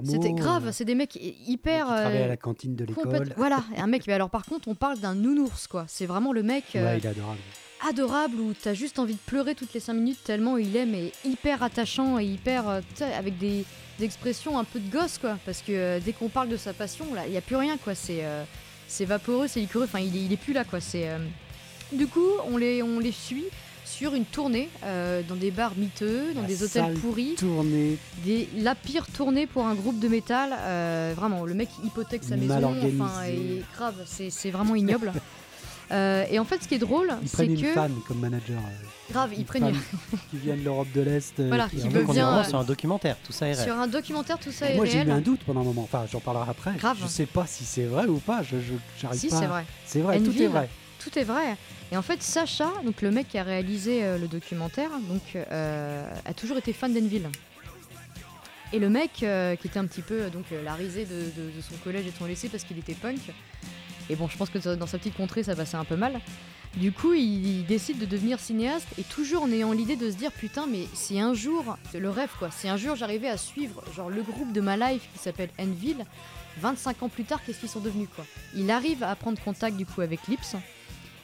C'était 0.05 0.31
grave, 0.31 0.67
euh, 0.67 0.71
c'est 0.71 0.85
des 0.85 0.95
mecs 0.95 1.15
hy- 1.15 1.35
hyper. 1.47 1.85
qui 1.87 1.91
travaillent 1.91 2.23
à 2.23 2.27
la 2.27 2.37
cantine 2.37 2.75
de 2.75 2.85
l'école. 2.85 3.33
Voilà, 3.35 3.63
un 3.77 3.87
mec, 3.87 4.03
mais 4.07 4.13
alors 4.13 4.29
par 4.29 4.45
contre, 4.45 4.67
on 4.69 4.75
parle 4.75 4.99
d'un 4.99 5.15
nounours, 5.15 5.67
quoi. 5.67 5.83
C'est 5.89 6.05
vraiment 6.05 6.31
le 6.31 6.43
mec 6.43 6.63
Ouais, 6.75 6.97
il 6.99 7.05
est 7.05 7.09
adorable. 7.09 7.39
adorable 7.89 8.39
où 8.39 8.53
t'as 8.53 8.73
juste 8.73 8.99
envie 8.99 9.15
de 9.15 9.19
pleurer 9.25 9.53
toutes 9.55 9.73
les 9.73 9.79
5 9.81 9.93
minutes 9.95 10.23
tellement 10.23 10.55
il 10.57 10.75
est, 10.77 10.85
mais 10.85 11.11
hyper 11.25 11.61
attachant 11.61 12.19
et 12.19 12.25
hyper. 12.25 12.81
avec 13.17 13.37
des, 13.37 13.65
des 13.97 14.05
expressions 14.05 14.57
un 14.57 14.63
peu 14.63 14.79
de 14.79 14.89
gosse, 14.89 15.17
quoi. 15.17 15.37
Parce 15.45 15.61
que 15.61 15.73
euh, 15.73 15.99
dès 15.99 16.13
qu'on 16.13 16.29
parle 16.29 16.47
de 16.47 16.55
sa 16.57 16.71
passion, 16.71 17.05
là, 17.13 17.25
il 17.27 17.31
n'y 17.31 17.37
a 17.37 17.41
plus 17.41 17.57
rien, 17.57 17.75
quoi. 17.77 17.95
C'est 17.95 18.19
euh, 18.23 18.45
c'est 18.89 19.05
vaporeux, 19.05 19.47
c'est 19.47 19.61
liquoreux, 19.61 19.85
enfin, 19.85 19.99
il 19.99 20.15
est, 20.17 20.21
il 20.25 20.33
est 20.33 20.37
plus 20.37 20.51
là, 20.53 20.65
quoi. 20.65 20.81
C'est. 20.81 21.07
euh, 21.07 21.17
Du 21.93 22.07
coup, 22.07 22.27
on 22.51 22.57
les, 22.57 22.83
on 22.83 22.99
les 22.99 23.11
suit 23.13 23.45
sur 23.85 24.13
une 24.13 24.25
tournée 24.25 24.69
euh, 24.83 25.21
dans 25.27 25.35
des 25.35 25.49
bars 25.49 25.73
miteux, 25.75 26.33
dans 26.35 26.41
La 26.41 26.47
des 26.47 26.61
hôtels 26.63 26.93
pourris. 26.95 27.35
Tournée 27.35 27.97
Des, 28.23 28.47
la 28.57 28.75
pire 28.75 29.07
tournée 29.07 29.47
pour 29.47 29.65
un 29.65 29.73
groupe 29.73 29.99
de 29.99 30.07
métal. 30.07 30.55
euh, 30.59 31.13
vraiment, 31.15 31.45
le 31.45 31.53
mec 31.55 31.69
hypothèque 31.83 32.23
sa 32.23 32.35
Mal 32.37 32.47
maison. 32.47 32.67
organisé. 32.67 33.01
Enfin, 33.01 33.23
et 33.25 33.63
grave, 33.75 33.95
c'est 34.05 34.29
c'est 34.29 34.51
vraiment 34.51 34.75
ignoble. 34.75 35.11
Euh, 35.91 36.25
et 36.29 36.37
en 36.39 36.45
fait, 36.45 36.61
ce 36.61 36.67
qui 36.67 36.75
est 36.75 36.79
drôle, 36.79 37.11
Ils 37.23 37.27
c'est 37.27 37.37
prennent 37.37 37.51
une 37.53 37.61
que. 37.61 37.73
fan 37.73 37.91
comme 38.07 38.19
manager. 38.19 38.57
euh, 38.59 38.85
Grave, 39.11 39.31
ils 39.35 39.43
prennent 39.45 39.73
qui 40.29 40.37
vient 40.37 40.55
de 40.55 40.61
l'Europe 40.61 40.87
de 40.93 41.01
l'Est. 41.01 41.39
euh, 41.39 41.47
Voilà, 41.47 41.67
qui 41.67 41.77
qui 41.77 41.87
est 41.87 41.89
veut 41.89 42.03
bien, 42.03 42.37
euh, 42.37 42.43
sur 42.43 42.59
un 42.59 42.63
documentaire, 42.63 43.15
tout 43.23 43.31
ça 43.33 43.47
est 43.47 43.53
réel. 43.53 43.65
sur 43.65 43.75
un 43.79 43.87
documentaire, 43.87 44.37
tout 44.37 44.51
ça 44.51 44.69
est 44.69 44.75
Moi, 44.75 44.85
j'ai 44.85 44.93
eu 44.93 45.01
réel. 45.01 45.11
un 45.11 45.19
doute 45.21 45.39
pendant 45.45 45.61
un 45.61 45.63
moment. 45.63 45.81
Enfin, 45.83 46.05
j'en 46.11 46.19
parlerai 46.19 46.49
après. 46.51 46.73
Grave. 46.77 46.97
Je 47.01 47.07
sais 47.07 47.25
pas 47.25 47.47
si 47.47 47.63
c'est 47.65 47.85
vrai 47.85 48.05
ou 48.05 48.17
pas. 48.19 48.43
Je, 48.43 48.57
je 48.59 48.73
j'arrive 49.01 49.19
Si, 49.19 49.29
pas. 49.29 49.39
c'est 49.39 49.47
vrai. 49.47 49.65
C'est 49.85 50.01
vrai. 50.01 50.19
Tout 50.21 50.39
est 50.41 50.47
vrai. 50.47 50.69
Tout 51.03 51.17
est 51.17 51.23
vrai. 51.23 51.55
Et 51.91 51.97
en 51.97 52.03
fait, 52.03 52.21
Sacha, 52.21 52.69
donc 52.85 53.01
le 53.01 53.09
mec 53.09 53.27
qui 53.29 53.39
a 53.39 53.43
réalisé 53.43 54.03
euh, 54.03 54.19
le 54.19 54.27
documentaire, 54.27 54.91
donc 55.09 55.21
euh, 55.35 56.07
a 56.25 56.33
toujours 56.35 56.57
été 56.57 56.71
fan 56.71 56.93
d'Enville. 56.93 57.29
Et 58.73 58.77
le 58.77 58.89
mec, 58.89 59.23
euh, 59.23 59.55
qui 59.55 59.65
était 59.65 59.79
un 59.79 59.87
petit 59.87 60.03
peu 60.03 60.29
donc 60.29 60.45
la 60.63 60.73
risée 60.75 61.05
de, 61.05 61.15
de- 61.41 61.49
de 61.57 61.61
son 61.67 61.73
collège 61.83 62.05
et 62.05 62.11
de 62.11 62.15
son 62.15 62.25
lycée 62.25 62.47
parce 62.49 62.63
qu'il 62.63 62.77
était 62.77 62.93
punk. 62.93 63.17
Et 64.09 64.15
bon, 64.15 64.27
je 64.27 64.37
pense 64.37 64.49
que 64.49 64.57
dans 64.75 64.87
sa 64.87 64.97
petite 64.97 65.15
contrée, 65.15 65.43
ça 65.43 65.55
passait 65.55 65.77
un 65.77 65.85
peu 65.85 65.95
mal. 65.95 66.19
Du 66.77 66.91
coup, 66.91 67.13
il, 67.13 67.65
décide 67.65 67.97
de 67.97 68.05
devenir 68.05 68.39
cinéaste 68.39 68.87
et 68.97 69.03
toujours 69.03 69.43
en 69.43 69.51
ayant 69.51 69.71
l'idée 69.71 69.95
de 69.95 70.09
se 70.11 70.15
dire 70.15 70.31
putain, 70.31 70.67
mais 70.67 70.85
si 70.93 71.19
un 71.19 71.33
jour, 71.33 71.77
c'est 71.91 71.99
le 71.99 72.09
rêve 72.09 72.29
quoi, 72.37 72.51
si 72.51 72.67
un 72.67 72.77
jour 72.77 72.95
j'arrivais 72.95 73.27
à 73.27 73.37
suivre 73.37 73.83
genre 73.95 74.09
le 74.09 74.21
groupe 74.21 74.53
de 74.53 74.61
ma 74.61 74.77
life 74.77 75.07
qui 75.13 75.19
s'appelle 75.19 75.49
Enville, 75.59 76.05
25 76.59 77.03
ans 77.03 77.09
plus 77.09 77.23
tard, 77.23 77.39
qu'est-ce 77.43 77.59
qu'ils 77.59 77.69
sont 77.69 77.79
devenus 77.79 78.07
quoi? 78.15 78.25
Il 78.55 78.69
arrive 78.69 79.03
à 79.03 79.15
prendre 79.15 79.41
contact 79.41 79.77
du 79.77 79.85
coup 79.85 80.01
avec 80.01 80.27
Lips 80.27 80.55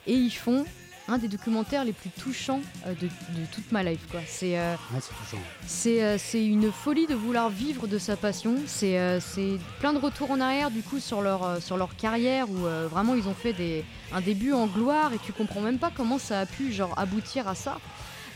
et 0.07 0.13
ils 0.13 0.31
font 0.31 0.65
un 1.07 1.17
des 1.19 1.27
documentaires 1.27 1.83
les 1.85 1.93
plus 1.93 2.09
touchants 2.09 2.61
euh, 2.87 2.93
de, 2.95 3.07
de 3.07 3.45
toute 3.51 3.71
ma 3.71 3.83
life 3.83 4.01
quoi. 4.09 4.21
C'est 4.27 4.57
euh, 4.57 4.73
Ouais, 4.93 4.99
c'est 5.01 5.13
touchant. 5.13 5.43
c'est 5.67 6.03
euh, 6.03 6.17
c'est 6.17 6.45
une 6.45 6.71
folie 6.71 7.05
de 7.07 7.13
vouloir 7.13 7.49
vivre 7.49 7.87
de 7.87 7.97
sa 7.99 8.15
passion. 8.15 8.55
C'est 8.65 9.19
c'est 9.19 9.57
plein 9.79 9.93
de 9.93 9.99
retours 9.99 10.31
en 10.31 10.39
arrière 10.39 10.71
du 10.71 10.81
coup 10.81 10.99
sur 10.99 11.21
leur, 11.21 11.61
sur 11.61 11.77
leur 11.77 11.95
carrière 11.95 12.49
où 12.49 12.57
vraiment 12.89 13.13
ils 13.15 13.27
ont 13.27 13.33
fait 13.33 13.53
des, 13.53 13.83
un 14.13 14.21
début 14.21 14.53
en 14.53 14.65
gloire 14.67 15.13
et 15.13 15.19
tu 15.19 15.31
comprends 15.33 15.61
même 15.61 15.77
pas 15.79 15.91
comment 15.95 16.17
ça 16.17 16.41
a 16.41 16.45
pu 16.45 16.71
genre 16.71 16.93
aboutir 16.97 17.47
à 17.47 17.55
ça. 17.55 17.77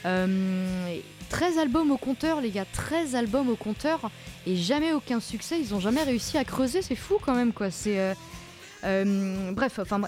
Euh, 0.05 0.87
et 0.87 1.03
13 1.29 1.57
albums 1.57 1.91
au 1.91 1.97
compteur 1.97 2.39
les 2.41 2.49
gars, 2.51 2.65
13 2.71 3.15
albums 3.15 3.49
au 3.49 3.55
compteur 3.55 4.09
et 4.47 4.55
jamais 4.55 4.93
aucun 4.93 5.19
succès. 5.19 5.59
Ils 5.59 5.73
ont 5.73 5.79
jamais 5.79 6.03
réussi 6.03 6.37
à 6.37 6.43
creuser, 6.43 6.81
c'est 6.81 6.95
fou 6.95 7.17
quand 7.21 7.35
même 7.35 7.51
quoi. 7.53 7.69
C'est 7.71 8.15
euh, 8.83 9.51
bref, 9.51 9.79
enfin 9.79 9.99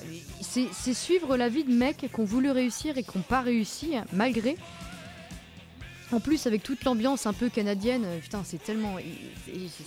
c'est 0.42 0.94
suivre 0.94 1.36
la 1.38 1.50
vie 1.50 1.64
de 1.64 1.74
mecs 1.74 1.98
qui 1.98 2.20
ont 2.20 2.24
voulu 2.26 2.52
réussir 2.52 2.98
et 2.98 3.04
qui 3.04 3.18
n'ont 3.18 3.24
pas 3.24 3.42
réussi 3.42 3.92
malgré. 4.14 4.56
En 6.14 6.20
plus, 6.20 6.46
avec 6.46 6.62
toute 6.62 6.84
l'ambiance 6.84 7.26
un 7.26 7.32
peu 7.32 7.48
canadienne, 7.48 8.04
euh, 8.06 8.20
putain, 8.20 8.42
c'est 8.44 8.62
tellement. 8.62 8.98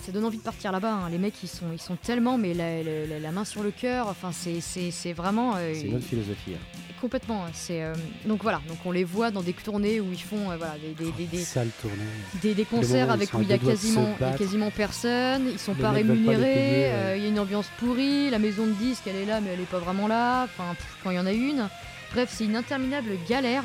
ça 0.03 0.11
donne 0.11 0.25
envie 0.25 0.39
de 0.39 0.43
partir 0.43 0.71
là-bas. 0.71 0.91
hein. 0.91 1.09
Les 1.11 1.19
mecs, 1.19 1.35
ils 1.43 1.47
sont, 1.47 1.67
ils 1.71 1.79
sont 1.79 1.97
tellement, 1.97 2.39
mais 2.39 2.55
la, 2.55 3.31
main 3.31 3.45
sur 3.45 3.61
le 3.61 3.69
cœur. 3.69 4.07
Enfin, 4.07 4.31
c'est- 4.31 5.13
vraiment. 5.13 5.53
euh, 5.57 5.73
C'est 5.75 5.81
une 5.87 5.97
autre 5.97 6.05
philosophie. 6.07 6.53
hein. 6.55 6.94
Complètement. 7.05 7.45
hein. 7.45 7.49
C'est 7.53 7.83
euh, 7.83 7.93
donc 8.25 8.41
voilà. 8.41 8.61
Donc 8.67 8.77
on 8.85 8.91
les 8.91 9.03
voit 9.03 9.29
dans 9.31 9.41
des 9.41 9.53
tournées 9.53 9.99
où 9.99 10.07
ils 10.11 10.21
font 10.21 10.49
euh, 10.51 10.57
voilà 10.57 10.75
des, 10.79 10.93
des, 11.05 11.11
des, 11.11 11.25
des- 11.25 11.43
Sale 11.43 11.69
tournée. 11.81 11.97
des- 12.41 12.53
des 12.55 12.65
moment 12.71 12.81
concerts 12.81 13.11
avec 13.11 13.33
où 13.33 13.41
il 13.41 13.49
y 13.49 13.53
a 13.53 13.57
quasiment, 13.57 14.15
y 14.19 14.23
a 14.23 14.31
quasiment 14.37 14.71
personne. 14.71 15.47
Ils 15.51 15.59
sont 15.59 15.73
Les 15.75 15.81
pas 15.81 15.91
rémunérés. 15.91 16.91
euh. 16.91 17.13
Il 17.17 17.23
y 17.23 17.25
a 17.25 17.29
une 17.29 17.39
ambiance 17.39 17.67
pourrie. 17.77 18.29
La 18.29 18.39
maison 18.39 18.65
de 18.65 18.71
disques, 18.73 19.03
elle 19.07 19.17
est 19.17 19.25
là, 19.25 19.39
mais 19.41 19.51
elle 19.53 19.59
est 19.61 19.69
pas 19.69 19.79
vraiment 19.79 20.07
là. 20.07 20.43
Enfin, 20.45 20.73
pff, 20.75 20.97
quand 21.03 21.11
il 21.11 21.15
y 21.17 21.19
en 21.19 21.25
a 21.27 21.31
une. 21.33 21.67
Bref, 22.13 22.29
c'est 22.33 22.45
une 22.45 22.55
interminable 22.55 23.11
galère. 23.29 23.63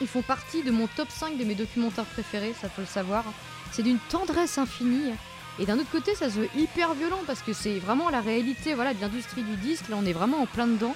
Ils 0.00 0.06
font 0.06 0.22
partie 0.22 0.62
de 0.62 0.70
mon 0.70 0.86
top 0.88 1.08
5 1.10 1.38
de 1.38 1.44
mes 1.44 1.54
documentaires 1.54 2.04
préférés, 2.04 2.52
ça 2.60 2.68
faut 2.68 2.82
le 2.82 2.86
savoir. 2.86 3.24
C'est 3.72 3.82
d'une 3.82 3.98
tendresse 4.10 4.58
infinie. 4.58 5.12
Et 5.58 5.64
d'un 5.64 5.78
autre 5.78 5.90
côté, 5.90 6.14
ça 6.14 6.28
se 6.28 6.34
veut 6.38 6.48
hyper 6.54 6.92
violent 6.92 7.20
parce 7.26 7.40
que 7.40 7.54
c'est 7.54 7.78
vraiment 7.78 8.10
la 8.10 8.20
réalité 8.20 8.74
voilà, 8.74 8.92
de 8.92 9.00
l'industrie 9.00 9.42
du 9.42 9.56
disque. 9.56 9.88
Là, 9.88 9.96
on 9.98 10.04
est 10.04 10.12
vraiment 10.12 10.42
en 10.42 10.46
plein 10.46 10.66
dedans. 10.66 10.94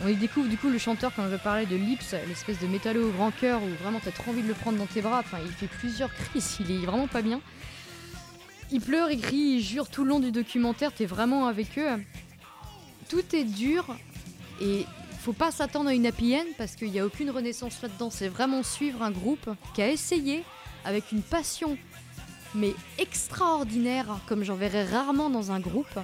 On 0.00 0.08
y 0.08 0.16
découvre 0.16 0.48
du 0.48 0.56
coup 0.56 0.68
le 0.68 0.78
chanteur, 0.78 1.12
quand 1.14 1.30
je 1.30 1.36
parlais 1.36 1.66
de 1.66 1.76
Lips, 1.76 2.14
l'espèce 2.26 2.58
de 2.58 2.66
métalleux 2.66 3.04
au 3.04 3.10
grand 3.10 3.30
cœur 3.30 3.62
où 3.62 3.68
vraiment 3.82 4.00
t'as 4.02 4.10
trop 4.10 4.30
envie 4.30 4.42
de 4.42 4.48
le 4.48 4.54
prendre 4.54 4.78
dans 4.78 4.86
tes 4.86 5.00
bras. 5.00 5.20
Enfin, 5.20 5.38
il 5.44 5.52
fait 5.52 5.68
plusieurs 5.68 6.12
crises, 6.12 6.56
il 6.60 6.70
est 6.70 6.86
vraiment 6.86 7.06
pas 7.06 7.22
bien. 7.22 7.40
Il 8.70 8.80
pleure, 8.80 9.10
il 9.10 9.20
crie, 9.20 9.56
il 9.56 9.62
jure 9.62 9.88
tout 9.88 10.02
le 10.02 10.10
long 10.10 10.20
du 10.20 10.32
documentaire, 10.32 10.92
t'es 10.92 11.04
vraiment 11.04 11.46
avec 11.46 11.78
eux. 11.78 12.02
Tout 13.08 13.24
est 13.34 13.44
dur 13.44 13.84
et 14.60 14.86
faut 15.20 15.32
pas 15.32 15.52
s'attendre 15.52 15.90
à 15.90 15.94
une 15.94 16.06
happy 16.06 16.34
parce 16.58 16.74
qu'il 16.74 16.90
n'y 16.90 16.98
a 16.98 17.06
aucune 17.06 17.30
renaissance 17.30 17.80
là-dedans. 17.80 18.10
C'est 18.10 18.28
vraiment 18.28 18.62
suivre 18.62 19.02
un 19.02 19.12
groupe 19.12 19.50
qui 19.74 19.82
a 19.82 19.88
essayé 19.88 20.42
avec 20.84 21.12
une 21.12 21.22
passion 21.22 21.78
mais 22.54 22.74
extraordinaire, 22.98 24.18
comme 24.26 24.42
j'en 24.42 24.56
verrais 24.56 24.84
rarement 24.84 25.30
dans 25.30 25.52
un 25.52 25.60
groupe. 25.60 25.98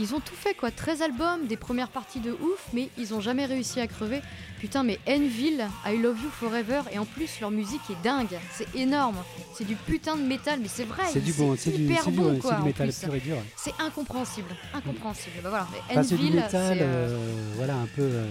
Ils 0.00 0.12
ont 0.14 0.20
tout 0.20 0.34
fait 0.34 0.54
quoi, 0.54 0.70
13 0.72 1.02
albums, 1.02 1.46
des 1.46 1.56
premières 1.56 1.88
parties 1.88 2.18
de 2.18 2.32
ouf, 2.32 2.66
mais 2.72 2.88
ils 2.98 3.14
ont 3.14 3.20
jamais 3.20 3.46
réussi 3.46 3.78
à 3.80 3.86
crever. 3.86 4.20
Putain, 4.58 4.82
mais 4.82 4.98
Enville, 5.08 5.66
I 5.86 5.96
Love 5.98 6.16
You 6.22 6.30
Forever, 6.30 6.80
et 6.90 6.98
en 6.98 7.04
plus 7.04 7.38
leur 7.40 7.50
musique 7.52 7.82
est 7.90 8.02
dingue, 8.02 8.36
c'est 8.52 8.66
énorme. 8.74 9.16
C'est 9.56 9.64
du 9.66 9.76
putain 9.76 10.16
de 10.16 10.22
métal, 10.22 10.58
mais 10.60 10.68
c'est 10.68 10.84
vrai, 10.84 11.04
C'est 11.12 11.22
du 11.22 11.32
bon, 11.34 11.54
c'est 11.56 11.70
du, 11.70 11.82
hyper 11.84 12.02
c'est 12.04 12.10
du, 12.10 12.16
bon 12.18 12.32
c'est 12.34 12.40
quoi. 12.40 12.54
du 12.54 12.62
en 12.62 12.64
métal 12.64 12.88
plus. 12.88 12.98
pur 13.04 13.14
et 13.14 13.20
dur. 13.20 13.36
C'est 13.56 13.74
incompréhensible, 13.78 14.48
incompréhensible. 14.74 15.36
Bah 15.42 15.48
voilà, 15.50 15.68
mais 15.70 15.78
Enfin, 15.90 16.02
c'est 16.02 16.16
du 16.16 16.22
Enville, 16.22 16.34
métal, 16.36 16.50
c'est 16.76 16.82
euh, 16.82 16.86
euh, 16.86 17.52
voilà, 17.56 17.74
un 17.74 17.86
peu. 17.94 18.02
euh, 18.02 18.26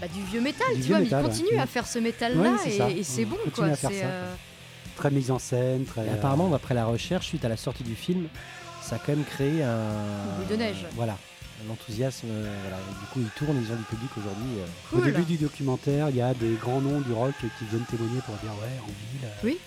bah, 0.00 0.06
du 0.08 0.22
vieux 0.22 0.40
métal, 0.40 0.68
du 0.68 0.74
tu 0.74 0.80
vieux 0.82 0.94
vois, 0.94 1.00
métal, 1.04 1.22
mais 1.22 1.28
ils 1.28 1.30
continuent 1.30 1.56
ouais. 1.56 1.62
à 1.62 1.66
faire 1.66 1.86
ce 1.88 1.98
métal 1.98 2.36
là 2.36 2.50
Ouais, 2.52 2.58
c'est 2.62 2.76
et, 2.92 2.98
et 3.00 3.02
c'est 3.02 3.22
Ils 3.22 3.28
bon 3.28 3.36
continuent 3.44 3.64
quoi. 3.66 3.72
à 3.72 3.76
faire 3.76 3.90
c'est, 3.90 4.00
ça. 4.00 4.06
euh, 4.06 4.34
très 4.96 5.10
mise 5.10 5.30
en 5.32 5.38
scène, 5.40 5.84
très. 5.84 6.06
Et 6.06 6.10
apparemment, 6.10 6.48
d'après 6.48 6.74
la 6.74 6.84
recherche, 6.84 7.26
suite 7.26 7.44
à 7.44 7.48
la 7.48 7.56
sortie 7.56 7.82
du 7.82 7.94
film, 7.96 8.28
ça 8.88 8.96
a 8.96 8.98
quand 8.98 9.12
même 9.14 9.24
créé 9.24 9.62
un. 9.62 10.36
Boule 10.38 10.46
de 10.48 10.56
neige. 10.56 10.86
Voilà. 10.94 11.16
Un 11.66 11.70
enthousiasme. 11.72 12.28
euh, 12.30 12.54
voilà. 12.62 12.76
Du 13.00 13.06
coup, 13.12 13.20
ils 13.20 13.30
tournent, 13.38 13.60
ils 13.62 13.72
ont 13.72 13.76
du 13.76 13.82
public 13.84 14.10
aujourd'hui. 14.16 14.60
euh, 14.60 14.98
Au 14.98 15.00
début 15.04 15.22
du 15.24 15.36
documentaire, 15.36 16.08
il 16.10 16.16
y 16.16 16.22
a 16.22 16.32
des 16.34 16.54
grands 16.54 16.80
noms 16.80 17.00
du 17.00 17.12
rock 17.12 17.34
qui 17.40 17.64
viennent 17.66 17.84
témoigner 17.84 18.20
pour 18.24 18.34
dire 18.36 18.52
ouais, 18.62 18.78
en 18.82 18.86
ville, 18.86 19.24
euh, 19.24 19.44
Oui, 19.44 19.58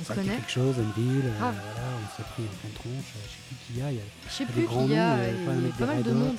on 0.00 0.04
se 0.04 0.12
connaît. 0.12 0.34
quelque 0.34 0.50
chose, 0.50 0.74
une 0.78 1.02
ville, 1.04 1.22
euh, 1.26 1.38
Grave. 1.38 1.54
voilà, 1.54 1.88
on 2.02 2.16
s'est 2.16 2.28
pris 2.34 2.42
en 2.42 2.56
pleine 2.60 2.72
tronche, 2.74 3.08
je 3.14 3.30
sais 3.30 3.42
plus 3.46 3.56
qui 3.74 3.78
y 3.78 3.82
a, 3.82 3.90
il 3.92 3.96
y 3.96 4.00
a, 4.00 4.02
Je 4.28 4.32
sais 4.34 4.42
il 4.42 4.46
y 4.46 4.50
a 4.50 4.66
plus 4.66 4.76
il 4.84 4.90
y 4.90 4.98
a 4.98 5.16
il 5.28 5.66
y 5.66 5.70
a 5.70 5.78
pas 5.78 5.86
mal 5.86 6.02
de 6.02 6.10
monde. 6.12 6.36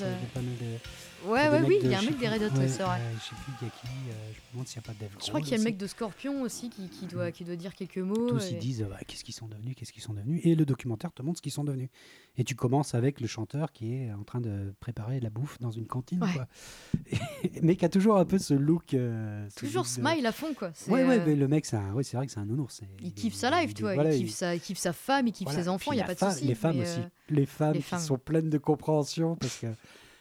Ouais, 1.25 1.49
ouais, 1.49 1.61
oui, 1.65 1.79
il 1.81 1.89
y 1.89 1.95
a 1.95 1.99
un 1.99 2.03
mec 2.03 2.17
des 2.19 2.27
Red 2.29 2.43
Hot, 2.43 2.57
ouais, 2.59 2.67
c'est 2.67 2.83
vrai. 2.83 2.99
je 3.15 3.23
sais 3.23 3.35
plus 3.43 3.53
il 3.61 3.65
y 3.65 3.69
a 3.69 3.71
qui, 3.71 3.87
euh, 3.87 4.13
je 4.33 4.37
me 4.39 4.51
demande 4.53 4.67
s'il 4.67 4.79
n'y 4.81 4.85
a 4.85 4.87
pas 4.87 4.93
Dave 4.99 5.09
Je 5.19 5.27
crois 5.29 5.41
qu'il 5.41 5.51
y 5.51 5.53
a 5.55 5.57
le 5.57 5.63
mec 5.63 5.75
de 5.77 5.87
Scorpion 5.87 6.41
aussi 6.43 6.69
qui, 6.69 6.87
qui 6.89 7.05
doit, 7.07 7.31
qui 7.31 7.43
doit 7.43 7.55
dire 7.55 7.73
quelques 7.73 7.97
mots. 7.97 8.29
tous 8.29 8.45
et- 8.45 8.51
ils 8.51 8.59
disent 8.59 8.85
qu'est-ce 9.07 9.23
qu'ils 9.23 9.33
sont 9.33 9.47
devenus, 9.47 9.75
qu'est-ce 9.75 9.91
qu'ils 9.91 10.03
sont 10.03 10.13
devenus, 10.13 10.41
et 10.45 10.53
le 10.55 10.65
documentaire 10.65 11.11
te 11.11 11.21
montre 11.23 11.37
ce 11.37 11.41
qu'ils 11.41 11.51
sont 11.51 11.63
devenus. 11.63 11.89
Et 12.37 12.43
tu 12.43 12.53
commences 12.55 12.93
avec 12.93 13.19
le 13.19 13.25
chanteur 13.27 13.71
qui 13.71 13.93
est 13.95 14.13
en 14.13 14.23
train 14.23 14.39
de 14.41 14.73
préparer 14.79 15.19
la 15.19 15.29
bouffe 15.31 15.59
dans 15.59 15.71
une 15.71 15.87
cantine, 15.87 16.21
Ouais. 16.23 16.31
quoi. 16.33 16.47
Et- 17.11 17.17
mais 17.63 17.75
qui 17.75 17.83
a 17.85 17.89
toujours 17.89 18.17
un 18.17 18.25
peu 18.25 18.37
ce 18.37 18.53
look. 18.53 18.93
euh, 18.93 19.47
ce 19.49 19.59
Toujours 19.59 19.83
look 19.83 19.95
de- 19.97 20.01
smile 20.01 20.25
à 20.25 20.31
fond, 20.31 20.53
quoi. 20.53 20.71
Ouais, 20.87 21.03
ouais, 21.03 21.17
euh, 21.19 21.23
mais 21.25 21.35
le 21.35 21.47
mec, 21.47 21.65
c'est 21.65 21.77
ouais, 21.77 22.03
vrai 22.13 22.25
que 22.27 22.31
c'est 22.31 22.39
un 22.39 22.45
nounours. 22.45 22.81
Il 23.01 23.11
kiffe 23.13 23.33
sa 23.33 23.49
life, 23.59 23.73
tu 23.73 23.81
vois. 23.81 23.95
voilà, 23.95 24.13
il, 24.13 24.25
kiffe 24.25 24.35
sa, 24.35 24.53
il 24.55 24.61
kiffe 24.61 24.77
sa 24.77 24.93
femme, 24.93 25.27
il 25.27 25.33
kiffe 25.33 25.47
voilà. 25.47 25.63
ses 25.63 25.67
enfants, 25.67 25.91
il 25.93 25.95
n'y 25.95 26.01
a 26.01 26.05
pas 26.05 26.13
de 26.15 26.19
souci. 26.19 26.45
Les 26.45 26.55
femmes 26.55 26.79
aussi. 26.79 26.99
Les 27.29 27.45
femmes 27.47 27.77
qui 27.79 27.99
sont 27.99 28.17
pleines 28.19 28.49
de 28.51 28.57
compréhension 28.59 29.35
parce 29.35 29.57
que 29.57 29.67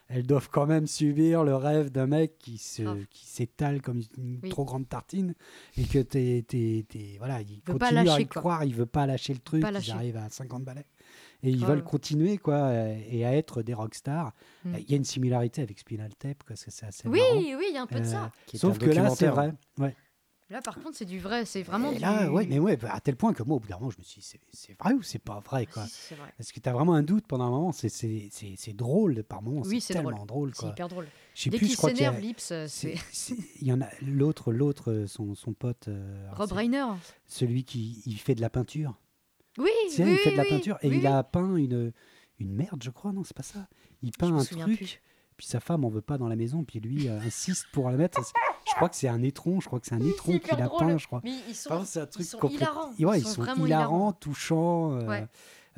elles 0.08 0.26
doivent 0.26 0.48
quand 0.50 0.66
même 0.66 0.86
subir 0.86 1.42
le 1.44 1.56
rêve 1.56 1.90
d'un 1.90 2.06
mec 2.06 2.38
qui 2.38 2.58
se, 2.58 2.82
qui 3.06 3.26
s'étale 3.26 3.82
comme 3.82 4.00
une 4.16 4.38
Oui. 4.42 4.48
trop 4.50 4.64
grande 4.64 4.88
tartine 4.88 5.34
et 5.76 5.84
que 5.84 5.98
t'es, 5.98 6.44
t'es- 6.46 6.84
t'es- 6.88 7.16
voilà, 7.18 7.40
il 7.42 7.56
veut 7.66 7.78
pas 7.78 7.86
continue 7.88 7.98
à 8.00 8.04
lâcher, 8.04 8.22
y 8.22 8.26
quoi. 8.26 8.40
croire, 8.42 8.64
il 8.64 8.74
veut 8.74 8.86
pas 8.86 9.06
lâcher 9.06 9.32
le 9.34 9.40
truc, 9.40 9.64
ils 9.66 9.72
lâcher. 9.72 9.92
arrivent 9.92 10.16
à 10.18 10.28
50 10.28 10.64
balais. 10.64 10.86
Et 11.42 11.50
ils 11.50 11.64
veulent 11.64 11.84
continuer 11.84 12.38
quoi 12.38 12.54
euh, 12.54 12.98
et 13.10 13.24
à 13.26 13.36
être 13.36 13.62
des 13.62 13.74
rockstars. 13.74 14.32
Mm. 14.64 14.74
Il 14.78 14.90
y 14.90 14.94
a 14.94 14.96
une 14.96 15.04
similarité 15.04 15.60
avec 15.62 15.78
Spinal 15.78 16.14
Tap 16.14 16.42
parce 16.46 16.64
que 16.64 16.70
c'est 16.70 16.86
assez 16.86 17.06
Oui, 17.08 17.18
marrant. 17.20 17.36
oui, 17.58 17.64
il 17.68 17.74
y 17.74 17.76
a 17.76 17.82
un 17.82 17.86
peu 17.86 18.00
de 18.00 18.04
Euh, 18.06 18.10
ça. 18.10 18.32
Sauf 18.54 18.78
que 18.78 18.86
là, 18.90 19.10
c'est 19.10 19.28
vrai. 19.28 19.52
Ouais. 19.78 19.94
Là, 20.48 20.62
par 20.62 20.76
contre, 20.76 20.96
c'est 20.96 21.04
du 21.04 21.18
vrai. 21.18 21.44
C'est 21.44 21.62
vraiment 21.62 21.90
Et 21.90 21.96
du. 21.96 22.00
là, 22.00 22.30
ouais, 22.30 22.46
mais 22.46 22.60
ouais, 22.60 22.78
à 22.88 23.00
tel 23.00 23.16
point 23.16 23.32
que 23.32 23.42
moi, 23.42 23.56
au 23.56 23.60
bout 23.60 23.66
d'un 23.68 23.78
moment, 23.78 23.90
je 23.90 23.98
me 23.98 24.04
suis 24.04 24.20
dit, 24.20 24.26
c'est- 24.52 24.80
vrai 24.80 24.92
ou 24.94 25.02
c'est 25.02 25.18
pas 25.18 25.40
vrai, 25.40 25.66
quoi 25.66 25.84
Si, 25.86 25.90
si, 25.94 26.00
c'est 26.08 26.14
vrai. 26.14 26.32
Parce 26.36 26.52
que 26.52 26.60
t'as 26.60 26.72
vraiment 26.72 26.94
un 26.94 27.02
doute 27.02 27.26
pendant 27.26 27.46
un 27.46 27.50
moment. 27.50 27.72
C'est- 27.72 28.72
drôle 28.74 29.24
par 29.24 29.42
moments. 29.42 29.62
Oui, 29.64 29.80
c'est 29.80 29.94
tellement 29.94 30.24
drôle, 30.24 30.52
C'est 30.54 30.60
quoi. 30.62 30.70
hyper 30.70 30.88
drôle. 30.88 31.06
Je 31.34 31.42
sais 31.42 31.50
Dès 31.50 31.58
plus, 31.58 31.68
je 31.72 31.76
crois 31.76 31.90
qu'il 31.90 31.98
s'énerve, 31.98 32.20
Lips, 32.20 32.52
euh, 32.52 32.66
c'est- 32.68 32.94
Il 33.60 33.66
y 33.66 33.72
en 33.72 33.80
a 33.80 33.88
l'autre, 34.02 34.52
l'autre, 34.52 34.92
euh, 34.92 35.06
son, 35.08 35.34
son 35.34 35.52
pote, 35.52 35.88
euh, 35.88 36.28
Rob 36.32 36.52
Reiner. 36.52 36.84
celui 37.26 37.64
qui 37.64 38.02
il 38.06 38.18
fait 38.18 38.34
de 38.36 38.40
la 38.40 38.50
peinture. 38.50 38.94
Oui, 39.58 39.64
oui, 39.64 39.94
il 40.12 40.18
fait 40.18 40.30
de 40.32 40.36
la 40.36 40.42
oui, 40.42 40.48
peinture 40.50 40.78
et 40.82 40.88
oui, 40.90 40.98
il 40.98 41.06
a 41.06 41.22
peint 41.24 41.56
une, 41.56 41.92
une 42.38 42.52
merde, 42.52 42.82
je 42.84 42.90
crois, 42.90 43.12
non, 43.12 43.24
c'est 43.24 43.36
pas 43.36 43.42
ça. 43.42 43.66
Il 44.02 44.12
peint 44.12 44.28
Je 44.28 44.32
un 44.34 44.44
truc, 44.64 44.78
plus. 44.78 45.00
Puis 45.36 45.46
sa 45.46 45.60
femme 45.60 45.84
en 45.84 45.88
veut 45.88 46.00
pas 46.00 46.18
dans 46.18 46.28
la 46.28 46.36
maison, 46.36 46.64
puis 46.64 46.80
lui 46.80 47.08
euh, 47.08 47.18
insiste 47.20 47.66
pour 47.72 47.90
la 47.90 47.96
mettre. 47.96 48.20
Je 48.68 48.72
crois 48.74 48.88
que 48.88 48.96
c'est 48.96 49.08
un 49.08 49.22
étron, 49.22 49.60
je 49.60 49.66
crois 49.66 49.78
que 49.80 49.86
c'est 49.86 49.94
un 49.94 50.00
étron 50.04 50.38
qu'il 50.38 50.60
a 50.60 50.68
peint, 50.68 50.98
je 50.98 51.06
crois. 51.06 51.20
Mais 51.24 51.34
ils 51.48 51.54
sont, 51.54 51.70
Enfin, 51.72 51.84
c'est 51.84 52.00
un 52.00 52.06
truc 52.06 52.26
sont 52.26 52.38
complète- 52.38 52.60
hilarants. 52.62 52.90
Ouais, 52.98 53.18
Ils 53.18 53.22
ils 53.22 53.26
sont 53.26 53.34
sont 53.34 53.42
hilarants, 53.44 53.66
hilarants. 53.66 54.12
touchants. 54.12 54.92
euh, 54.98 55.06
Ouais. 55.06 55.26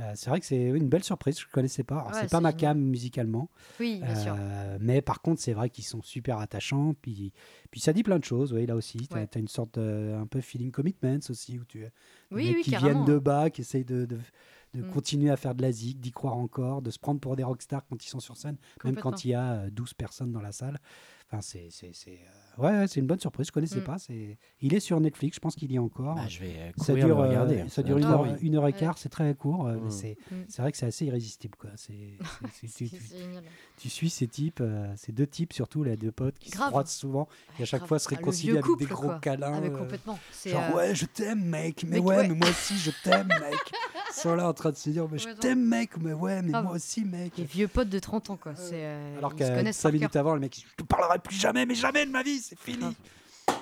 euh, 0.01 0.13
c'est 0.15 0.31
vrai 0.31 0.41
que 0.41 0.47
c'est 0.47 0.63
une 0.63 0.89
belle 0.89 1.05
surprise, 1.05 1.39
je 1.39 1.47
ne 1.47 1.51
connaissais 1.51 1.83
pas. 1.85 2.05
Ouais, 2.07 2.13
c'est 2.15 2.31
pas 2.31 2.41
ma 2.41 2.53
cam 2.53 2.79
musicalement, 2.81 3.51
Oui, 3.79 4.01
bien 4.03 4.15
sûr. 4.15 4.37
mais 4.81 5.03
par 5.03 5.21
contre, 5.21 5.41
c'est 5.43 5.53
vrai 5.53 5.69
qu'ils 5.71 5.85
sont 5.85 6.03
super 6.03 6.39
attachants. 6.39 6.95
Puis, 7.03 7.33
puis 7.71 7.81
ça 7.81 7.93
dit 7.93 8.03
plein 8.03 8.19
de 8.19 8.25
choses, 8.25 8.53
oui, 8.53 8.65
là 8.65 8.75
aussi. 8.77 8.99
Tu 9.09 9.15
as, 9.17 9.21
Ouais. 9.21 9.29
une 9.37 9.49
sorte 9.49 9.79
de, 9.79 10.15
un 10.19 10.27
peu 10.27 10.41
feeling 10.41 10.71
commitments 10.71 11.19
aussi, 11.29 11.59
où 11.59 11.65
tu 11.65 11.85
Oui, 12.31 12.53
oui, 12.57 12.63
qui 12.63 12.77
viennent 12.77 13.05
de 13.05 13.19
bas, 13.19 13.51
qui 13.51 13.61
essayent 13.63 13.85
de, 13.85 14.07
de, 14.07 14.19
de 14.79 14.87
Mm. 14.87 14.91
continuer 14.93 15.31
à 15.31 15.37
faire 15.37 15.55
de 15.55 15.63
la 15.63 15.73
zig, 15.73 15.99
d'y 16.01 16.13
croire 16.13 16.37
encore, 16.37 16.83
de 16.83 16.91
se 16.91 16.99
prendre 16.99 17.21
pour 17.21 17.37
des 17.37 17.43
rockstars 17.45 17.85
quand 17.89 18.05
ils 18.05 18.09
sont 18.09 18.21
sur 18.21 18.37
scène, 18.37 18.57
même 18.85 18.95
quand 19.03 19.25
il 19.25 19.31
y 19.31 19.35
a 19.35 19.53
euh, 19.55 19.71
12 19.71 19.95
personnes 19.95 20.33
dans 20.33 20.41
la 20.41 20.53
salle. 20.53 20.79
Enfin, 21.27 21.41
c'est, 21.43 21.69
c'est, 21.71 21.91
c'est, 21.93 22.21
euh, 22.27 22.48
ouais, 22.59 22.71
ouais, 22.71 22.87
c'est 22.89 23.01
une 23.01 23.07
bonne 23.07 23.19
surprise, 23.21 23.47
je 23.47 23.53
connaissais 23.53 23.81
Mm. 23.81 23.85
pas. 23.85 23.99
C'est... 23.99 24.37
Il 24.61 24.75
est 24.75 24.81
sur 24.81 25.01
Netflix, 25.01 25.37
je 25.37 25.41
pense 25.41 25.55
qu'il 25.57 25.71
y 25.73 25.77
est 25.77 25.79
encore. 25.79 26.15
Bah, 26.17 26.27
je 26.29 26.41
vais 26.41 26.55
euh, 26.59 26.71
ça 26.77 26.85
courir 26.93 27.07
dure, 27.07 27.17
le 27.19 27.23
euh, 27.25 27.29
regarder. 27.29 27.65
ça 27.69 27.83
dure 27.83 27.99
une 27.99 28.05
Ah 28.05 28.11
heure, 28.13 28.21
oui. 28.23 28.29
une 28.43 28.57
heure 28.57 28.67
et 28.67 28.73
quart, 28.73 28.99
c'est 28.99 29.09
très 29.09 29.35
court. 29.35 29.67
euh, 29.67 29.75
mais 29.81 29.89
Mm. 29.89 29.91
c'est, 29.91 30.17
Mm. 30.31 30.35
c'est 30.49 30.63
vrai 30.63 30.73
que 30.73 30.79
c'est 30.79 30.87
assez 30.87 31.07
irrésistible. 31.07 31.57
Quoi. 31.59 31.71
C'est, 31.77 32.19
tu, 33.77 33.89
suis 33.89 34.11
ces 34.11 34.27
types, 34.27 34.61
euh, 34.61 34.93
ces 34.97 35.13
deux 35.13 35.27
types 35.27 35.53
surtout, 35.53 35.83
les 35.85 35.97
deux 35.97 36.13
potes 36.13 36.39
qui 36.39 36.51
se 36.51 36.57
croisent 36.59 36.91
souvent 36.93 37.29
et 37.59 37.63
à 37.63 37.67
chaque 37.67 37.81
grave. 37.81 37.89
fois 37.89 37.99
se 37.99 38.09
Ah, 38.13 38.17
réconcilient 38.17 38.53
avec 38.59 38.65
des 38.79 38.87
gros 38.87 39.03
quoi. 39.09 39.19
câlins. 39.21 39.53
Ah, 39.57 39.61
mais 39.61 39.71
euh, 39.71 39.79
complètement. 39.79 40.19
C'est, 40.33 40.51
Genre, 40.51 40.63
euh, 40.73 40.77
ouais, 40.77 40.95
je 40.95 41.07
t'aime, 41.07 41.45
mec, 41.45 41.85
mais 41.85 41.97
mec, 41.99 42.05
ouais, 42.07 42.17
ouais. 42.17 42.29
mais 42.29 42.35
moi 42.35 42.49
aussi, 42.49 42.77
je 42.79 42.91
t'aime, 43.05 43.29
mec. 43.29 43.59
Ils 44.11 44.21
sont 44.21 44.35
là 44.35 44.49
en 44.49 44.55
train 44.55 44.71
de 44.71 44.77
se 44.77 44.89
dire, 44.91 45.07
mais 45.11 45.19
je 45.19 45.29
t'aime, 45.29 45.65
mec, 45.65 45.97
mais 45.99 46.13
ouais, 46.13 46.43
mais 46.43 46.51
moi 46.63 46.73
aussi, 46.73 47.05
mec. 47.05 47.35
Les 47.37 47.45
vieux 47.45 47.69
potes 47.69 47.89
de 47.91 47.99
30 47.99 48.31
ans, 48.31 48.37
quoi. 48.37 48.53
Euh, 48.73 49.19
Alors 49.19 49.37
connaissent 49.37 49.77
5 49.77 49.83
par 49.91 49.93
minutes 49.93 50.17
avant, 50.17 50.35
le 50.35 50.41
mec, 50.41 50.57
je 50.67 50.83
te 50.83 50.87
parlerai 50.89 51.19
plus 51.19 51.37
jamais, 51.37 51.67
mais 51.67 51.75
jamais 51.75 52.05
de 52.07 52.11
ma 52.11 52.23
vie, 52.23 52.41
c'est 52.49 52.59
fini. 52.59 52.85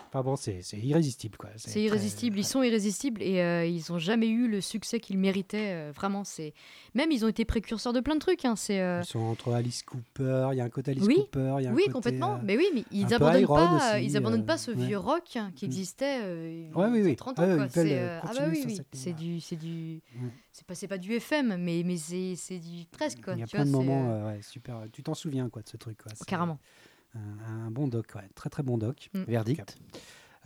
Enfin 0.09 0.22
bon, 0.22 0.37
c'est 0.37 0.62
irrésistible, 0.74 1.37
quoi. 1.37 1.51
C'est 1.57 1.70
très- 1.70 1.82
irrésistible, 1.82 2.39
ils 2.39 2.45
sont 2.45 2.62
irrésistibles 2.62 3.22
et 3.22 3.41
euh, 3.43 3.66
ils 3.66 3.93
ont 3.93 3.99
jamais 3.99 4.28
eu 4.28 4.49
le 4.49 4.61
succès 4.61 4.99
qu'ils 5.01 5.18
méritaient. 5.18 5.72
euh, 5.74 5.93
vraiment, 5.95 6.22
c'est 6.24 6.55
même 6.95 7.11
ils 7.11 7.24
ont 7.24 7.28
été 7.28 7.45
précurseurs 7.45 7.93
de 7.93 8.01
plein 8.01 8.14
de 8.14 8.20
trucs. 8.20 8.45
hein, 8.45 8.55
euh, 8.70 9.01
Ils 9.03 9.07
sont 9.07 9.18
entre 9.18 9.53
Alice 9.53 9.82
Cooper, 9.82 10.49
il 10.53 10.59
y 10.59 10.61
a 10.61 10.64
un 10.64 10.70
côté 10.70 10.93
Alice 10.93 11.05
Oui, 11.05 11.16
Cooper, 11.16 11.57
il 11.59 11.64
y 11.64 11.66
a 11.66 11.70
un 11.70 11.74
oui 11.74 11.82
côté, 11.82 11.93
complètement. 11.93 12.34
euh, 12.37 12.41
Mais 12.45 12.57
oui, 12.57 12.66
mais 12.72 12.84
ils 12.93 13.12
abandonnent 13.12 13.47
pas, 13.47 13.95
aussi, 13.97 14.05
ils 14.07 14.16
abandonnent 14.16 14.47
pas 14.47 14.57
ce 14.59 14.70
ouais. 14.70 14.87
vieux 14.87 14.97
rock 14.99 15.24
qui 15.24 15.39
Mm. 15.66 15.68
existait. 15.68 16.20
euh, 16.22 16.70
Ouais, 16.72 16.87
oui, 16.87 16.99
il 16.99 17.03
y 17.03 17.03
a 17.03 17.05
oui. 17.11 17.16
30 17.16 17.39
Ouais, 17.39 17.45
ans. 17.45 17.57
quoi. 17.57 17.82
euh, 17.82 17.87
euh, 17.87 18.20
ah 18.22 18.32
bah 18.34 18.45
oui, 18.49 18.78
c'est 18.93 19.12
du, 19.12 19.41
c'est 19.41 19.57
du, 19.57 20.01
Ouais. 20.22 20.30
c'est 20.53 20.66
pas, 20.66 20.74
c'est 20.74 20.89
pas 20.89 20.99
du 20.99 21.12
FM, 21.14 21.57
mais 21.59 21.82
mais 21.84 21.97
c'est, 21.97 22.37
c'est 22.37 22.59
du 22.59 22.87
presque 22.91 23.22
quoi. 23.22 23.34
Il 23.34 23.41
y 23.41 23.43
a 23.43 23.47
tu 23.47 23.57
plein 23.57 23.64
de 23.66 23.70
vois, 23.70 23.84
moments, 23.84 24.32
super. 24.41 24.82
Tu 24.93 25.03
t'en 25.03 25.14
souviens, 25.14 25.51
quoi, 25.51 25.62
de 25.62 25.68
ce 25.68 25.76
truc, 25.76 25.99
quoi. 26.03 26.12
Carrément. 26.26 26.59
Un, 27.17 27.67
un 27.67 27.71
bon 27.71 27.89
doc, 27.89 28.07
ouais, 28.14 28.29
très 28.35 28.51
très 28.51 28.62
bon 28.62 28.79
doc. 28.79 29.09
Verdict 29.14 29.77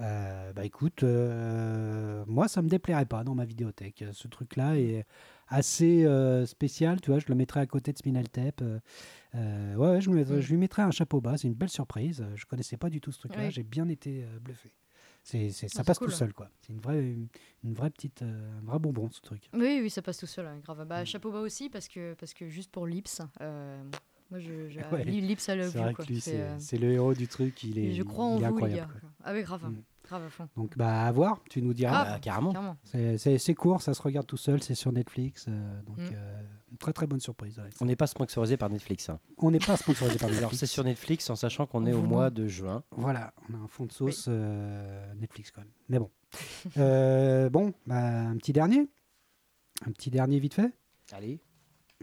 Euh, 0.01 0.53
bah 0.55 0.65
écoute, 0.65 1.03
euh, 1.03 2.25
moi 2.27 2.49
ça 2.49 2.63
me 2.63 2.69
déplairait 2.69 3.05
pas 3.05 3.23
dans 3.23 3.35
ma 3.35 3.45
vidéothèque. 3.45 4.03
Ce 4.13 4.29
truc-là 4.29 4.79
est 4.79 5.05
assez 5.49 6.07
euh, 6.07 6.47
spécial, 6.47 7.01
tu 7.03 7.11
vois. 7.11 7.19
Je 7.21 7.27
le 7.29 7.35
mettrais 7.35 7.61
à 7.61 7.67
côté 7.67 7.93
de 7.93 7.99
Spinal 7.99 8.29
Tap. 8.31 8.63
ouais, 8.63 9.41
ouais, 9.77 10.01
je, 10.01 10.09
lui 10.09 10.17
mettrais- 10.17 10.37
Mm. 10.37 10.41
je 10.41 10.51
lui 10.51 10.57
mettrais 10.57 10.83
un 10.83 10.91
chapeau 10.91 11.21
bas. 11.21 11.37
C'est 11.37 11.49
une 11.49 11.55
belle 11.55 11.69
surprise. 11.69 12.25
Je 12.35 12.47
connaissais 12.47 12.79
pas 12.79 12.89
du 12.89 13.01
tout 13.03 13.13
ce 13.13 13.19
truc-là. 13.19 13.51
J'ai 13.51 13.63
bien 13.63 13.89
été 13.89 14.25
bluffé. 14.41 14.73
C'est, 15.23 15.51
c'est- 15.51 15.69
ça 15.69 15.85
passe 15.85 15.99
cool. 15.99 16.09
tout 16.09 16.15
seul, 16.15 16.33
quoi. 16.33 16.49
C'est 16.63 16.73
une 16.73 16.81
vraie, 16.81 16.99
une, 16.99 17.29
une 17.63 17.75
vraie 17.75 17.91
petite, 17.91 18.23
euh, 18.23 18.59
un 18.59 18.65
vrai 18.65 18.79
bonbon, 18.79 19.11
ce 19.11 19.21
truc. 19.21 19.51
Oui, 19.53 19.81
oui, 19.83 19.91
ça 19.91 20.01
passe 20.01 20.17
tout 20.17 20.27
seul, 20.27 20.47
hein, 20.47 20.59
grave. 20.65 20.81
Mm. 20.83 20.89
Bah, 20.89 21.05
chapeau 21.05 21.31
bas 21.31 21.41
aussi, 21.41 21.69
parce 21.69 21.89
que, 21.89 22.15
parce 22.15 22.33
que 22.33 22.49
juste 22.49 22.71
pour 22.71 22.87
Lips, 22.87 23.21
euh, 23.43 23.83
moi, 24.31 24.41
je, 24.41 24.69
je, 24.69 24.81
Ouais. 24.93 25.05
Lips 25.05 25.49
à 25.49 25.55
love 25.57 25.71
C'est 25.71 25.79
you, 25.79 25.85
vrai 25.85 25.95
quoi. 25.95 26.05
que 26.05 26.11
lui, 26.13 26.21
C'est, 26.21 26.31
c'est, 26.33 26.41
euh, 26.41 26.57
c'est 26.59 26.79
le 26.79 26.93
héros 26.93 27.15
du 27.15 27.29
truc. 27.29 27.63
Il 27.65 27.79
est, 27.79 27.93
je 27.95 28.03
crois 28.03 28.25
en 28.27 28.37
il 28.39 28.45
est 28.45 28.49
vous, 28.49 28.55
incroyable. 28.55 28.95
Ah 29.25 29.33
oui, 29.33 29.43
grave, 29.43 29.63
Mm. 29.69 29.77
grave 30.05 30.25
à 30.25 30.31
fond. 30.31 30.49
Donc, 30.57 30.77
bah, 30.77 31.03
à 31.07 31.13
voir. 31.13 31.43
Tu 31.51 31.63
nous 31.63 31.75
diras. 31.75 32.03
Ah, 32.07 32.13
Bah, 32.15 32.19
Carrément. 32.21 32.77
C'est, 32.85 33.19
c'est- 33.19 33.39
c'est 33.39 33.55
court, 33.55 33.81
ça 33.83 33.95
se 33.95 34.03
regarde 34.03 34.27
tout 34.27 34.37
seul. 34.37 34.63
C'est 34.63 34.75
sur 34.75 34.93
Netflix. 34.93 35.47
euh, 35.49 35.83
donc, 35.83 35.99
Mm. 35.99 36.11
euh, 36.15 36.43
une 36.73 36.79
très 36.79 36.93
très 36.93 37.07
bonne 37.07 37.21
surprise. 37.21 37.59
ouais. 37.59 37.69
On 37.81 37.85
n'est 37.85 37.97
pas 37.97 38.07
sponsorisé 38.07 38.57
par 38.57 38.71
Netflix. 38.71 39.09
hein. 39.09 39.19
On 39.39 39.51
n'est 39.51 39.59
pas 39.59 39.77
sponsorisé 39.77 40.19
par 40.19 40.29
Netflix. 40.29 40.39
Alors 40.39 40.55
c'est 40.55 40.67
sur 40.67 40.85
Netflix 40.85 41.29
en 41.31 41.37
sachant 41.37 41.67
qu'on 41.67 41.85
est 41.87 41.93
au 41.93 42.03
mois 42.03 42.31
de 42.31 42.47
juin. 42.47 42.83
Voilà, 42.93 43.33
on 43.49 43.55
a 43.55 43.59
un 43.59 43.67
fond 43.69 43.87
de 43.87 43.93
sauce 43.93 44.27
euh, 44.29 45.13
Netflix 45.15 45.51
quand 45.51 45.61
même. 45.63 45.71
Mais 45.89 45.99
bon. 45.99 46.11
Euh, 46.77 47.51
bon, 47.51 47.73
bah, 47.87 47.97
un 48.29 48.37
petit 48.37 48.53
dernier. 48.53 48.89
Un 49.87 49.91
petit 49.93 50.11
dernier 50.11 50.39
vite 50.39 50.55
fait. 50.55 50.73
Allez. 51.13 51.41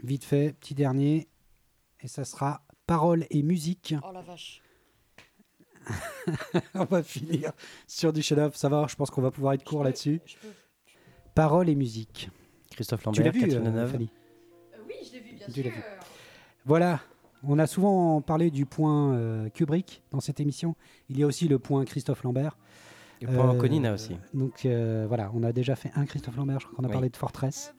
Vite 0.02 0.24
fait, 0.24 0.52
petit 0.60 0.74
dernier. 0.74 1.28
Et 2.00 2.08
ça 2.08 2.24
sera 2.24 2.62
paroles 2.86 3.26
et 3.30 3.42
musique. 3.42 3.94
Oh 4.06 4.12
la 4.12 4.20
vache. 4.22 4.62
on 6.74 6.84
va 6.84 7.02
finir 7.02 7.52
sur 7.86 8.12
du 8.12 8.22
chef-d'œuvre. 8.22 8.54
Ça 8.56 8.68
va, 8.68 8.86
je 8.88 8.94
pense 8.96 9.10
qu'on 9.10 9.22
va 9.22 9.30
pouvoir 9.30 9.54
être 9.54 9.64
court 9.64 9.84
là-dessus. 9.84 10.20
Paroles 11.34 11.68
et 11.68 11.74
musique. 11.74 12.30
Christophe 12.70 13.00
tu 13.12 13.22
l'as 13.22 13.26
Lambert, 13.26 13.32
vu, 13.32 13.40
Catherine 13.40 13.66
euh, 13.66 13.70
Deneuve. 13.70 13.90
Fanny? 13.92 14.10
Euh, 14.74 14.78
oui, 14.86 14.94
je 15.06 15.12
l'ai 15.14 15.20
vu, 15.20 15.32
bien 15.36 15.46
Tu 15.46 15.52
sûr. 15.62 15.70
vu. 15.70 15.82
Voilà. 16.64 17.00
On 17.44 17.58
a 17.58 17.66
souvent 17.66 18.20
parlé 18.20 18.50
du 18.50 18.66
point 18.66 19.14
euh, 19.14 19.48
Kubrick 19.50 20.02
dans 20.10 20.20
cette 20.20 20.40
émission. 20.40 20.74
Il 21.08 21.18
y 21.18 21.22
a 21.22 21.26
aussi 21.26 21.46
le 21.48 21.58
point 21.58 21.84
Christophe 21.84 22.22
Lambert. 22.24 22.56
Et 23.20 23.26
pour 23.26 23.34
Euh, 23.44 23.48
Anconina 23.48 23.94
aussi. 23.94 24.16
Donc 24.34 24.64
euh, 24.66 25.04
voilà, 25.08 25.30
on 25.34 25.42
a 25.42 25.52
déjà 25.52 25.74
fait 25.76 25.90
un 25.94 26.04
Christophe 26.04 26.36
Lambert, 26.36 26.60
je 26.60 26.66
crois 26.66 26.76
qu'on 26.76 26.84
a 26.84 26.88
Oui. 26.88 26.92
parlé 26.92 27.08
de 27.08 27.16
Fortress 27.16 27.74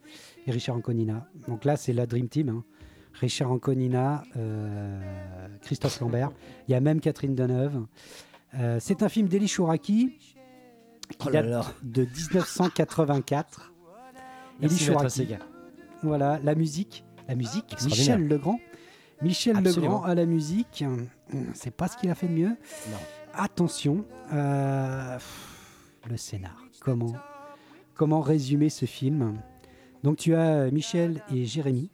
et 0.47 0.51
Richard 0.51 0.75
Anconina. 0.77 1.29
Donc 1.47 1.63
là, 1.65 1.77
c'est 1.77 1.93
la 1.93 2.05
Dream 2.05 2.27
Team. 2.29 2.49
hein. 2.49 2.63
Richard 3.13 3.51
Anconina, 3.51 4.23
euh, 4.37 5.47
Christophe 5.61 5.99
Lambert. 5.99 6.31
Il 6.67 6.71
y 6.71 6.75
a 6.75 6.79
même 6.79 6.99
Catherine 7.01 7.35
Deneuve. 7.35 7.85
Euh, 8.55 8.77
c'est 8.79 9.03
un 9.03 9.09
film 9.09 9.27
d'Eli 9.27 9.47
Chouraki 9.47 10.17
qui 11.17 11.27
Oh 11.27 11.29
là 11.29 11.41
date 11.41 11.51
là. 11.51 11.65
de 11.83 12.01
1984. 12.03 13.71
Elie 14.61 14.61
Merci 14.61 14.89
Maître 14.89 14.99
Chouraki. 15.01 15.35
Voilà, 16.03 16.39
la 16.43 16.55
musique. 16.55 17.03
La 17.27 17.35
musique. 17.35 17.75
Michel 17.83 18.27
Legrand. 18.27 18.59
Michel 19.21 19.57
Absolument. 19.57 19.93
Legrand 19.95 20.03
à 20.03 20.15
la 20.15 20.25
musique. 20.25 20.83
C'est 21.53 21.75
pas 21.75 21.87
ce 21.87 21.97
qu'il 21.97 22.09
a 22.09 22.15
fait 22.15 22.27
de 22.27 22.33
mieux. 22.33 22.47
Non. 22.89 22.97
Attention, 23.33 24.05
euh, 24.33 25.17
le 26.09 26.17
scénar. 26.17 26.63
Comment, 26.79 27.13
comment 27.93 28.21
résumer 28.21 28.69
ce 28.69 28.85
film? 28.85 29.39
Donc 30.03 30.17
tu 30.17 30.33
as 30.35 30.71
Michel 30.71 31.21
et 31.33 31.45
Jérémy. 31.45 31.91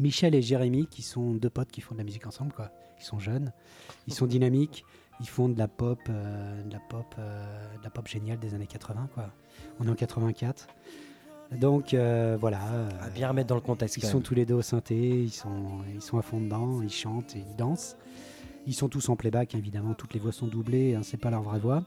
Michel 0.00 0.34
et 0.34 0.42
Jérémy 0.42 0.86
qui 0.86 1.02
sont 1.02 1.34
deux 1.34 1.50
potes 1.50 1.70
qui 1.70 1.80
font 1.80 1.94
de 1.94 1.98
la 1.98 2.04
musique 2.04 2.26
ensemble. 2.26 2.52
Quoi. 2.52 2.70
Ils 2.98 3.04
sont 3.04 3.18
jeunes, 3.18 3.52
ils 4.06 4.14
sont 4.14 4.26
dynamiques, 4.26 4.84
ils 5.20 5.28
font 5.28 5.48
de 5.48 5.58
la 5.58 5.68
pop, 5.68 5.98
euh, 6.08 6.62
de 6.62 6.72
la 6.72 6.80
pop, 6.80 7.14
euh, 7.18 7.76
de 7.78 7.84
la 7.84 7.90
pop 7.90 8.06
géniale 8.08 8.38
des 8.38 8.54
années 8.54 8.66
80. 8.66 9.08
Quoi. 9.14 9.30
On 9.80 9.86
est 9.86 9.90
en 9.90 9.94
84. 9.94 10.68
Donc 11.52 11.94
euh, 11.94 12.36
voilà. 12.40 12.60
À 13.00 13.10
bien 13.10 13.28
remettre 13.28 13.48
dans 13.48 13.54
le 13.54 13.60
contexte. 13.60 13.96
ils 13.96 14.00
quand 14.00 14.08
sont 14.08 14.14
même. 14.14 14.22
tous 14.24 14.34
les 14.34 14.46
deux 14.46 14.54
au 14.54 14.62
synthé, 14.62 14.96
ils 14.96 15.32
sont, 15.32 15.82
ils 15.94 16.02
sont 16.02 16.18
à 16.18 16.22
fond 16.22 16.40
dedans, 16.40 16.82
ils 16.82 16.90
chantent 16.90 17.36
et 17.36 17.44
ils 17.48 17.56
dansent. 17.56 17.96
Ils 18.66 18.74
sont 18.74 18.88
tous 18.88 19.08
en 19.10 19.16
playback, 19.16 19.54
évidemment, 19.54 19.92
toutes 19.92 20.14
les 20.14 20.20
voix 20.20 20.32
sont 20.32 20.46
doublées, 20.46 20.94
hein, 20.94 21.02
c'est 21.02 21.18
pas 21.18 21.30
leur 21.30 21.42
vraie 21.42 21.58
voix. 21.58 21.84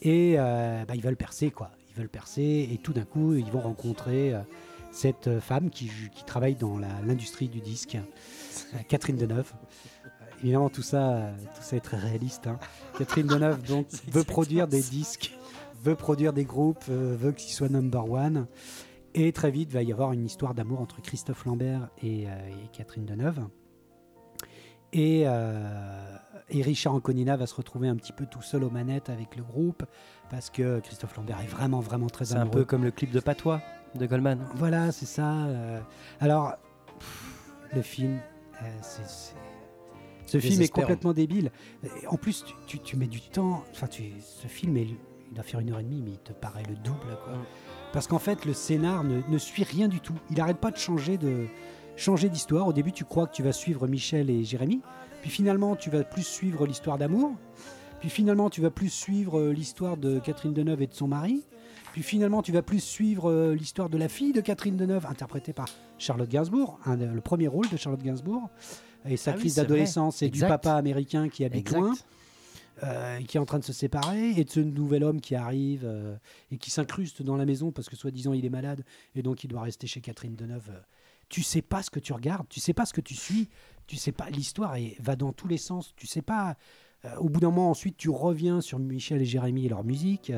Et 0.00 0.36
bah, 0.36 0.94
ils 0.94 1.02
veulent 1.02 1.16
percer, 1.16 1.50
quoi. 1.50 1.70
Ils 1.90 1.98
veulent 1.98 2.08
percer, 2.08 2.68
et 2.70 2.78
tout 2.78 2.92
d'un 2.92 3.04
coup, 3.04 3.34
ils 3.34 3.50
vont 3.50 3.60
rencontrer 3.60 4.32
cette 4.94 5.40
femme 5.40 5.70
qui, 5.70 5.90
qui 6.14 6.24
travaille 6.24 6.54
dans 6.54 6.78
l'industrie 6.78 7.48
du 7.48 7.60
disque, 7.60 7.98
Catherine 8.88 9.16
Deneuve. 9.16 9.52
Évidemment, 10.42 10.68
tout 10.68 10.82
ça, 10.82 11.32
tout 11.54 11.62
ça 11.62 11.76
est 11.76 11.80
très 11.80 11.96
réaliste. 11.98 12.46
hein. 12.46 12.58
Catherine 12.98 13.26
Deneuve 13.26 13.62
donc, 13.62 13.86
veut 14.08 14.24
produire 14.24 14.68
des 14.68 14.82
disques, 14.82 15.36
veut 15.82 15.94
produire 15.94 16.32
des 16.32 16.44
groupes, 16.44 16.84
euh, 16.90 17.16
veut 17.18 17.32
qu'ils 17.32 17.52
soient 17.52 17.68
number 17.68 18.08
one. 18.10 18.46
Et 19.14 19.32
très 19.32 19.50
vite, 19.50 19.70
va 19.72 19.82
y 19.82 19.90
avoir 19.92 20.12
une 20.12 20.24
histoire 20.24 20.54
d'amour 20.54 20.80
entre 20.80 21.00
Christophe 21.00 21.44
Lambert 21.44 21.88
et, 22.02 22.26
euh, 22.28 22.30
et 22.48 22.68
Catherine 22.76 23.04
Deneuve. 23.06 23.46
Et, 24.92 25.22
euh, 25.26 26.16
et 26.50 26.62
Richard 26.62 26.94
Anconina 26.94 27.36
va 27.36 27.46
se 27.46 27.54
retrouver 27.54 27.88
un 27.88 27.96
petit 27.96 28.12
peu 28.12 28.26
tout 28.26 28.42
seul 28.42 28.62
aux 28.64 28.70
manettes 28.70 29.10
avec 29.10 29.36
le 29.36 29.42
groupe 29.42 29.82
parce 30.30 30.50
que 30.50 30.78
Christophe 30.80 31.16
Lambert 31.16 31.40
est 31.40 31.46
vraiment, 31.48 31.80
vraiment 31.80 32.06
très 32.08 32.26
C'est 32.26 32.34
un 32.34 32.42
amoureux. 32.42 32.60
peu 32.60 32.64
comme 32.64 32.84
le 32.84 32.90
clip 32.90 33.10
de 33.10 33.20
Patois 33.20 33.60
de 33.98 34.06
Goldman. 34.06 34.38
Voilà, 34.56 34.92
c'est 34.92 35.06
ça. 35.06 35.44
euh. 35.46 35.80
Alors, 36.20 36.54
pff, 36.98 37.52
le 37.74 37.82
film, 37.82 38.18
euh, 38.62 38.66
c'est- 38.82 39.34
ce 40.26 40.38
film 40.40 40.52
est 40.62 40.68
complètement 40.68 41.12
débile. 41.12 41.50
En 42.08 42.16
plus, 42.16 42.44
tu, 42.44 42.54
tu- 42.66 42.78
tu 42.78 42.96
mets 42.96 43.06
du 43.06 43.20
temps. 43.20 43.62
Enfin, 43.72 43.86
tu, 43.86 44.04
ce 44.20 44.46
film 44.46 44.76
est 44.76 44.86
il 45.30 45.34
doit 45.34 45.42
faire 45.44 45.60
une 45.60 45.70
heure 45.72 45.80
et 45.80 45.84
demie, 45.84 46.00
mais 46.04 46.12
il 46.12 46.18
te 46.18 46.32
paraît 46.32 46.62
le 46.68 46.76
double. 46.76 47.18
Quoi. 47.24 47.34
Parce 47.92 48.06
qu'en 48.06 48.18
fait, 48.20 48.44
le 48.44 48.52
scénar 48.52 49.02
ne, 49.04 49.20
ne 49.28 49.38
suit 49.38 49.64
rien 49.64 49.88
du 49.88 49.98
tout. 50.00 50.14
Il 50.30 50.36
n'arrête 50.36 50.58
pas 50.58 50.70
de 50.70 50.76
changer 50.76 51.16
de 51.18 51.46
changer 51.96 52.28
d'histoire. 52.28 52.66
Au 52.68 52.72
début, 52.72 52.92
tu 52.92 53.04
crois 53.04 53.26
que 53.26 53.34
tu 53.34 53.42
vas 53.42 53.52
suivre 53.52 53.86
Michel 53.88 54.30
et 54.30 54.44
Jérémy, 54.44 54.80
puis 55.22 55.30
finalement, 55.30 55.74
tu 55.76 55.90
vas 55.90 56.04
plus 56.04 56.22
suivre 56.26 56.66
l'histoire 56.66 56.98
d'amour, 56.98 57.32
puis 58.00 58.10
finalement, 58.10 58.48
tu 58.50 58.60
vas 58.60 58.70
plus 58.70 58.90
suivre 58.90 59.40
euh, 59.40 59.52
l'histoire 59.52 59.96
de 59.96 60.18
Catherine 60.20 60.52
Deneuve 60.52 60.82
et 60.82 60.86
de 60.86 60.94
son 60.94 61.08
mari, 61.08 61.44
puis 61.94 62.02
finalement, 62.02 62.42
tu 62.42 62.50
vas 62.50 62.62
plus 62.62 62.80
suivre 62.82 63.30
euh, 63.30 63.54
l'histoire 63.54 63.88
de 63.88 63.96
la 63.96 64.08
fille 64.08 64.32
de 64.32 64.40
Catherine 64.40 64.76
Deneuve, 64.76 65.06
interprétée 65.06 65.52
par 65.52 65.68
Charlotte 65.96 66.28
Gainsbourg, 66.28 66.80
un 66.86 66.96
le 66.96 67.20
premier 67.20 67.46
rôle 67.46 67.68
de 67.68 67.76
Charlotte 67.76 68.02
Gainsbourg, 68.02 68.50
et 69.08 69.16
sa 69.16 69.30
Ah 69.30 69.34
crise 69.34 69.54
d'adolescence 69.54 70.20
et 70.20 70.28
du 70.28 70.40
papa 70.40 70.74
américain 70.74 71.28
qui 71.28 71.44
habite 71.44 71.68
Exact. 71.68 71.78
loin 71.78 71.94
euh, 72.82 73.20
qui 73.20 73.36
est 73.36 73.40
en 73.40 73.44
train 73.44 73.60
de 73.60 73.64
se 73.64 73.72
séparer, 73.72 74.30
et 74.30 74.42
de 74.42 74.50
ce 74.50 74.58
nouvel 74.58 75.04
homme 75.04 75.20
qui 75.20 75.36
arrive 75.36 75.82
euh, 75.84 76.16
et 76.50 76.56
qui 76.58 76.72
s'incruste 76.72 77.22
dans 77.22 77.36
la 77.36 77.44
maison 77.46 77.70
parce 77.70 77.88
que 77.88 77.94
soi-disant 77.94 78.32
il 78.32 78.44
est 78.44 78.50
malade 78.50 78.82
et 79.14 79.22
donc 79.22 79.44
il 79.44 79.46
doit 79.46 79.62
rester 79.62 79.86
chez 79.86 80.00
Catherine 80.00 80.34
Deneuve. 80.34 80.70
Euh, 80.70 80.80
Tu 81.28 81.44
sais 81.44 81.62
pas 81.62 81.84
ce 81.84 81.90
que 81.90 82.00
tu 82.00 82.12
regardes, 82.12 82.48
tu 82.48 82.58
sais 82.58 82.74
pas 82.74 82.86
ce 82.86 82.92
que 82.92 83.00
tu 83.00 83.14
suis, 83.14 83.48
tu 83.86 83.94
sais 83.94 84.10
pas. 84.10 84.28
L'histoire 84.30 84.74
va 84.98 85.14
dans 85.14 85.32
tous 85.32 85.46
les 85.46 85.58
sens. 85.58 85.94
Tu 85.94 86.08
sais 86.08 86.22
pas. 86.22 86.56
euh, 87.04 87.14
au 87.18 87.28
bout 87.28 87.38
d'un 87.38 87.50
moment, 87.50 87.70
ensuite, 87.70 87.96
tu 87.96 88.10
reviens 88.10 88.60
sur 88.60 88.80
Michel 88.80 89.22
et 89.22 89.24
Jérémy 89.24 89.66
et 89.66 89.68
leur 89.68 89.84
musique. 89.84 90.32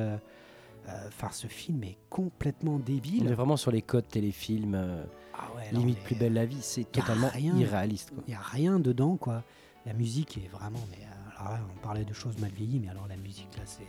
Euh, 0.89 0.91
euh, 0.93 1.09
Enfin, 1.09 1.29
ce 1.33 1.47
film 1.47 1.83
est 1.85 1.97
complètement 2.11 2.75
On 2.75 2.79
débile. 2.79 3.27
est 3.29 3.35
vraiment 3.35 3.57
sur 3.57 3.71
les 3.71 3.83
codes 3.83 4.09
téléfilms, 4.09 4.75
euh, 4.75 5.05
Ah 5.35 5.49
ouais, 5.57 5.71
non, 5.73 5.81
limite 5.81 5.99
mais- 5.99 6.05
plus 6.05 6.15
belle 6.17 6.33
la 6.35 6.47
vie. 6.47 6.59
C'est 6.61 6.91
totalement 6.91 7.29
rien. 7.33 7.57
irréaliste. 7.57 8.11
quoi. 8.11 8.23
Il 8.27 8.31
n'y 8.31 8.37
a 8.37 8.41
rien 8.43 8.79
dedans, 8.81 9.17
quoi. 9.17 9.43
La 9.85 9.93
musique 9.93 10.39
est 10.39 10.49
vraiment. 10.49 10.81
Mais, 10.91 11.05
euh, 11.05 11.41
alors 11.41 11.53
là, 11.55 11.61
on 11.77 11.81
parlait 11.83 12.05
de 12.05 12.13
choses 12.13 12.39
mal 12.39 12.51
vieillies, 12.51 12.81
mais 12.81 12.89
alors 12.89 13.07
la 13.09 13.17
musique, 13.17 13.49
là, 13.57 13.63
c'est, 13.67 13.87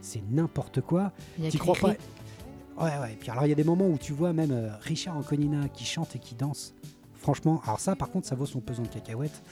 c'est 0.00 0.22
n'importe 0.30 0.80
quoi. 0.80 1.12
Tu 1.50 1.58
crois 1.58 1.74
pas. 1.74 1.88
Ouais, 2.78 2.98
ouais. 3.00 3.12
Et 3.12 3.16
puis 3.16 3.30
alors, 3.30 3.44
il 3.46 3.48
y 3.48 3.52
a 3.52 3.56
des 3.56 3.64
moments 3.64 3.86
où 3.88 3.96
tu 3.98 4.12
vois 4.12 4.32
même 4.32 4.50
euh, 4.52 4.76
Richard 4.80 5.16
Anconina 5.16 5.68
qui 5.68 5.84
chante 5.84 6.14
et 6.16 6.18
qui 6.18 6.34
danse. 6.34 6.74
Franchement, 7.14 7.60
alors 7.64 7.80
ça, 7.80 7.96
par 7.96 8.10
contre, 8.10 8.26
ça 8.26 8.34
vaut 8.34 8.46
son 8.46 8.60
pesant 8.60 8.82
de 8.82 8.88
cacahuètes. 8.88 9.42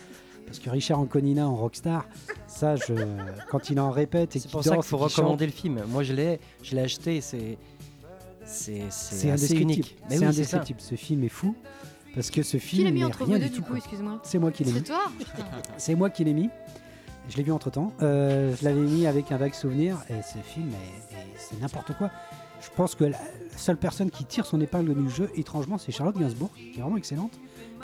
Parce 0.46 0.58
que 0.58 0.70
Richard 0.70 1.00
Anconina 1.00 1.48
en 1.48 1.56
rockstar, 1.56 2.06
ça, 2.46 2.76
je, 2.76 2.92
quand 3.50 3.70
il 3.70 3.80
en 3.80 3.90
répète 3.90 4.36
et 4.36 4.38
C'est 4.38 4.42
qu'il 4.42 4.50
pour 4.50 4.60
danse 4.60 4.68
ça 4.68 4.74
qu'il 4.76 4.84
faut 4.84 4.98
recommander 4.98 5.46
le 5.46 5.52
film. 5.52 5.82
Moi, 5.88 6.02
je 6.02 6.12
l'ai, 6.12 6.38
je 6.62 6.74
l'ai 6.76 6.82
acheté. 6.82 7.20
C'est, 7.20 7.58
c'est, 8.44 9.30
indescriptible. 9.30 9.88
C'est 10.08 10.18
oui, 10.18 10.24
indescriptible. 10.24 10.80
Ce 10.80 10.94
film 10.94 11.24
est 11.24 11.28
fou. 11.28 11.54
Parce 12.14 12.30
que 12.30 12.42
ce 12.42 12.56
Qui 12.58 12.76
l'a 12.76 12.82
film 12.84 12.90
mis 12.94 13.00
n'est 13.00 13.06
entre 13.06 13.24
vous 13.24 13.36
deux 13.38 13.48
du 13.48 13.60
coup, 13.60 13.74
excuse-moi 13.74 14.20
C'est 14.22 14.38
moi 14.38 14.52
qui 14.52 14.62
l'ai 14.64 14.72
mis. 14.72 14.78
C'est 14.78 14.84
toi. 14.84 15.10
C'est 15.78 15.94
moi 15.96 16.10
qui 16.10 16.22
l'ai 16.24 16.32
mis. 16.34 16.48
Je 17.28 17.36
l'ai 17.38 17.42
vu 17.42 17.50
entre 17.52 17.70
temps. 17.70 17.92
je 18.00 18.62
l'avais 18.64 18.80
mis 18.80 19.06
avec 19.06 19.32
un 19.32 19.36
vague 19.38 19.54
souvenir 19.54 19.98
et 20.10 20.22
ce 20.22 20.38
film, 20.46 20.68
est- 20.68 21.14
est- 21.14 21.26
c'est 21.38 21.60
n'importe 21.60 21.96
quoi. 21.96 22.10
Je 22.60 22.68
pense 22.76 22.94
que 22.94 23.04
la 23.04 23.18
la 23.54 23.58
seule 23.60 23.76
personne 23.76 24.10
qui 24.10 24.24
tire 24.24 24.46
son 24.46 24.60
épingle 24.60 24.94
du 25.00 25.08
jeu, 25.08 25.30
étrangement, 25.36 25.78
c'est 25.78 25.92
Charlotte 25.92 26.18
Gainsbourg, 26.18 26.50
qui 26.56 26.78
est 26.78 26.82
vraiment 26.82 26.96
excellente 26.96 27.32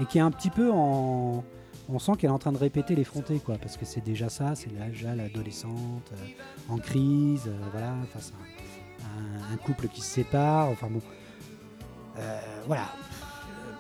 et 0.01 0.05
qui 0.05 0.19
est 0.19 0.21
un 0.21 0.31
petit 0.33 0.51
peu 0.51 0.71
en. 0.71 1.45
On 1.93 1.99
sent 1.99 2.13
qu'elle 2.19 2.31
est 2.31 2.33
en 2.33 2.39
train 2.39 2.53
de 2.53 2.59
répéter 2.59 2.95
l'effronté, 2.95 3.39
quoi, 3.39 3.57
parce 3.59 3.77
que 3.77 3.85
c'est 3.85 4.01
déjà 4.03 4.29
ça, 4.29 4.55
c'est 4.55 4.71
déjà 4.71 5.15
l'adolescente 5.15 6.13
euh, 6.13 6.73
en 6.73 6.79
crise, 6.79 7.45
euh, 7.49 7.57
voilà, 7.73 7.95
face 8.13 8.33
à 9.03 9.07
un, 9.51 9.55
un 9.55 9.57
couple 9.57 9.89
qui 9.89 10.01
se 10.01 10.07
sépare, 10.07 10.69
enfin 10.69 10.87
bon. 10.89 11.01
Euh, 12.19 12.41
voilà. 12.67 12.85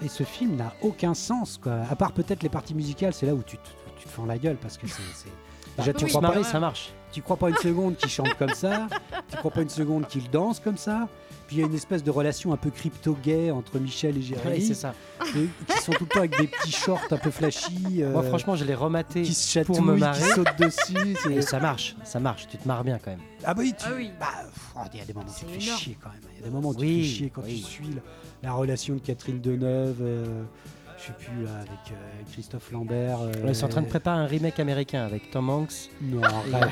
Et 0.02 0.08
ce 0.08 0.22
film 0.24 0.56
n'a 0.56 0.72
aucun 0.82 1.14
sens, 1.14 1.58
quoi. 1.62 1.82
À 1.90 1.94
part 1.94 2.12
peut-être 2.12 2.42
les 2.42 2.48
parties 2.48 2.74
musicales, 2.74 3.12
c'est 3.12 3.26
là 3.26 3.34
où 3.34 3.42
tu, 3.42 3.56
te- 3.58 3.68
tu 3.98 4.04
te 4.06 4.08
fends 4.08 4.24
la 4.26 4.38
gueule 4.38 4.56
parce 4.56 4.76
que 4.78 4.86
c'est. 4.88 5.02
Déjà, 5.78 5.92
tu 5.92 6.04
oui, 6.04 6.10
crois 6.10 6.20
pas, 6.22 6.42
ça 6.42 6.58
marche. 6.58 6.92
tu 7.12 7.22
crois 7.22 7.36
pas 7.36 7.48
une 7.48 7.56
seconde 7.56 7.96
qu'il 7.96 8.10
chante 8.10 8.34
comme 8.34 8.52
ça, 8.54 8.88
tu 9.30 9.36
crois 9.36 9.50
pas 9.52 9.62
une 9.62 9.68
seconde 9.70 10.06
qu'il 10.08 10.28
danse 10.30 10.58
comme 10.58 10.76
ça. 10.76 11.08
Puis 11.50 11.56
il 11.56 11.62
y 11.62 11.64
a 11.64 11.66
une 11.66 11.74
espèce 11.74 12.04
de 12.04 12.12
relation 12.12 12.52
un 12.52 12.56
peu 12.56 12.70
crypto-gay 12.70 13.50
entre 13.50 13.80
Michel 13.80 14.16
et 14.16 14.22
Jérémy, 14.22 14.62
c'est 14.62 14.74
ça. 14.74 14.94
et- 15.34 15.48
qui 15.74 15.82
sont 15.82 15.90
tout 15.90 16.04
le 16.04 16.08
temps 16.08 16.20
avec 16.20 16.38
des 16.38 16.46
petits 16.46 16.70
shorts 16.70 17.00
un 17.10 17.16
peu 17.16 17.32
flashy, 17.32 18.04
euh, 18.04 18.12
Moi, 18.12 18.22
franchement, 18.22 18.54
je 18.54 18.64
l'ai 18.64 18.76
rematé. 18.76 19.22
qui 19.22 19.34
se 19.34 19.58
pour 19.60 19.82
me 19.82 19.94
qui 19.94 20.00
marrer. 20.00 20.30
sautent 20.30 20.56
dessus. 20.60 21.16
Et 21.32 21.42
ça 21.42 21.58
marche, 21.58 21.96
ça 22.04 22.20
marche. 22.20 22.46
Tu 22.48 22.56
te 22.56 22.68
marres 22.68 22.84
bien 22.84 23.00
quand 23.04 23.10
même. 23.10 23.18
Ah 23.44 23.52
bah 23.52 23.62
oui, 23.64 23.74
tu... 23.76 23.84
Ah 23.88 23.92
oui. 23.96 24.12
bah, 24.20 24.26
pff, 24.44 24.62
oh, 24.76 24.80
il 24.94 24.98
y 25.00 25.02
a 25.02 25.04
des 25.04 25.12
moments 25.12 25.26
où 25.26 25.32
tu 25.32 25.40
C'est 25.40 25.46
te 25.46 25.50
fais 25.50 25.64
énorme. 25.66 25.80
chier 25.80 25.98
quand 26.00 26.10
même. 26.10 26.20
Il 26.34 26.36
y 26.38 26.42
a 26.42 26.46
des 26.46 26.50
moments 26.54 26.68
où 26.68 26.74
tu 26.76 26.80
Oui, 26.82 26.96
te 26.98 27.02
fais 27.02 27.08
chier 27.16 27.32
quand 27.34 27.42
oui. 27.44 27.64
tu 27.66 27.72
suis 27.72 27.86
la, 27.88 28.48
la 28.48 28.52
relation 28.52 28.94
de 28.94 29.00
Catherine 29.00 29.40
Deneuve, 29.40 29.96
euh, 30.02 30.42
je 30.98 31.06
sais 31.06 31.12
plus 31.18 31.44
là, 31.44 31.50
avec 31.56 31.70
euh, 31.90 32.22
Christophe 32.32 32.70
Lambert. 32.70 33.18
euh, 33.22 33.32
ils 33.48 33.56
sont 33.56 33.66
en 33.66 33.70
train 33.70 33.82
de 33.82 33.88
préparer 33.88 34.20
un 34.20 34.26
remake 34.26 34.60
américain 34.60 35.04
avec 35.04 35.32
Tom 35.32 35.50
Hanks. 35.50 35.90
Non, 36.00 36.22
arrête. 36.22 36.70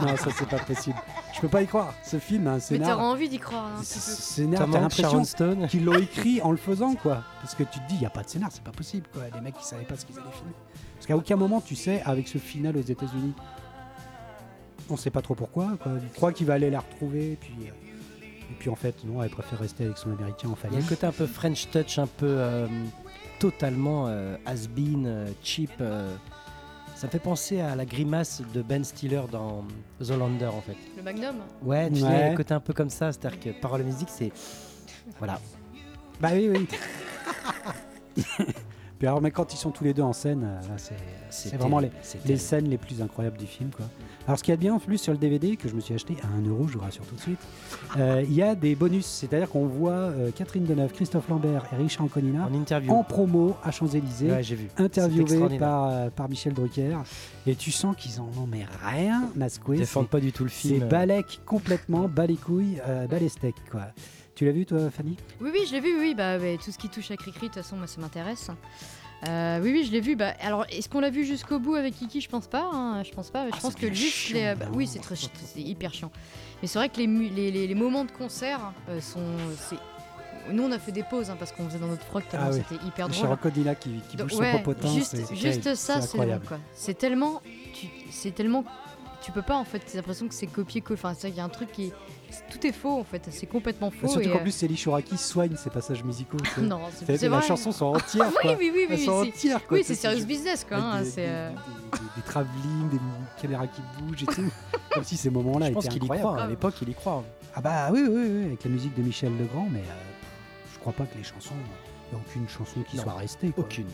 non, 0.00 0.16
ça 0.16 0.30
c'est 0.36 0.48
pas 0.48 0.58
possible. 0.58 0.96
Je 1.36 1.40
peux 1.42 1.48
pas 1.48 1.62
y 1.62 1.66
croire. 1.66 1.92
Ce 2.02 2.18
film 2.18 2.46
a 2.46 2.52
un 2.52 2.54
Mais 2.54 2.60
scénar. 2.60 2.96
t'auras 2.96 3.08
envie 3.10 3.28
d'y 3.28 3.38
croire 3.38 3.66
hein, 3.66 3.76
un 3.78 3.82
Ce 3.82 3.94
petit 3.98 4.06
peu. 4.06 4.16
scénar, 4.22 4.68
t'as 4.70 4.80
l'impression 4.80 5.66
qu'ils 5.68 5.84
l'ont 5.84 5.98
écrit 5.98 6.40
en 6.42 6.50
le 6.50 6.56
faisant, 6.56 6.94
quoi. 6.94 7.22
Parce 7.42 7.54
que 7.54 7.62
tu 7.62 7.78
te 7.78 7.88
dis, 7.88 7.94
il 7.96 8.00
n'y 8.00 8.06
a 8.06 8.10
pas 8.10 8.22
de 8.22 8.28
scénar, 8.28 8.50
c'est 8.52 8.62
pas 8.64 8.70
possible, 8.72 9.06
quoi. 9.12 9.22
Les 9.34 9.40
mecs, 9.40 9.54
ils 9.60 9.64
savaient 9.64 9.84
pas 9.84 9.96
ce 9.96 10.06
qu'ils 10.06 10.16
allaient 10.18 10.30
filmer. 10.32 10.54
Parce 10.94 11.06
qu'à 11.06 11.16
aucun 11.16 11.36
moment, 11.36 11.60
tu 11.60 11.76
sais, 11.76 12.02
avec 12.04 12.26
ce 12.28 12.38
final 12.38 12.76
aux 12.76 12.80
États-Unis, 12.82 13.34
on 14.88 14.96
sait 14.96 15.10
pas 15.10 15.20
trop 15.22 15.34
pourquoi, 15.34 15.76
quoi. 15.82 15.92
Il 16.02 16.08
croit 16.10 16.32
qu'il 16.32 16.46
va 16.46 16.54
aller 16.54 16.70
la 16.70 16.80
retrouver, 16.80 17.32
et 17.32 17.36
puis. 17.36 17.54
euh, 17.66 17.70
Et 18.50 18.54
puis 18.58 18.70
en 18.70 18.76
fait, 18.76 18.94
non, 19.04 19.22
elle 19.22 19.30
préfère 19.30 19.58
rester 19.58 19.84
avec 19.84 19.98
son 19.98 20.12
américain 20.12 20.48
en 20.48 20.52
Il 20.52 20.54
y 20.54 20.54
a 20.54 20.56
famille. 20.56 20.78
le 20.80 20.88
côté 20.88 21.06
un 21.06 21.12
peu 21.12 21.26
French 21.26 21.68
touch, 21.70 21.98
un 21.98 22.06
peu 22.06 22.26
euh, 22.26 22.66
totalement 23.40 24.06
euh, 24.08 24.36
has-been, 24.46 25.04
euh, 25.06 25.26
cheap. 25.42 25.70
euh. 25.80 26.14
Ça 26.96 27.06
me 27.08 27.12
fait 27.12 27.18
penser 27.18 27.60
à 27.60 27.76
la 27.76 27.84
grimace 27.84 28.40
de 28.54 28.62
Ben 28.62 28.82
Stiller 28.82 29.20
dans 29.30 29.64
The 30.02 30.10
Lander 30.10 30.46
en 30.46 30.62
fait. 30.62 30.76
Le 30.96 31.02
Magnum 31.02 31.36
Ouais, 31.62 31.90
tu 31.90 31.96
sais, 31.96 32.00
il 32.00 32.04
y 32.04 32.06
a 32.06 32.10
Ouais. 32.10 32.30
le 32.30 32.36
côté 32.36 32.54
un 32.54 32.60
peu 32.60 32.72
comme 32.72 32.88
ça, 32.90 33.12
c'est-à-dire 33.12 33.38
que 33.38 33.50
parole 33.60 33.82
et 33.82 33.84
musique, 33.84 34.08
c'est. 34.10 34.32
Voilà. 35.18 35.38
Bah 36.20 36.30
oui, 36.32 36.48
oui. 36.48 36.66
puis 38.98 39.06
alors, 39.08 39.20
mais 39.20 39.30
quand 39.30 39.52
ils 39.52 39.56
sont 39.56 39.70
tous 39.70 39.84
les 39.84 39.92
deux 39.94 40.02
en 40.02 40.12
scène, 40.12 40.42
euh, 40.44 40.74
c'est. 40.76 40.94
C'est 41.28 41.56
vraiment 41.56 41.80
les, 41.80 41.90
c'est 42.02 42.36
scènes 42.38 42.68
les 42.68 42.78
plus 42.78 43.02
incroyables 43.02 43.36
du 43.36 43.46
film. 43.46 43.68
Quoi. 43.76 43.84
Alors, 44.26 44.38
ce 44.38 44.44
qu'il 44.44 44.52
y 44.52 44.54
a 44.54 44.56
de 44.56 44.60
bien 44.62 44.74
en 44.74 44.78
plus 44.78 44.96
sur 44.96 45.12
le 45.12 45.18
DVD, 45.18 45.56
que 45.56 45.68
je 45.68 45.74
me 45.74 45.80
suis 45.80 45.92
acheté 45.94 46.16
à 46.22 46.28
1 46.28 46.48
euro, 46.48 46.66
je 46.66 46.74
vous 46.74 46.80
rassure 46.84 47.04
tout 47.04 47.14
de 47.16 47.20
suite, 47.20 47.38
euh, 47.98 48.22
il 48.26 48.32
y 48.32 48.42
a 48.42 48.54
des 48.54 48.74
bonus. 48.74 49.04
C'est-à-dire 49.06 49.50
qu'on 49.50 49.66
voit 49.66 49.90
euh, 49.92 50.30
Catherine 50.34 50.64
Deneuve, 50.64 50.92
Christophe 50.92 51.28
Lambert 51.28 51.66
et 51.72 51.76
Richard 51.76 52.04
Anconina 52.06 52.46
En 52.50 52.54
interview. 52.54 52.90
en 52.92 53.02
promo 53.04 53.56
à 53.62 53.70
Champs-Élysées, 53.70 54.30
Ouais. 54.30 54.42
C'est 54.42 54.80
interviewés 54.82 55.58
par, 55.58 55.88
euh, 55.90 56.10
par 56.10 56.28
Michel 56.28 56.54
Drucker. 56.54 56.96
Et 57.46 57.54
tu 57.54 57.70
sens 57.70 57.94
qu'ils 57.96 58.20
en 58.20 58.24
ont 58.24 58.46
mais 58.50 58.64
rien 58.84 59.28
à 59.40 59.48
secouer. 59.48 59.76
Ils 59.76 59.80
défendent 59.80 60.04
C'est- 60.04 60.10
pas 60.10 60.20
du 60.20 60.32
tout 60.32 60.44
le 60.44 60.50
C'est 60.50 60.68
film. 60.76 60.88
balèque 60.88 61.40
complètement, 61.44 62.08
bas 62.08 62.26
les 62.26 62.36
couilles, 62.36 62.80
bas 63.10 63.18
les 63.18 63.28
steaks. 63.28 63.54
Quoi. 63.70 63.82
Tu 64.36 64.44
l'as 64.44 64.52
vu, 64.52 64.66
toi, 64.66 64.90
Fanny? 64.90 65.16
Oui, 65.40 65.50
oui, 65.52 65.60
je 65.66 65.72
l'ai 65.72 65.80
vu, 65.80 65.98
oui. 65.98 66.14
Bah, 66.14 66.38
bah, 66.38 66.44
tout 66.62 66.70
ce 66.70 66.76
qui 66.78 66.88
touche 66.90 67.10
à 67.10 67.16
Cricri, 67.16 67.48
de 67.48 67.54
toute 67.54 67.62
façon, 67.62 67.76
moi, 67.76 67.86
ça 67.86 68.00
m'intéresse. 68.02 68.50
Euh, 69.26 69.60
oui, 69.62 69.70
oui, 69.72 69.84
je 69.86 69.92
l'ai 69.92 70.00
vu. 70.02 70.14
Bah, 70.14 70.34
alors, 70.40 70.66
est-ce 70.68 70.90
qu'on 70.90 71.00
l'a 71.00 71.08
vu 71.08 71.24
jusqu'au 71.24 71.58
bout 71.58 71.74
avec 71.74 71.94
Kiki? 71.96 72.20
Je 72.20 72.28
pense 72.28 72.46
pas. 72.46 72.68
hein, 72.70 73.02
Je 73.02 73.12
pense 73.12 73.30
pas. 73.30 73.46
Je 73.46 73.52
Ah, 73.54 73.58
pense 73.62 73.72
c'est 73.72 73.80
que 73.88 73.94
juste 73.94 74.12
chiant, 74.14 74.36
les. 74.38 74.54
bah, 74.54 74.66
oui, 74.74 74.86
c'est 74.86 74.98
très, 74.98 75.16
ch- 75.16 75.30
c'est 75.42 75.62
hyper 75.62 75.94
chiant. 75.94 76.10
Mais 76.60 76.68
c'est 76.68 76.78
vrai 76.78 76.90
que 76.90 76.98
les, 76.98 77.06
mu- 77.06 77.30
les, 77.30 77.50
les- 77.50 77.66
les 77.66 77.74
moments 77.74 78.04
de 78.04 78.10
concert 78.10 78.60
euh, 78.90 79.00
sont. 79.00 79.24
c'est- 79.58 79.76
Nous, 80.52 80.62
on 80.62 80.70
a 80.70 80.78
fait 80.78 80.92
des 80.92 81.02
pauses 81.02 81.30
hein, 81.30 81.36
parce 81.38 81.50
qu'on 81.52 81.64
faisait 81.66 81.78
dans 81.78 81.86
notre 81.88 82.04
froc 82.04 82.22
tellement 82.28 82.46
Ah 82.50 82.54
oui. 82.54 82.62
c'était 82.68 82.84
hyper 82.86 83.08
drôle. 83.08 83.26
Anconina 83.28 83.74
qui, 83.74 83.90
qui 84.10 84.16
Donc, 84.18 84.28
bouge 84.28 84.38
ouais, 84.38 84.52
son 84.52 84.58
popotin. 84.58 84.92
juste, 84.94 85.16
c'est- 85.16 85.34
juste 85.34 85.74
ça, 85.74 86.02
c'est 86.02 86.08
incroyable. 86.10 86.44
quoi. 86.46 86.58
C'est 86.74 86.96
tellement, 86.98 87.40
tu- 87.74 87.88
c'est 88.10 88.32
tellement, 88.34 88.64
tu 89.26 89.32
peux 89.32 89.42
pas 89.42 89.56
en 89.56 89.64
fait. 89.64 89.80
T'as 89.80 89.96
l'impression 89.96 90.26
que 90.28 90.34
c'est 90.34 90.46
copié-coller. 90.46 90.98
Enfin, 90.98 91.12
c'est 91.18 91.28
il 91.28 91.34
y 91.34 91.40
a 91.40 91.44
un 91.44 91.48
truc 91.48 91.70
qui, 91.72 91.92
tout 92.50 92.64
est 92.66 92.72
faux 92.72 92.98
en 92.98 93.04
fait. 93.04 93.26
C'est 93.30 93.46
complètement 93.46 93.90
faux. 93.90 94.06
Surtout 94.08 94.28
et, 94.28 94.30
qu'en 94.30 94.38
euh, 94.38 94.42
plus, 94.42 94.52
Céline 94.52 94.76
Chouraki 94.76 95.18
soigne 95.18 95.56
ses 95.56 95.68
passages 95.70 96.02
musicaux. 96.04 96.38
sais. 96.54 96.60
non, 96.62 96.80
C'est- 96.92 97.04
c'est 97.06 97.16
c'est 97.18 97.22
les 97.26 97.28
vrai. 97.28 97.42
chansons 97.42 97.72
sont 97.72 97.86
entières. 97.86 98.28
Oui, 98.28 98.34
quoi. 98.40 98.56
oui, 98.58 98.70
oui, 98.72 98.86
oui. 98.88 99.08
entières. 99.08 99.60
Oui, 99.70 99.82
sais, 99.82 99.94
c'est 99.94 100.08
serious 100.08 100.24
business 100.24 100.64
quoi. 100.64 100.76
hein, 100.78 101.02
des, 101.02 101.10
c'est, 101.10 101.22
des- 101.22 101.28
euh, 101.28 101.50
des- 101.50 101.98
des- 101.98 102.04
des 102.16 102.22
travelling, 102.22 102.88
des 102.90 102.98
caméras 103.42 103.66
qui 103.66 103.80
bougent 103.98 104.22
et 104.22 104.26
tout. 104.26 104.44
Comme 104.94 105.04
si 105.04 105.16
ces 105.16 105.30
moments-là 105.30 105.66
Je 105.68 105.72
pense 105.72 105.84
étaient 105.84 105.94
qu'il 105.94 106.02
y 106.02 106.04
incroyables. 106.06 106.28
croit. 106.30 106.42
À 106.42 106.46
l'époque, 106.48 106.74
il 106.82 106.88
y 106.88 106.94
croit. 106.94 107.24
Ah 107.54 107.60
bah 107.60 107.88
oui, 107.92 108.00
oui, 108.08 108.14
oui, 108.30 108.44
avec 108.46 108.64
la 108.64 108.70
musique 108.70 108.94
de 108.94 109.02
Michel 109.02 109.36
Legrand, 109.36 109.66
mais 109.70 109.80
euh, 109.80 109.92
je 110.72 110.78
crois 110.78 110.92
pas 110.92 111.04
que 111.04 111.16
les 111.18 111.24
chansons, 111.24 111.54
il 112.12 112.14
n'y 112.16 112.22
a 112.22 112.24
aucune 112.26 112.48
chanson 112.48 112.80
qui 112.88 112.96
Non, 112.98 113.02
soit 113.02 113.14
restée. 113.14 113.50
quoi. 113.50 113.64
Aucune. 113.64 113.86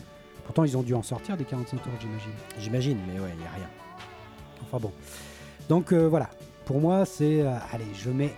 Pourtant, 0.45 0.63
ils 0.65 0.77
ont 0.77 0.83
dû 0.83 0.93
en 0.93 1.01
sortir 1.03 1.37
des 1.37 1.45
45 1.45 1.81
tours, 1.81 1.91
j'imagine. 1.99 2.31
J'imagine, 2.59 2.97
mais 3.07 3.19
ouais, 3.19 3.29
il 3.33 3.39
n'y 3.39 3.47
a 3.47 3.51
rien. 3.55 3.69
Enfin 4.63 4.79
bon. 4.79 4.91
Donc 5.69 5.91
euh, 5.91 6.07
voilà, 6.07 6.29
pour 6.65 6.79
moi, 6.79 7.05
c'est. 7.05 7.41
euh, 7.41 7.55
allez, 7.71 7.87
je 7.93 8.09
mets. 8.09 8.33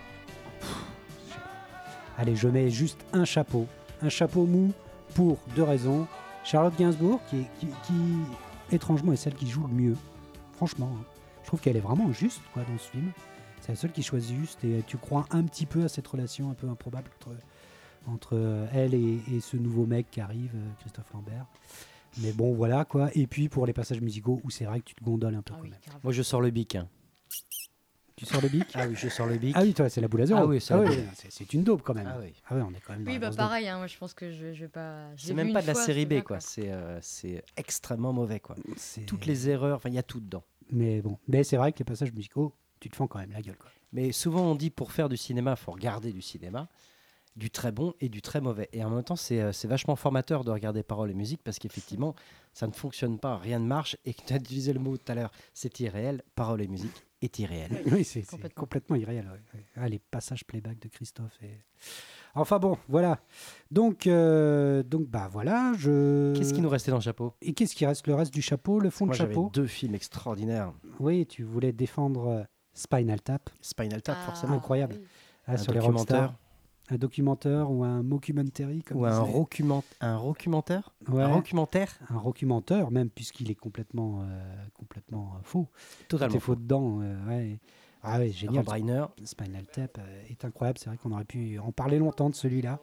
Allez, 2.18 2.36
je 2.36 2.48
mets 2.48 2.70
juste 2.70 2.98
un 3.12 3.24
chapeau. 3.24 3.66
Un 4.02 4.08
chapeau 4.08 4.46
mou 4.46 4.72
pour 5.14 5.38
deux 5.54 5.62
raisons. 5.62 6.06
Charlotte 6.44 6.74
Gainsbourg, 6.78 7.20
qui, 7.28 7.46
étrangement 8.70 9.12
est 9.12 9.16
celle 9.16 9.34
qui 9.34 9.48
joue 9.48 9.66
le 9.66 9.74
mieux. 9.74 9.96
Franchement, 10.52 10.90
hein. 10.94 11.04
je 11.42 11.48
trouve 11.48 11.60
qu'elle 11.60 11.76
est 11.76 11.80
vraiment 11.80 12.12
juste 12.12 12.40
quoi, 12.52 12.62
dans 12.62 12.78
ce 12.78 12.90
film. 12.90 13.10
C'est 13.60 13.72
la 13.72 13.76
seule 13.76 13.90
qui 13.90 14.04
choisit 14.04 14.36
juste 14.36 14.62
et 14.62 14.84
tu 14.86 14.96
crois 14.96 15.26
un 15.30 15.42
petit 15.42 15.66
peu 15.66 15.82
à 15.82 15.88
cette 15.88 16.06
relation 16.06 16.50
un 16.50 16.54
peu 16.54 16.68
improbable 16.68 17.10
entre, 18.06 18.36
euh, 18.36 18.66
elle 18.72 18.94
et, 18.94 19.40
ce 19.40 19.56
nouveau 19.56 19.86
mec 19.86 20.06
qui 20.10 20.20
arrive, 20.20 20.52
euh, 20.54 20.68
Christophe 20.80 21.12
Lambert. 21.12 21.46
Mais 22.18 22.32
bon, 22.32 22.54
voilà 22.54 22.84
quoi. 22.84 23.10
Et 23.14 23.26
puis 23.26 23.48
pour 23.48 23.66
les 23.66 23.72
passages 23.72 24.00
musicaux 24.00 24.40
où 24.44 24.50
c'est 24.50 24.64
vrai 24.64 24.80
que 24.80 24.84
tu 24.86 24.94
te 24.94 25.04
gondoles 25.04 25.34
un 25.34 25.42
peu 25.42 25.52
ah 25.54 25.58
quand 25.58 25.64
oui, 25.64 25.70
même. 25.70 25.80
grave. 25.86 26.00
Moi, 26.02 26.12
je 26.12 26.22
sors 26.22 26.40
le 26.40 26.50
bic. 26.50 26.74
hein. 26.76 26.88
Tu 28.16 28.24
sors 28.24 28.40
le 28.40 28.48
bic 28.48 28.64
Ah 28.74 28.86
oui, 28.88 28.94
je 28.96 29.08
sors 29.10 29.26
le 29.26 29.36
bic. 29.36 29.52
Ah 29.54 29.60
oui, 29.62 29.74
toi, 29.74 29.90
c'est 29.90 30.00
la 30.00 30.08
boule 30.08 30.22
à 30.22 30.26
zéro. 30.26 30.40
Ah 30.40 30.46
oui, 30.46 30.58
c'est 30.58 31.30
c'est 31.30 31.52
une 31.52 31.62
daube 31.64 31.82
quand 31.82 31.92
même. 31.92 32.08
Ah 32.10 32.18
oui. 32.18 32.32
Ah 32.48 32.54
ouais, 32.56 32.62
on 32.62 32.70
est 32.72 32.80
quand 32.80 32.94
même 32.94 33.04
dans 33.04 33.10
Oui, 33.12 33.18
bah 33.18 33.30
pareil, 33.30 33.68
hein, 33.68 33.76
moi 33.76 33.86
je 33.88 33.98
pense 33.98 34.14
que 34.14 34.30
je, 34.30 34.54
je 34.54 34.60
vais 34.62 34.68
pas. 34.68 35.14
j'ai 35.16 35.26
C'est 35.26 35.32
vu 35.32 35.36
même 35.36 35.48
une 35.48 35.52
pas 35.52 35.60
de 35.60 35.66
la 35.66 35.74
fois, 35.74 35.84
série 35.84 36.06
B, 36.06 36.22
quoi. 36.22 36.40
C'est 36.40 36.70
euh, 36.72 36.98
c'est 37.02 37.44
extrêmement 37.58 38.14
mauvais, 38.14 38.40
quoi. 38.40 38.56
C'est- 38.76 39.02
Toutes 39.04 39.26
les 39.26 39.50
erreurs, 39.50 39.76
enfin, 39.76 39.90
il 39.90 39.94
y 39.94 39.98
a 39.98 40.02
tout 40.02 40.20
dedans. 40.20 40.44
Mais 40.70 41.02
bon, 41.02 41.18
mais 41.28 41.44
c'est 41.44 41.58
vrai 41.58 41.72
que 41.72 41.78
les 41.80 41.84
passages 41.84 42.12
musicaux, 42.14 42.54
tu 42.80 42.88
te 42.88 42.96
fends 42.96 43.06
quand 43.06 43.18
même 43.18 43.32
la 43.32 43.42
gueule. 43.42 43.56
Quoi. 43.58 43.70
Mais 43.92 44.12
souvent, 44.12 44.42
on 44.50 44.54
dit 44.54 44.70
pour 44.70 44.92
faire 44.92 45.10
du 45.10 45.18
cinéma, 45.18 45.50
il 45.52 45.62
faut 45.62 45.72
regarder 45.72 46.10
du 46.10 46.22
cinéma, 46.22 46.68
du 47.36 47.50
très 47.50 47.70
bon 47.70 47.92
et 48.00 48.08
du 48.08 48.22
très 48.22 48.40
mauvais. 48.40 48.68
Et 48.72 48.82
en 48.82 48.90
même 48.90 49.04
temps, 49.04 49.14
c'est 49.16 49.40
euh, 49.40 49.52
c'est 49.52 49.68
vachement 49.68 49.94
formateur 49.96 50.42
de 50.44 50.50
regarder 50.50 50.82
paroles 50.82 51.10
et 51.10 51.14
musique 51.14 51.42
parce 51.44 51.58
qu'effectivement, 51.58 52.14
ça 52.54 52.66
ne 52.66 52.72
fonctionne 52.72 53.18
pas, 53.18 53.36
rien 53.36 53.58
ne 53.58 53.66
marche. 53.66 53.96
Et 54.04 54.14
tu 54.14 54.32
as 54.32 54.36
utilisé 54.36 54.72
le 54.72 54.80
mot 54.80 54.96
tout 54.96 55.12
à 55.12 55.14
l'heure, 55.14 55.30
c'est 55.52 55.78
irréel. 55.80 56.22
Paroles 56.34 56.62
et 56.62 56.68
musique 56.68 57.04
est 57.22 57.38
irréel. 57.38 57.82
Oui, 57.86 58.04
c'est 58.04 58.20
c'est 58.22 58.26
Complètement. 58.26 58.60
complètement 58.60 58.96
irréel. 58.96 59.26
ouais. 59.54 59.64
Ah, 59.76 59.88
les 59.88 59.98
passages 59.98 60.44
playback 60.46 60.78
de 60.78 60.88
Christophe. 60.88 61.38
Et... 61.42 61.50
Enfin 62.34 62.58
bon, 62.58 62.76
voilà. 62.88 63.20
Donc, 63.70 64.06
euh, 64.06 64.82
donc 64.82 65.06
bah 65.08 65.28
voilà. 65.30 65.72
Je... 65.78 66.34
Qu'est-ce 66.36 66.52
qui 66.54 66.60
nous 66.60 66.68
restait 66.68 66.90
dans 66.90 66.98
le 66.98 67.02
chapeau? 67.02 67.34
Et 67.42 67.52
qu'est-ce 67.54 67.74
qui 67.74 67.84
reste? 67.86 68.06
Le 68.06 68.14
reste 68.14 68.32
du 68.32 68.42
chapeau, 68.42 68.78
le 68.80 68.90
fond 68.90 69.06
Moi, 69.06 69.14
de 69.14 69.18
j'avais 69.18 69.34
chapeau? 69.34 69.50
deux 69.52 69.66
films 69.66 69.94
extraordinaires. 69.94 70.72
Oui, 71.00 71.26
tu 71.26 71.42
voulais 71.42 71.72
défendre 71.72 72.26
euh, 72.28 72.42
Spinal 72.74 73.20
Tap 73.22 73.48
Spinal 73.62 74.02
Tap, 74.02 74.16
Ah, 74.20 74.24
forcément. 74.26 74.54
incroyable. 74.56 74.96
oui. 74.98 75.06
ah, 75.46 75.52
Un 75.52 75.56
sur 75.58 75.72
les 75.72 75.80
rockstars. 75.80 76.34
Un 76.88 76.96
documentaire 76.96 77.70
ou 77.70 77.82
un 77.84 78.02
mockumentary 78.02 78.82
comme 78.82 78.98
Ou 78.98 79.06
un, 79.06 79.20
rocument- 79.20 79.82
un 80.00 80.22
documentaire 80.22 80.92
Ouais, 81.08 81.22
Un 81.22 81.28
documentaire 82.22 82.86
un 82.86 82.90
même 82.90 83.10
puisqu'il 83.10 83.50
est 83.50 83.54
complètement, 83.56 84.22
euh, 84.22 84.66
complètement 84.74 85.32
euh, 85.36 85.40
faux. 85.42 85.68
Totalement. 86.08 86.36
Est 86.36 86.40
faux 86.40 86.54
dedans. 86.54 87.00
euh, 87.02 87.26
ouais. 87.28 87.58
Ah 88.02 88.18
ouais, 88.18 88.30
génial. 88.30 88.64
Spinal 89.24 89.66
Tap 89.66 89.98
est 90.30 90.44
incroyable. 90.44 90.78
C'est 90.78 90.86
vrai 90.88 90.96
qu'on 90.96 91.10
aurait 91.10 91.24
pu 91.24 91.58
en 91.58 91.72
parler 91.72 91.98
longtemps 91.98 92.30
de 92.30 92.36
celui-là. 92.36 92.78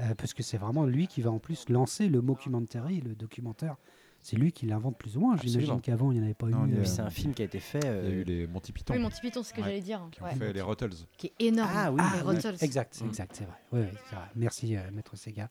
euh, 0.00 0.14
parce 0.16 0.32
que 0.34 0.42
c'est 0.42 0.56
vraiment 0.56 0.86
lui 0.86 1.06
qui 1.08 1.20
va 1.20 1.30
en 1.32 1.38
plus 1.40 1.68
lancer 1.68 2.08
le 2.08 2.22
mockumentary, 2.22 3.00
le 3.00 3.14
documentaire. 3.16 3.76
C'est 4.24 4.36
lui 4.36 4.52
qui 4.52 4.66
l'invente 4.66 4.96
plus 4.96 5.16
ou 5.16 5.20
moins. 5.20 5.36
J'imagine 5.36 5.80
qu'avant, 5.80 6.12
il 6.12 6.14
n'y 6.18 6.20
en 6.20 6.24
avait 6.26 6.34
pas 6.34 6.46
Non, 6.46 6.64
eu. 6.66 6.74
euh, 6.74 6.78
Puis 6.78 6.86
C'est 6.88 7.00
un 7.02 7.10
film 7.10 7.34
qui 7.34 7.42
a 7.42 7.44
été 7.44 7.58
fait. 7.58 7.80
Il 7.80 7.84
y 7.86 7.88
a 7.88 7.90
euh, 7.92 8.20
eu 8.20 8.24
les 8.24 8.46
Monty 8.46 8.70
Python 8.70 8.94
Oui, 8.94 9.00
Monty 9.00 9.20
Python, 9.20 9.42
c'est 9.42 9.48
ce 9.48 9.54
que 9.54 9.60
Ouais. 9.60 9.66
j'allais 9.66 9.80
dire. 9.80 10.08
qui 10.12 10.22
ont 10.22 10.26
ouais. 10.26 10.34
fait 10.36 10.52
les 10.52 10.60
Rottles. 10.60 10.90
Qui 11.18 11.26
est 11.26 11.32
énorme. 11.46 11.70
Ah 11.74 11.90
oui, 11.90 12.00
Ah, 12.00 12.10
les 12.14 12.22
ouais, 12.22 12.34
Rottles. 12.36 12.56
exact, 12.64 12.94
c'est 12.94 13.04
Mm. 13.04 13.08
exact, 13.08 13.34
c'est 13.36 13.44
vrai. 13.44 13.56
Oui, 13.72 13.80
oui, 13.80 13.98
c'est 14.08 14.14
vrai. 14.14 14.24
Merci, 14.36 14.76
euh, 14.76 14.80
Maître 14.92 15.16
Sega, 15.16 15.50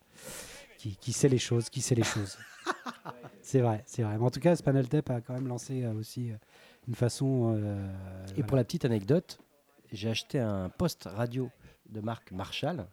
qui, 0.78 0.96
qui 0.96 1.12
sait 1.12 1.28
les 1.28 1.38
choses, 1.38 1.70
qui 1.70 1.82
sait 1.82 1.96
les 1.96 2.04
choses. 2.04 2.38
c'est 3.42 3.60
vrai, 3.60 3.84
c'est 3.86 4.04
vrai. 4.04 4.18
Mais 4.18 4.24
en 4.24 4.30
tout 4.32 4.40
cas, 4.40 4.56
Spinal 4.56 4.88
Tap 4.88 5.10
a 5.10 5.20
quand 5.22 5.34
même 5.34 5.48
lancé 5.48 5.84
euh, 5.84 5.94
aussi 5.94 6.32
euh, 6.32 6.36
une 6.88 6.96
façon. 6.96 7.54
euh, 7.58 7.88
Et 8.30 8.32
voilà. 8.36 8.44
pour 8.48 8.58
la 8.58 8.64
petite 8.64 8.86
anecdote, 8.86 9.40
j'ai 9.92 10.10
acheté 10.10 10.40
un 10.40 10.70
poste 10.70 11.10
radio 11.12 11.50
de 11.90 12.00
marque 12.00 12.32
Marshall. 12.32 12.88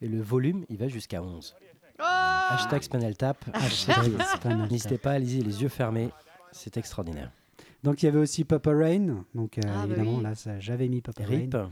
Et 0.00 0.06
le 0.08 0.20
volume, 0.20 0.64
il 0.68 0.76
va 0.76 0.86
jusqu'à 0.86 1.22
11. 1.22 1.56
Ah 1.98 2.54
Hashtag 2.54 2.82
Spinal 2.82 3.16
Tap. 3.16 3.44
Hashtag 3.52 3.96
Spinal 4.36 4.58
Tap. 4.60 4.70
N'hésitez 4.70 4.98
pas, 4.98 5.12
allez-y 5.12 5.42
les 5.42 5.62
yeux 5.62 5.68
fermés. 5.68 6.10
C'est 6.52 6.76
extraordinaire. 6.76 7.30
Donc 7.82 8.02
il 8.02 8.06
y 8.06 8.08
avait 8.08 8.18
aussi 8.18 8.44
Papa 8.44 8.70
Rain. 8.72 9.24
Donc 9.34 9.58
euh, 9.58 9.62
Ah, 9.66 9.86
bah 9.86 9.94
évidemment, 9.94 10.16
oui. 10.18 10.22
là, 10.22 10.34
ça- 10.34 10.58
j'avais 10.60 10.88
mis 10.88 11.00
Papa 11.00 11.24
Rip. 11.24 11.54
Rain. 11.54 11.70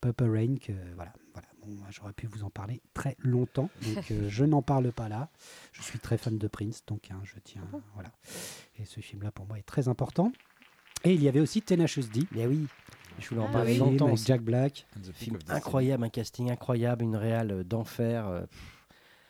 Papa 0.00 0.24
Rain, 0.24 0.56
que 0.60 0.72
voilà, 0.94 1.12
voilà. 1.32 1.48
Bon, 1.64 1.72
j'aurais 1.90 2.12
pu 2.12 2.26
vous 2.26 2.44
en 2.44 2.50
parler 2.50 2.80
très 2.94 3.16
longtemps, 3.18 3.68
donc 3.82 4.10
euh, 4.12 4.28
je 4.28 4.44
n'en 4.44 4.62
parle 4.62 4.92
pas 4.92 5.08
là. 5.08 5.30
Je 5.72 5.82
suis 5.82 5.98
très 5.98 6.16
fan 6.16 6.38
de 6.38 6.46
Prince, 6.46 6.84
donc 6.86 7.10
hein, 7.10 7.18
je 7.24 7.34
tiens, 7.42 7.62
voilà. 7.94 8.10
Et 8.78 8.84
ce 8.84 9.00
film-là 9.00 9.32
pour 9.32 9.46
moi 9.46 9.58
est 9.58 9.62
très 9.66 9.88
important. 9.88 10.30
Et 11.02 11.12
il 11.14 11.22
y 11.22 11.28
avait 11.28 11.40
aussi 11.40 11.62
Tenacious 11.62 12.04
D, 12.12 12.24
Mais 12.30 12.46
oui, 12.46 12.66
je 13.18 13.28
voulais 13.30 13.40
en 13.40 13.46
Ah 13.48 13.52
parler 13.52 13.78
longtemps. 13.78 14.14
Jack 14.16 14.42
Black. 14.42 14.86
Film 15.14 15.38
incroyable, 15.48 16.04
un 16.04 16.08
casting 16.08 16.50
incroyable, 16.52 17.02
une 17.02 17.16
réale 17.16 17.50
euh, 17.50 17.64
d'enfer. 17.64 18.28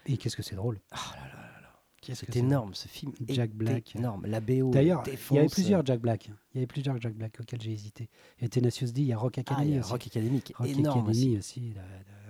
Et 0.06 0.16
qu'est-ce 0.16 0.36
que 0.36 0.42
c'est 0.42 0.56
drôle 0.56 0.80
Ah 0.90 1.12
là 1.16 1.26
là 1.28 2.14
C'est 2.14 2.36
énorme 2.36 2.74
ce 2.74 2.88
film. 2.88 3.12
Jack 3.28 3.50
Black. 3.52 3.96
Énorme. 3.96 4.26
La 4.26 4.40
BO. 4.40 4.70
D'ailleurs, 4.70 5.02
il 5.06 5.08
y 5.08 5.10
avait 5.10 5.16
défonce. 5.16 5.52
plusieurs 5.52 5.84
Jack 5.84 6.00
Black. 6.00 6.26
Il 6.26 6.56
y 6.56 6.58
avait 6.58 6.66
plusieurs 6.66 7.00
Jack 7.00 7.14
Black 7.14 7.38
auxquels 7.40 7.60
j'ai 7.60 7.72
hésité. 7.72 8.08
Il 8.38 8.42
y 8.42 8.46
a 8.46 8.48
Tenacious 8.48 8.92
D, 8.92 9.00
il 9.02 9.06
y 9.08 9.12
a 9.12 9.18
Rock 9.18 9.38
Ah, 9.38 9.40
il 9.40 9.52
Academy 9.52 9.72
y 9.72 9.76
a 9.76 9.80
aussi. 9.80 9.90
Rock 9.90 10.06
Academy 10.06 10.40
qui 10.40 10.52
est 10.52 10.56
Rock 10.56 10.68
énorme 10.68 11.08
Academy 11.08 11.36
aussi. 11.38 11.60
aussi, 11.60 11.72
là, 11.74 11.82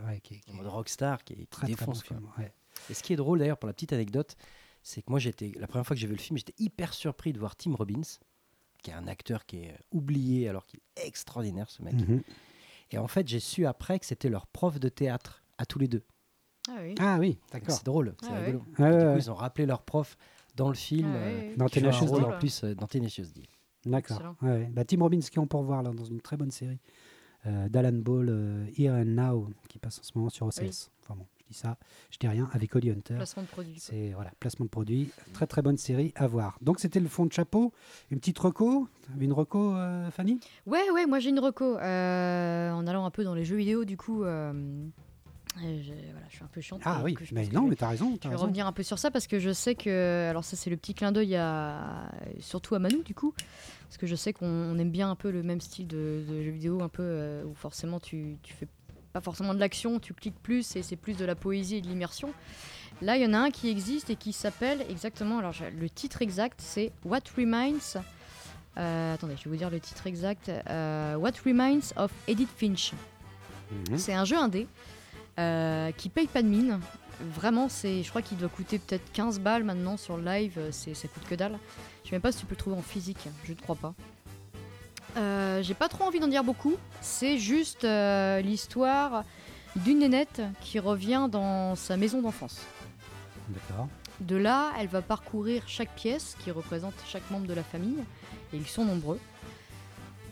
ouais, 0.09 0.21
qui, 0.21 0.41
qui 0.41 0.51
est 0.51 0.61
rockstar 0.63 1.23
qui, 1.25 1.35
qui 1.35 1.47
très, 1.47 1.67
très 1.67 1.75
bon 1.75 1.93
défonce. 1.93 2.03
film, 2.03 2.29
ouais. 2.39 2.53
Et 2.91 2.95
ce 2.95 3.03
qui 3.03 3.13
est 3.13 3.17
drôle 3.17 3.39
d'ailleurs 3.39 3.59
pour 3.59 3.67
la 3.67 3.73
petite 3.75 3.93
anecdote, 3.93 4.37
c'est 4.83 5.03
que 5.03 5.11
moi 5.11 5.19
j'étais 5.19 5.53
la 5.59 5.67
première 5.67 5.87
fois 5.87 5.95
que 5.97 6.01
j'ai 6.01 6.07
vu 6.07 6.15
le 6.15 6.21
film, 6.21 6.39
j'étais 6.39 6.55
hyper 6.59 6.95
surpris 6.95 7.33
de 7.33 7.39
voir 7.39 7.57
Tim 7.57 7.75
Robbins, 7.75 8.03
qui 8.83 8.91
est 8.91 8.95
un 8.95 9.09
acteur 9.09 9.45
qui 9.47 9.59
est 9.65 9.71
euh, 9.73 9.77
oublié 9.91 10.49
alors 10.49 10.65
qu'il 10.67 10.81
est 10.97 11.07
extraordinaire 11.07 11.69
ce 11.71 11.83
mec. 11.83 11.95
Mhm. 11.95 12.23
Et 12.93 12.99
en 12.99 13.09
fait, 13.09 13.27
j'ai 13.27 13.41
su 13.41 13.67
après 13.67 13.99
que 13.99 14.07
c'était 14.07 14.29
leur 14.29 14.47
prof 14.47 14.79
de 14.79 14.89
théâtre 14.89 15.43
à 15.59 15.67
tous 15.67 15.79
les 15.81 15.89
deux. 15.89 16.05
Ah 16.69 16.73
oui. 16.83 16.95
Ah 16.99 17.17
oui, 17.21 17.39
d'accord. 17.53 17.75
C'est 17.75 17.85
drôle, 17.87 18.15
c'est 18.21 18.29
Ah 18.31 18.39
rigolo. 18.41 18.63
Ouais, 18.79 18.85
ouais, 18.85 18.93
du 18.93 18.99
coup, 18.99 19.05
ouais. 19.13 19.19
ils 19.19 19.31
ont 19.31 19.35
rappelé 19.35 19.67
leur 19.67 19.83
prof 19.83 20.17
dans 20.57 20.69
le 20.69 20.75
film. 20.75 21.09
Ah 21.13 21.17
euh, 21.19 21.41
ouais, 21.51 21.57
Dans 21.57 21.69
Tenacious 21.69 22.07
D. 22.07 22.25
en 22.25 22.39
plus 22.39 22.65
euh, 22.65 22.75
dans 22.75 22.87
Tenacious 22.87 23.27
D. 23.35 23.43
D'accord. 23.85 24.35
Ouais. 24.43 24.69
Bah, 24.73 24.85
Tim 24.85 25.01
Robbins 25.01 25.21
qui 25.21 25.37
est 25.37 25.39
en 25.39 25.47
pourvoir 25.47 25.83
là, 25.83 25.91
dans 25.93 26.05
une 26.05 26.21
très 26.21 26.37
bonne 26.37 26.51
série 26.51 26.81
euh, 27.47 27.69
d'Alan 27.69 27.93
Ball, 27.93 28.27
euh, 28.29 28.67
Here 28.77 28.95
and 28.95 29.05
Now, 29.05 29.49
qui 29.69 29.79
passe 29.79 30.01
en 30.01 30.03
ce 30.03 30.11
moment 30.17 30.29
sur 30.29 30.47
OCS. 30.47 30.61
Oui. 30.63 30.71
Enfin 31.05 31.15
bon, 31.17 31.27
je 31.39 31.45
dis 31.47 31.55
ça, 31.55 31.77
je 32.11 32.19
dis 32.19 32.27
rien, 32.27 32.49
avec 32.53 32.75
Holly 32.75 32.91
Hunter. 32.91 33.15
Placement 33.15 33.45
de 33.45 33.49
produit. 33.49 33.77
C'est 33.79 34.11
voilà, 34.15 34.33
placement 34.41 34.65
de 34.65 34.71
produit, 34.71 35.11
très 35.35 35.47
très 35.47 35.63
bonne 35.63 35.77
série 35.77 36.13
à 36.17 36.27
voir. 36.27 36.59
Donc 36.63 36.81
c'était 36.81 36.99
le 36.99 37.07
fond 37.07 37.27
de 37.27 37.33
chapeau, 37.33 37.73
une 38.11 38.19
petite 38.19 38.39
reco, 38.41 38.89
une 39.21 39.33
reco 39.33 39.77
euh, 39.77 40.11
Fanny? 40.11 40.41
Ouais, 40.67 40.91
ouais, 40.93 41.07
moi 41.07 41.21
j'ai 41.21 41.31
une 41.31 41.39
reco. 41.39 41.77
euh, 41.79 42.73
en 42.73 42.85
allant 42.89 43.05
un 43.05 43.13
peu 43.13 43.23
dans 43.23 43.35
les 43.35 43.45
jeux 43.45 43.57
vidéo, 43.57 43.85
du 43.85 43.97
coup, 43.97 44.25
euh, 45.65 45.83
voilà, 46.13 46.27
je 46.29 46.35
suis 46.35 46.45
un 46.45 46.49
peu 46.49 46.61
chiante. 46.61 46.83
Ah 46.85 47.01
oui, 47.05 47.17
mais 47.33 47.47
non, 47.49 47.67
mais 47.67 47.77
t'as 47.77 47.89
raison. 47.89 48.19
Je 48.23 48.29
vais 48.29 48.35
revenir 48.35 48.67
un 48.67 48.73
peu 48.73 48.83
sur 48.83 48.99
ça 48.99 49.11
parce 49.11 49.27
que 49.27 49.39
je 49.39 49.53
sais 49.53 49.75
que. 49.75 50.29
Alors, 50.29 50.45
ça, 50.45 50.57
c'est 50.57 50.71
le 50.71 50.77
petit 50.77 50.95
clin 50.95 51.13
d'œil 51.13 51.37
à. 51.37 52.11
Surtout 52.41 52.75
à 52.75 52.79
Manu, 52.79 53.03
du 53.05 53.15
coup. 53.15 53.33
Parce 53.89 53.97
que 53.99 54.07
je 54.07 54.15
sais 54.17 54.33
qu'on 54.33 54.47
on 54.47 54.79
aime 54.79 54.91
bien 54.91 55.11
un 55.11 55.15
peu 55.15 55.31
le 55.31 55.43
même 55.43 55.61
style 55.61 55.87
de, 55.87 56.25
de 56.29 56.43
jeu 56.43 56.51
vidéo, 56.51 56.83
un 56.83 56.89
peu 56.89 57.03
euh, 57.05 57.45
où 57.45 57.55
forcément 57.55 58.01
tu, 58.01 58.37
tu 58.43 58.53
fais 58.53 58.67
pas 59.13 59.21
forcément 59.21 59.55
de 59.55 59.61
l'action, 59.61 59.99
tu 60.01 60.13
cliques 60.13 60.43
plus 60.43 60.77
et 60.77 60.83
c'est 60.83 60.97
plus 60.97 61.17
de 61.17 61.25
la 61.25 61.35
poésie 61.35 61.77
et 61.77 61.81
de 61.81 61.87
l'immersion. 61.87 62.33
Là, 63.01 63.17
il 63.17 63.23
y 63.23 63.27
en 63.27 63.33
a 63.33 63.39
un 63.39 63.51
qui 63.51 63.69
existe 63.71 64.11
et 64.11 64.17
qui 64.17 64.33
s'appelle 64.33 64.85
exactement. 64.91 65.39
Alors, 65.39 65.55
le 65.79 65.89
titre 65.89 66.21
exact, 66.21 66.61
c'est 66.61 66.93
What 67.05 67.21
Reminds. 67.37 67.99
euh, 68.77 69.15
attendez, 69.15 69.35
je 69.39 69.45
vais 69.45 69.51
vous 69.51 69.57
dire 69.57 69.71
le 69.71 69.81
titre 69.81 70.07
exact. 70.07 70.51
euh, 70.69 71.15
What 71.17 71.33
Reminds 71.47 71.93
of 71.97 72.11
Edith 72.27 72.51
Finch. 72.57 72.93
Mhm. 73.71 73.97
C'est 73.99 74.15
un 74.15 74.25
jeu 74.25 74.37
indé 74.37 74.67
euh, 75.39 75.93
qui 75.93 76.09
paye 76.09 76.27
pas 76.27 76.43
de 76.43 76.49
mine. 76.49 76.81
Vraiment, 77.21 77.69
c'est, 77.69 78.03
je 78.03 78.11
crois 78.11 78.21
qu'il 78.23 78.37
doit 78.37 78.49
coûter 78.51 78.79
peut-être 78.79 79.11
15 79.13 79.41
balles 79.41 79.65
maintenant 79.65 79.97
sur 79.97 80.17
le 80.17 80.25
live. 80.25 80.55
euh, 80.59 80.69
C'est, 80.71 80.95
ça 80.95 81.09
coûte 81.09 81.25
que 81.29 81.35
dalle. 81.35 81.59
Je 82.05 82.11
sais 82.11 82.15
même 82.15 82.23
pas 82.23 82.33
si 82.33 82.41
tu 82.41 82.47
peux 82.47 82.55
le 82.55 82.59
trouver 82.59 82.77
en 82.77 82.83
physique. 82.83 83.29
Je 83.45 83.53
ne 83.53 83.57
crois 83.59 83.77
pas. 83.77 83.95
Euh, 85.17 85.63
j'ai 85.63 85.75
pas 85.75 85.89
trop 85.89 86.05
envie 86.05 86.21
d'en 86.21 86.29
dire 86.29 86.45
beaucoup. 86.45 86.75
C'est 87.01 87.39
juste 87.39 87.85
euh, 87.85 88.41
l'histoire 88.43 89.25
d'une 89.77 90.01
nénette 90.01 90.43
qui 90.61 90.79
revient 90.79 91.29
dans 91.31 91.75
sa 91.75 91.97
maison 91.97 92.21
d'enfance. 92.21 92.61
D'accord. 93.49 93.89
De 94.21 94.37
là, 94.37 94.73
elle 94.79 94.89
va 94.89 95.03
parcourir 95.03 95.63
chaque 95.67 95.95
pièce 95.95 96.37
qui 96.43 96.51
représente 96.51 96.95
chaque 97.07 97.31
membre 97.31 97.47
de 97.47 97.55
la 97.55 97.63
famille, 97.63 98.03
et 98.53 98.57
ils 98.57 98.67
sont 98.67 98.85
nombreux. 98.85 99.21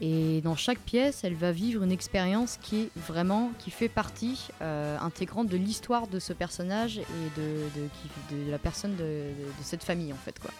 Et 0.01 0.41
dans 0.43 0.57
chaque 0.57 0.81
pièce, 0.81 1.23
elle 1.25 1.35
va 1.35 1.53
vivre 1.53 1.83
une 1.83 1.93
expérience 1.93 2.59
qui 2.61 2.83
est 2.83 2.91
vraiment, 2.97 3.53
qui 3.59 3.71
fait 3.71 3.89
partie 3.89 4.49
euh, 4.61 4.99
intégrante 4.99 5.49
de 5.49 5.57
l'histoire 5.57 6.09
de 6.09 6.19
ce 6.19 6.33
personnage 6.33 6.99
et 6.99 7.41
de, 7.41 8.51
la 8.51 8.59
personne 8.59 8.97
de, 8.97 9.27
cette 9.63 9.85
famille 9.85 10.13
en 10.13 10.17
fait 10.17 10.39
quoi. 10.39 10.51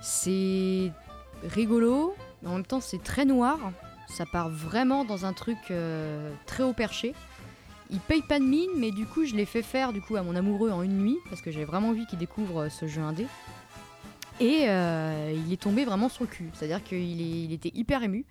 C'est 0.00 0.92
rigolo, 1.42 2.14
mais 2.42 2.48
en 2.48 2.54
même 2.54 2.66
temps 2.66 2.80
c'est 2.80 3.02
très 3.02 3.24
noir. 3.24 3.58
Ça 4.08 4.24
part 4.24 4.48
vraiment 4.48 5.04
dans 5.04 5.26
un 5.26 5.32
truc 5.32 5.58
euh, 5.70 6.32
très 6.46 6.62
haut 6.62 6.72
perché. 6.72 7.14
Il 7.90 8.00
paye 8.00 8.22
pas 8.22 8.38
de 8.38 8.44
mine, 8.44 8.70
mais 8.76 8.90
du 8.90 9.06
coup, 9.06 9.24
je 9.24 9.34
l'ai 9.34 9.46
fait 9.46 9.62
faire 9.62 9.92
du 9.92 10.00
coup 10.00 10.16
à 10.16 10.22
mon 10.22 10.36
amoureux 10.36 10.70
en 10.70 10.82
une 10.82 10.98
nuit 10.98 11.16
parce 11.30 11.40
que 11.40 11.50
j'avais 11.50 11.64
vraiment 11.64 11.88
envie 11.88 12.06
qu'il 12.06 12.18
découvre 12.18 12.62
euh, 12.62 12.68
ce 12.68 12.86
jeu 12.86 13.00
indé. 13.00 13.26
Et 14.40 14.64
euh, 14.68 15.34
il 15.34 15.52
est 15.52 15.60
tombé 15.60 15.84
vraiment 15.84 16.08
sur 16.08 16.24
le 16.24 16.28
cul. 16.28 16.50
C'est-à-dire 16.52 16.82
qu'il 16.82 17.52
était 17.52 17.72
hyper 17.74 18.02
ému. 18.02 18.24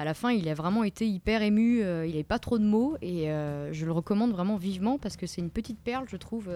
À 0.00 0.04
la 0.04 0.14
fin, 0.14 0.32
il 0.32 0.48
a 0.48 0.54
vraiment 0.54 0.82
été 0.82 1.06
hyper 1.06 1.42
ému. 1.42 1.82
euh, 1.82 2.04
il 2.04 2.10
n'avait 2.12 2.24
pas 2.24 2.40
trop 2.40 2.58
de 2.58 2.64
mots 2.64 2.96
et 3.00 3.30
euh, 3.30 3.72
je 3.72 3.86
le 3.86 3.92
recommande 3.92 4.32
vraiment 4.32 4.56
vivement 4.56 4.98
parce 4.98 5.16
que 5.16 5.26
c'est 5.26 5.40
une 5.40 5.50
petite 5.50 5.78
perle, 5.78 6.06
je 6.08 6.16
trouve. 6.16 6.50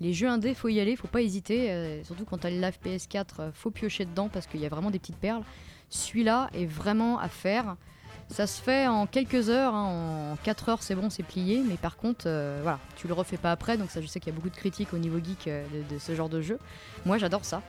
les 0.00 0.12
jeux 0.12 0.28
indés, 0.28 0.54
faut 0.54 0.68
y 0.68 0.78
aller, 0.78 0.94
faut 0.94 1.08
pas 1.08 1.22
hésiter. 1.22 2.00
surtout 2.04 2.24
quand 2.24 2.38
t'as 2.38 2.50
le 2.50 2.60
live 2.60 2.78
PS4, 2.84 3.24
euh, 3.40 3.50
faut 3.52 3.70
piocher 3.70 4.04
dedans 4.04 4.28
parce 4.28 4.46
qu'il 4.46 4.60
y 4.60 4.66
a 4.66 4.68
vraiment 4.68 4.92
des 4.92 5.00
petites 5.00 5.16
perles. 5.16 5.42
Celui-là 5.90 6.50
est 6.54 6.66
vraiment 6.66 7.18
à 7.18 7.28
faire. 7.28 7.76
Ça 8.28 8.46
se 8.46 8.60
fait 8.62 8.86
en 8.86 9.06
quelques 9.06 9.48
heures, 9.48 9.74
hein, 9.74 10.32
en 10.34 10.36
4 10.44 10.68
heures 10.68 10.82
c'est 10.82 10.94
bon, 10.94 11.08
c'est 11.08 11.22
plié, 11.22 11.62
mais 11.66 11.78
par 11.78 11.96
contre, 11.96 12.26
euh, 12.26 12.60
voilà, 12.62 12.78
tu 12.96 13.08
le 13.08 13.14
refais 13.14 13.38
pas 13.38 13.50
après, 13.50 13.78
donc 13.78 13.90
ça 13.90 14.02
je 14.02 14.06
sais 14.06 14.20
qu'il 14.20 14.30
y 14.30 14.36
a 14.36 14.36
beaucoup 14.36 14.50
de 14.50 14.56
critiques 14.56 14.92
au 14.92 14.98
niveau 14.98 15.18
geek 15.18 15.48
de 15.48 15.98
ce 15.98 16.14
genre 16.14 16.28
de 16.28 16.42
jeu. 16.42 16.58
Moi 17.06 17.18
j'adore 17.18 17.44
ça. 17.44 17.62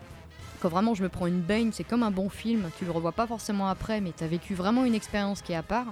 Quand 0.62 0.70
vraiment 0.70 0.94
je 0.94 1.04
me 1.04 1.10
prends 1.10 1.28
une 1.28 1.42
baigne, 1.42 1.72
c'est 1.72 1.84
comme 1.84 2.04
un 2.04 2.12
bon 2.12 2.30
film. 2.30 2.70
Tu 2.78 2.86
le 2.86 2.92
revois 2.92 3.12
pas 3.14 3.28
forcément 3.28 3.68
après, 3.70 4.02
mais 4.02 4.12
tu 4.18 4.24
as 4.24 4.28
vécu 4.28 4.54
vraiment 4.56 4.84
une 4.86 4.96
expérience 4.96 5.42
qui 5.42 5.54
est 5.54 5.56
à 5.56 5.64
part. 5.64 5.88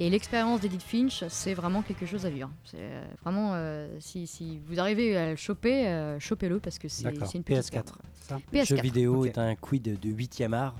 Et 0.00 0.10
l'expérience 0.10 0.60
d'Edith 0.60 0.82
Finch, 0.82 1.24
c'est 1.28 1.54
vraiment 1.54 1.82
quelque 1.82 2.06
chose 2.06 2.24
à 2.24 2.30
vivre. 2.30 2.50
C'est 2.64 2.76
euh, 2.78 3.04
vraiment, 3.24 3.52
euh, 3.54 3.88
si, 3.98 4.28
si 4.28 4.60
vous 4.68 4.78
arrivez 4.78 5.16
à 5.16 5.30
le 5.30 5.36
choper, 5.36 5.88
euh, 5.88 6.20
chopez-le 6.20 6.60
parce 6.60 6.78
que 6.78 6.86
c'est 6.88 7.08
une 7.10 7.18
petite 7.18 7.44
PS4. 7.48 7.70
perle. 7.70 7.84
c'est 8.14 8.28
ça 8.28 8.38
PS4. 8.52 8.66
Jeu 8.66 8.76
vidéo 8.80 9.24
est 9.24 9.38
un 9.38 9.56
quid 9.56 9.82
de, 9.82 9.96
de 9.96 10.14
8e 10.14 10.52
art. 10.52 10.76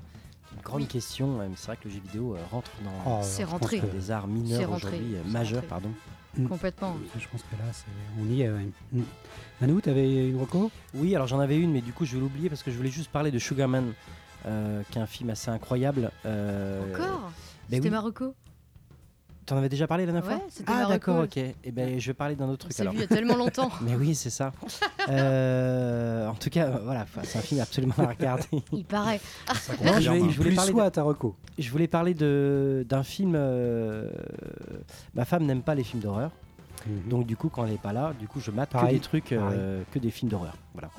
Une 0.55 0.61
grande 0.61 0.81
Oui. 0.83 0.87
question. 0.87 1.37
mais 1.39 1.49
C'est 1.57 1.67
vrai 1.67 1.77
que 1.77 1.89
le 1.89 1.95
jeu 1.95 1.99
vidéo 1.99 2.37
rentre 2.49 2.71
dans 2.85 3.19
Oh, 3.21 3.45
rentré. 3.45 3.81
des 3.81 4.09
arts 4.11 4.27
mineurs 4.27 4.71
aujourd'hui, 4.71 5.15
c'est 5.25 5.29
majeurs, 5.31 5.55
rentré. 5.61 5.67
pardon. 5.67 5.91
Complètement. 6.47 6.95
Je 7.17 7.27
pense 7.27 7.41
que 7.41 7.55
là, 7.57 7.71
on 8.19 8.25
y 8.31 8.41
est. 8.43 8.49
ouais. 8.49 8.67
Mm. 8.93 9.01
Manu, 9.61 9.81
t'avais 9.81 10.29
une 10.29 10.39
reco? 10.39 10.71
Oui, 10.93 11.15
alors 11.15 11.27
j'en 11.27 11.39
avais 11.39 11.57
une, 11.57 11.71
mais 11.71 11.81
du 11.81 11.91
coup 11.91 12.05
je 12.05 12.13
vais 12.15 12.19
l'oublier 12.21 12.49
parce 12.49 12.63
que 12.63 12.71
je 12.71 12.77
voulais 12.77 12.91
juste 12.91 13.09
parler 13.11 13.31
de 13.31 13.39
Sugarman, 13.39 13.93
euh, 14.45 14.81
qui 14.89 14.99
est 14.99 15.01
un 15.01 15.07
film 15.07 15.29
assez 15.31 15.49
incroyable. 15.49 16.11
euh, 16.25 16.93
Encore? 16.93 17.31
Ben 17.69 17.75
C'était 17.77 17.81
oui. 17.87 17.89
Marocco 17.89 18.35
T'en 19.49 19.57
avais 19.57 19.67
déjà 19.69 19.87
parlé 19.87 20.05
la 20.05 20.11
dernière 20.11 20.29
Ouais, 20.31 20.37
fois 20.37 20.63
Ah 20.67 20.85
d'accord, 20.87 21.23
ok. 21.23 21.37
Et 21.37 21.71
ben 21.71 21.99
je 21.99 22.05
vais 22.07 22.13
parler 22.13 22.35
d'un 22.35 22.47
autre 22.49 22.67
On 22.67 22.69
truc 22.69 22.79
alors. 22.81 22.93
vu 22.93 22.99
il 22.99 23.01
y 23.01 23.03
a 23.03 23.07
tellement 23.07 23.35
longtemps. 23.35 23.71
Mais 23.81 23.95
oui, 23.95 24.13
c'est 24.13 24.29
ça. 24.29 24.53
Euh, 25.09 26.27
en 26.27 26.35
tout 26.35 26.51
cas, 26.51 26.67
euh, 26.67 26.77
voilà, 26.83 27.07
c'est 27.23 27.39
un 27.39 27.41
film 27.41 27.59
absolument 27.59 27.95
à 27.97 28.05
regarder. 28.07 28.45
Il 28.71 28.85
paraît. 28.85 29.19
Non, 29.83 29.99
je, 29.99 30.11
vais- 30.11 30.19
je 30.29 30.37
voulais 30.37 30.49
Plus 30.49 30.55
parler, 30.55 30.79
à 30.81 30.91
ta 30.91 31.01
reco. 31.01 31.35
de, 31.57 31.63
je 31.63 31.71
voulais 31.71 31.87
parler 31.87 32.13
de- 32.13 32.85
d'un 32.87 33.01
film. 33.03 33.33
euh, 33.35 34.11
ma 35.15 35.25
femme 35.25 35.45
n'aime 35.45 35.63
pas 35.63 35.73
les 35.73 35.83
films 35.83 36.03
d'horreur, 36.03 36.29
donc 37.09 37.25
du 37.25 37.35
coup, 37.35 37.49
quand 37.49 37.65
elle 37.65 37.71
n'est 37.71 37.77
pas 37.77 37.93
là, 37.93 38.13
du 38.19 38.27
coup, 38.27 38.39
je 38.39 38.51
mate 38.51 38.69
que 38.69 38.73
Pareil, 38.73 38.95
des 38.97 39.01
trucs, 39.01 39.31
euh, 39.31 39.81
que 39.91 39.97
des 39.99 40.11
films 40.11 40.29
d'horreur. 40.29 40.53
Voilà. 40.73 40.89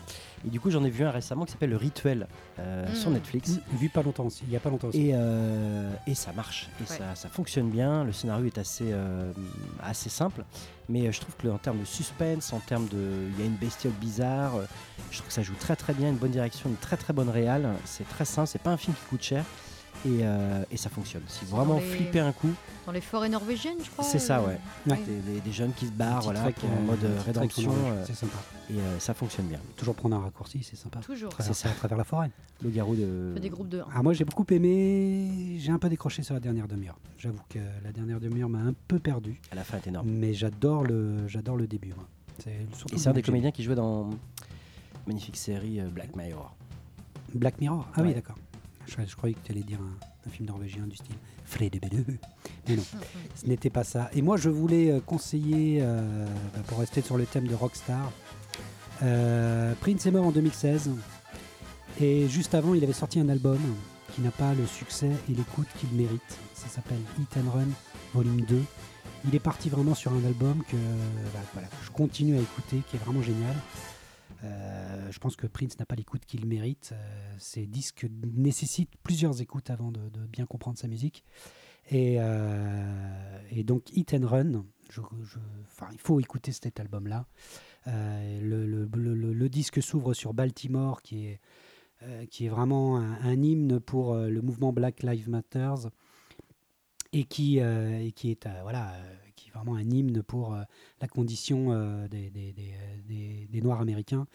Et 0.47 0.49
du 0.49 0.59
coup, 0.59 0.71
j'en 0.71 0.83
ai 0.85 0.91
vu 0.91 1.05
un 1.05 1.11
récemment 1.11 1.45
qui 1.45 1.53
s'appelle 1.53 1.71
Le 1.71 1.77
Rituel 1.77 2.27
euh, 2.59 2.91
Mm. 2.91 2.95
sur 2.95 3.11
Netflix. 3.11 3.51
Mm, 3.51 3.77
Vu 3.77 3.89
pas 3.91 4.03
longtemps 4.03 4.25
aussi. 4.25 4.43
Il 4.47 4.53
y 4.53 4.57
a 4.57 4.61
pas 4.61 4.71
longtemps 4.71 4.89
aussi. 4.89 5.09
Et, 5.09 5.11
euh, 5.15 5.93
et 6.07 6.15
ça 6.15 6.33
marche, 6.33 6.69
et 6.81 6.91
Ouais. 6.91 6.99
ça, 6.99 7.15
ça 7.15 7.29
fonctionne 7.29 7.69
bien. 7.69 8.05
Le 8.05 8.13
scénario 8.13 8.47
est 8.47 8.57
assez, 8.59 8.87
euh, 8.91 9.33
assez 9.83 10.09
simple, 10.09 10.45
mais 10.89 11.13
je 11.13 11.21
trouve 11.21 11.37
que 11.37 11.49
en 11.49 11.59
termes 11.59 11.79
de 11.81 11.85
suspense, 11.85 12.53
en 12.53 12.61
termes 12.61 12.89
de. 12.89 13.29
Il 13.35 13.41
y 13.41 13.43
a 13.43 13.47
une 13.47 13.57
bestiole 13.57 13.93
bizarre, 14.01 14.53
je 15.11 15.17
trouve 15.19 15.29
que 15.29 15.33
ça 15.35 15.43
joue 15.43 15.55
très 15.59 15.77
très 15.77 15.93
bien, 15.93 16.09
une 16.09 16.17
bonne 16.17 16.31
direction, 16.31 16.71
une 16.71 16.77
très 16.77 16.97
très 16.97 17.13
bonne 17.13 17.29
réale. 17.31 17.69
C'est 17.85 18.09
très 18.09 18.25
simple, 18.25 18.49
c'est 18.49 18.63
pas 18.63 18.71
un 18.71 18.77
film 18.79 18.95
qui 18.95 19.05
coûte 19.11 19.23
cher. 19.23 19.45
Et, 20.07 20.21
euh, 20.23 20.63
et 20.71 20.77
ça 20.79 20.89
fonctionne. 20.89 21.23
Si 21.29 21.45
vraiment 21.45 21.77
les- 21.79 21.83
flipper 21.85 22.21
un 22.21 22.33
coup, 22.33 22.49
Dans 22.87 22.93
les 22.93 23.03
forêts 23.03 23.29
norvégiennes, 23.29 23.77
je 23.85 23.91
crois. 23.91 24.03
C'est 24.05 24.19
ça, 24.19 24.39
euh, 24.41 24.47
ouais. 24.47 24.59
Ouais. 24.87 24.99
des, 25.07 25.33
des- 25.35 25.41
des 25.43 25.53
jeunes 25.53 25.73
qui 25.75 25.87
se 25.87 25.93
barrent, 25.93 26.23
voilà, 26.23 26.41
trek, 26.41 26.55
en 26.65 26.69
euh, 26.69 26.87
mode 26.87 27.05
rédemption, 27.27 27.71
en 27.71 27.75
Norvège, 27.75 27.93
euh, 27.99 28.05
C'est 28.07 28.15
sympa. 28.15 28.39
et 28.71 28.79
euh, 28.79 28.99
ça 28.99 29.13
fonctionne 29.13 29.47
bien. 29.47 29.61
Toujours 29.77 29.95
prendre 29.95 30.17
un 30.17 30.21
raccourci, 30.21 30.63
c'est 30.63 30.77
sympa. 30.77 31.01
Toujours. 31.01 31.29
Traverser 31.31 31.69
à 31.69 31.73
travers 31.73 31.99
la 31.99 32.05
forêt. 32.05 32.31
Le 32.63 32.71
garou 32.71 32.97
de. 32.97 33.35
Des 33.39 33.51
groupes 33.51 33.69
de 33.69 33.81
1. 33.81 33.87
Ah, 33.95 34.03
moi, 34.03 34.15
j'ai 34.15 34.25
beaucoup 34.25 34.47
aimé. 34.51 35.57
J'ai 35.59 35.71
un 35.71 35.79
peu 35.79 35.91
décroché 35.91 36.23
sur 36.23 36.33
la 36.35 36.41
dernière 36.41 36.67
demi-heure. 36.67 36.99
J'avoue 37.19 37.39
que 37.51 37.59
la 37.85 37.93
dernière 37.93 38.21
demi-heure 38.21 38.49
m'a 38.49 38.61
un 38.61 38.75
peu 38.89 38.99
perdu. 38.99 39.39
À 39.53 39.55
la 39.55 39.65
fin 39.65 39.77
est 39.77 39.87
énorme. 39.87 40.09
Mais 40.09 40.33
j'adore 40.33 40.83
le, 40.85 41.29
j'adore 41.29 41.57
le 41.57 41.67
début. 41.67 41.93
moi. 41.95 42.07
C'est 42.43 42.67
surtout 42.75 42.95
Et 42.95 42.99
c'est 42.99 43.09
un 43.11 43.13
des 43.13 43.23
comédiens 43.23 43.51
qui 43.51 43.63
jouait 43.63 43.75
dans 43.75 44.09
magnifique 45.07 45.37
série 45.37 45.81
Black 45.93 46.17
Mirror. 46.17 46.55
Black 47.35 47.61
Mirror 47.61 47.87
Ah 47.95 48.01
oui, 48.03 48.15
d'accord. 48.15 48.37
Je, 48.99 49.17
croyais 49.17 49.35
que 49.35 49.41
tu 49.45 49.53
allais 49.53 49.63
dire 49.63 49.79
un, 49.81 50.31
film 50.31 50.49
norvégien 50.49 50.87
du 50.87 50.97
style 50.97 51.15
Fred 51.45 51.79
Mais 52.69 52.77
non, 52.77 52.83
ce 53.35 53.47
n'était 53.47 53.71
pas 53.71 53.85
ça. 53.85 54.11
Et 54.15 54.23
moi, 54.23 54.37
je 54.37 54.51
voulais 54.51 54.91
euh, 54.91 55.01
conseiller, 55.01 55.79
euh, 55.81 56.27
bah, 56.55 56.61
pour 56.67 56.79
rester 56.79 57.01
sur 57.01 57.17
le 57.17 57.25
thème 57.25 57.47
de 57.47 57.55
Rockstar, 57.55 58.13
euh, 59.03 59.73
Prince 59.81 60.07
est 60.07 60.11
mort 60.11 60.27
en 60.27 60.33
2016. 60.33 60.91
Et 62.01 62.29
juste 62.29 62.55
avant, 62.55 62.75
il 62.75 62.83
avait 62.83 62.93
sorti 62.93 63.21
un 63.21 63.29
album 63.29 63.59
qui 64.15 64.23
n'a 64.23 64.31
pas 64.31 64.55
le 64.55 64.67
succès 64.67 65.11
et 65.29 65.35
l'écoute 65.35 65.69
qu'il 65.79 65.91
mérite. 65.91 66.39
Ça 66.55 66.69
s'appelle 66.69 67.01
Hit 67.19 67.37
and 67.37 67.51
Run 67.51 67.69
Volume 68.15 68.43
2. 68.43 68.63
Il 69.27 69.35
est 69.35 69.41
parti 69.41 69.69
vraiment 69.69 69.95
sur 69.95 70.13
un 70.13 70.25
album 70.25 70.63
que 70.69 70.77
bah, 71.35 71.41
voilà, 71.53 71.69
je 71.85 71.91
continue 71.91 72.37
à 72.37 72.41
écouter, 72.41 72.83
qui 72.89 72.97
est 72.97 73.01
vraiment 73.01 73.23
génial. 73.23 73.55
Euh, 74.45 75.11
je 75.11 75.19
pense 75.19 75.37
que 75.37 75.47
Prince 75.47 75.79
n'a 75.79 75.87
pas 75.87 75.95
l'écoute 75.95 76.25
qu'il 76.27 76.47
mérite. 76.47 76.91
Euh, 76.93 77.35
ces 77.39 77.67
disques 77.67 78.07
nécessitent 78.35 78.97
plusieurs 79.03 79.41
écoutes 79.41 79.71
avant 79.71 79.91
de, 79.93 80.01
bien 80.27 80.47
comprendre 80.47 80.79
sa 80.79 80.89
musique. 80.89 81.25
Et, 81.91 82.17
euh, 82.21 83.39
et 83.51 83.65
donc, 83.65 83.91
Hit 83.93 84.15
and 84.15 84.27
Run, 84.27 84.65
je- 84.91 85.01
il 85.93 85.99
faut 85.99 86.21
écouter 86.21 86.53
cet 86.53 86.81
album-là. 86.81 87.27
Le, 87.87 89.49
disque 89.49 89.83
s'ouvre 89.83 90.15
sur 90.15 90.35
Baltimore, 90.35 91.03
qui 91.03 91.27
est, 91.27 92.49
vraiment 92.49 92.99
un, 92.99 93.43
hymne 93.43 93.81
pour 93.81 94.15
le 94.15 94.41
mouvement 94.43 94.73
Black 94.73 95.03
Lives 95.03 95.29
Matter 95.29 95.75
et 97.13 97.25
qui, 97.25 97.59
et 97.59 98.13
qui 98.13 98.31
est 98.31 98.49
voilà, 98.63 98.93
est 99.51 99.57
vraiment 99.57 99.77
un 99.77 99.89
hymne 99.89 100.23
pour 100.23 100.55
euh, 100.55 100.63
la 101.01 101.09
condition 101.09 101.73
euh, 101.73 102.09
des, 102.09 102.33
euh, 102.37 103.01
des- 103.09 103.49
des 103.51 103.61
Noirs 103.61 103.81
américains. 103.81 104.27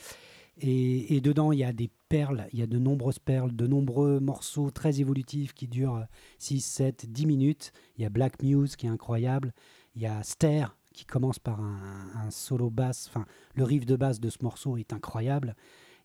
Et, 0.62 1.20
dedans, 1.20 1.52
il 1.52 1.60
y 1.60 1.66
a 1.66 1.74
des 1.74 1.90
perles, 2.08 2.48
il 2.54 2.60
y 2.60 2.62
a 2.62 2.68
de 2.68 2.80
nombreuses 2.80 3.20
perles, 3.20 3.54
de 3.54 3.68
nombreux 3.68 4.22
morceaux 4.22 4.72
très 4.72 5.02
évolutifs 5.02 5.54
qui 5.54 5.68
durent 5.68 6.06
6, 6.40 6.62
7, 6.62 7.12
10 7.12 7.26
minutes. 7.26 7.74
Il 7.98 8.04
y 8.04 8.06
a 8.06 8.10
Black 8.10 8.42
Muse 8.42 8.78
qui 8.78 8.86
est 8.86 8.90
incroyable. 8.90 9.54
Il 9.96 10.02
y 10.02 10.06
a 10.06 10.24
Stair 10.24 10.78
qui 10.94 11.04
commence 11.04 11.40
par 11.40 11.60
un, 11.60 12.32
solo 12.32 12.70
basse. 12.70 13.08
Enfin, 13.10 13.26
le 13.56 13.66
riff 13.66 13.86
de 13.86 13.98
basse 13.98 14.22
de 14.22 14.30
ce 14.30 14.38
morceau 14.44 14.78
est 14.78 14.94
incroyable. 14.94 15.58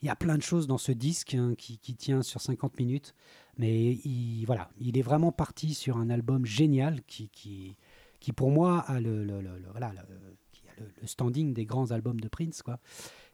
Il 0.02 0.06
y 0.06 0.10
a 0.10 0.16
plein 0.16 0.36
de 0.36 0.42
choses 0.42 0.66
dans 0.66 0.78
ce 0.78 0.90
disque 0.90 1.34
hein, 1.34 1.54
qui, 1.56 1.78
qui 1.78 1.94
tient 1.94 2.22
sur 2.22 2.40
50 2.40 2.76
minutes. 2.80 3.14
Mais 3.56 3.92
il, 4.04 4.44
voilà, 4.46 4.68
il 4.80 4.98
est 4.98 5.02
vraiment 5.02 5.30
parti 5.30 5.74
sur 5.74 5.96
un 5.96 6.10
album 6.10 6.44
génial 6.44 7.02
qui, 7.06 7.76
qui 8.20 8.32
pour 8.32 8.50
moi, 8.50 8.80
a 8.80 9.00
le, 9.00 9.26
voilà, 9.72 9.92
le- 9.92 11.06
standing 11.06 11.52
des 11.52 11.66
grands 11.66 11.90
albums 11.90 12.20
de 12.20 12.28
Prince. 12.28 12.62
Quoi 12.62 12.78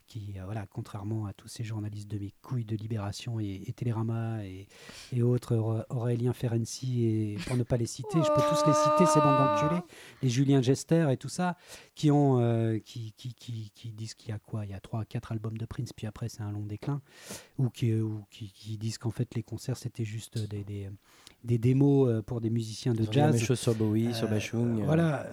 qui, 0.07 0.35
euh, 0.37 0.45
voilà, 0.45 0.67
contrairement 0.67 1.27
à 1.27 1.33
tous 1.33 1.49
ces 1.49 1.65
journalistes 1.65 2.09
de 2.09 2.19
mes 2.19 2.33
couilles 2.43 2.65
de 2.65 2.77
Libération 2.77 3.41
et, 3.41 3.63
et 3.67 3.73
Télérama 3.73 4.45
et, 4.45 4.69
et 5.13 5.23
autres, 5.23 5.87
Aurélien 5.91 6.33
Ferenczi, 6.33 7.05
et 7.05 7.39
pour 7.47 7.57
ne 7.57 7.63
pas 7.65 7.77
les 7.77 7.87
citer, 7.87 8.23
je 8.23 8.33
peux 8.33 8.41
tous 8.49 8.67
les 8.67 8.73
citer, 8.73 9.07
ces 9.07 9.21
bandes 9.21 9.39
d'enculés, 9.39 9.83
les 10.23 10.29
Julien 10.29 10.63
Gester 10.63 11.09
et 11.11 11.17
tout 11.17 11.29
ça, 11.29 11.57
qui, 11.95 12.11
ont, 12.11 12.41
euh, 12.41 12.79
qui, 12.79 13.13
qui, 13.17 13.35
qui, 13.35 13.71
qui 13.75 13.91
disent 13.91 14.15
qu'il 14.15 14.31
y 14.31 14.33
a 14.33 14.39
quoi 14.39 14.65
Il 14.65 14.71
y 14.71 14.75
a 14.75 14.81
3 14.81 15.05
4 15.05 15.33
albums 15.33 15.59
de 15.59 15.67
Prince, 15.67 15.93
puis 15.93 16.07
après 16.07 16.29
c'est 16.29 16.43
un 16.43 16.53
long 16.53 16.65
déclin, 16.65 17.03
ou 17.59 17.69
qui, 17.69 17.93
ou 17.95 18.25
qui, 18.31 18.79
disent 18.79 18.99
qu'en 18.99 19.11
fait 19.11 19.35
les 19.35 19.43
concerts 19.43 19.77
c'était 19.77 20.05
juste 20.05 20.39
des, 20.39 20.89
des 21.47 21.59
démos 21.59 22.09
euh, 22.09 22.23
pour 22.23 22.41
des 22.41 22.51
musiciens 22.51 22.93
de 22.93 23.03
Ils 23.03 23.09
ont 23.09 23.11
dit 23.11 23.19
la 23.19 23.27
même 23.27 23.37
jazz. 23.37 23.43
chose 23.47 23.59
sur 23.61 23.75
Bowie, 23.75 24.13
sur 24.15 24.27
Euh, 24.27 24.31
Bashung. 24.31 24.81
euh, 24.81 24.85
Voilà, 24.85 25.25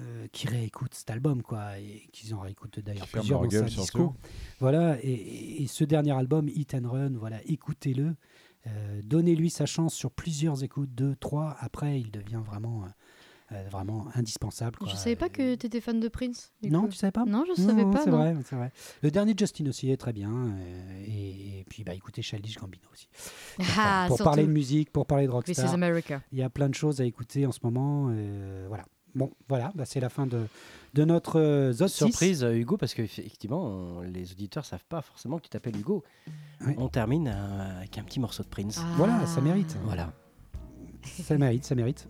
euh, 0.00 0.26
qui 0.30 0.46
réécoutent 0.46 0.94
cet 0.94 1.10
album, 1.10 1.42
quoi, 1.42 1.78
et 1.78 2.06
qu'ils 2.12 2.34
en 2.34 2.40
réécoutent 2.40 2.78
d'ailleurs 2.80 3.08
plusieurs 3.08 3.40
dans 3.42 3.50
sa 3.50 3.62
disco. 3.62 4.14
Voilà, 4.60 4.96
et, 5.02 5.66
ce 5.66 5.84
dernier 5.84 6.12
album, 6.12 6.48
Hit 6.48 6.74
and 6.74 6.88
Run, 6.88 7.12
voilà, 7.18 7.38
écoutez-le, 7.46 8.14
euh, 8.68 9.00
donnez-lui 9.04 9.50
sa 9.50 9.66
chance 9.66 9.94
sur 9.94 10.10
plusieurs 10.12 10.62
écoutes, 10.62 10.94
deux, 10.94 11.16
trois, 11.16 11.56
après 11.58 11.98
il 12.00 12.10
devient 12.12 12.40
vraiment, 12.44 12.84
vraiment 13.70 14.06
indispensable. 14.14 14.76
Je 14.80 14.86
quoi. 14.86 14.94
savais 14.96 15.16
pas 15.16 15.28
que 15.28 15.54
t'étais 15.54 15.80
fan 15.80 16.00
de 16.00 16.08
Prince. 16.08 16.52
Non, 16.62 16.82
coup. 16.82 16.88
tu 16.88 16.96
savais 16.96 17.12
pas? 17.12 17.24
Non, 17.24 17.44
je 17.48 17.60
savais 17.60 17.84
pas. 17.84 18.02
C'est 18.04 18.10
vrai, 18.10 18.36
c'est 18.44 18.56
vrai. 18.56 18.72
Le 19.02 19.10
dernier 19.10 19.34
Justin 19.38 19.66
aussi 19.68 19.90
est 19.90 19.96
très 19.96 20.12
bien, 20.12 20.30
euh, 20.32 21.04
et, 21.06 21.60
et 21.60 21.64
puis 21.68 21.84
bah, 21.84 21.94
écoutez 21.94 22.22
Childish 22.22 22.58
Gambino 22.58 22.84
aussi. 22.92 23.08
Ah, 23.78 24.04
pour 24.08 24.16
surtout. 24.16 24.30
parler 24.30 24.46
de 24.46 24.52
musique, 24.52 24.90
pour 24.90 25.06
parler 25.06 25.26
de 25.26 25.32
This 25.42 25.58
is 25.58 25.60
rockstar, 25.60 25.74
America. 25.74 26.22
il 26.32 26.38
y 26.38 26.42
a 26.42 26.50
plein 26.50 26.68
de 26.68 26.74
choses 26.74 27.00
à 27.00 27.04
écouter 27.04 27.46
en 27.46 27.52
ce 27.52 27.60
moment. 27.62 28.08
euh, 28.10 28.64
voilà. 28.68 28.84
Bon, 29.14 29.30
voilà, 29.46 29.70
bah, 29.74 29.84
c'est 29.84 30.00
la 30.00 30.08
fin 30.08 30.26
de, 30.26 30.46
de 30.94 31.04
notre 31.04 31.38
euh, 31.38 31.70
Zod 31.70 31.88
6. 31.88 31.94
Surprise, 31.96 32.44
euh, 32.44 32.54
Hugo, 32.56 32.78
parce 32.78 32.94
qu'effectivement, 32.94 34.00
les 34.00 34.32
auditeurs 34.32 34.64
savent 34.64 34.86
pas 34.88 35.02
forcément 35.02 35.36
que 35.36 35.42
tu 35.42 35.50
t'appelles 35.50 35.76
Hugo. 35.76 36.02
Oui. 36.66 36.72
On 36.78 36.88
termine 36.88 37.28
euh, 37.28 37.76
avec 37.80 37.98
un 37.98 38.04
petit 38.04 38.20
morceau 38.20 38.42
de 38.42 38.48
Prince. 38.48 38.78
Ah. 38.80 38.86
Voilà, 38.96 39.26
ça 39.26 39.42
mérite. 39.42 39.76
Voilà. 39.84 40.14
Ça 41.04 41.36
mérite, 41.36 41.64
ça 41.66 41.74
mérite. 41.74 42.08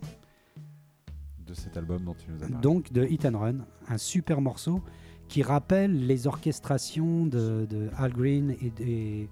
De 1.47 1.55
cet 1.55 1.77
album 1.77 2.05
dont 2.05 2.14
tu 2.14 2.31
nous 2.31 2.36
as 2.43 2.48
parlé. 2.48 2.56
Donc 2.62 2.93
de 2.93 3.05
Hit 3.05 3.24
and 3.27 3.39
Run, 3.39 3.55
un 3.89 3.98
super 3.98 4.40
morceau 4.40 4.81
qui 5.28 5.43
rappelle 5.43 6.06
les 6.06 6.27
orchestrations 6.27 7.27
de, 7.27 7.66
de 7.69 7.89
Al 7.97 8.12
Green 8.12 8.51
et, 8.60 8.73
et, 8.81 9.28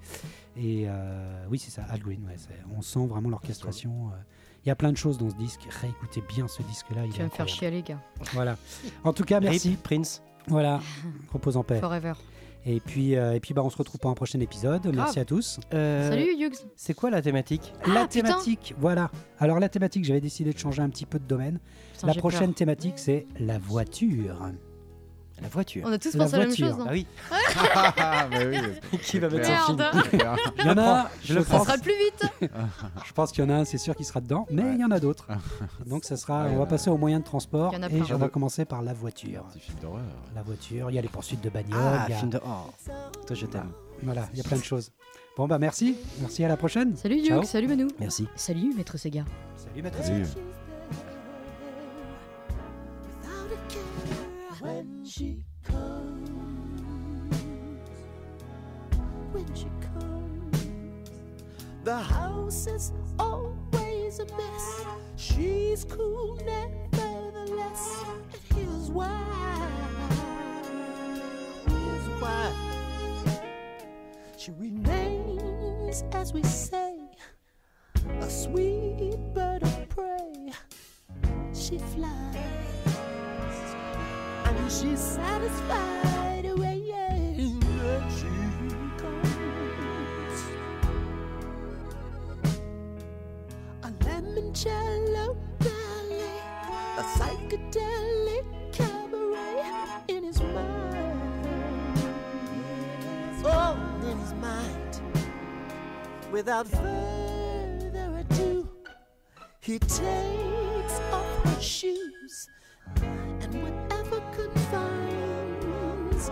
et, 0.57 0.85
euh, 0.89 1.45
oui 1.51 1.59
c'est 1.59 1.71
ça 1.71 1.83
Al 1.91 2.01
Green. 2.01 2.25
ouais, 2.27 2.37
on 2.77 2.81
sent 2.83 3.07
vraiment 3.07 3.29
l'orchestration. 3.29 4.09
euh. 4.09 4.17
Il 4.65 4.69
y 4.69 4.71
a 4.73 4.77
plein 4.77 4.93
de 4.93 4.97
choses 4.99 5.17
dans 5.17 5.31
ce 5.31 5.37
disque. 5.37 5.67
Réécoutez 5.71 6.23
bien 6.29 6.47
ce 6.47 6.63
disque-là. 6.63 7.07
il 7.07 7.13
Tu 7.13 7.19
vas 7.19 7.25
me 7.25 7.31
faire 7.31 7.47
incroyable. 7.47 7.51
chialer, 7.51 7.83
gars. 7.83 8.01
Voilà. 8.35 8.59
En 9.05 9.15
tout 9.15 9.25
cas, 9.25 9.41
merci. 9.41 9.71
Rip, 9.71 9.83
Prince. 9.83 10.23
Voilà. 10.49 10.81
Repose 11.33 11.57
en 11.57 11.65
paix. 11.65 11.81
Forever. 11.81 12.13
Et 12.67 12.81
puis, 12.81 13.17
euh, 13.17 13.33
et 13.35 13.41
puis 13.41 13.55
bah, 13.55 13.63
on 13.65 13.71
se 13.71 13.77
retrouve 13.77 13.99
pour 14.01 14.11
un 14.11 14.15
prochain 14.15 14.39
épisode. 14.41 14.87
Merci 14.95 15.19
à 15.19 15.25
tous. 15.25 15.59
Euh, 15.73 16.11
Salut, 16.11 16.35
Hughes. 16.39 16.57
C'est 16.77 16.95
quoi 16.95 17.11
la 17.11 17.23
thématique 17.23 17.73
la 17.87 18.03
Ah, 18.03 18.07
putain. 18.07 18.09
thématique, 18.09 18.75
voilà. 18.79 19.11
Alors 19.39 19.59
la 19.61 19.69
thématique, 19.69 20.05
j'avais 20.05 20.21
décidé 20.21 20.53
de 20.53 20.59
changer 20.59 20.83
un 20.83 20.91
petit 20.91 21.07
peu 21.07 21.19
de 21.19 21.25
domaine. 21.27 21.59
Putain, 21.95 22.07
la 22.09 22.15
prochaine 22.15 22.49
peur. 22.49 22.55
thématique, 22.57 22.99
c'est 22.99 23.27
la 23.39 23.59
voiture. 23.59 24.51
La 25.43 25.49
voiture. 25.49 25.83
On 25.87 25.93
a 25.93 25.99
tous 25.99 26.15
pensé 26.17 26.35
à 26.35 26.39
la 26.39 26.47
même 26.47 26.49
voiture. 26.49 26.69
chose. 26.69 26.79
non 26.79 26.85
Ah 26.89 26.93
oui. 26.93 27.07
Ah, 27.31 28.27
bah 28.31 28.37
oui. 28.93 28.99
Qui 28.99 29.19
va 29.19 29.29
mettre 29.31 29.47
son 29.47 29.67
film 29.77 29.79
c'est. 30.11 30.17
Il 30.59 30.67
y 30.67 30.69
en 30.71 30.77
a 30.79 31.01
un, 31.01 31.07
je, 31.25 31.35
le 31.35 31.43
Ça 31.45 31.51
pense, 31.57 31.67
sera 31.67 31.77
le 31.77 31.83
plus 31.83 31.93
vite. 31.93 32.51
je 33.07 33.13
pense 33.13 33.33
qu'il 33.33 33.45
y 33.45 33.47
en 33.47 33.51
a 33.51 33.55
un, 33.55 33.65
c'est 33.65 33.79
sûr 33.79 33.97
qu'il 33.97 34.05
sera 34.07 34.21
dedans, 34.21 34.47
mais 34.51 34.63
Ouais. 34.63 34.75
il 34.75 34.81
y 34.81 34.85
en 34.85 34.91
a 34.91 35.01
d'autres. 35.01 35.27
Donc 35.87 36.05
ça 36.05 36.17
sera, 36.17 36.45
Ouais, 36.45 36.51
on 36.55 36.59
va 36.59 36.67
passer 36.67 36.91
aux 36.91 36.99
moyens 36.99 37.23
de 37.23 37.27
transport 37.27 37.73
Il 37.73 37.77
y 37.77 37.79
en 37.79 37.83
a 37.83 37.87
et 37.91 38.01
plein. 38.01 38.15
on 38.15 38.19
va 38.19 38.29
commencer 38.29 38.65
par 38.65 38.83
la 38.83 38.93
voiture. 38.93 39.45
Un 39.49 39.53
petit 39.53 39.61
film 39.61 39.79
d'horreur. 39.81 40.03
La 40.35 40.43
voiture, 40.43 40.91
il 40.91 40.95
y 40.95 40.99
a 40.99 41.03
les 41.03 41.09
poursuites 41.09 41.41
de 41.43 41.49
bagnole, 41.51 41.79
Ah, 41.83 42.05
il 42.09 42.13
y 42.13 42.15
a- 42.15 42.19
film 42.19 42.31
de. 42.31 42.41
Oh, 42.45 42.71
toi 43.27 43.37
je 43.37 43.47
t'aime. 43.47 43.71
voilà, 44.03 44.29
il 44.33 44.39
y 44.39 44.41
a 44.41 44.45
plein 44.45 44.59
de 44.59 44.65
choses. 44.65 44.91
Bon 45.37 45.47
bah 45.49 45.59
merci, 45.59 45.97
merci 46.21 46.45
à 46.45 46.49
la 46.49 46.57
prochaine. 46.59 46.97
Salut. 46.97 47.23
Duke, 47.23 47.45
salut 47.47 47.67
Manu. 47.69 47.87
Merci. 47.99 48.29
Salut 48.37 48.75
Maître 48.77 48.99
Sega. 48.99 49.25
Salut 49.57 49.83
maître. 49.83 50.03
Salut. 50.03 50.27
When 54.61 55.05
she 55.05 55.45
comes. 55.65 56.31
When 59.33 59.55
she 59.55 59.69
comes, 59.81 60.69
the 61.85 61.97
house 61.97 62.67
is 62.67 62.93
always 63.19 64.19
a 64.19 64.27
mess. 64.37 64.85
She's 65.17 65.85
cool 65.85 66.37
nevertheless, 66.45 68.05
and 68.33 68.43
here's 68.55 68.91
why. 68.91 69.69
Here's 71.67 72.21
why. 72.21 72.53
She 74.37 74.51
remains, 74.53 76.05
as 76.13 76.33
we 76.33 76.43
say, 76.43 76.99
a 78.21 78.29
sweet 78.29 79.17
bird 79.35 79.63
of 79.63 79.89
prey 79.89 80.53
she 81.55 81.79
flies 81.79 82.80
she's 84.69 85.01
satisfied 85.01 86.45
when 86.59 86.85
she 88.11 88.29
comes. 88.99 90.45
A 93.83 93.91
limoncello 94.05 95.37
ballet, 95.59 96.41
a 96.99 97.03
psychedelic 97.03 98.45
cabaret 98.73 99.65
in 100.09 100.25
his 100.25 100.41
mind. 100.41 100.97
Oh, 103.45 103.77
in 104.11 104.19
his 104.19 104.35
mind. 104.35 105.01
Without 106.31 106.67
further 106.69 108.25
ado, 108.31 108.69
he 109.61 109.79
takes 109.79 111.01
off 111.13 111.45
her 111.45 111.61
shoes 111.61 112.49
and 112.97 113.63
whatever 113.63 113.90
confines 114.49 116.31